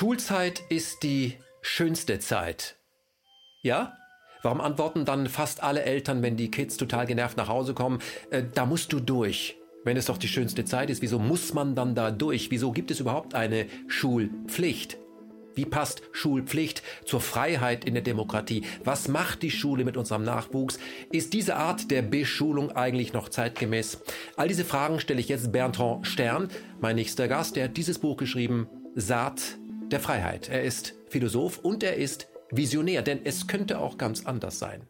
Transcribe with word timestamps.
Schulzeit 0.00 0.62
ist 0.70 1.02
die 1.02 1.34
schönste 1.60 2.18
Zeit. 2.20 2.76
Ja? 3.62 3.98
Warum 4.42 4.62
antworten 4.62 5.04
dann 5.04 5.28
fast 5.28 5.62
alle 5.62 5.82
Eltern, 5.82 6.22
wenn 6.22 6.38
die 6.38 6.50
Kids 6.50 6.78
total 6.78 7.04
genervt 7.04 7.36
nach 7.36 7.48
Hause 7.48 7.74
kommen, 7.74 7.98
äh, 8.30 8.42
da 8.54 8.64
musst 8.64 8.94
du 8.94 9.00
durch. 9.00 9.58
Wenn 9.84 9.98
es 9.98 10.06
doch 10.06 10.16
die 10.16 10.26
schönste 10.26 10.64
Zeit 10.64 10.88
ist, 10.88 11.02
wieso 11.02 11.18
muss 11.18 11.52
man 11.52 11.74
dann 11.74 11.94
da 11.94 12.10
durch? 12.12 12.50
Wieso 12.50 12.72
gibt 12.72 12.90
es 12.90 13.00
überhaupt 13.00 13.34
eine 13.34 13.66
Schulpflicht? 13.88 14.96
Wie 15.54 15.66
passt 15.66 16.00
Schulpflicht 16.12 16.82
zur 17.04 17.20
Freiheit 17.20 17.84
in 17.84 17.92
der 17.92 18.02
Demokratie? 18.02 18.64
Was 18.82 19.06
macht 19.06 19.42
die 19.42 19.50
Schule 19.50 19.84
mit 19.84 19.98
unserem 19.98 20.24
Nachwuchs? 20.24 20.78
Ist 21.12 21.34
diese 21.34 21.56
Art 21.56 21.90
der 21.90 22.00
Beschulung 22.00 22.72
eigentlich 22.72 23.12
noch 23.12 23.28
zeitgemäß? 23.28 24.00
All 24.38 24.48
diese 24.48 24.64
Fragen 24.64 24.98
stelle 24.98 25.20
ich 25.20 25.28
jetzt 25.28 25.52
Bertrand 25.52 26.06
Stern, 26.06 26.48
mein 26.80 26.96
nächster 26.96 27.28
Gast. 27.28 27.54
Der 27.56 27.64
hat 27.64 27.76
dieses 27.76 27.98
Buch 27.98 28.16
geschrieben, 28.16 28.66
Saat 28.96 29.59
der 29.92 30.00
Freiheit. 30.00 30.48
Er 30.48 30.62
ist 30.62 30.94
Philosoph 31.08 31.58
und 31.58 31.82
er 31.82 31.96
ist 31.96 32.28
visionär, 32.50 33.02
denn 33.02 33.20
es 33.24 33.46
könnte 33.46 33.78
auch 33.78 33.98
ganz 33.98 34.26
anders 34.26 34.58
sein. 34.58 34.86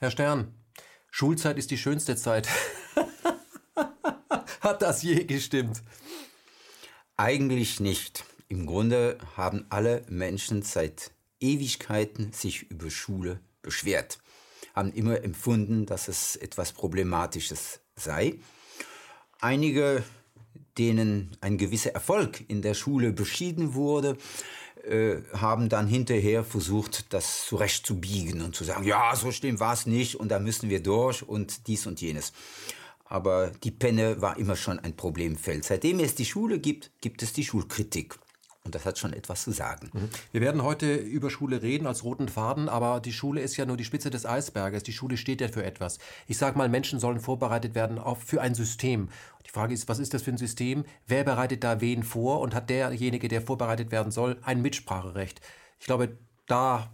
Herr 0.00 0.12
Stern, 0.12 0.54
Schulzeit 1.10 1.58
ist 1.58 1.70
die 1.70 1.76
schönste 1.76 2.16
Zeit. 2.16 2.48
Hat 4.60 4.80
das 4.80 5.02
je 5.02 5.24
gestimmt? 5.24 5.82
Eigentlich 7.20 7.80
nicht. 7.80 8.24
Im 8.46 8.64
Grunde 8.64 9.18
haben 9.36 9.66
alle 9.70 10.04
Menschen 10.08 10.62
seit 10.62 11.10
Ewigkeiten 11.40 12.32
sich 12.32 12.70
über 12.70 12.92
Schule 12.92 13.40
beschwert, 13.60 14.20
haben 14.72 14.92
immer 14.92 15.24
empfunden, 15.24 15.84
dass 15.84 16.06
es 16.06 16.36
etwas 16.36 16.70
Problematisches 16.70 17.80
sei. 17.96 18.36
Einige, 19.40 20.04
denen 20.78 21.36
ein 21.40 21.58
gewisser 21.58 21.90
Erfolg 21.90 22.44
in 22.48 22.62
der 22.62 22.74
Schule 22.74 23.12
beschieden 23.12 23.74
wurde, 23.74 24.16
äh, 24.84 25.16
haben 25.32 25.68
dann 25.68 25.88
hinterher 25.88 26.44
versucht, 26.44 27.12
das 27.12 27.46
zurechtzubiegen 27.46 28.42
und 28.42 28.54
zu 28.54 28.62
sagen, 28.62 28.84
ja, 28.84 29.16
so 29.16 29.32
schlimm 29.32 29.58
war 29.58 29.72
es 29.72 29.86
nicht 29.86 30.14
und 30.14 30.28
da 30.28 30.38
müssen 30.38 30.70
wir 30.70 30.80
durch 30.80 31.28
und 31.28 31.66
dies 31.66 31.84
und 31.84 32.00
jenes. 32.00 32.32
Aber 33.08 33.50
die 33.64 33.70
Penne 33.70 34.20
war 34.20 34.36
immer 34.36 34.56
schon 34.56 34.78
ein 34.78 34.94
Problemfeld. 34.94 35.64
Seitdem 35.64 35.98
es 36.00 36.14
die 36.14 36.26
Schule 36.26 36.58
gibt, 36.58 36.90
gibt 37.00 37.22
es 37.22 37.32
die 37.32 37.44
Schulkritik. 37.44 38.18
Und 38.68 38.74
das 38.74 38.84
hat 38.84 38.98
schon 38.98 39.14
etwas 39.14 39.44
zu 39.44 39.50
sagen. 39.50 39.88
Mhm. 39.94 40.10
Wir 40.30 40.42
werden 40.42 40.62
heute 40.62 40.94
über 40.94 41.30
Schule 41.30 41.62
reden 41.62 41.86
als 41.86 42.04
roten 42.04 42.28
Faden, 42.28 42.68
aber 42.68 43.00
die 43.00 43.14
Schule 43.14 43.40
ist 43.40 43.56
ja 43.56 43.64
nur 43.64 43.78
die 43.78 43.84
Spitze 43.84 44.10
des 44.10 44.26
Eisberges. 44.26 44.82
Die 44.82 44.92
Schule 44.92 45.16
steht 45.16 45.40
ja 45.40 45.48
für 45.48 45.64
etwas. 45.64 45.98
Ich 46.26 46.36
sage 46.36 46.58
mal, 46.58 46.68
Menschen 46.68 47.00
sollen 47.00 47.18
vorbereitet 47.18 47.74
werden 47.74 47.98
auf, 47.98 48.22
für 48.22 48.42
ein 48.42 48.54
System. 48.54 49.08
Die 49.46 49.50
Frage 49.50 49.72
ist, 49.72 49.88
was 49.88 49.98
ist 49.98 50.12
das 50.12 50.20
für 50.20 50.32
ein 50.32 50.36
System? 50.36 50.84
Wer 51.06 51.24
bereitet 51.24 51.64
da 51.64 51.80
wen 51.80 52.02
vor? 52.02 52.40
Und 52.40 52.54
hat 52.54 52.68
derjenige, 52.68 53.28
der 53.28 53.40
vorbereitet 53.40 53.90
werden 53.90 54.12
soll, 54.12 54.38
ein 54.42 54.60
Mitspracherecht? 54.60 55.40
Ich 55.80 55.86
glaube, 55.86 56.18
da 56.46 56.92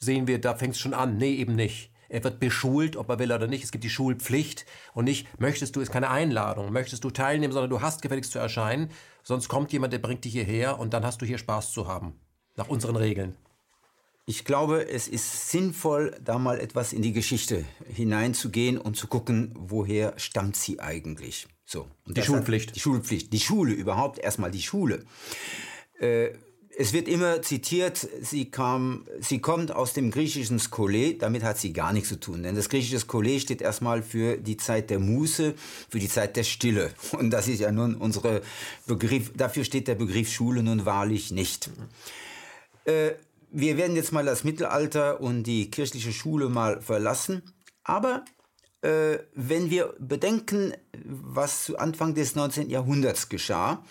sehen 0.00 0.26
wir, 0.26 0.40
da 0.40 0.56
fängt 0.56 0.74
es 0.74 0.80
schon 0.80 0.94
an. 0.94 1.16
Nee, 1.16 1.34
eben 1.34 1.54
nicht. 1.54 1.92
Er 2.08 2.24
wird 2.24 2.40
beschult, 2.40 2.96
ob 2.96 3.08
er 3.10 3.18
will 3.18 3.32
oder 3.32 3.46
nicht. 3.46 3.64
Es 3.64 3.72
gibt 3.72 3.84
die 3.84 3.90
Schulpflicht 3.90 4.64
und 4.94 5.04
nicht, 5.04 5.40
möchtest 5.40 5.76
du, 5.76 5.80
ist 5.80 5.92
keine 5.92 6.10
Einladung, 6.10 6.72
möchtest 6.72 7.04
du 7.04 7.10
teilnehmen, 7.10 7.52
sondern 7.52 7.70
du 7.70 7.82
hast 7.82 8.02
gefälligst 8.02 8.32
zu 8.32 8.38
erscheinen. 8.38 8.90
Sonst 9.22 9.48
kommt 9.48 9.72
jemand, 9.72 9.92
der 9.92 9.98
bringt 9.98 10.24
dich 10.24 10.32
hierher 10.32 10.78
und 10.78 10.94
dann 10.94 11.04
hast 11.04 11.20
du 11.20 11.26
hier 11.26 11.38
Spaß 11.38 11.72
zu 11.72 11.86
haben. 11.86 12.14
Nach 12.56 12.68
unseren 12.68 12.96
Regeln. 12.96 13.36
Ich 14.26 14.44
glaube, 14.44 14.86
es 14.86 15.08
ist 15.08 15.50
sinnvoll, 15.50 16.14
da 16.22 16.38
mal 16.38 16.60
etwas 16.60 16.92
in 16.92 17.00
die 17.00 17.14
Geschichte 17.14 17.64
hineinzugehen 17.86 18.76
und 18.76 18.94
zu 18.94 19.06
gucken, 19.06 19.54
woher 19.56 20.18
stammt 20.18 20.54
sie 20.54 20.80
eigentlich. 20.80 21.46
So. 21.64 21.88
Und 22.04 22.16
die 22.16 22.22
Schulpflicht. 22.22 22.68
Hat, 22.68 22.76
die 22.76 22.80
Schulpflicht. 22.80 23.32
Die 23.32 23.40
Schule 23.40 23.72
überhaupt, 23.72 24.18
erstmal 24.18 24.50
die 24.50 24.60
Schule. 24.60 25.04
Äh, 25.98 26.32
es 26.80 26.92
wird 26.92 27.08
immer 27.08 27.42
zitiert, 27.42 28.08
sie, 28.20 28.52
kam, 28.52 29.04
sie 29.18 29.40
kommt 29.40 29.72
aus 29.72 29.94
dem 29.94 30.12
griechischen 30.12 30.60
Skole, 30.60 31.14
damit 31.14 31.42
hat 31.42 31.58
sie 31.58 31.72
gar 31.72 31.92
nichts 31.92 32.08
zu 32.08 32.20
tun. 32.20 32.44
Denn 32.44 32.54
das 32.54 32.68
griechische 32.68 33.00
Skole 33.00 33.40
steht 33.40 33.60
erstmal 33.60 34.00
für 34.00 34.36
die 34.36 34.56
Zeit 34.56 34.88
der 34.88 35.00
Muße, 35.00 35.54
für 35.88 35.98
die 35.98 36.08
Zeit 36.08 36.36
der 36.36 36.44
Stille. 36.44 36.92
Und 37.18 37.30
das 37.30 37.48
ist 37.48 37.58
ja 37.58 37.72
nun 37.72 37.96
unsere 37.96 38.42
Begriff, 38.86 39.32
dafür 39.34 39.64
steht 39.64 39.88
der 39.88 39.96
Begriff 39.96 40.30
Schule 40.30 40.62
nun 40.62 40.86
wahrlich 40.86 41.32
nicht. 41.32 41.68
Äh, 42.84 43.10
wir 43.50 43.76
werden 43.76 43.96
jetzt 43.96 44.12
mal 44.12 44.24
das 44.24 44.44
Mittelalter 44.44 45.20
und 45.20 45.42
die 45.42 45.72
kirchliche 45.72 46.12
Schule 46.12 46.48
mal 46.48 46.80
verlassen. 46.80 47.42
Aber 47.82 48.24
äh, 48.82 49.18
wenn 49.34 49.70
wir 49.70 49.94
bedenken, 49.98 50.74
was 51.04 51.64
zu 51.64 51.76
Anfang 51.76 52.14
des 52.14 52.36
19. 52.36 52.70
Jahrhunderts 52.70 53.28
geschah, 53.28 53.82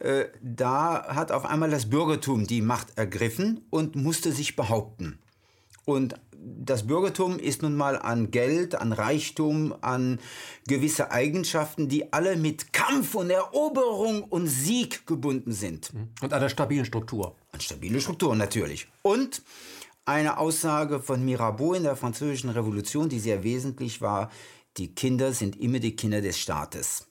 äh, 0.00 0.26
da 0.42 1.14
hat 1.14 1.32
auf 1.32 1.44
einmal 1.44 1.70
das 1.70 1.88
Bürgertum 1.88 2.46
die 2.46 2.62
Macht 2.62 2.96
ergriffen 2.96 3.66
und 3.70 3.96
musste 3.96 4.32
sich 4.32 4.56
behaupten. 4.56 5.18
Und 5.84 6.16
das 6.32 6.86
Bürgertum 6.86 7.38
ist 7.38 7.62
nun 7.62 7.76
mal 7.76 7.96
an 7.96 8.30
Geld, 8.30 8.74
an 8.74 8.92
Reichtum, 8.92 9.74
an 9.80 10.18
gewisse 10.66 11.10
Eigenschaften, 11.12 11.88
die 11.88 12.12
alle 12.12 12.36
mit 12.36 12.72
Kampf 12.72 13.14
und 13.14 13.30
Eroberung 13.30 14.24
und 14.24 14.46
Sieg 14.48 15.06
gebunden 15.06 15.52
sind. 15.52 15.92
Und 16.20 16.32
einer 16.32 16.48
stabilen 16.48 16.84
Struktur. 16.84 17.36
An 17.52 17.60
stabile 17.60 18.00
Struktur 18.00 18.34
natürlich. 18.34 18.88
Und 19.02 19.42
eine 20.04 20.38
Aussage 20.38 21.00
von 21.00 21.24
Mirabeau 21.24 21.74
in 21.74 21.84
der 21.84 21.96
Französischen 21.96 22.50
Revolution, 22.50 23.08
die 23.08 23.18
sehr 23.18 23.42
wesentlich 23.42 24.00
war, 24.00 24.30
die 24.76 24.94
Kinder 24.94 25.32
sind 25.32 25.58
immer 25.58 25.78
die 25.78 25.96
Kinder 25.96 26.20
des 26.20 26.38
Staates. 26.38 27.06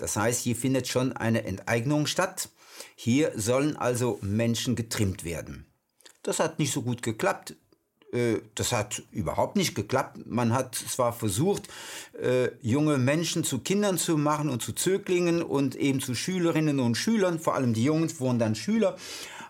Das 0.00 0.16
heißt, 0.16 0.42
hier 0.42 0.56
findet 0.56 0.88
schon 0.88 1.12
eine 1.12 1.44
Enteignung 1.44 2.06
statt. 2.06 2.48
Hier 2.96 3.32
sollen 3.36 3.76
also 3.76 4.18
Menschen 4.22 4.74
getrimmt 4.74 5.24
werden. 5.24 5.66
Das 6.22 6.38
hat 6.38 6.58
nicht 6.58 6.72
so 6.72 6.80
gut 6.80 7.02
geklappt. 7.02 7.54
Äh, 8.12 8.38
das 8.54 8.72
hat 8.72 9.02
überhaupt 9.12 9.56
nicht 9.56 9.74
geklappt. 9.74 10.20
Man 10.24 10.54
hat 10.54 10.74
zwar 10.74 11.12
versucht, 11.12 11.68
äh, 12.18 12.48
junge 12.62 12.96
Menschen 12.96 13.44
zu 13.44 13.58
Kindern 13.58 13.98
zu 13.98 14.16
machen 14.16 14.48
und 14.48 14.62
zu 14.62 14.72
Zöglingen 14.72 15.42
und 15.42 15.76
eben 15.76 16.00
zu 16.00 16.14
Schülerinnen 16.14 16.80
und 16.80 16.94
Schülern, 16.94 17.38
vor 17.38 17.54
allem 17.54 17.74
die 17.74 17.84
Jungen 17.84 18.10
wurden 18.18 18.38
dann 18.38 18.54
Schüler, 18.54 18.96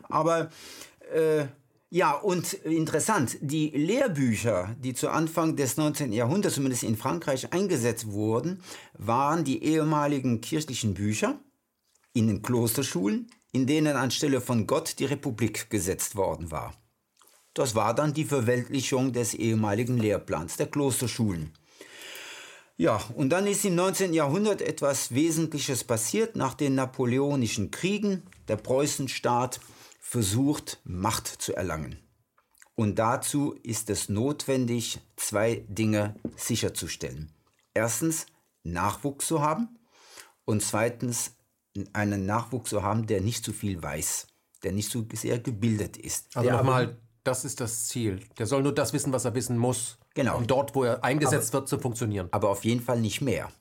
aber 0.09 0.51
äh, 1.15 1.47
ja, 1.93 2.13
und 2.13 2.53
interessant, 2.53 3.37
die 3.41 3.71
Lehrbücher, 3.71 4.77
die 4.79 4.95
zu 4.95 5.11
Anfang 5.11 5.57
des 5.57 5.77
19. 5.77 6.13
Jahrhunderts, 6.13 6.55
zumindest 6.55 6.85
in 6.85 6.97
Frankreich, 6.97 7.53
eingesetzt 7.53 8.13
wurden, 8.13 8.63
waren 8.97 9.43
die 9.43 9.65
ehemaligen 9.65 10.41
kirchlichen 10.41 10.95
Bücher 10.95 11.41
in 12.13 12.29
den 12.29 12.43
Klosterschulen, 12.43 13.29
in 13.51 13.67
denen 13.67 13.97
anstelle 13.97 14.41
von 14.41 14.69
Gott 14.69 15.01
die 15.01 15.07
Republik 15.07 15.69
gesetzt 15.69 16.15
worden 16.15 16.53
war. 16.53 16.75
Das 17.55 17.75
war 17.75 17.93
dann 17.93 18.15
die 18.15 18.25
Verweltlichung 18.25 19.13
des 19.13 19.35
ehemaligen 19.35 19.99
Lehrplans 19.99 20.57
der 20.57 20.69
Klosterschulen. 20.69 21.53
Ja, 22.77 23.03
und 23.17 23.31
dann 23.31 23.49
ist 23.49 23.65
im 23.65 23.75
19. 23.75 24.15
Jahrhundert 24.15 24.63
etwas 24.63 25.13
Wesentliches 25.13 25.83
passiert 25.83 26.37
nach 26.37 26.55
den 26.55 26.77
napoleonischen 26.77 27.73
Kriegen. 27.73 28.23
Der 28.47 28.57
Preußenstaat 28.57 29.59
versucht, 30.11 30.81
Macht 30.83 31.29
zu 31.29 31.55
erlangen. 31.55 31.97
Und 32.75 32.99
dazu 32.99 33.55
ist 33.63 33.91
es 33.91 34.09
notwendig, 34.09 34.99
zwei 35.15 35.65
Dinge 35.69 36.17
sicherzustellen. 36.35 37.33
Erstens, 37.75 38.27
Nachwuchs 38.65 39.29
zu 39.29 39.41
haben 39.41 39.79
und 40.45 40.63
zweitens, 40.63 41.37
einen 41.93 42.27
Nachwuchs 42.27 42.71
zu 42.71 42.83
haben, 42.83 43.07
der 43.07 43.21
nicht 43.21 43.45
zu 43.45 43.53
viel 43.53 43.81
weiß, 43.81 44.27
der 44.65 44.73
nicht 44.73 44.91
so 44.91 45.07
sehr 45.13 45.39
gebildet 45.39 45.97
ist. 45.97 46.37
Also 46.37 46.51
nochmal, 46.51 46.99
das 47.23 47.45
ist 47.45 47.61
das 47.61 47.87
Ziel. 47.87 48.19
Der 48.37 48.47
soll 48.47 48.65
nur 48.65 48.75
das 48.75 48.93
wissen, 48.93 49.13
was 49.13 49.25
er 49.25 49.37
wissen 49.37 49.57
muss. 49.57 49.97
Genau. 50.15 50.39
Um 50.39 50.49
dort, 50.49 50.75
wo 50.75 50.83
er 50.83 51.05
eingesetzt 51.05 51.55
aber, 51.55 51.61
wird, 51.61 51.69
zu 51.69 51.79
funktionieren. 51.79 52.27
Aber 52.33 52.49
auf 52.49 52.65
jeden 52.65 52.83
Fall 52.83 53.01
nicht 53.01 53.21
mehr. 53.21 53.53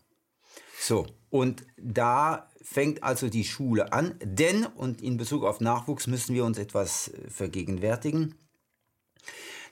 So, 0.80 1.06
und 1.30 1.64
da 1.78 2.50
fängt 2.72 3.04
also 3.04 3.30
die 3.30 3.44
Schule 3.44 3.94
an, 3.94 4.14
denn, 4.24 4.66
und 4.66 5.02
in 5.02 5.18
Bezug 5.18 5.44
auf 5.44 5.60
Nachwuchs 5.60 6.06
müssen 6.06 6.36
wir 6.36 6.46
uns 6.46 6.60
etwas 6.60 7.08
äh, 7.08 7.30
vergegenwärtigen, 7.30 8.36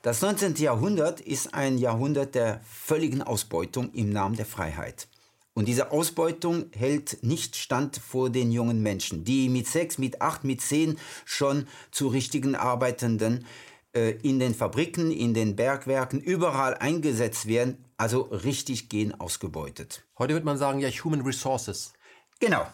das 0.02 0.22
19. 0.22 0.56
Jahrhundert 0.56 1.22
ist 1.22 1.54
ein 1.54 1.78
Jahrhundert 1.78 2.34
der 2.34 2.62
völligen 2.64 3.22
Ausbeutung 3.22 3.92
im 3.94 4.10
Namen 4.12 4.36
der 4.36 4.46
Freiheit. 4.46 5.08
Und 5.54 5.68
diese 5.68 5.92
Ausbeutung 5.92 6.68
hält 6.72 7.24
nicht 7.24 7.56
stand 7.56 7.98
vor 7.98 8.30
den 8.30 8.52
jungen 8.52 8.82
Menschen, 8.82 9.24
die 9.24 9.50
mit 9.50 9.68
sechs, 9.68 9.98
mit 9.98 10.22
acht, 10.22 10.44
mit 10.44 10.62
zehn 10.62 10.98
schon 11.26 11.68
zu 11.92 12.08
richtigen 12.08 12.56
Arbeitenden 12.56 13.46
äh, 13.94 14.12
in 14.22 14.40
den 14.40 14.54
Fabriken, 14.56 15.12
in 15.12 15.34
den 15.34 15.56
Bergwerken, 15.56 16.20
überall 16.20 16.76
eingesetzt 16.76 17.48
werden, 17.48 17.84
also 17.98 18.22
richtig 18.22 18.90
gehen 18.90 19.20
ausgebeutet. 19.20 20.04
Heute 20.18 20.34
würde 20.34 20.46
man 20.46 20.58
sagen, 20.58 20.80
ja, 20.80 20.90
Human 20.90 21.22
Resources. 21.22 21.94
Genau. 22.40 22.66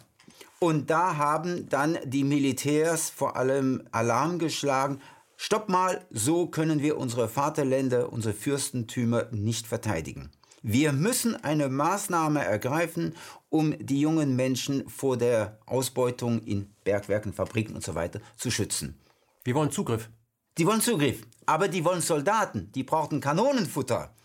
Und 0.63 0.89
da 0.89 1.17
haben 1.17 1.67
dann 1.67 1.97
die 2.05 2.23
Militärs 2.23 3.09
vor 3.09 3.35
allem 3.35 3.83
Alarm 3.91 4.39
geschlagen. 4.39 5.01
Stopp 5.35 5.67
mal, 5.67 6.05
so 6.09 6.47
können 6.47 6.81
wir 6.81 6.97
unsere 6.97 7.27
Vaterländer, 7.27 8.13
unsere 8.13 8.33
Fürstentümer 8.33 9.27
nicht 9.31 9.67
verteidigen. 9.67 10.31
Wir 10.61 10.93
müssen 10.93 11.35
eine 11.35 11.67
Maßnahme 11.67 12.45
ergreifen, 12.45 13.13
um 13.49 13.75
die 13.77 13.99
jungen 13.99 14.37
Menschen 14.37 14.87
vor 14.87 15.17
der 15.17 15.59
Ausbeutung 15.65 16.41
in 16.43 16.73
Bergwerken, 16.85 17.33
Fabriken 17.33 17.75
und 17.75 17.83
so 17.83 17.93
weiter 17.93 18.21
zu 18.37 18.49
schützen. 18.49 18.97
Wir 19.43 19.55
wollen 19.55 19.69
Zugriff. 19.69 20.09
Die 20.57 20.65
wollen 20.65 20.79
Zugriff, 20.79 21.27
aber 21.45 21.67
die 21.67 21.83
wollen 21.83 21.99
Soldaten, 21.99 22.71
die 22.73 22.83
brauchten 22.83 23.19
Kanonenfutter. 23.19 24.15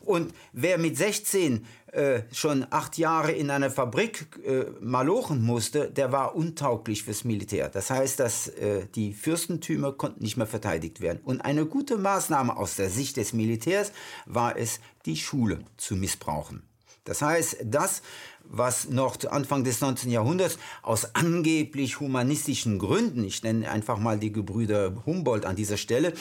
Und 0.00 0.32
wer 0.52 0.78
mit 0.78 0.96
16 0.96 1.66
äh, 1.92 2.22
schon 2.32 2.66
acht 2.70 2.96
Jahre 2.96 3.32
in 3.32 3.50
einer 3.50 3.70
Fabrik 3.70 4.26
äh, 4.46 4.64
malochen 4.80 5.42
musste, 5.42 5.90
der 5.90 6.10
war 6.10 6.34
untauglich 6.34 7.02
fürs 7.02 7.24
Militär. 7.24 7.68
Das 7.68 7.90
heißt, 7.90 8.18
dass 8.18 8.48
äh, 8.48 8.86
die 8.94 9.12
Fürstentümer 9.12 9.92
konnten 9.92 10.22
nicht 10.22 10.38
mehr 10.38 10.46
verteidigt 10.46 11.02
werden. 11.02 11.20
Und 11.22 11.42
eine 11.42 11.66
gute 11.66 11.98
Maßnahme 11.98 12.56
aus 12.56 12.76
der 12.76 12.88
Sicht 12.88 13.18
des 13.18 13.34
Militärs 13.34 13.92
war 14.24 14.56
es, 14.56 14.80
die 15.04 15.16
Schule 15.16 15.58
zu 15.76 15.94
missbrauchen. 15.94 16.62
Das 17.04 17.20
heißt, 17.20 17.58
das, 17.64 18.00
was 18.44 18.88
noch 18.88 19.16
zu 19.16 19.30
Anfang 19.30 19.64
des 19.64 19.80
19. 19.80 20.10
Jahrhunderts 20.10 20.58
aus 20.82 21.14
angeblich 21.14 22.00
humanistischen 22.00 22.78
Gründen, 22.78 23.24
ich 23.24 23.42
nenne 23.42 23.70
einfach 23.70 23.98
mal 23.98 24.18
die 24.18 24.32
Gebrüder 24.32 24.94
Humboldt 25.04 25.44
an 25.44 25.56
dieser 25.56 25.76
Stelle, 25.76 26.14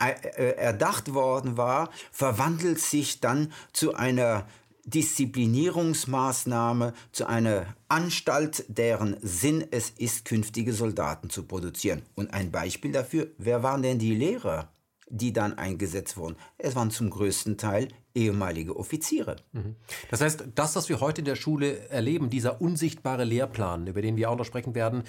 äh, 0.00 0.12
äh, 0.36 0.56
erdacht 0.56 1.12
worden 1.12 1.56
war, 1.56 1.90
verwandelt 2.12 2.78
sich 2.80 3.20
dann 3.20 3.52
zu 3.72 3.94
einer 3.94 4.46
Disziplinierungsmaßnahme, 4.88 6.94
zu 7.12 7.26
einer 7.26 7.66
Anstalt, 7.88 8.64
deren 8.68 9.16
Sinn 9.22 9.64
es 9.70 9.90
ist, 9.90 10.24
künftige 10.24 10.72
Soldaten 10.72 11.30
zu 11.30 11.44
produzieren. 11.44 12.02
Und 12.14 12.32
ein 12.32 12.50
Beispiel 12.50 12.92
dafür, 12.92 13.28
wer 13.38 13.62
waren 13.62 13.82
denn 13.82 13.98
die 13.98 14.14
Lehrer? 14.14 14.72
die 15.10 15.32
dann 15.32 15.56
eingesetzt 15.56 16.16
wurden. 16.16 16.36
Es 16.58 16.76
waren 16.76 16.90
zum 16.90 17.10
größten 17.10 17.56
Teil 17.56 17.88
ehemalige 18.14 18.76
Offiziere. 18.76 19.36
Mhm. 19.52 19.76
Das 20.10 20.20
heißt, 20.20 20.44
das, 20.54 20.76
was 20.76 20.88
wir 20.88 21.00
heute 21.00 21.20
in 21.20 21.24
der 21.24 21.36
Schule 21.36 21.88
erleben, 21.88 22.30
dieser 22.30 22.60
unsichtbare 22.60 23.24
Lehrplan, 23.24 23.86
über 23.86 24.02
den 24.02 24.16
wir 24.16 24.30
auch 24.30 24.36
noch 24.36 24.44
sprechen 24.44 24.74
werden, 24.74 25.04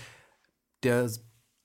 der 0.84 1.10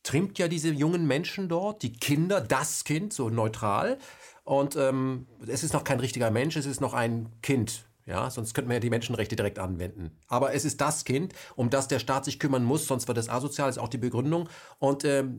trimmt 0.03 0.39
ja 0.39 0.49
diese 0.49 0.71
jungen 0.71 1.07
Menschen 1.07 1.49
dort, 1.49 1.83
die 1.83 1.93
Kinder, 1.93 2.41
das 2.41 2.85
Kind, 2.85 3.13
so 3.13 3.31
neutral. 3.31 3.99
Und 4.43 4.77
ähm, 4.77 5.27
es 5.47 5.63
ist 5.63 5.73
noch 5.73 5.85
kein 5.85 6.01
richtiger 6.01 6.31
Mensch, 6.31 6.57
es 6.57 6.67
ist 6.67 6.81
noch 6.81 6.95
ein 6.95 7.31
Kind. 7.43 7.85
Ja, 8.07 8.31
sonst 8.31 8.53
könnten 8.53 8.71
wir 8.71 8.75
ja 8.77 8.81
die 8.81 8.91
Menschenrechte 8.91 9.37
direkt 9.37 9.59
anwenden. 9.59 10.19
Aber 10.29 10.53
es 10.53 10.65
ist 10.65 10.81
das 10.81 11.05
Kind, 11.05 11.33
um 11.57 11.71
das 11.71 11.89
der 11.89 11.99
Staat 11.99 12.27
sich 12.27 12.39
kümmern 12.39 12.65
muss, 12.65 12.87
sonst 12.87 13.09
wird 13.09 13.17
es 13.19 13.31
asozial, 13.31 13.71
ist 13.71 13.79
auch 13.79 13.89
die 13.89 13.99
Begründung. 13.99 14.49
Und 14.79 15.05
ähm, 15.05 15.37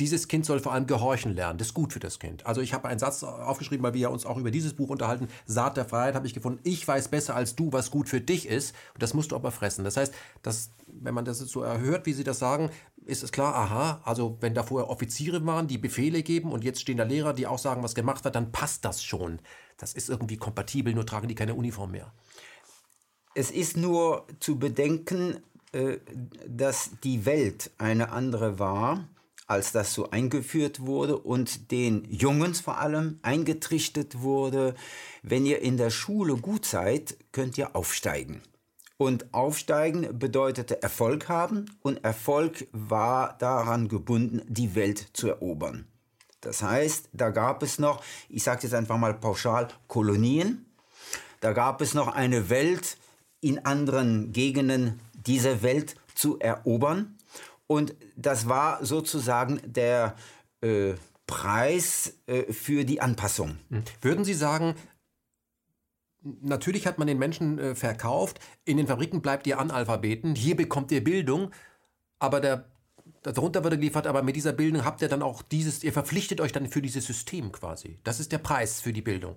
dieses 0.00 0.26
Kind 0.26 0.44
soll 0.44 0.58
vor 0.58 0.72
allem 0.72 0.86
gehorchen 0.86 1.34
lernen. 1.34 1.58
Das 1.58 1.68
ist 1.68 1.74
gut 1.74 1.92
für 1.92 2.00
das 2.00 2.18
Kind. 2.18 2.44
Also 2.46 2.60
ich 2.60 2.74
habe 2.74 2.88
einen 2.88 2.98
Satz 2.98 3.22
aufgeschrieben, 3.22 3.84
weil 3.84 3.94
wir 3.94 4.10
uns 4.10 4.26
auch 4.26 4.36
über 4.36 4.50
dieses 4.50 4.74
Buch 4.74 4.88
unterhalten. 4.88 5.28
Saat 5.46 5.76
der 5.76 5.84
Freiheit 5.84 6.16
habe 6.16 6.26
ich 6.26 6.34
gefunden. 6.34 6.58
Ich 6.64 6.86
weiß 6.86 7.08
besser 7.08 7.36
als 7.36 7.54
du, 7.54 7.72
was 7.72 7.92
gut 7.92 8.08
für 8.08 8.20
dich 8.20 8.48
ist. 8.48 8.74
Und 8.94 9.02
das 9.02 9.14
musst 9.14 9.30
du 9.30 9.36
aber 9.36 9.52
fressen. 9.52 9.84
Das 9.84 9.96
heißt, 9.96 10.12
dass, 10.42 10.70
wenn 10.88 11.14
man 11.14 11.24
das 11.24 11.38
so 11.38 11.62
erhört, 11.62 12.06
wie 12.06 12.12
sie 12.12 12.24
das 12.24 12.40
sagen, 12.40 12.70
ist 13.06 13.22
es 13.22 13.30
klar, 13.30 13.54
aha, 13.54 14.00
also 14.04 14.36
wenn 14.40 14.54
da 14.54 14.64
vorher 14.64 14.90
Offiziere 14.90 15.44
waren, 15.46 15.68
die 15.68 15.78
Befehle 15.78 16.24
geben 16.24 16.50
und 16.50 16.64
jetzt 16.64 16.80
stehen 16.80 16.96
da 16.96 17.04
Lehrer, 17.04 17.32
die 17.32 17.46
auch 17.46 17.58
sagen, 17.58 17.82
was 17.84 17.94
gemacht 17.94 18.24
wird, 18.24 18.34
dann 18.34 18.50
passt 18.50 18.84
das 18.84 19.04
schon. 19.04 19.38
Das 19.76 19.92
ist 19.92 20.08
irgendwie 20.08 20.38
kompatibel, 20.38 20.92
nur 20.92 21.06
tragen 21.06 21.28
die 21.28 21.34
keine 21.36 21.54
Uniform 21.54 21.92
mehr. 21.92 22.12
Es 23.36 23.52
ist 23.52 23.76
nur 23.76 24.26
zu 24.40 24.58
bedenken, 24.58 25.36
äh, 25.72 25.98
dass 26.48 26.90
die 27.04 27.26
Welt 27.26 27.70
eine 27.78 28.10
andere 28.10 28.58
war 28.58 29.08
als 29.46 29.72
das 29.72 29.92
so 29.92 30.10
eingeführt 30.10 30.80
wurde 30.80 31.18
und 31.18 31.70
den 31.70 32.04
Jungens 32.10 32.60
vor 32.60 32.78
allem 32.78 33.18
eingetrichtert 33.22 34.20
wurde, 34.20 34.74
wenn 35.22 35.46
ihr 35.46 35.60
in 35.60 35.76
der 35.76 35.90
Schule 35.90 36.36
gut 36.36 36.64
seid, 36.64 37.16
könnt 37.32 37.58
ihr 37.58 37.76
aufsteigen. 37.76 38.42
Und 38.96 39.34
aufsteigen 39.34 40.18
bedeutete 40.18 40.82
Erfolg 40.82 41.28
haben 41.28 41.66
und 41.82 42.04
Erfolg 42.04 42.68
war 42.72 43.36
daran 43.38 43.88
gebunden, 43.88 44.42
die 44.48 44.74
Welt 44.74 45.08
zu 45.12 45.28
erobern. 45.28 45.86
Das 46.40 46.62
heißt, 46.62 47.08
da 47.12 47.30
gab 47.30 47.62
es 47.62 47.78
noch, 47.78 48.02
ich 48.28 48.42
sage 48.44 48.62
jetzt 48.62 48.74
einfach 48.74 48.98
mal 48.98 49.14
pauschal, 49.14 49.68
Kolonien. 49.88 50.66
Da 51.40 51.52
gab 51.52 51.80
es 51.80 51.94
noch 51.94 52.08
eine 52.08 52.50
Welt 52.50 52.96
in 53.40 53.64
anderen 53.64 54.32
Gegenden 54.32 55.00
dieser 55.12 55.62
Welt 55.62 55.96
zu 56.14 56.38
erobern. 56.38 57.13
Und 57.66 57.94
das 58.16 58.48
war 58.48 58.84
sozusagen 58.84 59.60
der 59.64 60.16
äh, 60.60 60.94
Preis 61.26 62.18
äh, 62.26 62.52
für 62.52 62.84
die 62.84 63.00
Anpassung. 63.00 63.58
Hm. 63.70 63.82
Würden 64.02 64.24
Sie 64.24 64.34
sagen, 64.34 64.74
natürlich 66.22 66.86
hat 66.86 66.98
man 66.98 67.06
den 67.06 67.18
Menschen 67.18 67.58
äh, 67.58 67.74
verkauft, 67.74 68.40
in 68.64 68.76
den 68.76 68.86
Fabriken 68.86 69.22
bleibt 69.22 69.46
ihr 69.46 69.58
Analphabeten, 69.58 70.34
hier 70.34 70.56
bekommt 70.56 70.92
ihr 70.92 71.02
Bildung, 71.02 71.50
aber 72.18 72.40
der, 72.40 72.64
darunter 73.22 73.64
wird 73.64 73.74
geliefert, 73.74 74.06
aber 74.06 74.22
mit 74.22 74.36
dieser 74.36 74.52
Bildung 74.52 74.84
habt 74.84 75.02
ihr 75.02 75.08
dann 75.08 75.22
auch 75.22 75.42
dieses, 75.42 75.82
ihr 75.84 75.92
verpflichtet 75.92 76.40
euch 76.40 76.52
dann 76.52 76.66
für 76.66 76.82
dieses 76.82 77.06
System 77.06 77.52
quasi. 77.52 77.98
Das 78.04 78.20
ist 78.20 78.32
der 78.32 78.38
Preis 78.38 78.80
für 78.80 78.92
die 78.92 79.02
Bildung. 79.02 79.36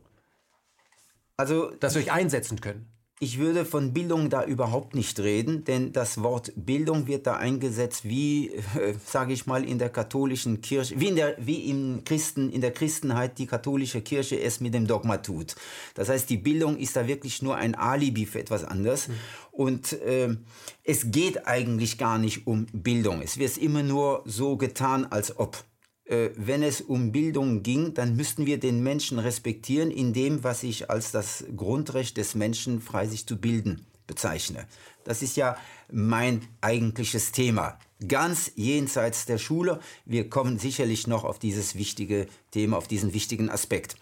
Also, 1.38 1.72
dass 1.72 1.96
wir 1.96 2.02
euch 2.02 2.12
einsetzen 2.12 2.60
können. 2.62 2.90
Ich 3.20 3.40
würde 3.40 3.66
von 3.66 3.94
Bildung 3.94 4.30
da 4.30 4.44
überhaupt 4.44 4.94
nicht 4.94 5.20
reden, 5.20 5.64
denn 5.64 5.92
das 5.92 6.22
Wort 6.22 6.52
Bildung 6.56 7.08
wird 7.08 7.26
da 7.26 7.36
eingesetzt 7.36 8.06
wie, 8.08 8.50
äh, 8.50 8.94
sage 9.04 9.34
ich 9.34 9.48
mal, 9.48 9.64
in 9.64 9.80
der 9.80 9.90
katholischen 9.90 10.62
Kirche, 10.62 11.00
wie 11.00 11.08
in 11.08 11.16
der, 11.16 11.36
wie 11.40 11.68
im 11.68 12.04
Christen, 12.06 12.52
in 12.52 12.62
der 12.62 12.70
Christenheit 12.70 13.40
die 13.40 13.48
katholische 13.48 14.02
Kirche 14.02 14.40
es 14.40 14.60
mit 14.60 14.76
dem 14.76 14.86
Dogma 14.86 15.18
tut. 15.18 15.56
Das 15.96 16.10
heißt, 16.10 16.30
die 16.30 16.38
Bildung 16.38 16.78
ist 16.78 16.96
da 16.96 17.08
wirklich 17.08 17.42
nur 17.42 17.56
ein 17.56 17.74
Alibi 17.74 18.28
für 18.28 18.40
etwas 18.40 18.64
anderes. 18.64 19.08
Mhm. 19.08 19.14
Und 19.52 19.94
äh, 19.94 20.38
es 20.84 21.10
geht 21.10 21.48
eigentlich 21.48 21.98
gar 21.98 22.20
nicht 22.20 22.46
um 22.46 22.68
Bildung. 22.72 23.24
Es 23.24 23.40
wird 23.40 23.58
immer 23.58 23.82
nur 23.82 24.22
so 24.26 24.58
getan, 24.58 25.08
als 25.10 25.40
ob. 25.40 25.64
Äh, 26.08 26.30
wenn 26.36 26.64
es 26.64 26.82
um 26.82 27.12
Bildung 27.12 27.64
ging, 27.64 27.94
dann 27.94 28.16
müssten 28.16 28.46
wir 28.46 28.60
den 28.60 28.82
Menschen 28.82 29.20
respektieren 29.20 29.92
in 29.92 30.14
dem, 30.14 30.44
was 30.44 30.64
ich 30.64 30.90
als 30.90 31.12
das 31.12 31.44
Grundrecht 31.56 32.18
des 32.18 32.34
Menschen 32.36 32.82
frei 32.82 33.08
sich 33.08 33.26
zu 33.26 33.38
bilden 33.38 33.86
bezeichne. 34.08 34.66
Das 35.04 35.22
ist 35.22 35.36
ja 35.36 35.58
mein 35.92 36.48
eigentliches 36.62 37.34
Thema. 37.34 37.78
Ganz 38.08 38.52
jenseits 38.56 39.26
der 39.26 39.38
Schule. 39.38 39.80
Wir 40.06 40.30
kommen 40.30 40.60
sicherlich 40.60 41.08
noch 41.08 41.26
auf 41.26 41.40
dieses 41.40 41.76
wichtige 41.76 42.28
Thema, 42.52 42.78
auf 42.78 42.88
diesen 42.88 43.14
wichtigen 43.14 43.50
Aspekt. 43.50 43.98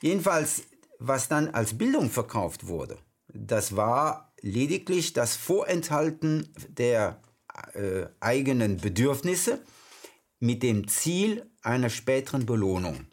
Jedenfalls, 0.00 0.62
was 0.98 1.28
dann 1.28 1.48
als 1.48 1.76
Bildung 1.76 2.10
verkauft 2.10 2.66
wurde, 2.66 2.96
das 3.32 3.76
war 3.76 4.32
lediglich 4.40 5.12
das 5.12 5.36
Vorenthalten 5.36 6.48
der 6.68 7.20
äh, 7.74 8.06
eigenen 8.20 8.78
Bedürfnisse, 8.78 9.60
mit 10.40 10.62
dem 10.62 10.88
Ziel 10.88 11.48
einer 11.62 11.90
späteren 11.90 12.46
Belohnung. 12.46 13.06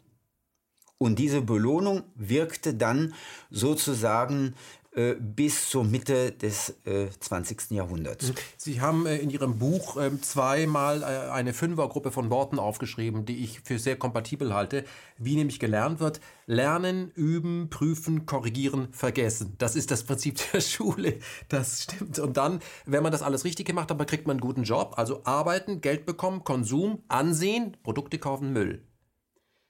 Und 0.98 1.20
diese 1.20 1.42
Belohnung 1.42 2.02
wirkte 2.16 2.74
dann 2.74 3.14
sozusagen 3.50 4.54
äh, 4.98 5.14
bis 5.14 5.68
zur 5.68 5.84
Mitte 5.84 6.32
des 6.32 6.74
äh, 6.84 7.08
20. 7.20 7.70
Jahrhunderts. 7.70 8.32
Sie 8.56 8.80
haben 8.80 9.06
äh, 9.06 9.18
in 9.18 9.30
Ihrem 9.30 9.56
Buch 9.56 9.96
ähm, 9.96 10.20
zweimal 10.24 11.02
äh, 11.02 11.30
eine 11.30 11.52
Fünfergruppe 11.52 12.10
von 12.10 12.30
Worten 12.30 12.58
aufgeschrieben, 12.58 13.24
die 13.24 13.44
ich 13.44 13.60
für 13.60 13.78
sehr 13.78 13.94
kompatibel 13.94 14.52
halte, 14.52 14.84
wie 15.16 15.36
nämlich 15.36 15.60
gelernt 15.60 16.00
wird. 16.00 16.20
Lernen, 16.46 17.12
üben, 17.14 17.70
prüfen, 17.70 18.26
korrigieren, 18.26 18.88
vergessen. 18.90 19.54
Das 19.58 19.76
ist 19.76 19.92
das 19.92 20.02
Prinzip 20.02 20.40
der 20.52 20.60
Schule. 20.60 21.20
Das 21.48 21.84
stimmt. 21.84 22.18
Und 22.18 22.36
dann, 22.36 22.58
wenn 22.84 23.04
man 23.04 23.12
das 23.12 23.22
alles 23.22 23.44
richtig 23.44 23.68
gemacht 23.68 23.92
hat, 23.92 24.08
kriegt 24.08 24.26
man 24.26 24.34
einen 24.34 24.40
guten 24.40 24.64
Job. 24.64 24.94
Also 24.96 25.20
arbeiten, 25.22 25.80
Geld 25.80 26.06
bekommen, 26.06 26.42
Konsum, 26.42 27.04
Ansehen, 27.06 27.76
Produkte 27.84 28.18
kaufen, 28.18 28.52
Müll. 28.52 28.82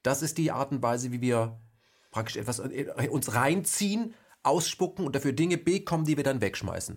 Das 0.03 0.23
ist 0.23 0.39
die 0.39 0.53
Art 0.53 0.73
und 0.73 0.83
Weise, 0.83 1.13
wie 1.13 1.21
wir 1.21 1.61
praktisch 2.13 2.37
etwas 2.37 2.61
äh, 2.61 3.09
uns 3.11 3.35
reinziehen 3.35 4.15
ausspucken 4.43 5.07
und 5.07 5.15
dafür 5.15 5.33
Dinge 5.33 5.59
bekommen, 5.59 6.05
die 6.05 6.17
wir 6.17 6.25
dann 6.25 6.41
wegschmeißen. 6.41 6.97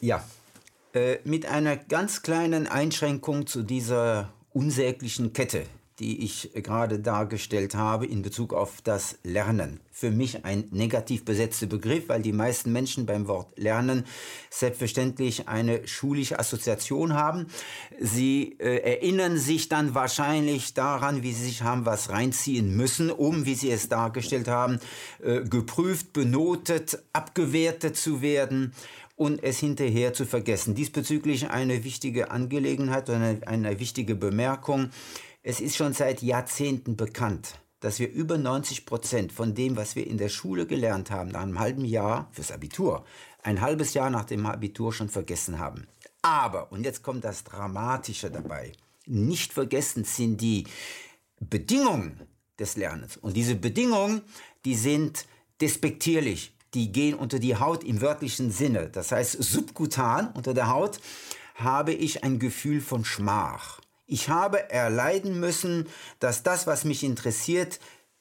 Ja, 0.00 0.24
äh, 0.94 1.18
mit 1.24 1.46
einer 1.46 1.76
ganz 1.76 2.22
kleinen 2.22 2.66
Einschränkung 2.66 3.46
zu 3.46 3.62
dieser 3.62 4.32
unsäglichen 4.52 5.32
Kette 5.32 5.66
die 5.98 6.24
ich 6.24 6.50
gerade 6.54 6.98
dargestellt 6.98 7.74
habe 7.74 8.06
in 8.06 8.22
Bezug 8.22 8.52
auf 8.52 8.82
das 8.82 9.18
Lernen. 9.22 9.80
Für 9.90 10.10
mich 10.10 10.44
ein 10.44 10.64
negativ 10.70 11.24
besetzter 11.24 11.66
Begriff, 11.66 12.08
weil 12.08 12.20
die 12.20 12.34
meisten 12.34 12.70
Menschen 12.70 13.06
beim 13.06 13.28
Wort 13.28 13.58
Lernen 13.58 14.04
selbstverständlich 14.50 15.48
eine 15.48 15.88
schulische 15.88 16.38
Assoziation 16.38 17.14
haben. 17.14 17.46
Sie 17.98 18.56
äh, 18.58 18.76
erinnern 18.80 19.38
sich 19.38 19.70
dann 19.70 19.94
wahrscheinlich 19.94 20.74
daran, 20.74 21.22
wie 21.22 21.32
sie 21.32 21.44
sich 21.44 21.62
haben 21.62 21.86
was 21.86 22.10
reinziehen 22.10 22.76
müssen, 22.76 23.10
um, 23.10 23.46
wie 23.46 23.54
sie 23.54 23.70
es 23.70 23.88
dargestellt 23.88 24.48
haben, 24.48 24.80
äh, 25.22 25.40
geprüft, 25.40 26.12
benotet, 26.12 27.02
abgewertet 27.14 27.96
zu 27.96 28.20
werden 28.20 28.74
und 29.16 29.42
es 29.42 29.58
hinterher 29.58 30.12
zu 30.12 30.26
vergessen. 30.26 30.74
Diesbezüglich 30.74 31.48
eine 31.48 31.84
wichtige 31.84 32.30
Angelegenheit 32.30 33.08
oder 33.08 33.18
eine, 33.18 33.40
eine 33.46 33.80
wichtige 33.80 34.14
Bemerkung. 34.14 34.90
Es 35.48 35.60
ist 35.60 35.76
schon 35.76 35.92
seit 35.92 36.22
Jahrzehnten 36.22 36.96
bekannt, 36.96 37.60
dass 37.78 38.00
wir 38.00 38.10
über 38.10 38.36
90 38.36 38.84
Prozent 38.84 39.30
von 39.30 39.54
dem, 39.54 39.76
was 39.76 39.94
wir 39.94 40.04
in 40.04 40.18
der 40.18 40.28
Schule 40.28 40.66
gelernt 40.66 41.12
haben, 41.12 41.30
nach 41.30 41.42
einem 41.42 41.60
halben 41.60 41.84
Jahr 41.84 42.28
fürs 42.32 42.50
Abitur, 42.50 43.04
ein 43.44 43.60
halbes 43.60 43.94
Jahr 43.94 44.10
nach 44.10 44.24
dem 44.24 44.44
Abitur 44.44 44.92
schon 44.92 45.08
vergessen 45.08 45.60
haben. 45.60 45.86
Aber, 46.20 46.72
und 46.72 46.82
jetzt 46.82 47.04
kommt 47.04 47.22
das 47.22 47.44
Dramatische 47.44 48.28
dabei, 48.28 48.72
nicht 49.06 49.52
vergessen 49.52 50.02
sind 50.02 50.40
die 50.40 50.66
Bedingungen 51.38 52.22
des 52.58 52.76
Lernens. 52.76 53.16
Und 53.16 53.36
diese 53.36 53.54
Bedingungen, 53.54 54.22
die 54.64 54.74
sind 54.74 55.26
despektierlich. 55.60 56.56
Die 56.74 56.90
gehen 56.90 57.14
unter 57.14 57.38
die 57.38 57.54
Haut 57.54 57.84
im 57.84 58.00
wörtlichen 58.00 58.50
Sinne. 58.50 58.88
Das 58.88 59.12
heißt, 59.12 59.40
subkutan 59.40 60.32
unter 60.32 60.54
der 60.54 60.70
Haut 60.70 60.98
habe 61.54 61.92
ich 61.94 62.24
ein 62.24 62.40
Gefühl 62.40 62.80
von 62.80 63.04
Schmach. 63.04 63.80
Ich 64.06 64.28
habe 64.28 64.70
erleiden 64.70 65.40
müssen, 65.40 65.86
dass 66.20 66.42
das, 66.42 66.66
was 66.66 66.84
mich 66.84 67.02
interessiert, 67.02 67.80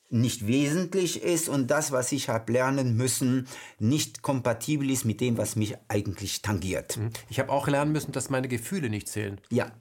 nicht 0.10 0.48
wesentlich 0.48 1.24
ist 1.24 1.50
und 1.50 1.68
das, 1.72 1.92
was 1.92 2.12
ich 2.12 2.30
habe 2.30 2.52
lernen 2.54 2.96
müssen, 2.96 3.48
nicht 3.80 4.22
kompatibel 4.22 4.90
ist 4.90 5.04
mit 5.06 5.20
dem, 5.22 5.38
was 5.38 5.56
mich 5.56 5.76
eigentlich 5.88 6.42
tangiert. 6.42 6.98
Mhm. 6.98 7.10
Ich 7.30 7.40
habe 7.40 7.52
auch 7.52 7.68
lernen 7.68 7.92
müssen, 7.92 8.12
dass 8.12 8.30
meine 8.30 8.48
Gefühle 8.48 8.90
nicht 8.90 9.08
zählen. 9.08 9.42
Ja. 9.50 9.72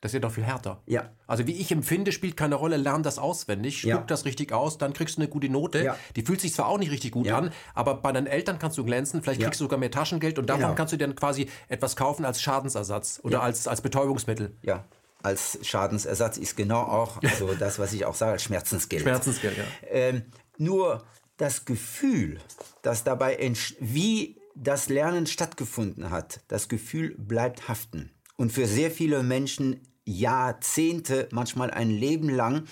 Das 0.00 0.10
ist 0.10 0.14
ja 0.14 0.20
doch 0.20 0.32
viel 0.32 0.44
härter. 0.44 0.82
Ja. 0.86 1.12
Also 1.26 1.46
wie 1.46 1.52
ich 1.54 1.72
empfinde, 1.72 2.12
spielt 2.12 2.36
keine 2.36 2.56
Rolle, 2.56 2.76
lern 2.76 3.02
das 3.02 3.18
auswendig, 3.18 3.78
spuck 3.80 3.88
Ja. 3.90 4.00
das 4.06 4.26
richtig 4.26 4.52
aus, 4.52 4.76
dann 4.76 4.92
kriegst 4.92 5.16
du 5.16 5.22
eine 5.22 5.28
gute 5.30 5.48
Note. 5.48 5.82
Ja. 5.82 5.96
Die 6.14 6.22
fühlt 6.22 6.42
sich 6.42 6.52
zwar 6.52 6.66
auch 6.68 6.78
nicht 6.78 6.90
richtig 6.90 7.12
gut 7.12 7.26
Ja. 7.26 7.38
an, 7.38 7.52
aber 7.74 7.94
bei 7.94 8.12
deinen 8.12 8.26
Eltern 8.26 8.58
kannst 8.58 8.76
du 8.76 8.84
glänzen, 8.84 9.22
vielleicht 9.22 9.40
kriegst 9.40 9.60
du 9.60 9.64
sogar 9.64 9.78
mehr 9.78 9.90
Taschengeld 9.90 10.38
und 10.38 10.50
davon 10.50 10.62
Genau. 10.62 10.74
kannst 10.74 10.92
du 10.92 10.98
dir 10.98 11.06
dann 11.06 11.16
quasi 11.16 11.48
etwas 11.68 11.96
kaufen 11.96 12.24
als 12.26 12.40
Schadensersatz 12.42 13.18
oder 13.22 13.42
als, 13.42 13.66
als 13.66 13.80
Betäubungsmittel. 13.80 14.54
Ja. 14.62 14.84
Als 15.24 15.58
Schadensersatz 15.62 16.36
ist 16.36 16.56
genau 16.56 16.82
auch 16.82 17.22
also 17.22 17.54
das, 17.58 17.78
was 17.78 17.92
ich 17.92 18.04
auch 18.04 18.14
sage, 18.14 18.32
als 18.32 18.42
Schmerzensgeld. 18.42 19.02
Schmerzensgeld, 19.02 19.56
ja. 19.56 19.64
Ähm, 19.88 20.22
nur 20.58 21.04
das 21.36 21.64
Gefühl, 21.64 22.38
dass 22.82 23.04
dabei, 23.04 23.36
wie 23.80 24.40
das 24.54 24.88
Lernen 24.88 25.26
stattgefunden 25.26 26.10
hat, 26.10 26.40
das 26.48 26.68
Gefühl 26.68 27.14
bleibt 27.18 27.68
haften. 27.68 28.10
Und 28.36 28.52
für 28.52 28.66
sehr 28.66 28.90
viele 28.90 29.22
Menschen 29.22 29.80
Jahrzehnte, 30.04 31.28
manchmal 31.32 31.70
ein 31.70 31.90
Leben 31.90 32.28
lang, 32.28 32.64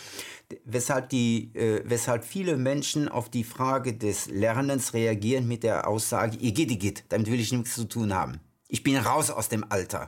weshalb, 0.64 1.08
die, 1.08 1.54
äh, 1.54 1.82
weshalb 1.86 2.24
viele 2.24 2.56
Menschen 2.56 3.08
auf 3.08 3.30
die 3.30 3.44
Frage 3.44 3.94
des 3.94 4.26
Lernens 4.26 4.92
reagieren 4.92 5.48
mit 5.48 5.62
der 5.62 5.88
Aussage, 5.88 6.36
ihr 6.36 6.52
geht, 6.52 6.70
ihr 6.70 6.78
geht, 6.78 7.04
damit 7.08 7.30
will 7.30 7.40
ich 7.40 7.52
nichts 7.52 7.74
zu 7.74 7.84
tun 7.84 8.12
haben. 8.12 8.40
Ich 8.68 8.82
bin 8.82 8.96
raus 8.96 9.30
aus 9.30 9.48
dem 9.48 9.64
Alter. 9.70 10.06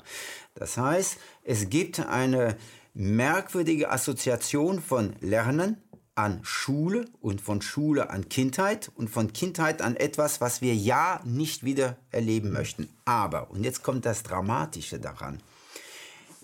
Das 0.54 0.76
heißt, 0.76 1.18
es 1.44 1.68
gibt 1.68 2.00
eine 2.00 2.56
merkwürdige 2.94 3.90
Assoziation 3.90 4.80
von 4.80 5.14
Lernen 5.20 5.76
an 6.14 6.40
Schule 6.42 7.06
und 7.20 7.40
von 7.40 7.60
Schule 7.60 8.10
an 8.10 8.28
Kindheit 8.28 8.90
und 8.94 9.10
von 9.10 9.32
Kindheit 9.32 9.82
an 9.82 9.96
etwas, 9.96 10.40
was 10.40 10.62
wir 10.62 10.74
ja 10.74 11.20
nicht 11.24 11.64
wieder 11.64 11.96
erleben 12.10 12.52
möchten. 12.52 12.88
Aber, 13.04 13.50
und 13.50 13.64
jetzt 13.64 13.82
kommt 13.82 14.06
das 14.06 14.22
Dramatische 14.22 14.98
daran, 14.98 15.40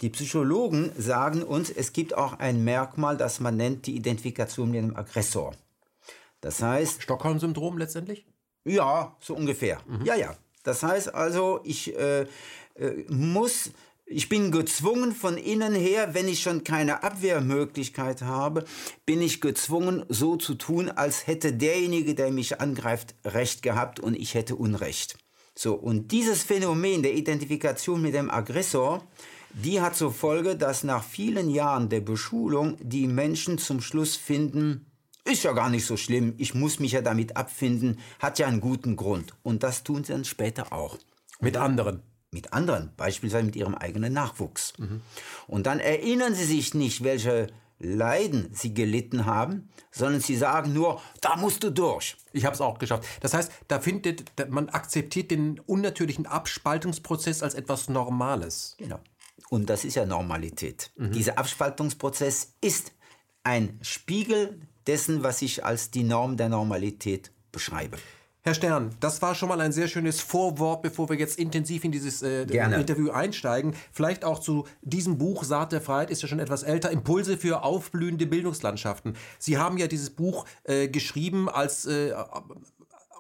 die 0.02 0.10
Psychologen 0.10 0.92
sagen 0.96 1.42
uns, 1.42 1.70
es 1.70 1.92
gibt 1.92 2.14
auch 2.14 2.38
ein 2.38 2.64
Merkmal, 2.64 3.16
das 3.16 3.38
man 3.40 3.56
nennt 3.56 3.86
die 3.86 3.96
Identifikation 3.96 4.70
mit 4.70 4.82
dem 4.82 4.96
Aggressor. 4.96 5.54
Das 6.40 6.62
heißt, 6.62 7.02
Stockholm-Syndrom 7.02 7.78
letztendlich? 7.78 8.26
ja, 8.64 9.16
so 9.20 9.34
ungefähr. 9.34 9.80
Ja, 10.04 10.14
ja. 10.14 10.36
Das 10.62 10.82
heißt 10.82 11.14
also, 11.14 11.60
ich 11.64 11.96
äh, 11.96 12.26
äh, 12.74 13.04
muss, 13.08 13.70
ich 14.12 14.28
bin 14.28 14.50
gezwungen 14.50 15.12
von 15.12 15.36
innen 15.36 15.72
her, 15.72 16.14
wenn 16.14 16.26
ich 16.26 16.42
schon 16.42 16.64
keine 16.64 17.04
Abwehrmöglichkeit 17.04 18.22
habe, 18.22 18.64
bin 19.06 19.22
ich 19.22 19.40
gezwungen, 19.40 20.04
so 20.08 20.34
zu 20.34 20.56
tun, 20.56 20.90
als 20.90 21.28
hätte 21.28 21.52
derjenige, 21.52 22.16
der 22.16 22.32
mich 22.32 22.60
angreift, 22.60 23.14
Recht 23.24 23.62
gehabt 23.62 24.00
und 24.00 24.16
ich 24.16 24.34
hätte 24.34 24.56
Unrecht. 24.56 25.16
So, 25.54 25.74
und 25.74 26.10
dieses 26.10 26.42
Phänomen 26.42 27.04
der 27.04 27.14
Identifikation 27.14 28.02
mit 28.02 28.14
dem 28.14 28.30
Aggressor, 28.30 29.06
die 29.52 29.80
hat 29.80 29.94
zur 29.94 30.12
Folge, 30.12 30.56
dass 30.56 30.82
nach 30.82 31.04
vielen 31.04 31.48
Jahren 31.48 31.88
der 31.88 32.00
Beschulung 32.00 32.78
die 32.80 33.06
Menschen 33.06 33.58
zum 33.58 33.80
Schluss 33.80 34.16
finden, 34.16 34.86
ist 35.24 35.44
ja 35.44 35.52
gar 35.52 35.70
nicht 35.70 35.86
so 35.86 35.96
schlimm, 35.96 36.34
ich 36.36 36.54
muss 36.54 36.80
mich 36.80 36.92
ja 36.92 37.02
damit 37.02 37.36
abfinden, 37.36 38.00
hat 38.18 38.40
ja 38.40 38.48
einen 38.48 38.60
guten 38.60 38.96
Grund. 38.96 39.34
Und 39.44 39.62
das 39.62 39.84
tun 39.84 40.02
sie 40.02 40.12
dann 40.12 40.24
später 40.24 40.72
auch. 40.72 40.98
Mit 41.40 41.56
anderen. 41.56 42.02
Mit 42.32 42.52
anderen, 42.52 42.92
beispielsweise 42.96 43.44
mit 43.44 43.56
ihrem 43.56 43.74
eigenen 43.74 44.12
Nachwuchs. 44.12 44.74
Und 45.48 45.66
dann 45.66 45.80
erinnern 45.80 46.34
sie 46.34 46.44
sich 46.44 46.74
nicht, 46.74 47.02
welche 47.02 47.48
Leiden 47.80 48.50
sie 48.52 48.74
gelitten 48.74 49.24
haben, 49.24 49.68
sondern 49.90 50.20
sie 50.20 50.36
sagen 50.36 50.72
nur, 50.72 51.00
da 51.22 51.36
musst 51.36 51.64
du 51.64 51.70
durch. 51.72 52.16
Ich 52.32 52.44
habe 52.44 52.54
es 52.54 52.60
auch 52.60 52.78
geschafft. 52.78 53.04
Das 53.20 53.34
heißt, 53.34 53.50
da 53.68 53.80
findet 53.80 54.24
man 54.50 54.68
akzeptiert 54.68 55.30
den 55.30 55.58
unnatürlichen 55.60 56.26
Abspaltungsprozess 56.26 57.42
als 57.42 57.54
etwas 57.54 57.88
Normales. 57.88 58.76
Genau. 58.78 59.00
Und 59.48 59.70
das 59.70 59.84
ist 59.84 59.96
ja 59.96 60.06
Normalität. 60.06 60.92
Dieser 60.96 61.38
Abspaltungsprozess 61.38 62.52
ist 62.60 62.92
ein 63.42 63.78
Spiegel 63.82 64.60
dessen, 64.86 65.22
was 65.22 65.42
ich 65.42 65.64
als 65.64 65.90
die 65.90 66.04
Norm 66.04 66.36
der 66.36 66.50
Normalität 66.50 67.32
beschreibe. 67.50 67.96
Herr 68.42 68.54
Stern, 68.54 68.90
das 69.00 69.20
war 69.20 69.34
schon 69.34 69.50
mal 69.50 69.60
ein 69.60 69.72
sehr 69.72 69.86
schönes 69.86 70.22
Vorwort, 70.22 70.80
bevor 70.80 71.10
wir 71.10 71.16
jetzt 71.16 71.38
intensiv 71.38 71.84
in 71.84 71.92
dieses 71.92 72.22
äh. 72.22 72.42
Interview 72.42 73.10
einsteigen. 73.10 73.74
Vielleicht 73.92 74.24
auch 74.24 74.38
zu 74.38 74.66
diesem 74.80 75.18
Buch 75.18 75.44
Saat 75.44 75.72
der 75.72 75.82
Freiheit, 75.82 76.10
ist 76.10 76.22
ja 76.22 76.28
schon 76.28 76.38
etwas 76.38 76.62
älter, 76.62 76.90
Impulse 76.90 77.36
für 77.36 77.62
aufblühende 77.62 78.26
Bildungslandschaften. 78.26 79.14
Sie 79.38 79.58
haben 79.58 79.76
ja 79.76 79.88
dieses 79.88 80.08
Buch 80.08 80.46
äh, 80.64 80.88
geschrieben 80.88 81.50
als 81.50 81.84
äh, 81.84 82.14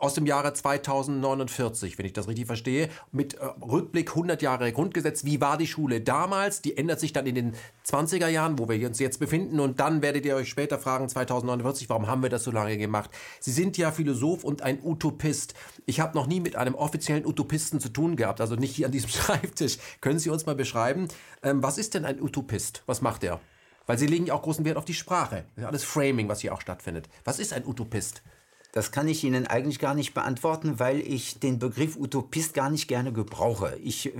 aus 0.00 0.14
dem 0.14 0.26
Jahre 0.26 0.52
2049, 0.52 1.98
wenn 1.98 2.06
ich 2.06 2.12
das 2.12 2.26
richtig 2.26 2.46
verstehe, 2.46 2.88
mit 3.12 3.34
äh, 3.34 3.44
Rückblick 3.62 4.10
100 4.10 4.40
Jahre 4.42 4.72
Grundgesetz. 4.72 5.24
Wie 5.24 5.40
war 5.40 5.58
die 5.58 5.66
Schule 5.66 6.00
damals? 6.00 6.62
Die 6.62 6.76
ändert 6.76 7.00
sich 7.00 7.12
dann 7.12 7.26
in 7.26 7.34
den 7.34 7.54
20er 7.86 8.28
Jahren, 8.28 8.58
wo 8.58 8.68
wir 8.68 8.86
uns 8.86 8.98
jetzt 8.98 9.20
befinden. 9.20 9.60
Und 9.60 9.78
dann 9.78 10.02
werdet 10.02 10.24
ihr 10.24 10.36
euch 10.36 10.48
später 10.48 10.78
fragen, 10.78 11.08
2049, 11.08 11.88
warum 11.90 12.06
haben 12.06 12.22
wir 12.22 12.30
das 12.30 12.44
so 12.44 12.50
lange 12.50 12.78
gemacht? 12.78 13.10
Sie 13.40 13.52
sind 13.52 13.76
ja 13.76 13.92
Philosoph 13.92 14.42
und 14.42 14.62
ein 14.62 14.80
Utopist. 14.82 15.54
Ich 15.84 16.00
habe 16.00 16.16
noch 16.16 16.26
nie 16.26 16.40
mit 16.40 16.56
einem 16.56 16.74
offiziellen 16.74 17.26
Utopisten 17.26 17.78
zu 17.78 17.90
tun 17.90 18.16
gehabt, 18.16 18.40
also 18.40 18.56
nicht 18.56 18.74
hier 18.74 18.86
an 18.86 18.92
diesem 18.92 19.10
Schreibtisch. 19.10 19.78
Können 20.00 20.18
Sie 20.18 20.30
uns 20.30 20.46
mal 20.46 20.54
beschreiben, 20.54 21.08
ähm, 21.42 21.62
was 21.62 21.76
ist 21.76 21.94
denn 21.94 22.06
ein 22.06 22.22
Utopist? 22.22 22.82
Was 22.86 23.02
macht 23.02 23.22
er? 23.22 23.38
Weil 23.86 23.98
Sie 23.98 24.06
legen 24.06 24.26
ja 24.26 24.34
auch 24.34 24.42
großen 24.42 24.64
Wert 24.64 24.76
auf 24.76 24.84
die 24.84 24.94
Sprache. 24.94 25.44
Das 25.56 25.62
ist 25.62 25.68
alles 25.68 25.84
Framing, 25.84 26.28
was 26.28 26.40
hier 26.40 26.54
auch 26.54 26.60
stattfindet. 26.60 27.08
Was 27.24 27.38
ist 27.38 27.52
ein 27.52 27.66
Utopist? 27.66 28.22
Das 28.72 28.92
kann 28.92 29.08
ich 29.08 29.24
Ihnen 29.24 29.46
eigentlich 29.46 29.78
gar 29.78 29.94
nicht 29.94 30.14
beantworten, 30.14 30.78
weil 30.78 31.00
ich 31.00 31.40
den 31.40 31.58
Begriff 31.58 31.96
Utopist 31.96 32.54
gar 32.54 32.70
nicht 32.70 32.86
gerne 32.86 33.12
gebrauche. 33.12 33.76
Ich 33.82 34.06
äh, 34.06 34.12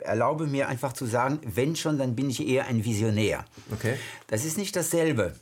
erlaube 0.00 0.46
mir 0.46 0.68
einfach 0.68 0.92
zu 0.92 1.06
sagen, 1.06 1.40
wenn 1.44 1.76
schon, 1.76 1.98
dann 1.98 2.16
bin 2.16 2.30
ich 2.30 2.46
eher 2.46 2.66
ein 2.66 2.84
Visionär. 2.84 3.44
Okay. 3.72 3.96
Das 4.26 4.44
ist 4.44 4.58
nicht 4.58 4.74
dasselbe. 4.74 5.34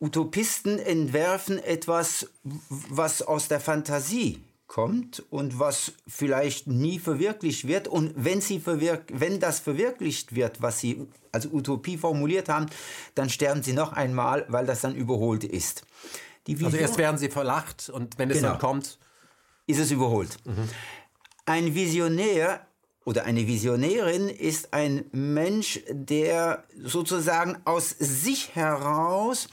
Utopisten 0.00 0.78
entwerfen 0.78 1.58
etwas, 1.58 2.28
was 2.42 3.22
aus 3.22 3.48
der 3.48 3.60
Fantasie 3.60 4.42
kommt 4.66 5.22
und 5.30 5.58
was 5.58 5.92
vielleicht 6.06 6.66
nie 6.66 6.98
verwirklicht 6.98 7.68
wird. 7.68 7.88
Und 7.88 8.12
wenn, 8.16 8.40
sie 8.40 8.58
verwirk 8.58 9.04
wenn 9.12 9.40
das 9.40 9.60
verwirklicht 9.60 10.34
wird, 10.34 10.60
was 10.60 10.80
sie 10.80 11.06
als 11.32 11.46
Utopie 11.46 11.96
formuliert 11.96 12.48
haben, 12.48 12.66
dann 13.14 13.30
sterben 13.30 13.62
sie 13.62 13.72
noch 13.72 13.92
einmal, 13.92 14.44
weil 14.48 14.66
das 14.66 14.80
dann 14.80 14.94
überholt 14.94 15.44
ist. 15.44 15.84
Die 16.46 16.54
Also 16.54 16.66
Vision- 16.66 16.80
erst 16.80 16.98
werden 16.98 17.18
sie 17.18 17.28
verlacht 17.28 17.88
und 17.88 18.18
wenn 18.18 18.30
es 18.30 18.38
Genau. 18.38 18.50
dann 18.50 18.58
kommt, 18.58 18.98
ist 19.66 19.78
es 19.80 19.90
überholt. 19.90 20.36
Ein 21.46 21.74
Visionär 21.74 22.66
oder 23.04 23.24
eine 23.24 23.46
Visionärin 23.46 24.28
ist 24.28 24.72
ein 24.72 25.04
Mensch, 25.12 25.80
der 25.90 26.64
sozusagen 26.82 27.58
aus 27.64 27.90
sich 27.90 28.54
heraus 28.54 29.48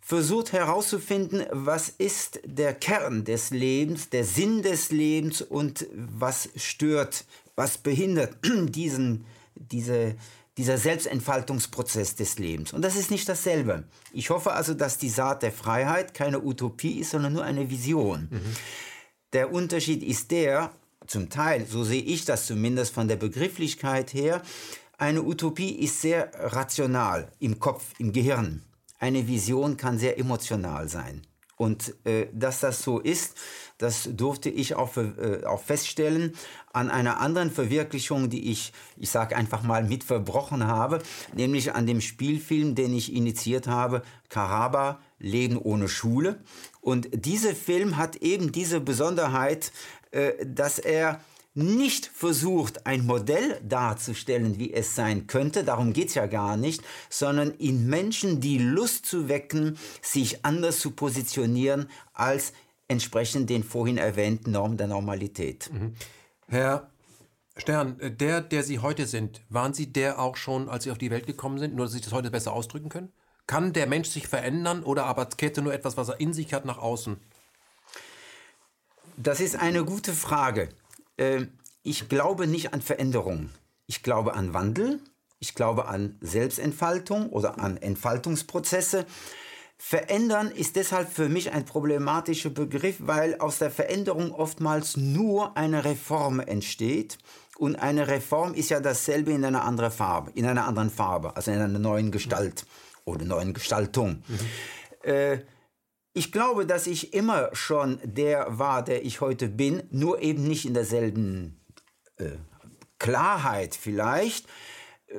versucht 0.00 0.52
herauszufinden, 0.52 1.46
was 1.52 1.88
ist 1.88 2.40
der 2.44 2.74
Kern 2.74 3.24
des 3.24 3.50
Lebens, 3.50 4.10
der 4.10 4.24
Sinn 4.24 4.62
des 4.62 4.90
Lebens 4.90 5.40
und 5.42 5.86
was 5.94 6.48
stört, 6.56 7.24
was 7.54 7.78
behindert 7.78 8.36
diesen, 8.44 9.24
diese, 9.54 10.16
dieser 10.58 10.76
Selbstentfaltungsprozess 10.76 12.14
des 12.14 12.38
Lebens. 12.38 12.72
Und 12.72 12.82
das 12.82 12.96
ist 12.96 13.10
nicht 13.10 13.28
dasselbe. 13.28 13.84
Ich 14.12 14.30
hoffe 14.30 14.52
also, 14.52 14.74
dass 14.74 14.98
die 14.98 15.08
Saat 15.08 15.42
der 15.42 15.52
Freiheit 15.52 16.12
keine 16.14 16.42
Utopie 16.42 17.00
ist, 17.00 17.10
sondern 17.10 17.32
nur 17.32 17.44
eine 17.44 17.70
Vision. 17.70 18.28
Der 19.32 19.52
Unterschied 19.52 20.02
ist 20.02 20.30
der, 20.30 20.70
zum 21.06 21.30
Teil, 21.30 21.66
so 21.66 21.84
sehe 21.84 22.02
ich 22.02 22.24
das 22.24 22.46
zumindest 22.46 22.92
von 22.92 23.08
der 23.08 23.16
Begrifflichkeit 23.16 24.12
her, 24.12 24.42
eine 24.98 25.22
Utopie 25.22 25.72
ist 25.72 26.00
sehr 26.00 26.30
rational 26.34 27.32
im 27.40 27.58
Kopf, 27.58 27.94
im 27.98 28.12
Gehirn. 28.12 28.62
Eine 28.98 29.26
Vision 29.26 29.76
kann 29.76 29.98
sehr 29.98 30.18
emotional 30.18 30.88
sein. 30.88 31.22
Und 31.56 31.94
äh, 32.04 32.26
dass 32.32 32.60
das 32.60 32.82
so 32.82 32.98
ist, 32.98 33.36
das 33.78 34.08
durfte 34.12 34.48
ich 34.48 34.74
auch, 34.74 34.96
äh, 34.96 35.44
auch 35.44 35.60
feststellen 35.60 36.34
an 36.72 36.90
einer 36.90 37.20
anderen 37.20 37.50
Verwirklichung, 37.50 38.30
die 38.30 38.50
ich, 38.50 38.72
ich 38.96 39.10
sage 39.10 39.36
einfach 39.36 39.62
mal, 39.62 39.84
mit 39.84 40.04
verbrochen 40.04 40.66
habe, 40.66 41.00
nämlich 41.34 41.74
an 41.74 41.86
dem 41.86 42.00
Spielfilm, 42.00 42.74
den 42.74 42.94
ich 42.94 43.12
initiiert 43.12 43.66
habe, 43.66 44.02
Karaba, 44.28 45.00
Leben 45.18 45.58
ohne 45.58 45.88
Schule. 45.88 46.40
Und 46.80 47.08
dieser 47.12 47.54
Film 47.54 47.96
hat 47.96 48.16
eben 48.16 48.52
diese 48.52 48.80
Besonderheit, 48.80 49.72
äh, 50.12 50.32
dass 50.46 50.78
er 50.78 51.20
nicht 51.54 52.06
versucht, 52.06 52.86
ein 52.86 53.04
Modell 53.04 53.60
darzustellen, 53.62 54.58
wie 54.58 54.72
es 54.72 54.94
sein 54.94 55.26
könnte, 55.26 55.64
darum 55.64 55.92
geht 55.92 56.08
es 56.08 56.14
ja 56.14 56.26
gar 56.26 56.56
nicht, 56.56 56.82
sondern 57.10 57.50
in 57.52 57.86
Menschen 57.86 58.40
die 58.40 58.58
Lust 58.58 59.06
zu 59.06 59.28
wecken, 59.28 59.78
sich 60.00 60.44
anders 60.44 60.80
zu 60.80 60.92
positionieren 60.92 61.88
als 62.14 62.52
entsprechend 62.88 63.50
den 63.50 63.64
vorhin 63.64 63.98
erwähnten 63.98 64.52
Normen 64.52 64.76
der 64.76 64.86
Normalität. 64.86 65.70
Mhm. 65.72 65.94
Herr 66.48 66.90
Stern, 67.56 67.98
der, 68.00 68.40
der 68.40 68.62
Sie 68.62 68.78
heute 68.78 69.06
sind, 69.06 69.42
waren 69.50 69.74
Sie 69.74 69.92
der 69.92 70.18
auch 70.18 70.36
schon, 70.36 70.70
als 70.70 70.84
Sie 70.84 70.90
auf 70.90 70.98
die 70.98 71.10
Welt 71.10 71.26
gekommen 71.26 71.58
sind, 71.58 71.74
nur 71.74 71.84
dass 71.84 71.92
Sie 71.92 72.00
das 72.00 72.12
heute 72.12 72.30
besser 72.30 72.52
ausdrücken 72.52 72.88
können? 72.88 73.12
Kann 73.46 73.74
der 73.74 73.86
Mensch 73.86 74.08
sich 74.08 74.26
verändern 74.26 74.82
oder 74.82 75.04
aber 75.04 75.26
kehrt 75.26 75.58
er 75.58 75.62
nur 75.62 75.74
etwas, 75.74 75.96
was 75.98 76.08
er 76.08 76.20
in 76.20 76.32
sich 76.32 76.54
hat, 76.54 76.64
nach 76.64 76.78
außen? 76.78 77.18
Das 79.18 79.40
ist 79.40 79.56
eine 79.56 79.84
gute 79.84 80.14
Frage. 80.14 80.70
Äh, 81.22 81.46
ich 81.82 82.08
glaube 82.08 82.46
nicht 82.46 82.72
an 82.72 82.82
Veränderung. 82.82 83.50
Ich 83.86 84.02
glaube 84.02 84.34
an 84.34 84.54
Wandel. 84.54 85.00
Ich 85.38 85.54
glaube 85.54 85.88
an 85.88 86.16
Selbstentfaltung 86.20 87.30
oder 87.30 87.58
an 87.58 87.76
Entfaltungsprozesse. 87.76 89.06
Verändern 89.76 90.52
ist 90.52 90.76
deshalb 90.76 91.12
für 91.12 91.28
mich 91.28 91.50
ein 91.50 91.64
problematischer 91.64 92.50
Begriff, 92.50 92.98
weil 93.00 93.34
aus 93.38 93.58
der 93.58 93.72
Veränderung 93.72 94.32
oftmals 94.32 94.96
nur 94.96 95.56
eine 95.56 95.84
Reform 95.84 96.38
entsteht. 96.38 97.18
Und 97.58 97.76
eine 97.76 98.06
Reform 98.06 98.54
ist 98.54 98.70
ja 98.70 98.78
dasselbe 98.78 99.32
in 99.32 99.44
einer 99.44 99.64
anderen 99.64 99.90
Farbe, 99.90 100.30
in 100.34 100.46
einer 100.46 100.66
anderen 100.66 100.90
Farbe, 100.90 101.34
also 101.34 101.50
in 101.50 101.58
einer 101.58 101.80
neuen 101.80 102.12
Gestalt 102.12 102.64
oder 103.04 103.24
neuen 103.24 103.52
Gestaltung. 103.52 104.22
Mhm. 104.28 105.10
Äh, 105.10 105.38
ich 106.14 106.32
glaube, 106.32 106.66
dass 106.66 106.86
ich 106.86 107.14
immer 107.14 107.50
schon 107.54 107.98
der 108.04 108.58
war, 108.58 108.84
der 108.84 109.04
ich 109.04 109.20
heute 109.20 109.48
bin, 109.48 109.82
nur 109.90 110.20
eben 110.20 110.46
nicht 110.46 110.66
in 110.66 110.74
derselben 110.74 111.60
äh, 112.16 112.32
Klarheit 112.98 113.74
vielleicht, 113.74 114.46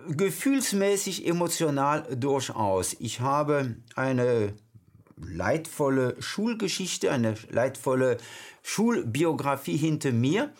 gefühlsmäßig, 0.07 1.27
emotional 1.27 2.03
durchaus. 2.15 2.95
Ich 3.00 3.19
habe 3.19 3.75
eine 3.95 4.53
leidvolle 5.17 6.15
Schulgeschichte, 6.19 7.12
eine 7.12 7.35
leidvolle 7.50 8.17
Schulbiografie 8.62 9.77
hinter 9.77 10.12
mir. 10.12 10.51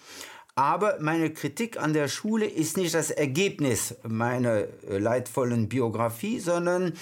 Aber 0.56 0.98
meine 1.00 1.32
Kritik 1.34 1.82
an 1.82 1.94
der 1.94 2.08
Schule 2.08 2.46
ist 2.46 2.78
nicht 2.78 2.94
das 2.94 3.10
Ergebnis 3.10 3.96
meiner 4.04 4.66
leidvollen 4.88 5.68
Biografie, 5.68 6.40
sondern 6.40 6.90
äh, 6.90 6.94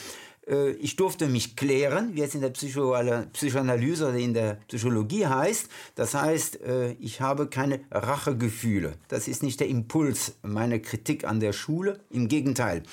ich 0.73 0.95
durfte 0.95 1.27
mich 1.27 1.55
klären, 1.55 2.15
wie 2.15 2.21
es 2.21 2.35
in 2.35 2.41
der 2.41 2.49
Psychoanalyse 2.49 4.09
oder 4.09 4.17
in 4.17 4.33
der 4.33 4.55
Psychologie 4.67 5.27
heißt. 5.27 5.69
Das 5.95 6.13
heißt, 6.13 6.61
äh, 6.61 6.93
ich 6.93 7.21
habe 7.21 7.47
keine 7.47 7.81
Rachegefühle. 7.91 8.93
Das 9.07 9.27
ist 9.27 9.43
nicht 9.43 9.59
der 9.59 9.67
Impuls 9.67 10.35
meiner 10.41 10.79
Kritik 10.79 11.25
an 11.25 11.39
der 11.39 11.53
Schule. 11.53 11.99
Im 12.09 12.27
Gegenteil. 12.27 12.83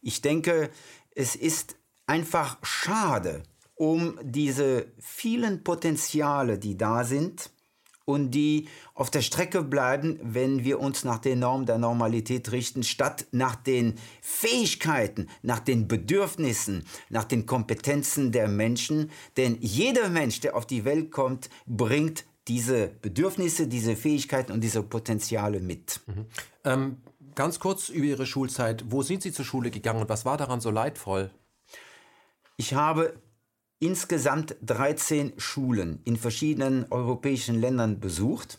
Ich 0.00 0.22
denke, 0.22 0.70
es 1.14 1.36
ist 1.36 1.76
einfach 2.06 2.58
schade 2.62 3.42
um 3.76 4.18
diese 4.22 4.86
vielen 4.98 5.64
Potenziale, 5.64 6.58
die 6.58 6.76
da 6.76 7.04
sind, 7.04 7.50
und 8.04 8.32
die 8.32 8.68
auf 8.94 9.10
der 9.10 9.22
Strecke 9.22 9.62
bleiben, 9.62 10.18
wenn 10.22 10.64
wir 10.64 10.80
uns 10.80 11.04
nach 11.04 11.18
den 11.18 11.38
Normen 11.40 11.66
der 11.66 11.78
Normalität 11.78 12.52
richten, 12.52 12.82
statt 12.82 13.26
nach 13.32 13.56
den 13.56 13.94
Fähigkeiten, 14.20 15.28
nach 15.42 15.60
den 15.60 15.88
Bedürfnissen, 15.88 16.84
nach 17.08 17.24
den 17.24 17.46
Kompetenzen 17.46 18.32
der 18.32 18.48
Menschen. 18.48 19.10
Denn 19.36 19.58
jeder 19.60 20.08
Mensch, 20.08 20.40
der 20.40 20.56
auf 20.56 20.66
die 20.66 20.84
Welt 20.84 21.10
kommt, 21.10 21.48
bringt 21.66 22.24
diese 22.48 22.88
Bedürfnisse, 22.88 23.66
diese 23.66 23.96
Fähigkeiten 23.96 24.52
und 24.52 24.60
diese 24.60 24.82
Potenziale 24.82 25.60
mit. 25.60 26.00
Mhm. 26.06 26.26
Ähm, 26.64 26.96
ganz 27.34 27.58
kurz 27.58 27.88
über 27.88 28.04
Ihre 28.04 28.26
Schulzeit. 28.26 28.84
Wo 28.88 29.02
sind 29.02 29.22
Sie 29.22 29.32
zur 29.32 29.44
Schule 29.44 29.70
gegangen 29.70 30.02
und 30.02 30.08
was 30.08 30.26
war 30.26 30.36
daran 30.36 30.60
so 30.60 30.70
leidvoll? 30.70 31.30
Ich 32.56 32.74
habe 32.74 33.14
insgesamt 33.84 34.56
13 34.62 35.34
Schulen 35.36 36.00
in 36.04 36.16
verschiedenen 36.16 36.86
europäischen 36.90 37.60
Ländern 37.60 38.00
besucht 38.00 38.58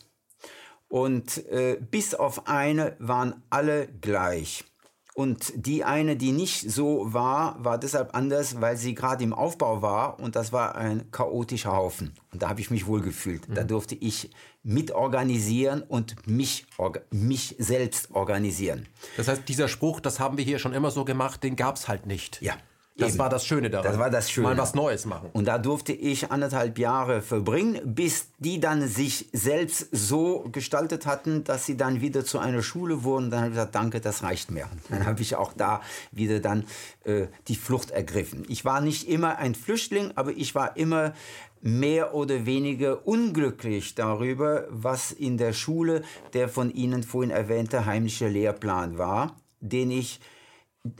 und 0.88 1.46
äh, 1.48 1.78
bis 1.80 2.14
auf 2.14 2.46
eine 2.46 2.96
waren 2.98 3.42
alle 3.50 3.88
gleich. 3.88 4.64
Und 5.14 5.52
die 5.56 5.82
eine, 5.82 6.16
die 6.16 6.32
nicht 6.32 6.70
so 6.70 7.12
war, 7.14 7.56
war 7.64 7.78
deshalb 7.78 8.14
anders, 8.14 8.60
weil 8.60 8.76
sie 8.76 8.94
gerade 8.94 9.24
im 9.24 9.32
Aufbau 9.32 9.80
war 9.80 10.20
und 10.20 10.36
das 10.36 10.52
war 10.52 10.74
ein 10.74 11.10
chaotischer 11.10 11.74
Haufen. 11.74 12.12
Und 12.32 12.42
da 12.42 12.50
habe 12.50 12.60
ich 12.60 12.70
mich 12.70 12.86
wohl 12.86 13.00
gefühlt. 13.00 13.48
Mhm. 13.48 13.54
Da 13.54 13.64
durfte 13.64 13.94
ich 13.94 14.30
mitorganisieren 14.62 15.82
und 15.82 16.26
mich, 16.28 16.66
mich 17.10 17.56
selbst 17.58 18.10
organisieren. 18.10 18.86
Das 19.16 19.28
heißt, 19.28 19.48
dieser 19.48 19.68
Spruch, 19.68 20.00
das 20.00 20.20
haben 20.20 20.36
wir 20.36 20.44
hier 20.44 20.58
schon 20.58 20.74
immer 20.74 20.90
so 20.90 21.06
gemacht, 21.06 21.42
den 21.42 21.56
gab 21.56 21.76
es 21.76 21.88
halt 21.88 22.04
nicht. 22.04 22.42
Ja. 22.42 22.56
Das 22.98 23.18
war 23.18 23.28
das 23.28 23.44
Schöne 23.44 23.68
daran. 23.68 23.90
Das 23.90 23.98
war 23.98 24.10
das 24.10 24.30
Schöne. 24.30 24.48
Mal 24.48 24.58
was 24.58 24.74
Neues 24.74 25.04
machen. 25.04 25.28
Und 25.32 25.46
da 25.46 25.58
durfte 25.58 25.92
ich 25.92 26.30
anderthalb 26.30 26.78
Jahre 26.78 27.20
verbringen, 27.20 27.78
bis 27.84 28.28
die 28.38 28.58
dann 28.58 28.88
sich 28.88 29.28
selbst 29.32 29.88
so 29.92 30.48
gestaltet 30.50 31.04
hatten, 31.04 31.44
dass 31.44 31.66
sie 31.66 31.76
dann 31.76 32.00
wieder 32.00 32.24
zu 32.24 32.38
einer 32.38 32.62
Schule 32.62 33.04
wurden. 33.04 33.30
Dann 33.30 33.40
habe 33.40 33.48
ich 33.50 33.54
gesagt, 33.56 33.74
danke, 33.74 34.00
das 34.00 34.22
reicht 34.22 34.50
mir. 34.50 34.66
Dann 34.88 35.04
habe 35.04 35.20
ich 35.20 35.36
auch 35.36 35.52
da 35.52 35.82
wieder 36.10 36.40
dann 36.40 36.64
äh, 37.04 37.26
die 37.48 37.56
Flucht 37.56 37.90
ergriffen. 37.90 38.44
Ich 38.48 38.64
war 38.64 38.80
nicht 38.80 39.08
immer 39.08 39.36
ein 39.36 39.54
Flüchtling, 39.54 40.12
aber 40.14 40.30
ich 40.30 40.54
war 40.54 40.76
immer 40.76 41.12
mehr 41.60 42.14
oder 42.14 42.46
weniger 42.46 43.06
unglücklich 43.06 43.94
darüber, 43.94 44.66
was 44.70 45.12
in 45.12 45.36
der 45.36 45.52
Schule 45.52 46.02
der 46.32 46.48
von 46.48 46.72
Ihnen 46.72 47.02
vorhin 47.02 47.30
erwähnte 47.30 47.86
heimliche 47.86 48.28
Lehrplan 48.28 48.98
war, 48.98 49.36
den 49.60 49.90
ich 49.90 50.20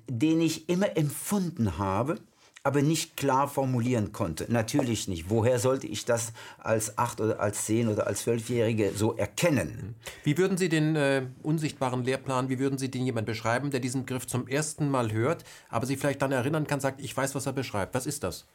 den 0.09 0.41
ich 0.41 0.69
immer 0.69 0.97
empfunden 0.97 1.79
habe, 1.79 2.19
aber 2.67 2.83
nicht 2.83 3.17
klar 3.17 3.47
formulieren 3.47 4.11
konnte. 4.11 4.51
Natürlich 4.53 5.07
nicht. 5.07 5.31
Woher 5.31 5.61
sollte 5.61 5.87
ich 5.87 6.05
das 6.05 6.33
als 6.59 6.99
acht 6.99 7.21
oder 7.21 7.39
als 7.39 7.65
zehn 7.65 7.87
oder 7.87 8.09
als 8.09 8.23
zwölfjährige 8.23 8.91
so 8.93 9.15
erkennen? 9.15 9.95
Wie 10.25 10.37
würden 10.37 10.59
Sie 10.59 10.69
den 10.69 10.97
äh, 10.97 11.27
unsichtbaren 11.45 12.03
Lehrplan, 12.03 12.49
wie 12.49 12.59
würden 12.59 12.77
Sie 12.77 12.91
den 12.91 13.07
jemand 13.07 13.25
beschreiben, 13.25 13.71
der 13.71 13.79
diesen 13.79 14.01
Begriff 14.03 14.27
zum 14.27 14.49
ersten 14.49 14.91
Mal 14.91 15.13
hört, 15.13 15.45
aber 15.69 15.87
sich 15.87 15.97
vielleicht 15.97 16.23
dann 16.23 16.33
erinnern 16.33 16.67
kann, 16.67 16.81
sagt, 16.81 17.01
ich 17.01 17.17
weiß, 17.17 17.37
was 17.37 17.47
er 17.47 17.53
beschreibt. 17.53 17.95
Was 17.95 18.05
ist 18.05 18.25
das? 18.25 18.47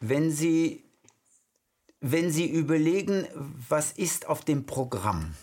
Wenn 0.00 0.32
Sie, 0.32 0.82
wenn 2.00 2.32
Sie 2.32 2.50
überlegen, 2.50 3.28
was 3.68 3.92
ist 3.92 4.26
auf 4.26 4.44
dem 4.44 4.66
Programm, 4.66 5.36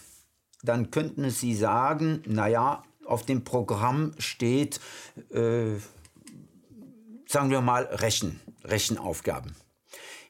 dann 0.61 0.91
könnten 0.91 1.29
Sie 1.29 1.55
sagen, 1.55 2.21
naja, 2.27 2.83
auf 3.05 3.25
dem 3.25 3.43
Programm 3.43 4.13
steht, 4.17 4.79
äh, 5.31 5.77
sagen 7.27 7.49
wir 7.49 7.61
mal, 7.61 7.83
Rechen, 7.83 8.39
Rechenaufgaben. 8.63 9.55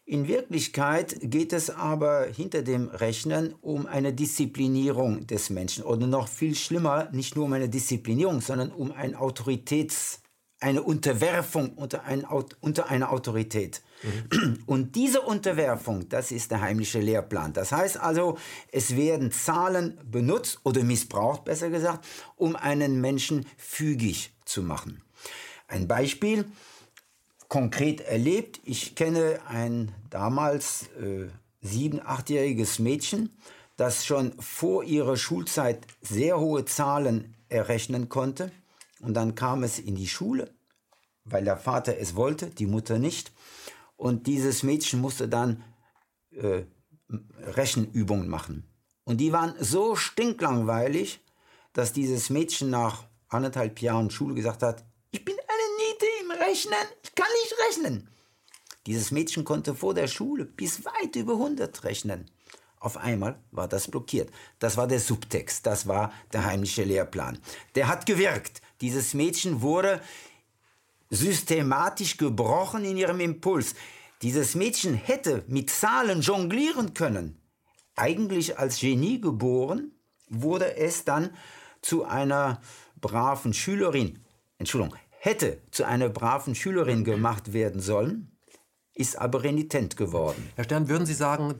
In 0.06 0.28
Wirklichkeit 0.28 1.16
geht 1.22 1.54
es 1.54 1.70
aber 1.70 2.26
hinter 2.26 2.64
dem 2.64 2.90
Rechnen 2.90 3.54
um 3.62 3.86
eine 3.86 4.12
Disziplinierung 4.12 5.26
des 5.26 5.50
Menschen 5.50 5.84
oder 5.84 6.06
noch 6.06 6.28
viel 6.28 6.56
schlimmer, 6.56 7.08
nicht 7.12 7.36
nur 7.36 7.46
um 7.46 7.54
eine 7.54 7.70
Disziplinierung, 7.70 8.42
sondern 8.42 8.72
um 8.72 8.92
ein 8.92 9.16
Autoritäts, 9.16 10.22
eine 10.60 10.84
Unterwerfung 10.84 11.76
unter, 11.76 12.04
ein, 12.04 12.26
unter 12.60 12.90
eine 12.90 13.10
Autorität. 13.10 13.82
Mhm. 14.04 14.64
Und 14.66 14.96
diese 14.96 15.22
Unterwerfung, 15.22 16.10
das 16.10 16.32
ist 16.32 16.52
der 16.52 16.62
heimliche 16.62 17.00
Lehrplan. 17.00 17.54
Das 17.54 17.72
heißt 17.72 17.98
also, 17.98 18.38
es 18.72 18.96
werden 18.96 19.32
Zahlen 19.32 19.98
benutzt 20.10 20.60
oder 20.64 20.84
missbraucht, 20.84 21.44
besser 21.44 21.70
gesagt, 21.70 22.06
um 22.36 22.56
einen 22.56 23.02
Menschen 23.02 23.46
fügig 23.58 24.34
zu 24.46 24.64
machen. 24.64 25.02
Ein 25.68 25.88
Beispiel, 25.88 26.46
konkret 27.48 28.02
erlebt, 28.02 28.60
ich 28.64 28.96
kenne 28.96 29.40
ein 29.48 29.92
damals 30.10 30.88
äh, 31.02 31.28
sieben-, 31.62 32.02
achtjähriges 32.02 32.80
Mädchen, 32.80 33.30
das 33.78 34.06
schon 34.06 34.34
vor 34.40 34.84
ihrer 34.84 35.18
Schulzeit 35.18 35.86
sehr 36.02 36.40
hohe 36.40 36.66
Zahlen 36.66 37.36
errechnen 37.50 38.10
konnte. 38.10 38.52
Und 39.02 39.16
dann 39.16 39.36
kam 39.36 39.64
es 39.64 39.80
in 39.80 39.96
die 39.96 40.08
Schule, 40.08 40.52
weil 41.26 41.44
der 41.44 41.58
Vater 41.58 41.98
es 41.98 42.16
wollte, 42.16 42.48
die 42.48 42.68
Mutter 42.68 43.00
nicht. 43.00 43.32
Und 44.02 44.26
dieses 44.26 44.64
Mädchen 44.64 45.00
musste 45.00 45.30
dann 45.30 45.64
äh, 46.32 46.64
Rechenübungen 47.56 48.28
machen. 48.28 48.68
Und 49.04 49.18
die 49.18 49.32
waren 49.32 49.54
so 49.60 49.96
stinklangweilig, 49.96 51.22
dass 51.74 51.94
dieses 51.94 52.32
Mädchen 52.32 52.72
nach 52.72 53.04
anderthalb 53.30 53.80
Jahren 53.80 54.10
Schule 54.10 54.34
gesagt 54.34 54.64
hat, 54.64 54.84
ich 55.12 55.24
bin 55.24 55.36
eine 55.36 55.92
Niete 55.92 56.06
im 56.24 56.32
Rechnen, 56.32 56.88
ich 57.04 57.14
kann 57.14 57.28
nicht 57.44 57.56
rechnen. 57.70 58.10
Dieses 58.88 59.12
Mädchen 59.12 59.44
konnte 59.44 59.76
vor 59.76 59.94
der 59.94 60.08
Schule 60.08 60.46
bis 60.46 60.84
weit 60.84 61.16
über 61.16 61.34
100 61.34 61.84
rechnen. 61.84 62.26
Auf 62.80 62.98
einmal 62.98 63.38
war 63.52 63.68
das 63.68 63.88
blockiert. 63.88 64.32
Das 64.58 64.78
war 64.78 64.88
der 64.88 65.00
Subtext, 65.00 65.68
das 65.68 65.86
war 65.88 66.12
der 66.34 66.44
heimliche 66.44 66.86
Lehrplan. 66.86 67.38
Der 67.76 67.88
hat 67.88 68.08
gewirkt. 68.08 68.64
Dieses 68.82 69.14
Mädchen 69.14 69.62
wurde 69.62 70.02
systematisch 71.12 72.18
gebrochen 72.18 72.84
in 72.84 72.98
ihrem 72.98 73.20
Impuls. 73.20 73.76
Dieses 74.24 74.56
Mädchen 74.56 74.96
hätte 74.96 75.44
mit 75.48 75.70
Zahlen 75.70 76.22
jonglieren 76.22 76.94
können. 76.96 77.40
Eigentlich 77.96 78.58
als 78.58 78.80
Genie 78.80 79.22
geboren, 79.22 79.92
wurde 80.30 80.78
es 80.78 81.04
dann 81.06 81.32
zu 81.82 82.06
einer 82.06 82.62
braven 83.00 83.54
Schülerin. 83.54 84.24
Entschuldigung, 84.58 84.98
hätte 85.20 85.60
zu 85.72 85.84
einer 85.84 86.10
braven 86.10 86.56
Schülerin 86.56 87.04
gemacht 87.04 87.54
werden 87.54 87.82
sollen, 87.82 88.32
ist 88.94 89.18
aber 89.18 89.44
renitent 89.44 89.98
geworden. 89.98 90.50
Herr 90.56 90.64
Stern, 90.64 90.88
würden 90.88 91.06
Sie 91.06 91.14
sagen, 91.14 91.60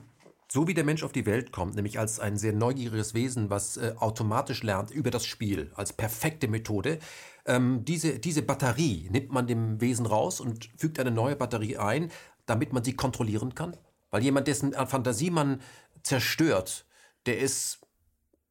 so 0.52 0.68
wie 0.68 0.74
der 0.74 0.84
Mensch 0.84 1.02
auf 1.02 1.12
die 1.12 1.24
Welt 1.24 1.50
kommt, 1.50 1.76
nämlich 1.76 1.98
als 1.98 2.20
ein 2.20 2.36
sehr 2.36 2.52
neugieriges 2.52 3.14
Wesen, 3.14 3.48
was 3.48 3.78
äh, 3.78 3.94
automatisch 3.96 4.62
lernt 4.62 4.90
über 4.90 5.10
das 5.10 5.24
Spiel, 5.24 5.72
als 5.76 5.94
perfekte 5.94 6.46
Methode, 6.46 6.98
ähm, 7.46 7.86
diese, 7.86 8.18
diese 8.18 8.42
Batterie 8.42 9.08
nimmt 9.10 9.32
man 9.32 9.46
dem 9.46 9.80
Wesen 9.80 10.04
raus 10.04 10.40
und 10.40 10.68
fügt 10.76 11.00
eine 11.00 11.10
neue 11.10 11.36
Batterie 11.36 11.78
ein, 11.78 12.10
damit 12.44 12.74
man 12.74 12.84
sie 12.84 12.92
kontrollieren 12.92 13.54
kann? 13.54 13.78
Weil 14.10 14.22
jemand, 14.22 14.46
dessen 14.46 14.74
Fantasie 14.74 15.30
man 15.30 15.62
zerstört, 16.02 16.84
der 17.24 17.38
ist 17.38 17.80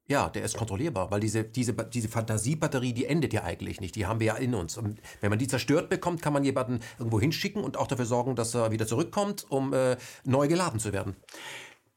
ja, 0.08 0.28
der 0.28 0.42
ist 0.42 0.56
kontrollierbar, 0.56 1.12
weil 1.12 1.20
diese, 1.20 1.44
diese, 1.44 1.72
diese 1.72 2.08
Fantasiebatterie, 2.08 2.92
die 2.92 3.06
endet 3.06 3.32
ja 3.32 3.44
eigentlich 3.44 3.80
nicht. 3.80 3.94
Die 3.94 4.06
haben 4.06 4.18
wir 4.18 4.26
ja 4.26 4.34
in 4.34 4.54
uns. 4.54 4.76
Und 4.76 5.00
wenn 5.20 5.30
man 5.30 5.38
die 5.38 5.46
zerstört 5.46 5.88
bekommt, 5.88 6.20
kann 6.20 6.32
man 6.32 6.42
jemanden 6.42 6.80
irgendwo 6.98 7.20
hinschicken 7.20 7.62
und 7.62 7.76
auch 7.76 7.86
dafür 7.86 8.04
sorgen, 8.04 8.34
dass 8.34 8.54
er 8.54 8.72
wieder 8.72 8.86
zurückkommt, 8.86 9.46
um 9.48 9.72
äh, 9.72 9.96
neu 10.24 10.48
geladen 10.48 10.80
zu 10.80 10.92
werden. 10.92 11.16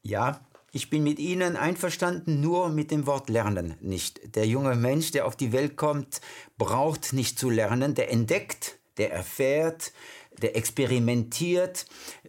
Ja, 0.06 0.40
ich 0.70 0.88
bin 0.88 1.02
mit 1.02 1.18
Ihnen 1.18 1.56
einverstanden, 1.56 2.40
nur 2.40 2.68
mit 2.68 2.90
dem 2.90 3.06
Wort 3.06 3.28
lernen 3.28 3.74
nicht. 3.80 4.36
Der 4.36 4.46
junge 4.46 4.76
Mensch, 4.76 5.10
der 5.10 5.26
auf 5.26 5.34
die 5.34 5.52
Welt 5.52 5.76
kommt, 5.76 6.20
braucht 6.58 7.12
nicht 7.12 7.38
zu 7.38 7.50
lernen. 7.50 7.94
Der 7.94 8.12
entdeckt, 8.12 8.78
der 8.98 9.12
erfährt, 9.12 9.92
der 10.40 10.56
experimentiert. 10.56 11.86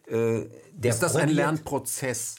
Äh, 0.07 0.45
der 0.73 0.91
Ist 0.91 0.99
das 1.03 1.11
probiert. 1.11 1.29
ein 1.29 1.35
Lernprozess? 1.35 2.37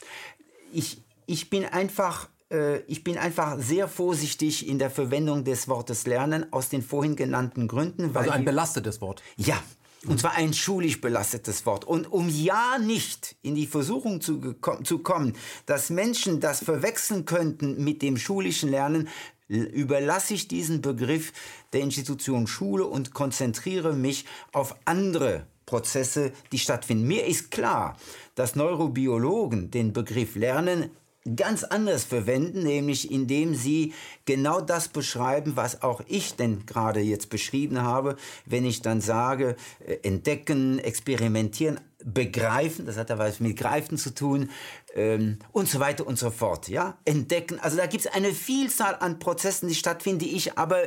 Ich, 0.73 1.03
ich 1.27 1.51
bin 1.51 1.65
einfach 1.67 2.29
äh, 2.51 2.79
ich 2.87 3.05
bin 3.05 3.19
einfach 3.19 3.59
sehr 3.59 3.87
vorsichtig 3.87 4.67
in 4.67 4.79
der 4.79 4.91
Verwendung 4.91 5.45
des 5.45 5.69
Wortes 5.69 6.07
lernen 6.07 6.53
aus 6.53 6.69
den 6.69 6.83
vorhin 6.83 7.15
genannten 7.17 7.69
Gründen. 7.69 8.17
also 8.17 8.31
ein 8.31 8.45
belastetes 8.45 9.01
Wort. 9.01 9.23
Ja, 9.37 9.63
und 10.07 10.21
zwar 10.21 10.35
ein 10.35 10.55
schulisch 10.55 11.01
belastetes 11.01 11.67
Wort. 11.67 11.85
Und 11.85 12.13
um 12.13 12.29
ja 12.29 12.79
nicht 12.79 13.37
in 13.43 13.55
die 13.55 13.67
Versuchung 13.67 14.21
zu, 14.21 14.55
zu 14.85 14.99
kommen, 15.01 15.35
dass 15.67 15.91
Menschen 15.91 16.41
das 16.41 16.63
verwechseln 16.63 17.25
könnten 17.25 17.83
mit 17.83 18.03
dem 18.03 18.17
schulischen 18.17 18.71
Lernen, 18.71 19.09
überlasse 19.49 20.35
ich 20.35 20.47
diesen 20.47 20.83
Begriff 20.83 21.33
der 21.73 21.81
Institution 21.81 22.47
Schule 22.47 22.85
und 22.85 23.15
konzentriere 23.15 23.95
mich 23.95 24.27
auf 24.53 24.77
andere 24.85 25.47
Prozesse, 25.67 26.33
die 26.53 26.59
stattfinden. 26.59 27.07
Mir 27.07 27.27
ist 27.27 27.51
klar, 27.51 27.97
dass 28.35 28.57
Neurobiologen 28.57 29.71
den 29.71 29.93
Begriff 29.93 30.37
Lernen 30.37 30.91
ganz 31.37 31.65
anders 31.65 32.05
verwenden, 32.05 32.63
nämlich 32.63 33.11
indem 33.11 33.55
sie 33.55 33.95
genau 34.25 34.61
das 34.61 34.89
beschreiben, 34.89 35.57
was 35.57 35.83
auch 35.83 36.03
ich 36.07 36.35
denn 36.35 36.67
gerade 36.67 37.01
jetzt 37.01 37.31
beschrieben 37.31 37.83
habe, 37.83 38.17
wenn 38.47 38.65
ich 38.65 38.83
dann 38.83 39.01
sage, 39.01 39.57
äh, 39.87 39.97
entdecken, 40.03 40.79
experimentieren, 40.79 41.81
begreifen, 42.05 42.87
das 42.87 42.97
hat 42.97 43.11
ja 43.11 43.19
was 43.19 43.41
mit 43.41 43.57
Greifen 43.57 43.99
zu 43.99 44.15
tun 44.15 44.51
ähm, 44.95 45.39
und 45.53 45.69
so 45.69 45.81
weiter 45.81 46.07
und 46.07 46.19
so 46.19 46.31
fort. 46.31 46.69
Ja? 46.69 46.99
Entdecken, 47.05 47.59
also 47.59 47.77
da 47.77 47.87
gibt 47.87 48.07
es 48.07 48.13
eine 48.13 48.33
Vielzahl 48.33 48.97
an 49.01 49.19
Prozessen, 49.19 49.69
die 49.69 49.75
stattfinden, 49.75 50.21
die 50.21 50.37
ich 50.37 50.57
aber 50.59 50.79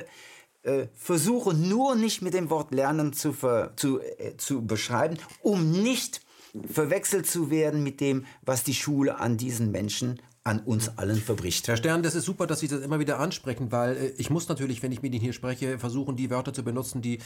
äh, 0.63 0.87
versuche 0.95 1.53
nur 1.53 1.95
nicht 1.95 2.21
mit 2.21 2.33
dem 2.33 2.49
Wort 2.49 2.73
Lernen 2.73 3.13
zu, 3.13 3.33
ver, 3.33 3.73
zu, 3.75 3.99
äh, 3.99 4.37
zu 4.37 4.65
beschreiben, 4.65 5.17
um 5.41 5.71
nicht 5.71 6.21
verwechselt 6.71 7.27
zu 7.27 7.49
werden 7.49 7.83
mit 7.83 8.01
dem, 8.01 8.25
was 8.41 8.63
die 8.63 8.73
Schule 8.73 9.19
an 9.19 9.37
diesen 9.37 9.71
Menschen 9.71 10.21
an 10.43 10.59
uns 10.59 10.97
allen 10.97 11.17
verbricht. 11.17 11.67
Herr 11.67 11.77
Stern, 11.77 12.01
das 12.01 12.15
ist 12.15 12.25
super, 12.25 12.47
dass 12.47 12.59
Sie 12.59 12.67
das 12.67 12.81
immer 12.81 12.99
wieder 12.99 13.19
ansprechen, 13.19 13.71
weil 13.71 13.95
äh, 13.95 14.07
ich 14.17 14.29
muss 14.29 14.49
natürlich, 14.49 14.81
wenn 14.81 14.91
ich 14.91 15.01
mit 15.01 15.13
Ihnen 15.13 15.21
hier 15.21 15.33
spreche, 15.33 15.77
versuchen, 15.77 16.15
die 16.15 16.29
Wörter 16.29 16.53
zu 16.53 16.63
benutzen, 16.63 17.01
die, 17.01 17.19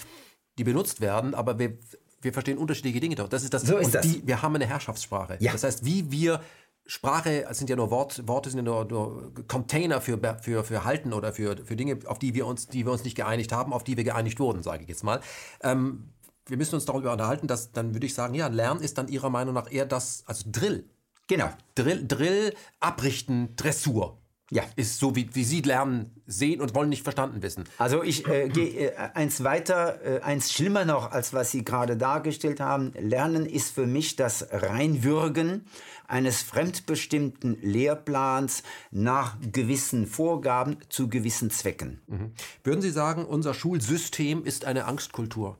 die 0.57 0.63
benutzt 0.63 0.99
werden, 0.99 1.33
aber 1.33 1.57
wir, 1.57 1.77
wir 2.21 2.33
verstehen 2.33 2.57
unterschiedliche 2.57 2.99
Dinge 2.99 3.15
doch. 3.15 3.29
Das 3.29 3.43
ist 3.43 3.53
das. 3.53 3.63
So 3.63 3.77
ist 3.77 3.95
das. 3.95 4.05
Die, 4.05 4.27
wir 4.27 4.41
haben 4.41 4.55
eine 4.55 4.65
Herrschaftssprache. 4.65 5.37
Ja. 5.39 5.53
Das 5.53 5.63
heißt, 5.63 5.85
wie 5.85 6.11
wir 6.11 6.41
Sprache 6.87 7.47
sind 7.51 7.69
ja 7.69 7.75
nur 7.75 7.89
Wort, 7.89 8.27
Worte 8.27 8.49
sind 8.49 8.59
ja 8.59 8.63
nur, 8.63 8.85
nur, 8.85 9.33
Container 9.47 10.01
für, 10.01 10.19
für, 10.41 10.63
für 10.63 10.83
Halten 10.83 11.13
oder 11.13 11.33
für, 11.33 11.57
für 11.65 11.75
Dinge, 11.75 11.97
auf 12.05 12.19
die 12.19 12.35
wir 12.35 12.45
uns, 12.45 12.67
die 12.67 12.85
wir 12.85 12.91
uns 12.91 13.03
nicht 13.03 13.15
geeinigt 13.15 13.51
haben, 13.51 13.73
auf 13.73 13.83
die 13.83 13.97
wir 13.97 14.03
geeinigt 14.03 14.39
wurden, 14.39 14.61
sage 14.61 14.83
ich 14.83 14.89
jetzt 14.89 15.03
mal. 15.03 15.19
Ähm, 15.63 16.09
wir 16.45 16.57
müssen 16.57 16.75
uns 16.75 16.85
darüber 16.85 17.11
unterhalten, 17.11 17.47
dass 17.47 17.71
dann 17.71 17.95
würde 17.95 18.05
ich 18.05 18.13
sagen, 18.13 18.35
ja, 18.35 18.47
Lernen 18.47 18.81
ist 18.81 18.99
dann 18.99 19.07
Ihrer 19.07 19.31
Meinung 19.31 19.55
nach 19.55 19.71
eher 19.71 19.87
das, 19.87 20.23
also 20.27 20.43
Drill. 20.51 20.87
Genau. 21.27 21.49
Drill, 21.75 22.05
Drill 22.07 22.53
abrichten, 22.79 23.55
Dressur. 23.55 24.17
Ja. 24.51 24.63
Ist 24.75 24.99
so, 24.99 25.15
wie, 25.15 25.27
wie 25.33 25.43
Sie 25.43 25.61
lernen, 25.61 26.21
sehen 26.27 26.61
und 26.61 26.75
wollen 26.75 26.89
nicht 26.89 27.01
verstanden 27.01 27.41
wissen. 27.41 27.63
Also 27.79 28.03
ich 28.03 28.27
äh, 28.27 28.47
gehe 28.47 28.91
äh, 28.91 28.95
eins 29.15 29.43
weiter, 29.43 29.99
äh, 30.05 30.21
eins 30.21 30.53
schlimmer 30.53 30.85
noch, 30.85 31.11
als 31.11 31.33
was 31.33 31.49
Sie 31.49 31.65
gerade 31.65 31.97
dargestellt 31.97 32.59
haben. 32.59 32.93
Lernen 32.99 33.47
ist 33.47 33.73
für 33.73 33.87
mich 33.87 34.15
das 34.15 34.47
Reinwürgen 34.51 35.65
eines 36.07 36.43
fremdbestimmten 36.43 37.57
Lehrplans 37.63 38.61
nach 38.91 39.35
gewissen 39.51 40.05
Vorgaben 40.05 40.77
zu 40.89 41.09
gewissen 41.09 41.49
Zwecken. 41.49 42.01
Mhm. 42.05 42.31
Würden 42.63 42.81
Sie 42.83 42.91
sagen, 42.91 43.25
unser 43.25 43.55
Schulsystem 43.55 44.45
ist 44.45 44.65
eine 44.65 44.85
Angstkultur? 44.85 45.57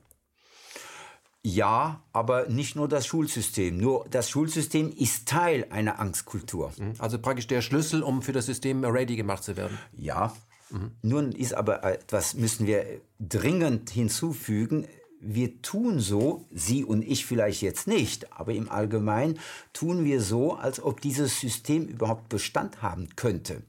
Ja, 1.48 2.02
aber 2.12 2.48
nicht 2.48 2.76
nur 2.76 2.88
das 2.88 3.06
Schulsystem. 3.06 3.78
Nur 3.78 4.08
das 4.10 4.32
Schulsystem 4.32 4.92
ist 4.92 5.28
Teil 5.28 5.68
einer 5.70 6.00
Angstkultur. 6.00 6.74
Mhm. 6.76 6.94
Also 6.98 7.20
praktisch 7.20 7.46
der 7.46 7.62
Schlüssel, 7.62 8.02
um 8.02 8.24
für 8.24 8.32
das 8.32 8.48
System 8.48 8.84
ready 8.84 9.16
gemacht 9.16 9.44
zu 9.44 9.56
werden. 9.56 9.78
Ja. 9.96 10.36
Mhm. 10.72 10.92
Nun 11.04 11.32
ist 11.34 11.54
aber 11.54 11.84
etwas, 11.84 12.34
müssen 12.34 12.66
wir 12.66 13.00
dringend 13.20 13.92
hinzufügen. 13.92 14.88
Wir 15.22 15.62
tun 15.62 16.00
so, 16.00 16.48
Sie 16.52 16.84
und 16.84 17.04
ich 17.04 17.28
vielleicht 17.28 17.62
jetzt 17.62 17.88
nicht, 17.88 18.34
aber 18.34 18.54
im 18.54 18.68
Allgemeinen 18.68 19.38
tun 19.72 20.04
wir 20.04 20.22
so, 20.22 20.54
als 20.54 20.82
ob 20.82 21.00
dieses 21.00 21.40
System 21.40 21.86
überhaupt 21.86 22.28
Bestand 22.28 22.82
haben 22.82 23.10
könnte. 23.16 23.62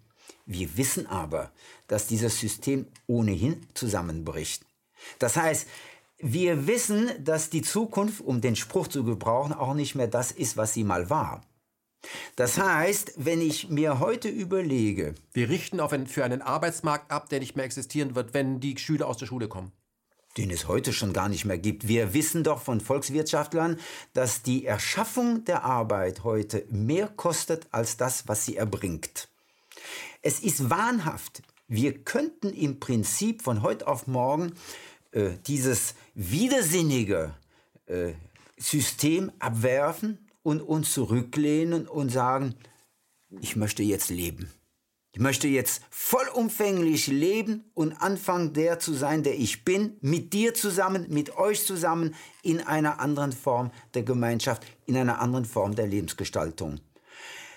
Wir 0.46 0.78
wissen 0.78 1.06
aber, 1.06 1.50
dass 1.88 2.06
dieses 2.06 2.40
System 2.40 2.86
ohnehin 3.06 3.66
zusammenbricht. 3.74 4.64
Das 5.18 5.36
heißt, 5.36 5.66
wir 6.18 6.66
wissen, 6.66 7.10
dass 7.22 7.50
die 7.50 7.62
Zukunft, 7.62 8.20
um 8.20 8.40
den 8.40 8.56
Spruch 8.56 8.88
zu 8.88 9.04
gebrauchen, 9.04 9.52
auch 9.52 9.74
nicht 9.74 9.94
mehr 9.94 10.08
das 10.08 10.32
ist, 10.32 10.56
was 10.56 10.72
sie 10.72 10.84
mal 10.84 11.10
war. 11.10 11.42
Das 12.36 12.58
heißt, 12.58 13.14
wenn 13.16 13.40
ich 13.40 13.68
mir 13.68 13.98
heute 13.98 14.28
überlege. 14.28 15.14
Wir 15.32 15.48
richten 15.48 15.80
auf 15.80 15.92
ein, 15.92 16.06
für 16.06 16.24
einen 16.24 16.42
Arbeitsmarkt 16.42 17.10
ab, 17.10 17.28
der 17.28 17.40
nicht 17.40 17.56
mehr 17.56 17.64
existieren 17.64 18.14
wird, 18.14 18.32
wenn 18.32 18.60
die 18.60 18.78
Schüler 18.78 19.08
aus 19.08 19.16
der 19.16 19.26
Schule 19.26 19.48
kommen. 19.48 19.72
Den 20.36 20.50
es 20.50 20.68
heute 20.68 20.92
schon 20.92 21.12
gar 21.12 21.28
nicht 21.28 21.46
mehr 21.46 21.58
gibt. 21.58 21.88
Wir 21.88 22.12
wissen 22.12 22.44
doch 22.44 22.60
von 22.60 22.80
Volkswirtschaftlern, 22.80 23.78
dass 24.12 24.42
die 24.42 24.66
Erschaffung 24.66 25.44
der 25.44 25.64
Arbeit 25.64 26.24
heute 26.24 26.66
mehr 26.70 27.08
kostet 27.08 27.66
als 27.72 27.96
das, 27.96 28.28
was 28.28 28.44
sie 28.44 28.56
erbringt. 28.56 29.28
Es 30.22 30.40
ist 30.40 30.68
wahnhaft. 30.70 31.42
Wir 31.68 32.04
könnten 32.04 32.50
im 32.50 32.78
Prinzip 32.78 33.42
von 33.42 33.62
heute 33.62 33.88
auf 33.88 34.06
morgen 34.06 34.52
äh, 35.16 35.38
dieses 35.46 35.94
widersinnige 36.14 37.34
äh, 37.86 38.12
System 38.58 39.32
abwerfen 39.38 40.28
und 40.42 40.60
uns 40.60 40.92
zurücklehnen 40.92 41.88
und 41.88 42.10
sagen, 42.10 42.54
ich 43.40 43.56
möchte 43.56 43.82
jetzt 43.82 44.10
leben. 44.10 44.50
Ich 45.12 45.20
möchte 45.20 45.48
jetzt 45.48 45.80
vollumfänglich 45.88 47.06
leben 47.06 47.64
und 47.72 47.94
anfangen, 47.94 48.52
der 48.52 48.78
zu 48.78 48.92
sein, 48.92 49.22
der 49.22 49.38
ich 49.38 49.64
bin, 49.64 49.96
mit 50.02 50.34
dir 50.34 50.52
zusammen, 50.52 51.06
mit 51.08 51.38
euch 51.38 51.64
zusammen, 51.64 52.14
in 52.42 52.60
einer 52.60 53.00
anderen 53.00 53.32
Form 53.32 53.70
der 53.94 54.02
Gemeinschaft, 54.02 54.66
in 54.84 54.98
einer 54.98 55.18
anderen 55.20 55.46
Form 55.46 55.74
der 55.74 55.86
Lebensgestaltung. 55.86 56.78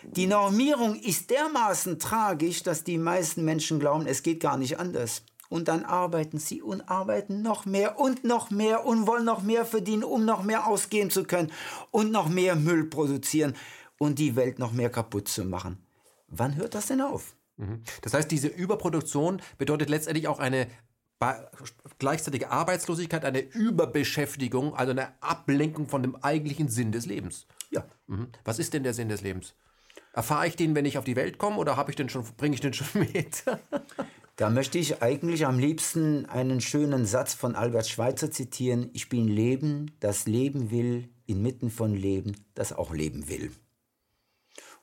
Die 0.04 0.28
Normierung 0.28 0.96
ist 0.96 1.30
dermaßen 1.30 2.00
tragisch, 2.00 2.64
dass 2.64 2.86
die 2.86 2.98
meisten 2.98 3.44
Menschen 3.44 3.82
glauben, 3.82 4.08
es 4.08 4.24
geht 4.24 4.40
gar 4.40 4.56
nicht 4.56 4.80
anders. 4.80 5.24
Und 5.50 5.68
dann 5.68 5.84
arbeiten 5.84 6.38
sie 6.38 6.62
und 6.62 6.90
arbeiten 6.90 7.42
noch 7.42 7.66
mehr 7.66 8.00
und 8.00 8.24
noch 8.24 8.52
mehr 8.52 8.86
und 8.86 9.08
wollen 9.08 9.26
noch 9.26 9.42
mehr 9.42 9.66
verdienen, 9.66 10.04
um 10.04 10.24
noch 10.24 10.44
mehr 10.44 10.68
ausgeben 10.68 11.10
zu 11.10 11.24
können 11.24 11.52
und 11.92 12.12
noch 12.12 12.30
mehr 12.30 12.56
Müll 12.56 12.86
produzieren 12.86 13.56
und 13.98 14.20
die 14.20 14.36
Welt 14.36 14.60
noch 14.60 14.72
mehr 14.72 14.90
kaputt 14.90 15.28
zu 15.28 15.44
machen. 15.44 15.84
Wann 16.28 16.56
hört 16.56 16.76
das 16.76 16.86
denn 16.86 17.02
auf? 17.02 17.36
Mhm. 17.58 17.82
Das 18.02 18.14
heißt, 18.14 18.30
diese 18.30 18.48
Überproduktion 18.48 19.42
bedeutet 19.58 19.90
letztendlich 19.90 20.28
auch 20.28 20.40
eine 20.40 20.68
gleichzeitige 21.98 22.50
Arbeitslosigkeit, 22.50 23.26
eine 23.26 23.42
Überbeschäftigung, 23.42 24.74
also 24.74 24.92
eine 24.92 25.22
Ablenkung 25.22 25.90
von 25.90 26.02
dem 26.02 26.16
eigentlichen 26.16 26.70
Sinn 26.70 26.94
des 26.94 27.06
Lebens. 27.06 27.46
Ja. 27.72 27.86
Mhm. 28.08 28.30
Was 28.46 28.58
ist 28.58 28.74
denn 28.74 28.84
der 28.84 28.94
Sinn 28.94 29.10
des 29.10 29.22
Lebens? 29.22 29.54
Erfahre 30.14 30.48
ich 30.48 30.56
den, 30.56 30.76
wenn 30.76 30.86
ich 30.86 30.98
auf 30.98 31.04
die 31.04 31.18
Welt 31.18 31.38
komme, 31.38 31.58
oder 31.58 31.76
habe 31.76 31.92
ich 31.92 31.98
den 31.98 32.08
schon, 32.10 32.24
bringe 32.38 32.56
ich 32.56 32.62
den 32.62 32.74
schon 32.74 33.02
mit? 33.14 33.44
Da 34.40 34.50
möchte 34.50 34.78
ich 34.78 35.02
eigentlich 35.02 35.46
am 35.46 35.60
liebsten 35.60 36.26
einen 36.28 36.62
schönen 36.62 37.06
Satz 37.06 37.34
von 37.34 37.56
Albert 37.56 37.90
Schweitzer 37.90 38.32
zitieren. 38.32 38.90
Ich 38.94 39.10
bin 39.10 39.28
Leben, 39.28 39.92
das 40.00 40.28
Leben 40.28 40.72
will, 40.72 41.10
inmitten 41.26 41.70
von 41.70 41.94
Leben, 41.94 42.38
das 42.54 42.72
auch 42.72 42.94
leben 42.94 43.28
will. 43.28 43.52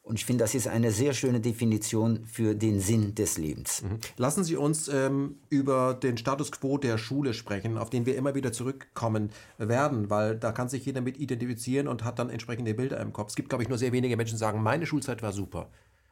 Und 0.03 0.17
ich 0.17 0.27
finde, 0.27 0.45
das 0.45 0.55
ist 0.55 0.69
eine 0.69 0.93
sehr 0.93 1.15
schöne 1.15 1.41
Definition 1.41 2.27
für 2.27 2.55
den 2.55 2.81
Sinn 2.81 3.15
des 3.15 3.39
Lebens. 3.39 3.81
Mhm. 3.81 3.99
Lassen 4.19 4.45
Sie 4.45 4.57
uns 4.57 4.89
ähm, 4.89 5.39
über 5.49 5.95
den 5.95 6.19
Status 6.19 6.53
quo 6.53 6.77
der 6.77 6.99
Schule 6.99 7.33
sprechen, 7.33 7.79
auf 7.79 7.89
den 7.89 8.05
wir 8.05 8.15
immer 8.15 8.35
wieder 8.35 8.53
zurückkommen 8.53 9.31
werden, 9.57 10.11
weil 10.11 10.37
da 10.37 10.53
kann 10.53 10.69
sich 10.69 10.85
jeder 10.85 11.01
mit 11.01 11.17
identifizieren 11.17 11.89
und 11.89 12.05
hat 12.05 12.19
dann 12.19 12.29
entsprechende 12.29 12.75
Bilder 12.75 13.01
im 13.01 13.15
Kopf. 13.15 13.31
Es 13.31 13.37
gibt, 13.37 13.49
glaube 13.49 13.63
ich, 13.63 13.71
nur 13.71 13.79
sehr 13.79 13.93
wenige 13.93 14.19
Menschen, 14.19 14.35
die 14.35 14.41
sagen, 14.41 14.63
meine 14.63 14.85
Schulzeit 14.85 15.23
war 15.23 15.33
super. 15.33 15.71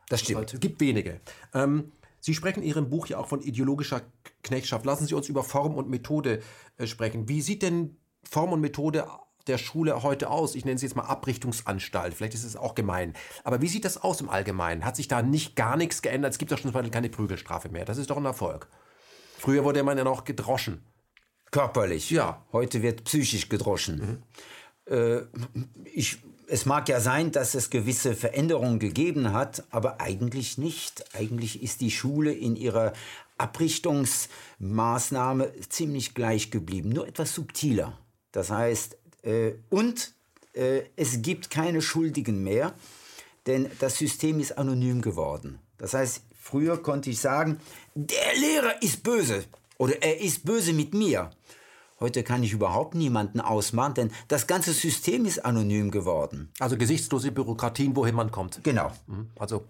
Das 0.09 0.21
stimmt. 0.21 0.55
Es 0.55 0.61
gibt 0.61 0.81
wenige. 0.81 1.21
Ähm, 1.53 1.93
Sie 2.25 2.33
sprechen 2.33 2.63
in 2.63 2.71
Ihrem 2.71 2.89
Buch 2.89 3.07
ja 3.09 3.19
auch 3.19 3.29
von 3.29 3.43
ideologischer 3.43 4.01
Knechtschaft. 4.43 4.87
Lassen 4.87 5.07
Sie 5.07 5.15
uns 5.15 5.29
über 5.29 5.45
Form 5.45 5.75
und 5.75 5.91
Methode 5.91 6.41
äh, 6.79 6.87
sprechen. 6.87 7.29
Wie 7.29 7.43
sieht 7.43 7.61
denn 7.61 7.99
Form 8.27 8.55
und 8.55 8.63
Methode 8.63 9.07
der 9.47 9.59
Schule 9.59 10.03
heute 10.03 10.31
aus? 10.31 10.55
Ich 10.55 10.65
nenne 10.65 10.77
es 10.77 10.81
jetzt 10.81 10.97
mal 10.97 11.05
Abrichtungsanstalt. 11.05 12.15
Vielleicht 12.15 12.33
ist 12.33 12.45
es 12.45 12.57
auch 12.57 12.75
gemein. 12.75 13.13
Aber 13.43 13.61
wie 13.61 13.69
sieht 13.69 13.85
das 13.85 14.03
aus 14.03 14.23
im 14.23 14.31
Allgemeinen? 14.31 14.87
Hat 14.87 14.97
sich 14.97 15.07
da 15.07 15.21
nicht 15.21 15.55
gar 15.55 15.77
nichts 15.77 16.01
geändert? 16.01 16.33
Es 16.33 16.39
gibt 16.39 16.51
doch 16.51 16.57
schon 16.57 16.73
keine 16.91 17.11
Prügelstrafe 17.11 17.69
mehr. 17.69 17.85
Das 17.85 17.99
ist 17.99 18.09
doch 18.09 18.17
ein 18.17 18.25
Erfolg. 18.25 18.71
Früher 19.37 19.63
wurde 19.63 19.83
man 19.83 19.99
ja 19.99 20.05
noch 20.05 20.25
gedroschen. 20.25 20.83
Körperlich. 21.51 22.09
Ja. 22.09 22.47
Heute 22.53 22.81
wird 22.81 23.05
psychisch 23.05 23.51
gedroschen. 23.51 24.23
Mhm. 24.87 24.95
Äh, 24.97 25.27
ich, 25.93 26.23
es 26.49 26.67
mag 26.67 26.89
ja 26.89 27.01
sein, 27.01 27.33
dass 27.33 27.55
es 27.55 27.71
gewisse 27.71 28.15
Veränderungen 28.15 28.79
gegeben 28.79 29.33
hat, 29.33 29.65
aber 29.71 30.01
eigentlich 30.01 30.59
nicht. 30.59 31.05
Eigentlich 31.15 31.61
ist 31.63 31.81
die 31.81 31.91
Schule 31.91 32.33
in 32.33 32.55
ihrer 32.57 32.93
Abrichtungsmaßnahme 33.39 35.53
ziemlich 35.69 36.15
gleich 36.15 36.51
geblieben, 36.51 36.91
nur 36.91 37.09
etwas 37.09 37.35
subtiler. 37.35 37.99
Das 38.33 38.51
heißt, 38.51 38.99
äh, 39.23 39.53
und 39.71 40.13
äh, 40.55 40.83
es 40.97 41.23
gibt 41.23 41.51
keine 41.51 41.81
Schuldigen 41.83 42.43
mehr, 42.43 42.75
denn 43.47 43.71
das 43.81 43.99
System 43.99 44.41
ist 44.41 44.59
anonym 44.59 45.03
geworden. 45.03 45.59
Das 45.79 45.95
heißt, 45.95 46.23
früher 46.41 46.83
konnte 46.83 47.11
ich 47.11 47.21
sagen, 47.21 47.61
der 47.95 48.35
Lehrer 48.39 48.83
ist 48.83 49.03
böse 49.03 49.45
oder 49.79 50.03
er 50.03 50.21
ist 50.21 50.45
böse 50.45 50.73
mit 50.73 50.95
mir. 50.95 51.31
Heute 52.01 52.23
kann 52.23 52.43
ich 52.43 52.53
überhaupt 52.53 52.95
niemanden 52.95 53.41
ausmachen, 53.41 53.95
denn 53.95 54.11
das 54.29 54.47
ganze 54.47 54.73
System 54.73 55.25
ist 55.25 55.45
anonym 55.45 55.91
geworden. 55.91 56.53
Also 56.59 56.77
gesichtslose 56.77 57.31
Bürokratien, 57.31 57.95
wohin 57.95 58.15
man 58.15 58.31
kommt. 58.31 58.61
Genau. 58.65 58.91
Mhm. 59.07 59.31
Also 59.39 59.65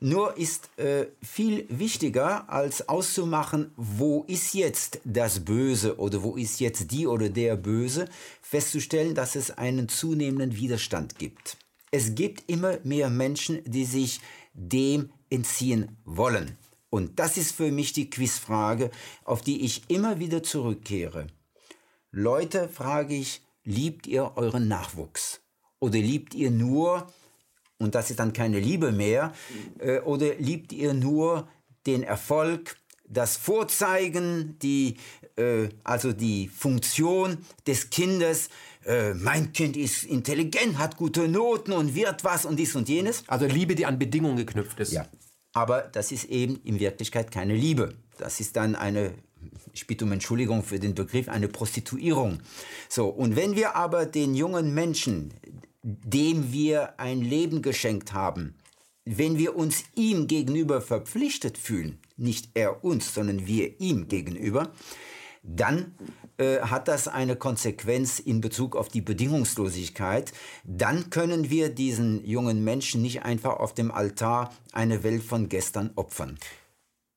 nur 0.00 0.36
ist 0.36 0.68
äh, 0.78 1.06
viel 1.22 1.66
wichtiger, 1.70 2.50
als 2.50 2.88
auszumachen, 2.88 3.72
wo 3.76 4.24
ist 4.28 4.52
jetzt 4.52 5.00
das 5.04 5.40
Böse 5.40 5.98
oder 5.98 6.22
wo 6.22 6.36
ist 6.36 6.60
jetzt 6.60 6.90
die 6.90 7.06
oder 7.06 7.30
der 7.30 7.56
Böse, 7.56 8.08
festzustellen, 8.42 9.14
dass 9.14 9.34
es 9.34 9.50
einen 9.50 9.88
zunehmenden 9.88 10.56
Widerstand 10.56 11.18
gibt. 11.18 11.56
Es 11.90 12.14
gibt 12.14 12.50
immer 12.50 12.78
mehr 12.82 13.08
Menschen, 13.08 13.62
die 13.64 13.84
sich 13.84 14.20
dem 14.52 15.10
entziehen 15.30 15.96
wollen. 16.04 16.58
Und 16.90 17.18
das 17.18 17.36
ist 17.36 17.52
für 17.52 17.72
mich 17.72 17.92
die 17.92 18.10
Quizfrage, 18.10 18.90
auf 19.24 19.40
die 19.40 19.64
ich 19.64 19.88
immer 19.88 20.18
wieder 20.18 20.42
zurückkehre. 20.42 21.28
Leute, 22.16 22.68
frage 22.68 23.16
ich, 23.16 23.42
liebt 23.64 24.06
ihr 24.06 24.36
euren 24.36 24.68
Nachwuchs? 24.68 25.40
Oder 25.80 25.98
liebt 25.98 26.32
ihr 26.34 26.52
nur 26.52 27.12
und 27.78 27.96
das 27.96 28.10
ist 28.10 28.20
dann 28.20 28.32
keine 28.32 28.60
Liebe 28.60 28.92
mehr? 28.92 29.32
Äh, 29.80 29.98
oder 30.00 30.36
liebt 30.36 30.72
ihr 30.72 30.94
nur 30.94 31.48
den 31.86 32.04
Erfolg, 32.04 32.76
das 33.08 33.36
Vorzeigen, 33.36 34.56
die, 34.60 34.96
äh, 35.36 35.68
also 35.82 36.12
die 36.12 36.46
Funktion 36.46 37.38
des 37.66 37.90
Kindes? 37.90 38.48
Äh, 38.84 39.14
mein 39.14 39.52
Kind 39.52 39.76
ist 39.76 40.04
intelligent, 40.04 40.78
hat 40.78 40.96
gute 40.96 41.26
Noten 41.26 41.72
und 41.72 41.96
wird 41.96 42.22
was 42.22 42.46
und 42.46 42.60
dies 42.60 42.76
und 42.76 42.88
jenes. 42.88 43.24
Also 43.26 43.46
Liebe, 43.46 43.74
die 43.74 43.86
an 43.86 43.98
Bedingungen 43.98 44.36
geknüpft 44.36 44.78
ist. 44.78 44.92
Ja. 44.92 45.08
Aber 45.52 45.82
das 45.82 46.12
ist 46.12 46.26
eben 46.26 46.60
in 46.62 46.78
Wirklichkeit 46.78 47.32
keine 47.32 47.56
Liebe. 47.56 47.96
Das 48.18 48.38
ist 48.38 48.54
dann 48.54 48.76
eine 48.76 49.14
ich 49.72 49.86
bitte 49.86 50.04
um 50.04 50.12
Entschuldigung 50.12 50.62
für 50.62 50.78
den 50.78 50.94
Begriff, 50.94 51.28
eine 51.28 51.48
Prostituierung. 51.48 52.40
So, 52.88 53.08
und 53.08 53.36
wenn 53.36 53.56
wir 53.56 53.76
aber 53.76 54.06
den 54.06 54.34
jungen 54.34 54.74
Menschen 54.74 55.32
dem 55.84 56.50
wir 56.50 56.98
ein 56.98 57.20
Leben 57.20 57.60
geschenkt 57.60 58.14
haben, 58.14 58.54
wenn 59.04 59.36
wir 59.36 59.54
uns 59.54 59.84
ihm 59.94 60.26
gegenüber 60.26 60.80
verpflichtet 60.80 61.58
fühlen, 61.58 61.98
nicht 62.16 62.48
er 62.54 62.84
uns, 62.84 63.12
sondern 63.12 63.46
wir 63.46 63.78
ihm 63.80 64.08
gegenüber, 64.08 64.72
dann 65.42 65.94
äh, 66.38 66.60
hat 66.60 66.88
das 66.88 67.06
eine 67.06 67.36
Konsequenz 67.36 68.18
in 68.18 68.40
Bezug 68.40 68.76
auf 68.76 68.88
die 68.88 69.02
Bedingungslosigkeit. 69.02 70.32
Dann 70.64 71.10
können 71.10 71.50
wir 71.50 71.68
diesen 71.68 72.24
jungen 72.24 72.64
Menschen 72.64 73.02
nicht 73.02 73.24
einfach 73.24 73.58
auf 73.58 73.74
dem 73.74 73.90
Altar 73.90 74.54
eine 74.72 75.02
Welt 75.02 75.22
von 75.22 75.50
gestern 75.50 75.90
opfern. 75.96 76.38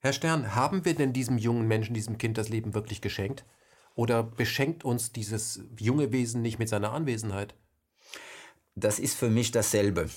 Herr 0.08 0.14
Stern, 0.14 0.56
haben 0.56 0.86
wir 0.86 0.96
denn 0.96 1.14
diesem 1.14 1.38
jungen 1.38 1.68
Menschen, 1.68 1.94
diesem 1.94 2.18
Kind 2.18 2.38
das 2.38 2.50
Leben 2.50 2.74
wirklich 2.74 3.02
geschenkt? 3.02 3.46
Oder 3.94 4.24
beschenkt 4.24 4.86
uns 4.86 5.12
dieses 5.12 5.62
junge 5.78 6.12
Wesen 6.12 6.42
nicht 6.42 6.60
mit 6.60 6.70
seiner 6.70 6.94
Anwesenheit? 6.94 7.56
das 8.78 9.00
ist 9.00 9.18
für 9.18 9.30
mich 9.30 9.52
dasselbe. 9.52 10.10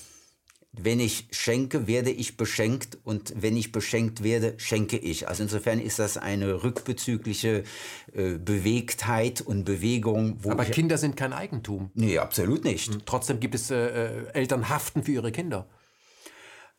Wenn 0.73 1.01
ich 1.01 1.27
schenke, 1.31 1.85
werde 1.85 2.11
ich 2.11 2.37
beschenkt 2.37 2.97
und 3.03 3.33
wenn 3.35 3.57
ich 3.57 3.73
beschenkt 3.73 4.23
werde, 4.23 4.53
schenke 4.57 4.97
ich. 4.97 5.27
Also 5.27 5.43
insofern 5.43 5.81
ist 5.81 5.99
das 5.99 6.15
eine 6.15 6.63
rückbezügliche 6.63 7.65
äh, 8.13 8.37
Bewegtheit 8.37 9.41
und 9.41 9.65
Bewegung. 9.65 10.37
Aber 10.47 10.63
Kinder 10.63 10.97
sind 10.97 11.17
kein 11.17 11.33
Eigentum. 11.33 11.91
Nee, 11.93 12.19
absolut 12.19 12.63
nicht. 12.63 12.93
Hm, 12.93 13.01
trotzdem 13.05 13.41
gibt 13.41 13.55
es 13.55 13.69
äh, 13.69 13.75
äh, 13.75 14.27
Eltern 14.33 14.69
haften 14.69 15.03
für 15.03 15.11
ihre 15.11 15.33
Kinder. 15.33 15.67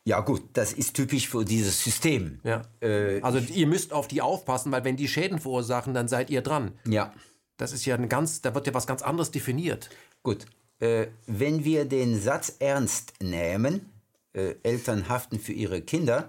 Ja 0.04 0.20
gut, 0.20 0.42
das 0.54 0.72
ist 0.72 0.94
typisch 0.94 1.28
für 1.28 1.44
dieses 1.44 1.82
System. 1.82 2.40
Ja. 2.42 2.62
Äh, 2.80 3.20
also 3.22 3.38
ihr 3.38 3.66
müsst 3.66 3.92
auf 3.92 4.08
die 4.08 4.20
aufpassen, 4.20 4.72
weil 4.72 4.84
wenn 4.84 4.96
die 4.96 5.06
Schäden 5.06 5.38
verursachen, 5.38 5.94
dann 5.94 6.08
seid 6.08 6.30
ihr 6.30 6.42
dran. 6.42 6.72
Ja. 6.86 7.12
Das 7.56 7.72
ist 7.72 7.84
ja 7.84 7.94
ein 7.94 8.08
ganz, 8.08 8.40
da 8.40 8.54
wird 8.54 8.66
ja 8.66 8.74
was 8.74 8.86
ganz 8.86 9.02
anderes 9.02 9.30
definiert. 9.30 9.90
Gut, 10.24 10.46
äh, 10.80 11.06
wenn 11.26 11.64
wir 11.64 11.84
den 11.84 12.20
Satz 12.20 12.56
ernst 12.58 13.14
nehmen, 13.22 13.92
äh, 14.32 14.54
Eltern 14.64 15.08
haften 15.08 15.38
für 15.38 15.52
ihre 15.52 15.80
Kinder, 15.82 16.28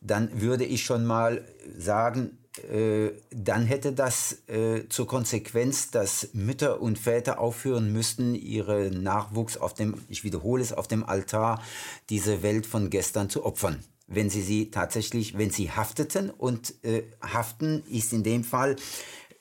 dann 0.00 0.40
würde 0.40 0.64
ich 0.64 0.84
schon 0.84 1.04
mal 1.04 1.44
sagen, 1.76 2.38
dann 3.30 3.66
hätte 3.66 3.92
das 3.92 4.48
äh, 4.48 4.88
zur 4.88 5.06
Konsequenz, 5.06 5.90
dass 5.90 6.30
Mütter 6.32 6.80
und 6.80 6.98
Väter 6.98 7.38
aufhören 7.38 7.92
müssten, 7.92 8.34
ihren 8.34 9.02
Nachwuchs 9.02 9.56
auf 9.56 9.74
dem, 9.74 9.94
ich 10.08 10.24
wiederhole 10.24 10.62
es, 10.62 10.72
auf 10.72 10.88
dem 10.88 11.04
Altar 11.04 11.62
diese 12.08 12.42
Welt 12.42 12.66
von 12.66 12.90
gestern 12.90 13.30
zu 13.30 13.44
opfern. 13.44 13.82
Wenn 14.06 14.28
sie 14.28 14.42
sie 14.42 14.70
tatsächlich, 14.70 15.38
wenn 15.38 15.50
sie 15.50 15.70
hafteten 15.70 16.30
und 16.30 16.74
äh, 16.82 17.04
haften 17.22 17.84
ist 17.88 18.12
in 18.12 18.24
dem 18.24 18.42
Fall 18.42 18.76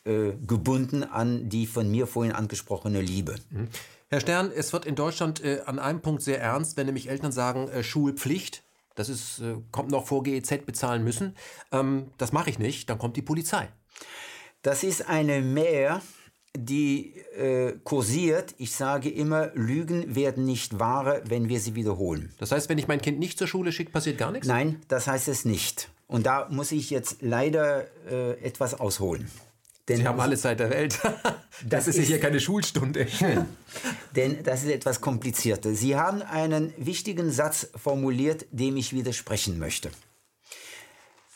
äh, 0.05 0.31
gebunden 0.45 1.03
an 1.03 1.49
die 1.49 1.67
von 1.67 1.89
mir 1.89 2.07
vorhin 2.07 2.33
angesprochene 2.33 3.01
Liebe. 3.01 3.35
Mhm. 3.49 3.67
Herr 4.09 4.21
Stern, 4.21 4.51
es 4.55 4.73
wird 4.73 4.85
in 4.85 4.95
Deutschland 4.95 5.43
äh, 5.43 5.61
an 5.65 5.77
einem 5.77 6.01
Punkt 6.01 6.23
sehr 6.23 6.41
ernst, 6.41 6.77
wenn 6.77 6.87
nämlich 6.87 7.09
Eltern 7.09 7.31
sagen, 7.31 7.67
äh, 7.69 7.83
Schulpflicht. 7.83 8.63
Das 8.99 9.07
ist, 9.07 9.39
äh, 9.39 9.55
kommt 9.71 9.91
noch 9.91 10.07
vor 10.07 10.23
GEZ 10.23 10.65
bezahlen 10.65 11.05
müssen. 11.05 11.33
Ähm, 11.71 12.11
das 12.17 12.33
mache 12.33 12.49
ich 12.49 12.59
nicht, 12.59 12.89
dann 12.89 12.97
kommt 12.97 13.15
die 13.15 13.21
Polizei. 13.21 13.69
Das 14.61 14.83
ist 14.83 15.07
eine 15.07 15.39
Mehr, 15.39 16.01
die 16.53 17.15
äh, 17.37 17.77
kursiert. 17.85 18.55
Ich 18.57 18.75
sage 18.75 19.09
immer, 19.09 19.51
Lügen 19.53 20.15
werden 20.15 20.43
nicht 20.43 20.79
wahre, 20.79 21.23
wenn 21.25 21.47
wir 21.47 21.61
sie 21.61 21.75
wiederholen. 21.75 22.33
Das 22.39 22.51
heißt, 22.51 22.67
wenn 22.67 22.77
ich 22.77 22.89
mein 22.89 22.99
Kind 22.99 23.19
nicht 23.19 23.37
zur 23.37 23.47
Schule 23.47 23.71
schicke, 23.71 23.91
passiert 23.91 24.17
gar 24.17 24.33
nichts? 24.33 24.49
Nein, 24.49 24.81
das 24.89 25.07
heißt 25.07 25.29
es 25.29 25.45
nicht. 25.45 25.89
Und 26.07 26.25
da 26.25 26.49
muss 26.49 26.73
ich 26.73 26.89
jetzt 26.89 27.21
leider 27.21 27.85
äh, 28.11 28.31
etwas 28.43 28.77
ausholen. 28.77 29.31
Denn 29.89 29.97
Sie 29.97 30.07
haben 30.07 30.19
alle 30.19 30.37
Zeit 30.37 30.59
der 30.59 30.69
Welt. 30.69 30.99
das, 31.03 31.25
das 31.65 31.87
ist, 31.87 31.97
ist 31.97 32.07
hier 32.07 32.19
keine 32.19 32.39
Schulstunde. 32.39 33.07
Denn 34.15 34.43
das 34.43 34.63
ist 34.63 34.69
etwas 34.69 35.01
komplizierter. 35.01 35.73
Sie 35.73 35.95
haben 35.95 36.21
einen 36.21 36.73
wichtigen 36.77 37.31
Satz 37.31 37.67
formuliert, 37.75 38.45
dem 38.51 38.77
ich 38.77 38.93
widersprechen 38.93 39.57
möchte. 39.57 39.89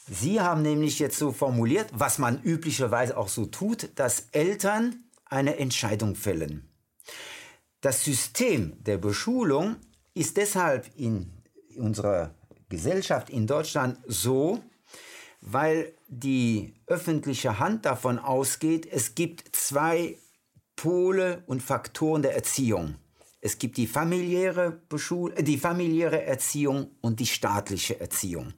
Sie 0.09 0.39
haben 0.39 0.61
nämlich 0.61 0.99
jetzt 0.99 1.17
so 1.17 1.31
formuliert, 1.31 1.89
was 1.93 2.19
man 2.19 2.41
üblicherweise 2.43 3.17
auch 3.17 3.29
so 3.29 3.45
tut, 3.45 3.89
dass 3.95 4.27
Eltern 4.31 5.03
eine 5.25 5.57
Entscheidung 5.57 6.15
fällen. 6.15 6.69
Das 7.81 8.03
System 8.03 8.83
der 8.83 8.97
Beschulung 8.97 9.77
ist 10.13 10.37
deshalb 10.37 10.89
in 10.95 11.31
unserer 11.75 12.35
Gesellschaft 12.69 13.29
in 13.29 13.47
Deutschland 13.47 13.97
so, 14.07 14.61
weil 15.45 15.93
die 16.07 16.73
öffentliche 16.87 17.59
Hand 17.59 17.85
davon 17.85 18.17
ausgeht, 18.17 18.87
es 18.89 19.13
gibt 19.13 19.55
zwei 19.55 20.17
Pole 20.77 21.43
und 21.47 21.61
Faktoren 21.61 22.21
der 22.21 22.33
Erziehung. 22.33 22.95
Es 23.41 23.59
gibt 23.59 23.75
die 23.75 23.87
familiäre, 23.87 24.81
Beschul 24.87 25.33
die 25.33 25.57
familiäre 25.57 26.23
Erziehung 26.23 26.91
und 27.01 27.19
die 27.19 27.25
staatliche 27.25 27.99
Erziehung. 27.99 28.53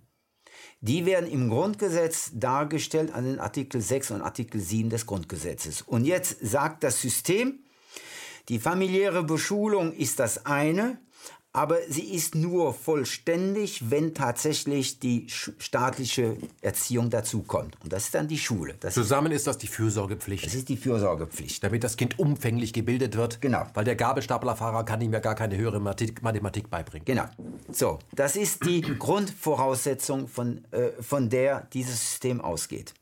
Die 0.80 1.08
werden 1.08 1.28
im 1.28 1.50
Grundgesetz 1.50 2.30
dargestellt 2.36 3.12
an 3.12 3.26
den 3.26 3.39
Artikel 3.39 3.82
6 3.82 4.12
und 4.12 4.21
Artikel 4.21 4.62
7 4.62 4.91
des 4.91 5.08
Grundgesetzes. 5.08 5.82
Und 5.82 6.06
jetzt 6.06 6.38
sagt 6.41 6.84
das 6.84 7.02
System, 7.02 7.63
die 8.48 8.60
familiäre 8.60 9.24
Beschulung 9.24 9.91
ist 9.91 10.19
das 10.19 10.45
eine, 10.45 11.00
aber 11.56 11.78
sie 11.88 12.13
ist 12.13 12.36
nur 12.36 12.74
vollständig, 12.74 13.89
wenn 13.89 14.13
tatsächlich 14.13 15.00
die 15.00 15.28
staatliche 15.30 16.36
Erziehung 16.62 17.10
dazukommt. 17.10 17.78
Und 17.82 17.94
das 17.94 18.06
ist 18.06 18.15
dann 18.15 18.28
die 18.28 18.38
Schule. 18.38 18.76
Das 18.82 18.94
Zusammen 18.94 19.32
ist 19.32 19.48
das 19.48 19.58
die 19.58 19.68
Fürsorgepflicht. 19.68 20.46
Das 20.46 20.54
ist 20.54 20.68
die 20.68 20.76
Fürsorgepflicht. 20.76 21.63
Damit 21.63 21.86
das 21.86 21.96
Kind 21.96 22.20
umfänglich 22.20 22.74
gebildet 22.74 23.15
wird. 23.15 23.41
Genau. 23.41 23.65
Weil 23.74 23.86
der 23.86 23.96
Gabelstaplerfahrer 23.96 24.84
kann 24.84 25.00
ihm 25.00 25.13
ja 25.13 25.20
gar 25.20 25.36
keine 25.36 25.56
höhere 25.56 25.80
Mathematik 25.80 26.70
beibringen. 26.70 27.06
Genau. 27.06 27.26
So, 27.72 28.00
das 28.13 28.36
ist 28.36 28.65
die 28.65 28.82
Grundvoraussetzung, 28.82 30.28
von, 30.28 30.65
äh, 30.72 30.89
von 31.02 31.30
der 31.30 31.68
dieses 31.72 32.00
System 32.02 32.41
ausgeht. 32.41 32.94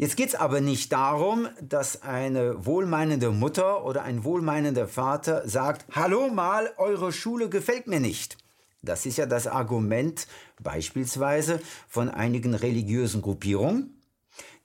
Jetzt 0.00 0.16
geht 0.16 0.30
es 0.30 0.34
aber 0.34 0.62
nicht 0.62 0.92
darum, 0.92 1.46
dass 1.60 2.00
eine 2.00 2.64
wohlmeinende 2.64 3.32
Mutter 3.32 3.84
oder 3.84 4.02
ein 4.02 4.24
wohlmeinender 4.24 4.88
Vater 4.88 5.46
sagt, 5.46 5.84
hallo 5.94 6.30
mal, 6.30 6.70
eure 6.78 7.12
Schule 7.12 7.50
gefällt 7.50 7.86
mir 7.86 8.00
nicht. 8.00 8.38
Das 8.80 9.04
ist 9.04 9.18
ja 9.18 9.26
das 9.26 9.46
Argument 9.46 10.26
beispielsweise 10.58 11.60
von 11.86 12.08
einigen 12.08 12.54
religiösen 12.54 13.20
Gruppierungen, 13.20 14.00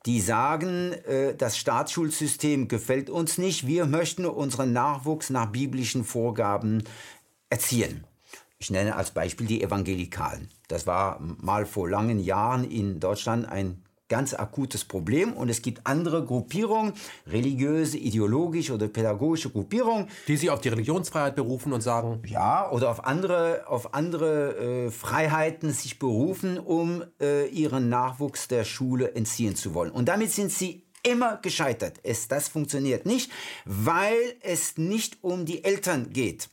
die 0.05 0.21
sagen, 0.21 0.93
äh, 1.05 1.35
das 1.35 1.57
Staatsschulsystem 1.57 2.69
gefällt 2.69 3.09
uns 3.09 3.37
nicht, 3.37 3.67
wir 3.67 3.87
möchten 3.87 4.25
unseren 4.25 4.71
Nachwuchs 4.71 5.31
nach 5.31 5.47
biblischen 5.47 6.05
Vorgaben 6.05 6.85
erziehen. 7.49 8.05
Ich 8.57 8.71
nenne 8.71 8.95
als 8.95 9.11
Beispiel 9.11 9.47
die 9.47 9.61
Evangelikalen. 9.61 10.47
Das 10.69 10.87
war 10.87 11.19
mal 11.19 11.65
vor 11.65 11.89
langen 11.89 12.19
Jahren 12.19 12.63
in 12.63 13.01
Deutschland 13.01 13.49
ein 13.49 13.84
ganz 14.07 14.33
akutes 14.33 14.85
Problem. 14.85 15.33
Und 15.33 15.49
es 15.49 15.61
gibt 15.61 15.85
andere 15.85 16.23
Gruppierungen, 16.23 16.93
religiöse, 17.27 17.97
ideologische 17.97 18.73
oder 18.73 18.87
pädagogische 18.87 19.49
Gruppierungen. 19.49 20.07
Die 20.27 20.37
sich 20.37 20.49
auf 20.49 20.61
die 20.61 20.69
Religionsfreiheit 20.69 21.35
berufen 21.35 21.73
und 21.73 21.81
sagen. 21.81 22.21
Ja, 22.25 22.69
oder 22.71 22.89
auf 22.89 23.05
andere, 23.05 23.67
auf 23.67 23.93
andere 23.93 24.85
äh, 24.85 24.91
Freiheiten 24.91 25.71
sich 25.71 25.99
berufen, 25.99 26.59
um 26.59 27.03
äh, 27.19 27.47
ihren 27.47 27.89
Nachwuchs 27.89 28.47
der 28.47 28.63
Schule 28.63 29.13
entziehen 29.15 29.55
zu 29.55 29.73
wollen. 29.73 29.91
Und 29.91 30.07
damit 30.07 30.31
sind 30.31 30.51
sie 30.51 30.85
immer 31.03 31.37
gescheitert. 31.37 31.99
Es, 32.03 32.27
das 32.27 32.47
funktioniert 32.47 33.05
nicht, 33.05 33.31
weil 33.65 34.35
es 34.41 34.77
nicht 34.77 35.23
um 35.23 35.45
die 35.45 35.63
Eltern 35.63 36.11
geht. 36.11 36.49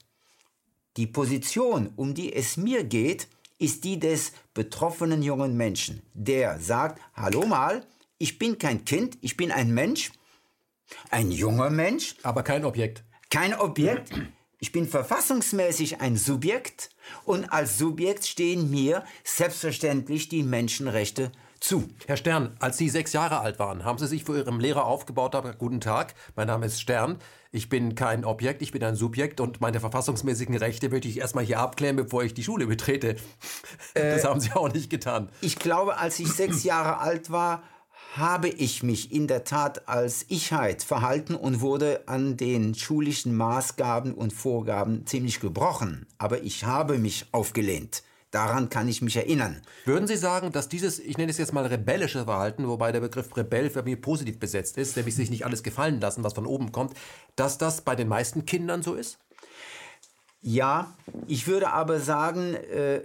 Die 0.98 1.06
Position, 1.06 1.90
um 1.96 2.14
die 2.14 2.34
es 2.34 2.58
mir 2.58 2.84
geht, 2.84 3.28
ist 3.62 3.84
die 3.84 4.00
des 4.00 4.32
betroffenen 4.54 5.22
jungen 5.22 5.56
Menschen, 5.56 6.02
der 6.14 6.58
sagt, 6.58 7.00
hallo 7.14 7.46
mal, 7.46 7.86
ich 8.18 8.38
bin 8.38 8.58
kein 8.58 8.84
Kind, 8.84 9.16
ich 9.20 9.36
bin 9.36 9.52
ein 9.52 9.72
Mensch, 9.72 10.10
ein 11.10 11.30
junger 11.30 11.70
Mensch. 11.70 12.16
Aber 12.24 12.42
kein 12.42 12.64
Objekt. 12.64 13.04
Kein 13.30 13.54
Objekt. 13.54 14.12
Ich 14.58 14.72
bin 14.72 14.86
verfassungsmäßig 14.86 16.00
ein 16.00 16.16
Subjekt 16.16 16.90
und 17.24 17.52
als 17.52 17.78
Subjekt 17.78 18.26
stehen 18.26 18.70
mir 18.70 19.04
selbstverständlich 19.24 20.28
die 20.28 20.42
Menschenrechte 20.42 21.30
zu. 21.60 21.88
Herr 22.06 22.16
Stern, 22.16 22.56
als 22.58 22.78
Sie 22.78 22.88
sechs 22.88 23.12
Jahre 23.12 23.40
alt 23.40 23.60
waren, 23.60 23.84
haben 23.84 23.98
Sie 23.98 24.08
sich 24.08 24.24
vor 24.24 24.36
Ihrem 24.36 24.58
Lehrer 24.58 24.86
aufgebaut, 24.86 25.36
guten 25.58 25.80
Tag, 25.80 26.14
mein 26.34 26.48
Name 26.48 26.66
ist 26.66 26.80
Stern, 26.80 27.18
ich 27.52 27.68
bin 27.68 27.94
kein 27.94 28.24
Objekt, 28.24 28.62
ich 28.62 28.72
bin 28.72 28.82
ein 28.82 28.96
Subjekt 28.96 29.38
und 29.38 29.60
meine 29.60 29.78
verfassungsmäßigen 29.78 30.56
Rechte 30.56 30.88
möchte 30.88 31.06
ich 31.06 31.18
erstmal 31.18 31.44
hier 31.44 31.60
abklären, 31.60 31.96
bevor 31.96 32.24
ich 32.24 32.32
die 32.32 32.42
Schule 32.42 32.66
betrete. 32.66 33.16
Das 33.94 34.24
äh, 34.24 34.26
haben 34.26 34.40
Sie 34.40 34.52
auch 34.52 34.72
nicht 34.72 34.88
getan. 34.88 35.28
Ich 35.42 35.58
glaube, 35.58 35.98
als 35.98 36.18
ich 36.18 36.28
sechs 36.28 36.64
Jahre 36.64 36.98
alt 36.98 37.30
war, 37.30 37.62
habe 38.16 38.48
ich 38.48 38.82
mich 38.82 39.12
in 39.12 39.26
der 39.26 39.44
Tat 39.44 39.88
als 39.88 40.26
Ichheit 40.28 40.82
verhalten 40.82 41.34
und 41.34 41.60
wurde 41.60 42.02
an 42.06 42.38
den 42.38 42.74
schulischen 42.74 43.36
Maßgaben 43.36 44.14
und 44.14 44.32
Vorgaben 44.32 45.06
ziemlich 45.06 45.40
gebrochen. 45.40 46.06
Aber 46.16 46.42
ich 46.42 46.64
habe 46.64 46.98
mich 46.98 47.26
aufgelehnt. 47.32 48.02
Daran 48.32 48.70
kann 48.70 48.88
ich 48.88 49.02
mich 49.02 49.14
erinnern. 49.16 49.60
Würden 49.84 50.08
Sie 50.08 50.16
sagen, 50.16 50.52
dass 50.52 50.70
dieses, 50.70 50.98
ich 50.98 51.18
nenne 51.18 51.30
es 51.30 51.36
jetzt 51.36 51.52
mal 51.52 51.66
rebellische 51.66 52.24
Verhalten, 52.24 52.66
wobei 52.66 52.90
der 52.90 53.00
Begriff 53.00 53.36
Rebell 53.36 53.68
für 53.68 53.82
mich 53.82 54.00
positiv 54.00 54.40
besetzt 54.40 54.78
ist, 54.78 54.96
nämlich 54.96 55.14
sich 55.14 55.30
nicht 55.30 55.44
alles 55.44 55.62
gefallen 55.62 56.00
lassen, 56.00 56.24
was 56.24 56.32
von 56.32 56.46
oben 56.46 56.72
kommt, 56.72 56.94
dass 57.36 57.58
das 57.58 57.82
bei 57.82 57.94
den 57.94 58.08
meisten 58.08 58.46
Kindern 58.46 58.82
so 58.82 58.94
ist? 58.94 59.18
Ja, 60.40 60.94
ich 61.28 61.46
würde 61.46 61.72
aber 61.72 62.00
sagen, 62.00 62.54
äh, 62.54 63.02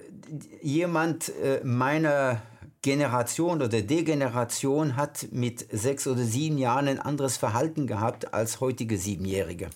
jemand 0.62 1.30
äh, 1.36 1.60
meiner 1.62 2.42
Generation 2.82 3.62
oder 3.62 3.82
Degeneration 3.82 4.96
hat 4.96 5.28
mit 5.32 5.68
sechs 5.72 6.08
oder 6.08 6.24
sieben 6.24 6.58
Jahren 6.58 6.88
ein 6.88 7.00
anderes 7.00 7.36
Verhalten 7.36 7.86
gehabt 7.86 8.34
als 8.34 8.62
heutige 8.62 8.98
Siebenjährige. 8.98 9.70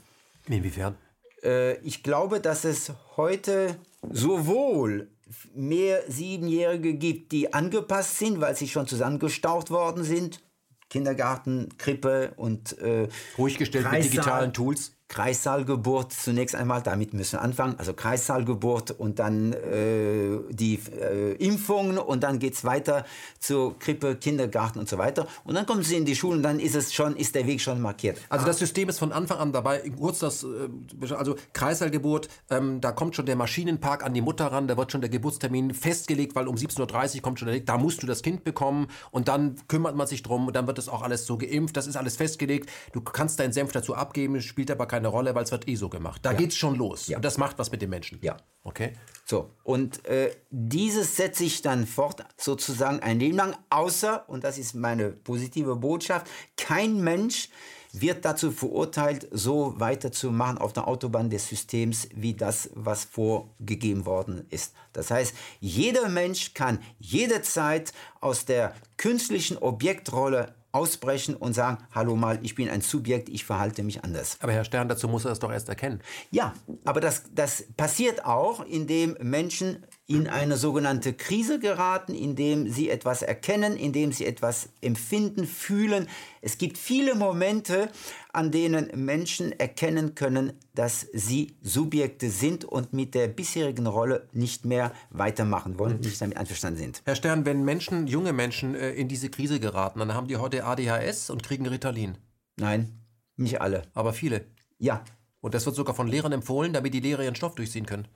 Inwiefern? 0.48 0.96
Äh, 1.44 1.76
ich 1.80 2.04
glaube, 2.04 2.40
dass 2.40 2.64
es 2.64 2.94
heute 3.18 3.76
sowohl 4.10 5.10
mehr 5.54 6.04
Siebenjährige 6.08 6.94
gibt, 6.96 7.32
die 7.32 7.54
angepasst 7.54 8.18
sind, 8.18 8.42
weil 8.42 8.56
sie 8.56 8.68
schon 8.68 8.88
zusammengestaucht 8.88 9.70
worden 9.70 10.04
sind. 10.04 10.42
Kindergarten, 10.90 11.70
Krippe 11.78 12.34
und 12.36 12.78
äh, 12.80 13.08
ruhig 13.38 13.58
gestellt 13.58 13.90
mit 13.92 14.04
digitalen 14.04 14.52
Tools. 14.54 14.94
Kreissaalgeburt 15.12 16.14
zunächst 16.14 16.56
einmal, 16.56 16.82
damit 16.82 17.14
müssen 17.14 17.34
wir 17.34 17.42
anfangen. 17.42 17.76
Also 17.78 17.94
Kreissaalgeburt 17.94 18.92
und 18.92 19.20
dann 19.20 19.52
äh, 19.52 20.40
die 20.52 20.80
äh, 21.02 21.34
Impfungen 21.34 21.98
und 21.98 22.24
dann 22.24 22.40
geht 22.40 22.54
es 22.54 22.64
weiter 22.64 23.06
zur 23.38 23.78
Krippe, 23.78 24.16
Kindergarten 24.16 24.80
und 24.80 24.88
so 24.88 24.98
weiter. 24.98 25.28
Und 25.44 25.56
dann 25.56 25.66
kommen 25.66 25.84
sie 25.84 25.98
in 25.98 26.06
die 26.06 26.16
Schule 26.16 26.38
und 26.38 26.44
dann 26.44 26.62
ist 26.62 26.76
es 26.76 26.94
schon, 26.94 27.18
ist 27.18 27.36
der 27.36 27.46
Weg 27.46 27.60
schon 27.60 27.82
markiert. 27.82 28.20
Also 28.30 28.46
das 28.46 28.60
System 28.60 28.88
ist 28.88 29.00
von 29.00 29.12
Anfang 29.12 29.40
an 29.40 29.52
dabei. 29.52 29.80
Kurz 30.00 30.20
das, 30.20 30.46
äh, 30.46 31.14
also 31.14 31.36
Kreissaalgeburt, 31.52 32.30
ähm, 32.50 32.80
da 32.80 32.94
kommt 32.94 33.18
schon 33.18 33.26
der 33.26 33.36
Maschinenpark 33.36 34.06
an 34.06 34.14
die 34.14 34.22
Mutter 34.22 34.46
ran, 34.46 34.70
da 34.70 34.78
wird 34.78 34.94
schon 34.94 35.02
der 35.02 35.10
Geburtstermin 35.10 35.74
festgelegt, 35.74 36.36
weil 36.36 36.48
um 36.48 36.56
17.30 36.56 37.16
Uhr 37.16 37.22
kommt 37.22 37.38
schon 37.38 37.50
der, 37.50 37.60
da 37.60 37.78
musst 37.78 38.02
du 38.02 38.08
das 38.08 38.22
Kind 38.22 38.46
bekommen 38.46 38.88
und 39.12 39.28
dann 39.28 39.56
kümmert 39.68 39.98
man 39.98 40.08
sich 40.08 40.24
drum 40.24 40.48
und 40.48 40.56
dann 40.56 40.68
wird 40.68 40.78
das 40.78 40.88
auch 40.88 41.02
alles 41.02 41.26
so 41.26 41.38
geimpft, 41.38 41.76
das 41.76 41.86
ist 41.86 41.98
alles 41.98 42.16
festgelegt. 42.16 42.70
Du 42.94 43.02
kannst 43.02 43.42
deinen 43.42 43.52
Senf 43.52 43.74
dazu 43.74 43.94
abgeben, 43.94 44.40
spielt 44.40 44.72
aber 44.72 44.86
keine 44.86 45.01
keine 45.02 45.08
Rolle, 45.08 45.34
weil 45.34 45.44
es 45.44 45.52
wird 45.52 45.68
eh 45.68 45.76
so 45.76 45.90
gemacht. 45.90 46.22
Da 46.24 46.34
ja. 46.34 46.48
es 46.48 46.56
schon 46.56 46.76
los. 46.76 47.08
Ja. 47.08 47.18
Und 47.18 47.26
das 47.26 47.40
macht 47.40 47.58
was 47.58 47.72
mit 47.72 47.82
den 47.82 47.90
Menschen. 47.90 48.20
Ja. 48.22 48.38
Okay. 48.64 48.94
So, 49.26 49.50
und 49.64 50.06
äh, 50.06 50.32
dieses 50.52 51.18
setze 51.18 51.44
ich 51.44 51.64
dann 51.64 51.88
fort, 51.88 52.24
sozusagen 52.38 53.00
ein 53.00 53.20
Leben 53.20 53.38
lang, 53.38 53.56
außer, 53.72 54.30
und 54.30 54.44
das 54.44 54.60
ist 54.60 54.76
meine 54.76 55.10
positive 55.10 55.76
Botschaft, 55.76 56.28
kein 56.56 57.02
Mensch 57.02 57.50
wird 57.94 58.24
dazu 58.24 58.52
verurteilt, 58.52 59.28
so 59.32 59.74
weiterzumachen 59.80 60.60
auf 60.60 60.72
der 60.72 60.88
Autobahn 60.88 61.30
des 61.30 61.48
Systems, 61.48 62.08
wie 62.14 62.36
das, 62.36 62.70
was 62.76 63.04
vorgegeben 63.04 64.06
worden 64.06 64.46
ist. 64.50 64.74
Das 64.94 65.10
heißt, 65.10 65.34
jeder 65.60 66.08
Mensch 66.10 66.54
kann 66.54 66.80
jederzeit 67.00 67.92
aus 68.22 68.46
der 68.46 68.76
künstlichen 68.98 69.58
Objektrolle 69.58 70.54
ausbrechen 70.72 71.36
und 71.36 71.54
sagen, 71.54 71.78
hallo 71.94 72.16
mal, 72.16 72.40
ich 72.42 72.56
bin 72.56 72.70
ein 72.70 72.82
Subjekt, 72.82 73.30
ich 73.30 73.46
verhalte 73.46 73.84
mich 73.84 74.04
anders. 74.04 74.38
Aber 74.42 74.52
Herr 74.52 74.64
Stern, 74.64 74.90
dazu 74.90 75.08
muss 75.08 75.26
er 75.26 75.32
es 75.32 75.40
doch 75.40 75.52
erst 75.52 75.70
erkennen. 75.70 76.02
Ja, 76.32 76.54
aber 76.86 77.02
das, 77.02 77.24
das 77.34 77.66
passiert 77.78 78.26
auch, 78.26 78.66
indem 78.66 79.18
Menschen 79.22 79.86
in 80.12 80.28
eine 80.28 80.58
sogenannte 80.58 81.14
Krise 81.14 81.58
geraten, 81.58 82.14
indem 82.14 82.70
sie 82.70 82.90
etwas 82.90 83.22
erkennen, 83.22 83.78
indem 83.78 84.12
sie 84.12 84.26
etwas 84.26 84.68
empfinden, 84.82 85.48
fühlen. 85.48 86.10
Es 86.42 86.58
gibt 86.58 86.78
viele 86.78 87.16
Momente, 87.16 87.90
an 88.34 88.52
denen 88.52 88.90
Menschen 88.94 89.58
erkennen 89.58 90.14
können, 90.14 90.52
dass 90.76 91.08
sie 91.14 91.56
Subjekte 91.62 92.30
sind 92.30 92.66
und 92.66 92.92
mit 92.92 93.16
der 93.16 93.30
bisherigen 93.30 93.88
Rolle 93.88 94.28
nicht 94.34 94.66
mehr 94.66 94.92
weitermachen 95.12 95.80
wollen, 95.80 95.96
mhm. 95.96 96.02
nicht 96.02 96.20
damit 96.20 96.36
einverstanden 96.36 96.80
sind. 96.80 97.02
Herr 97.06 97.16
Stern, 97.16 97.46
wenn 97.46 97.64
Menschen, 97.64 98.08
junge 98.08 98.34
Menschen 98.34 98.76
äh, 98.76 98.92
in 98.92 99.08
diese 99.08 99.30
Krise 99.30 99.62
geraten, 99.62 100.00
dann 100.00 100.14
haben 100.14 100.28
die 100.28 100.38
heute 100.38 100.66
ADHS 100.66 101.30
und 101.30 101.42
kriegen 101.42 101.66
Ritalin. 101.68 102.18
Nein, 102.58 103.00
nicht 103.38 103.62
alle. 103.62 103.84
Aber 103.94 104.12
viele. 104.12 104.46
Ja. 104.78 105.06
Und 105.40 105.54
das 105.56 105.66
wird 105.66 105.76
sogar 105.76 105.96
von 105.96 106.08
Lehrern 106.08 106.34
empfohlen, 106.34 106.74
damit 106.74 106.94
die 106.94 107.00
Lehrer 107.00 107.24
ihren 107.24 107.36
Stoff 107.36 107.56
durchziehen 107.56 107.86
können 107.86 108.08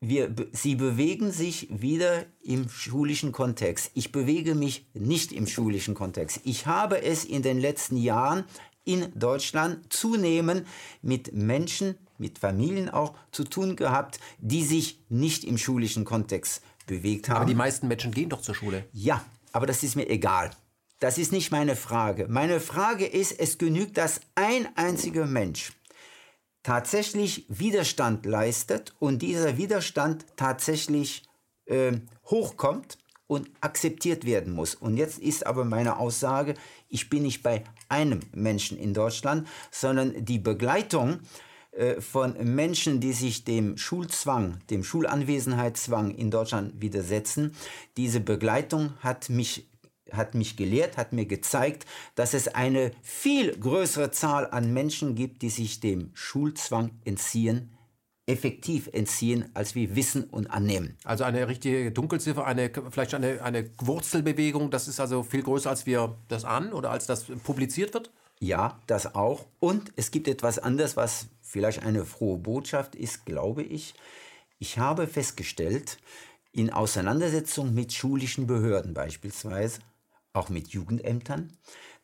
wir, 0.00 0.34
sie 0.52 0.74
bewegen 0.74 1.32
sich 1.32 1.68
wieder 1.70 2.26
im 2.42 2.68
schulischen 2.68 3.32
Kontext. 3.32 3.90
Ich 3.94 4.12
bewege 4.12 4.54
mich 4.54 4.86
nicht 4.94 5.32
im 5.32 5.46
schulischen 5.46 5.94
Kontext. 5.94 6.40
Ich 6.44 6.66
habe 6.66 7.02
es 7.02 7.24
in 7.24 7.42
den 7.42 7.58
letzten 7.58 7.96
Jahren 7.96 8.44
in 8.84 9.12
Deutschland 9.18 9.92
zunehmend 9.92 10.66
mit 11.02 11.32
Menschen, 11.32 11.96
mit 12.18 12.38
Familien 12.38 12.88
auch 12.88 13.14
zu 13.32 13.44
tun 13.44 13.74
gehabt, 13.74 14.20
die 14.38 14.64
sich 14.64 15.00
nicht 15.08 15.44
im 15.44 15.58
schulischen 15.58 16.04
Kontext 16.04 16.62
bewegt 16.86 17.28
haben. 17.28 17.38
Aber 17.38 17.46
die 17.46 17.54
meisten 17.54 17.88
Menschen 17.88 18.12
gehen 18.12 18.28
doch 18.28 18.42
zur 18.42 18.54
Schule. 18.54 18.86
Ja, 18.92 19.24
aber 19.52 19.66
das 19.66 19.82
ist 19.82 19.96
mir 19.96 20.08
egal. 20.08 20.50
Das 21.00 21.18
ist 21.18 21.32
nicht 21.32 21.50
meine 21.50 21.76
Frage. 21.76 22.26
Meine 22.28 22.60
Frage 22.60 23.06
ist, 23.06 23.38
es 23.38 23.58
genügt, 23.58 23.98
dass 23.98 24.20
ein 24.34 24.68
einziger 24.76 25.26
Mensch 25.26 25.72
tatsächlich 26.66 27.46
Widerstand 27.48 28.26
leistet 28.26 28.92
und 28.98 29.22
dieser 29.22 29.56
Widerstand 29.56 30.26
tatsächlich 30.34 31.22
äh, 31.66 31.92
hochkommt 32.24 32.98
und 33.28 33.48
akzeptiert 33.60 34.24
werden 34.26 34.52
muss. 34.52 34.74
Und 34.74 34.96
jetzt 34.96 35.20
ist 35.20 35.46
aber 35.46 35.64
meine 35.64 35.96
Aussage, 35.96 36.54
ich 36.88 37.08
bin 37.08 37.22
nicht 37.22 37.44
bei 37.44 37.62
einem 37.88 38.18
Menschen 38.34 38.78
in 38.78 38.94
Deutschland, 38.94 39.46
sondern 39.70 40.24
die 40.24 40.40
Begleitung 40.40 41.20
äh, 41.70 42.00
von 42.00 42.34
Menschen, 42.42 42.98
die 42.98 43.12
sich 43.12 43.44
dem 43.44 43.78
Schulzwang, 43.78 44.58
dem 44.68 44.82
Schulanwesenheitszwang 44.82 46.10
in 46.16 46.32
Deutschland 46.32 46.80
widersetzen. 46.82 47.54
Diese 47.96 48.18
Begleitung 48.18 48.94
hat 49.04 49.30
mich 49.30 49.68
hat 50.12 50.34
mich 50.34 50.56
gelehrt, 50.56 50.96
hat 50.96 51.12
mir 51.12 51.26
gezeigt, 51.26 51.86
dass 52.14 52.34
es 52.34 52.48
eine 52.48 52.92
viel 53.02 53.56
größere 53.56 54.10
Zahl 54.10 54.48
an 54.50 54.72
Menschen 54.72 55.14
gibt, 55.14 55.42
die 55.42 55.50
sich 55.50 55.80
dem 55.80 56.10
Schulzwang 56.14 56.90
entziehen, 57.04 57.76
effektiv 58.26 58.88
entziehen, 58.92 59.50
als 59.54 59.74
wir 59.74 59.94
wissen 59.94 60.24
und 60.24 60.48
annehmen. 60.48 60.96
Also 61.04 61.24
eine 61.24 61.46
richtige 61.48 61.92
Dunkelziffer, 61.92 62.44
eine, 62.44 62.70
vielleicht 62.90 63.14
eine, 63.14 63.42
eine 63.42 63.70
Wurzelbewegung, 63.78 64.70
das 64.70 64.88
ist 64.88 64.98
also 64.98 65.22
viel 65.22 65.42
größer, 65.42 65.70
als 65.70 65.86
wir 65.86 66.16
das 66.28 66.44
an 66.44 66.72
oder 66.72 66.90
als 66.90 67.06
das 67.06 67.24
publiziert 67.44 67.94
wird? 67.94 68.10
Ja, 68.40 68.80
das 68.86 69.14
auch. 69.14 69.46
Und 69.60 69.92
es 69.96 70.10
gibt 70.10 70.28
etwas 70.28 70.58
anderes, 70.58 70.96
was 70.96 71.28
vielleicht 71.40 71.82
eine 71.82 72.04
frohe 72.04 72.38
Botschaft 72.38 72.94
ist, 72.94 73.24
glaube 73.24 73.62
ich. 73.62 73.94
Ich 74.58 74.78
habe 74.78 75.06
festgestellt, 75.06 75.98
in 76.52 76.72
Auseinandersetzung 76.72 77.74
mit 77.74 77.92
schulischen 77.92 78.46
Behörden 78.46 78.94
beispielsweise, 78.94 79.80
auch 80.36 80.48
mit 80.48 80.68
Jugendämtern, 80.68 81.56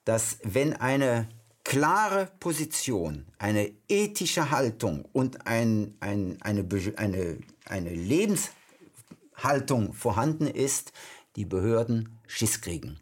dass 0.04 0.38
wenn 0.42 0.72
eine 0.72 1.28
klare 1.64 2.30
Position, 2.40 3.26
eine 3.38 3.72
ethische 3.88 4.50
Haltung 4.50 5.04
und 5.12 5.46
ein, 5.46 5.96
ein, 6.00 6.38
eine, 6.42 6.66
eine, 6.96 7.38
eine 7.66 7.94
Lebenshaltung 7.94 9.92
vorhanden 9.92 10.48
ist, 10.48 10.92
die 11.36 11.44
Behörden 11.44 12.18
Schiss 12.26 12.60
kriegen. 12.60 12.98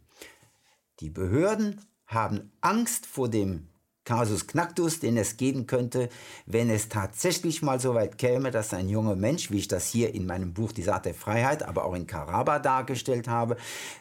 Die 1.01 1.11
Behörden 1.11 1.81
haben 2.07 2.53
Angst 2.61 3.07
vor 3.07 3.31
dem 3.31 3.70
Casus 4.11 4.49
Knacktus, 4.49 4.99
den 4.99 5.17
es 5.17 5.37
geben 5.37 5.69
könnte, 5.69 6.09
wenn 6.45 6.69
es 6.69 6.89
tatsächlich 6.89 7.63
mal 7.63 7.79
so 7.79 7.95
weit 7.95 8.19
käme, 8.19 8.51
dass 8.51 8.75
ein 8.75 8.89
junger 8.89 9.15
Mensch, 9.15 9.53
wie 9.53 9.59
ich 9.59 9.69
das 9.69 9.87
hier 9.87 10.13
in 10.17 10.27
meinem 10.27 10.53
Buch 10.53 10.73
Die 10.73 10.83
Saat 10.83 11.05
der 11.05 11.15
Freiheit, 11.15 11.63
aber 11.63 11.85
auch 11.85 11.95
in 11.95 12.09
Karaba 12.09 12.59
dargestellt 12.59 13.29
habe, 13.29 13.57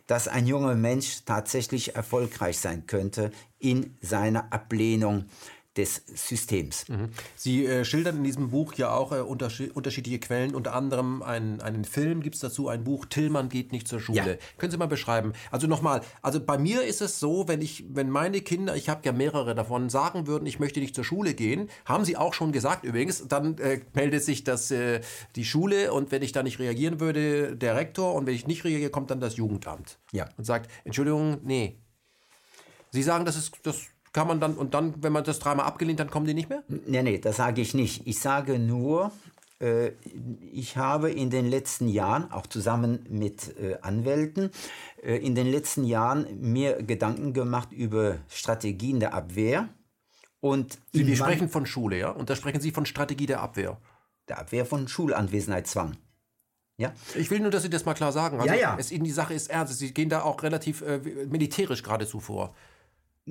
dass 0.08 0.28
ein 0.28 0.48
junger 0.48 0.74
Mensch 0.74 1.26
tatsächlich 1.26 1.96
erfolgreich 1.96 2.58
sein 2.58 2.88
könnte 2.88 3.30
in 3.60 3.98
seiner 4.02 4.52
Ablehnung 4.52 5.26
des 5.80 6.04
Systems. 6.14 6.90
Mhm. 6.90 7.10
Sie 7.36 7.66
äh, 7.66 7.86
schildern 7.86 8.18
in 8.18 8.24
diesem 8.26 8.50
Buch 8.50 8.74
ja 8.74 8.92
auch 8.94 9.14
äh, 9.14 9.22
unterschied 9.22 9.76
unterschiedliche 9.76 10.20
Quellen, 10.20 10.54
unter 10.54 10.76
anderem 10.76 11.24
einen, 11.24 11.62
einen 11.62 11.86
Film 11.86 12.22
gibt 12.22 12.36
es 12.36 12.42
dazu, 12.42 12.68
ein 12.68 12.84
Buch, 12.84 13.06
Tillmann 13.06 13.48
geht 13.48 13.72
nicht 13.72 13.88
zur 13.88 14.02
Schule. 14.02 14.32
Ja. 14.32 14.38
Können 14.58 14.72
Sie 14.72 14.78
mal 14.78 14.88
beschreiben? 14.88 15.34
Also 15.52 15.68
nochmal, 15.68 16.02
also 16.22 16.40
bei 16.42 16.58
mir 16.58 16.84
ist 16.84 17.02
es 17.02 17.20
so, 17.20 17.48
wenn 17.48 17.62
ich, 17.62 17.86
wenn 17.90 18.10
meine 18.10 18.42
Kinder, 18.42 18.76
ich 18.76 18.90
habe 18.90 19.02
ja 19.06 19.14
mehrere 19.14 19.56
davon, 19.56 19.90
sagen 19.90 20.28
würden, 20.28 20.46
ich 20.46 20.60
möchte 20.60 20.82
nicht 20.82 20.96
zur 20.96 21.06
Schule 21.06 21.34
gehen, 21.34 21.70
haben 21.86 22.04
sie 22.04 22.18
auch 22.18 22.34
schon 22.34 22.52
gesagt 22.52 22.84
übrigens, 22.84 23.26
dann 23.28 23.58
äh, 23.60 23.80
meldet 23.94 24.24
sich 24.24 24.44
das, 24.44 24.70
äh, 24.72 25.00
die 25.38 25.46
Schule 25.46 25.94
und 25.94 26.12
wenn 26.12 26.22
ich 26.22 26.34
da 26.34 26.44
nicht 26.44 26.60
reagieren 26.60 27.00
würde, 27.00 27.56
der 27.56 27.78
Rektor 27.78 28.16
und 28.16 28.28
wenn 28.28 28.36
ich 28.36 28.48
nicht 28.48 28.66
reagiere, 28.66 28.90
kommt 28.90 29.12
dann 29.12 29.22
das 29.22 29.38
Jugendamt. 29.38 29.98
Ja. 30.12 30.28
Und 30.38 30.44
sagt, 30.44 30.70
Entschuldigung, 30.84 31.40
nee. 31.44 31.80
Sie 32.92 33.04
sagen, 33.04 33.24
das 33.24 33.38
ist, 33.38 33.54
das 33.64 33.86
kann 34.14 34.28
man 34.28 34.40
dann, 34.40 34.56
und 34.56 34.74
dann, 34.74 34.96
wenn 35.04 35.14
man 35.14 35.24
das 35.24 35.40
dreimal 35.40 35.66
abgelehnt, 35.66 36.00
dann 36.00 36.10
kommen 36.10 36.26
die 36.26 36.34
nicht 36.34 36.50
mehr? 36.50 36.64
Nee, 36.68 37.04
nee, 37.04 37.18
das 37.20 37.38
sage 37.38 37.62
ich 37.62 37.74
nicht. 37.74 38.08
Ich 38.08 38.20
sage 38.20 38.60
nur, 38.60 39.12
äh, 39.60 39.92
ich 40.52 40.78
habe 40.78 41.12
in 41.12 41.30
den 41.30 41.48
letzten 41.48 41.88
Jahren, 41.88 42.32
auch 42.32 42.48
zusammen 42.48 43.06
mit 43.10 43.58
äh, 43.60 43.78
Anwälten, 43.82 44.52
äh, 45.04 45.16
in 45.18 45.36
den 45.36 45.48
letzten 45.48 45.84
Jahren 45.84 46.28
mir 46.40 46.82
Gedanken 46.84 47.34
gemacht 47.34 47.72
über 47.72 48.18
Strategien 48.30 49.00
der 49.00 49.14
Abwehr. 49.14 49.70
Und 50.42 50.80
Sie, 50.94 51.04
Sie 51.04 51.18
sprechen 51.18 51.50
von 51.50 51.66
Schule, 51.66 52.00
ja? 52.00 52.10
Und 52.12 52.30
da 52.30 52.36
sprechen 52.36 52.62
Sie 52.62 52.72
von 52.72 52.86
Strategie 52.86 53.26
der 53.26 53.42
Abwehr. 53.42 53.78
Der 54.30 54.40
Abwehr 54.40 54.66
von 54.66 54.88
Schulanwesenheitszwang. 54.88 55.98
Ja? 56.78 56.94
Ich 57.16 57.30
will 57.30 57.42
nur, 57.42 57.52
dass 57.52 57.64
Sie 57.64 57.70
das 57.70 57.84
mal 57.84 57.94
klar 57.94 58.14
sagen. 58.14 58.40
Also 58.40 58.54
ja, 58.54 58.60
ja. 58.60 58.78
Es, 58.80 58.88
die 58.88 59.12
Sache 59.12 59.34
ist 59.34 59.50
ernst. 59.50 59.78
Sie 59.78 59.94
gehen 59.94 60.08
da 60.08 60.22
auch 60.22 60.42
relativ 60.44 60.82
äh, 60.82 61.00
militärisch 61.30 61.84
geradezu 61.84 62.22
vor. 62.22 62.56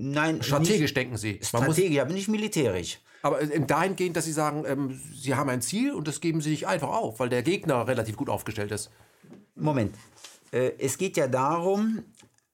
Nein, 0.00 0.42
strategisch 0.42 0.80
nicht, 0.80 0.96
denken 0.96 1.16
Sie. 1.16 1.40
Strategisch, 1.42 1.98
aber 1.98 2.12
nicht 2.12 2.28
militärisch. 2.28 3.00
Aber 3.22 3.44
dahingehend, 3.44 4.16
dass 4.16 4.26
Sie 4.26 4.32
sagen, 4.32 4.64
ähm, 4.64 5.00
Sie 5.12 5.34
haben 5.34 5.50
ein 5.50 5.60
Ziel 5.60 5.92
und 5.92 6.06
das 6.06 6.20
geben 6.20 6.40
Sie 6.40 6.50
nicht 6.50 6.68
einfach 6.68 6.90
auf, 6.90 7.18
weil 7.18 7.28
der 7.28 7.42
Gegner 7.42 7.88
relativ 7.88 8.16
gut 8.16 8.28
aufgestellt 8.28 8.70
ist. 8.70 8.90
Moment. 9.56 9.96
Äh, 10.52 10.72
es 10.78 10.98
geht 10.98 11.16
ja 11.16 11.26
darum, 11.26 12.04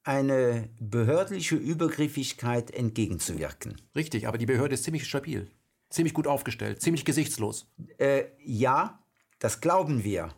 eine 0.04 0.70
behördliche 0.80 1.56
Übergriffigkeit 1.56 2.70
entgegenzuwirken. 2.70 3.76
Richtig, 3.94 4.26
aber 4.26 4.38
die 4.38 4.46
Behörde 4.46 4.74
ist 4.74 4.84
ziemlich 4.84 5.06
stabil, 5.06 5.50
ziemlich 5.90 6.14
gut 6.14 6.26
aufgestellt, 6.26 6.80
ziemlich 6.80 7.04
gesichtslos. 7.04 7.66
Äh, 7.98 8.24
ja, 8.42 9.02
das 9.38 9.60
glauben 9.60 10.02
wir. 10.02 10.30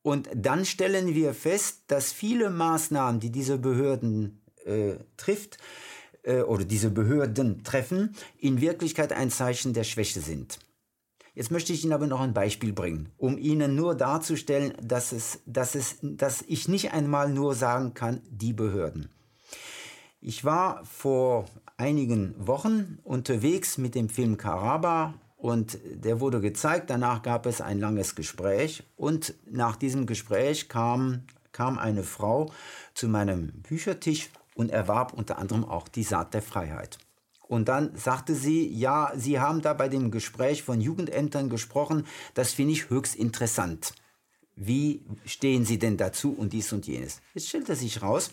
Und 0.00 0.30
dann 0.34 0.64
stellen 0.64 1.14
wir 1.14 1.34
fest, 1.34 1.82
dass 1.88 2.12
viele 2.12 2.48
Maßnahmen, 2.48 3.20
die 3.20 3.30
diese 3.30 3.58
Behörden 3.58 4.40
äh, 4.64 4.94
trifft, 5.18 5.58
äh, 6.22 6.40
oder 6.40 6.64
diese 6.64 6.90
Behörden 6.90 7.64
treffen, 7.64 8.14
in 8.38 8.60
Wirklichkeit 8.60 9.12
ein 9.12 9.30
Zeichen 9.30 9.72
der 9.72 9.84
Schwäche 9.84 10.20
sind. 10.20 10.58
Jetzt 11.34 11.50
möchte 11.50 11.72
ich 11.72 11.84
Ihnen 11.84 11.92
aber 11.92 12.06
noch 12.06 12.20
ein 12.20 12.34
Beispiel 12.34 12.72
bringen, 12.72 13.10
um 13.16 13.38
Ihnen 13.38 13.74
nur 13.74 13.94
darzustellen, 13.94 14.74
dass, 14.82 15.12
es, 15.12 15.40
dass, 15.46 15.74
es, 15.74 15.98
dass 16.02 16.42
ich 16.46 16.68
nicht 16.68 16.92
einmal 16.92 17.30
nur 17.30 17.54
sagen 17.54 17.94
kann, 17.94 18.20
die 18.28 18.52
Behörden. 18.52 19.08
Ich 20.20 20.44
war 20.44 20.84
vor 20.84 21.46
einigen 21.76 22.34
Wochen 22.46 22.98
unterwegs 23.04 23.78
mit 23.78 23.94
dem 23.94 24.10
Film 24.10 24.36
Karaba 24.36 25.14
und 25.38 25.78
der 25.94 26.20
wurde 26.20 26.40
gezeigt. 26.40 26.90
Danach 26.90 27.22
gab 27.22 27.46
es 27.46 27.62
ein 27.62 27.80
langes 27.80 28.14
Gespräch 28.14 28.82
und 28.96 29.34
nach 29.50 29.76
diesem 29.76 30.04
Gespräch 30.04 30.68
kam, 30.68 31.22
kam 31.52 31.78
eine 31.78 32.02
Frau 32.02 32.52
zu 32.92 33.08
meinem 33.08 33.52
Büchertisch 33.62 34.30
und 34.60 34.70
erwarb 34.70 35.14
unter 35.14 35.38
anderem 35.38 35.64
auch 35.64 35.88
die 35.88 36.02
Saat 36.02 36.34
der 36.34 36.42
Freiheit. 36.42 36.98
Und 37.48 37.68
dann 37.68 37.96
sagte 37.96 38.34
sie, 38.34 38.68
ja, 38.68 39.12
Sie 39.16 39.40
haben 39.40 39.62
da 39.62 39.72
bei 39.72 39.88
dem 39.88 40.10
Gespräch 40.10 40.62
von 40.62 40.80
Jugendämtern 40.80 41.48
gesprochen, 41.48 42.06
das 42.34 42.52
finde 42.52 42.74
ich 42.74 42.90
höchst 42.90 43.16
interessant. 43.16 43.94
Wie 44.54 45.02
stehen 45.24 45.64
Sie 45.64 45.78
denn 45.78 45.96
dazu 45.96 46.32
und 46.32 46.52
dies 46.52 46.72
und 46.72 46.86
jenes? 46.86 47.22
Jetzt 47.34 47.48
stellte 47.48 47.74
sich 47.74 48.02
raus, 48.02 48.30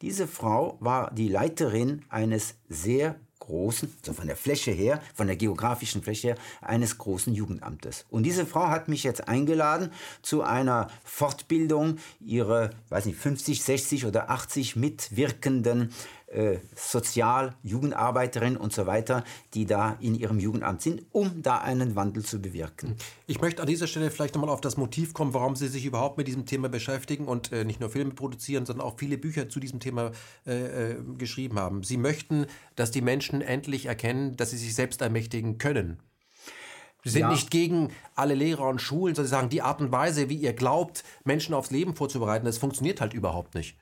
diese 0.00 0.26
Frau 0.26 0.78
war 0.80 1.12
die 1.12 1.28
Leiterin 1.28 2.04
eines 2.08 2.54
sehr 2.68 3.20
großen, 3.40 3.92
so 4.02 4.12
von 4.12 4.26
der 4.26 4.36
Fläche 4.36 4.70
her, 4.70 5.00
von 5.14 5.26
der 5.26 5.36
geografischen 5.36 6.02
Fläche 6.02 6.28
her, 6.28 6.36
eines 6.60 6.98
großen 6.98 7.34
Jugendamtes. 7.34 8.04
Und 8.10 8.24
diese 8.24 8.46
Frau 8.46 8.68
hat 8.68 8.88
mich 8.88 9.04
jetzt 9.04 9.28
eingeladen 9.28 9.90
zu 10.22 10.42
einer 10.42 10.88
Fortbildung 11.04 11.98
ihrer, 12.20 12.70
weiß 12.88 13.06
nicht, 13.06 13.18
50, 13.18 13.62
60 13.62 14.06
oder 14.06 14.30
80 14.30 14.76
mitwirkenden 14.76 15.92
äh, 16.36 16.58
Sozial-, 16.74 17.54
Jugendarbeiterinnen 17.62 18.56
und 18.56 18.72
so 18.72 18.86
weiter, 18.86 19.24
die 19.54 19.64
da 19.66 19.96
in 20.00 20.14
ihrem 20.14 20.38
Jugendamt 20.38 20.82
sind, 20.82 21.02
um 21.12 21.42
da 21.42 21.58
einen 21.58 21.96
Wandel 21.96 22.24
zu 22.24 22.40
bewirken. 22.40 22.96
Ich 23.26 23.40
möchte 23.40 23.62
an 23.62 23.68
dieser 23.68 23.86
Stelle 23.86 24.10
vielleicht 24.10 24.34
nochmal 24.34 24.50
auf 24.50 24.60
das 24.60 24.76
Motiv 24.76 25.14
kommen, 25.14 25.34
warum 25.34 25.56
Sie 25.56 25.68
sich 25.68 25.86
überhaupt 25.86 26.18
mit 26.18 26.28
diesem 26.28 26.46
Thema 26.46 26.68
beschäftigen 26.68 27.26
und 27.26 27.52
äh, 27.52 27.64
nicht 27.64 27.80
nur 27.80 27.90
Filme 27.90 28.12
produzieren, 28.12 28.66
sondern 28.66 28.86
auch 28.86 28.98
viele 28.98 29.18
Bücher 29.18 29.48
zu 29.48 29.60
diesem 29.60 29.80
Thema 29.80 30.12
äh, 30.46 30.92
äh 30.92 30.96
geschrieben 31.16 31.58
haben. 31.58 31.82
Sie 31.82 31.96
möchten, 31.96 32.46
dass 32.74 32.90
die 32.90 33.00
Menschen 33.00 33.40
endlich 33.40 33.86
erkennen, 33.86 34.36
dass 34.36 34.50
sie 34.50 34.58
sich 34.58 34.74
selbst 34.74 35.00
ermächtigen 35.00 35.58
können. 35.58 35.98
Sie 37.06 37.12
sind 37.12 37.20
ja. 37.20 37.30
nicht 37.30 37.52
gegen 37.52 37.92
alle 38.16 38.34
Lehrer 38.34 38.68
und 38.68 38.82
Schulen, 38.82 39.14
sondern 39.14 39.28
sie 39.28 39.36
sagen, 39.36 39.48
die 39.48 39.62
Art 39.62 39.80
und 39.80 39.92
Weise, 39.92 40.28
wie 40.28 40.34
ihr 40.34 40.52
glaubt, 40.52 41.04
Menschen 41.24 41.54
aufs 41.54 41.70
Leben 41.70 41.94
vorzubereiten, 41.94 42.44
das 42.44 42.58
funktioniert 42.58 43.00
halt 43.00 43.14
überhaupt 43.14 43.54
nicht. 43.54 43.78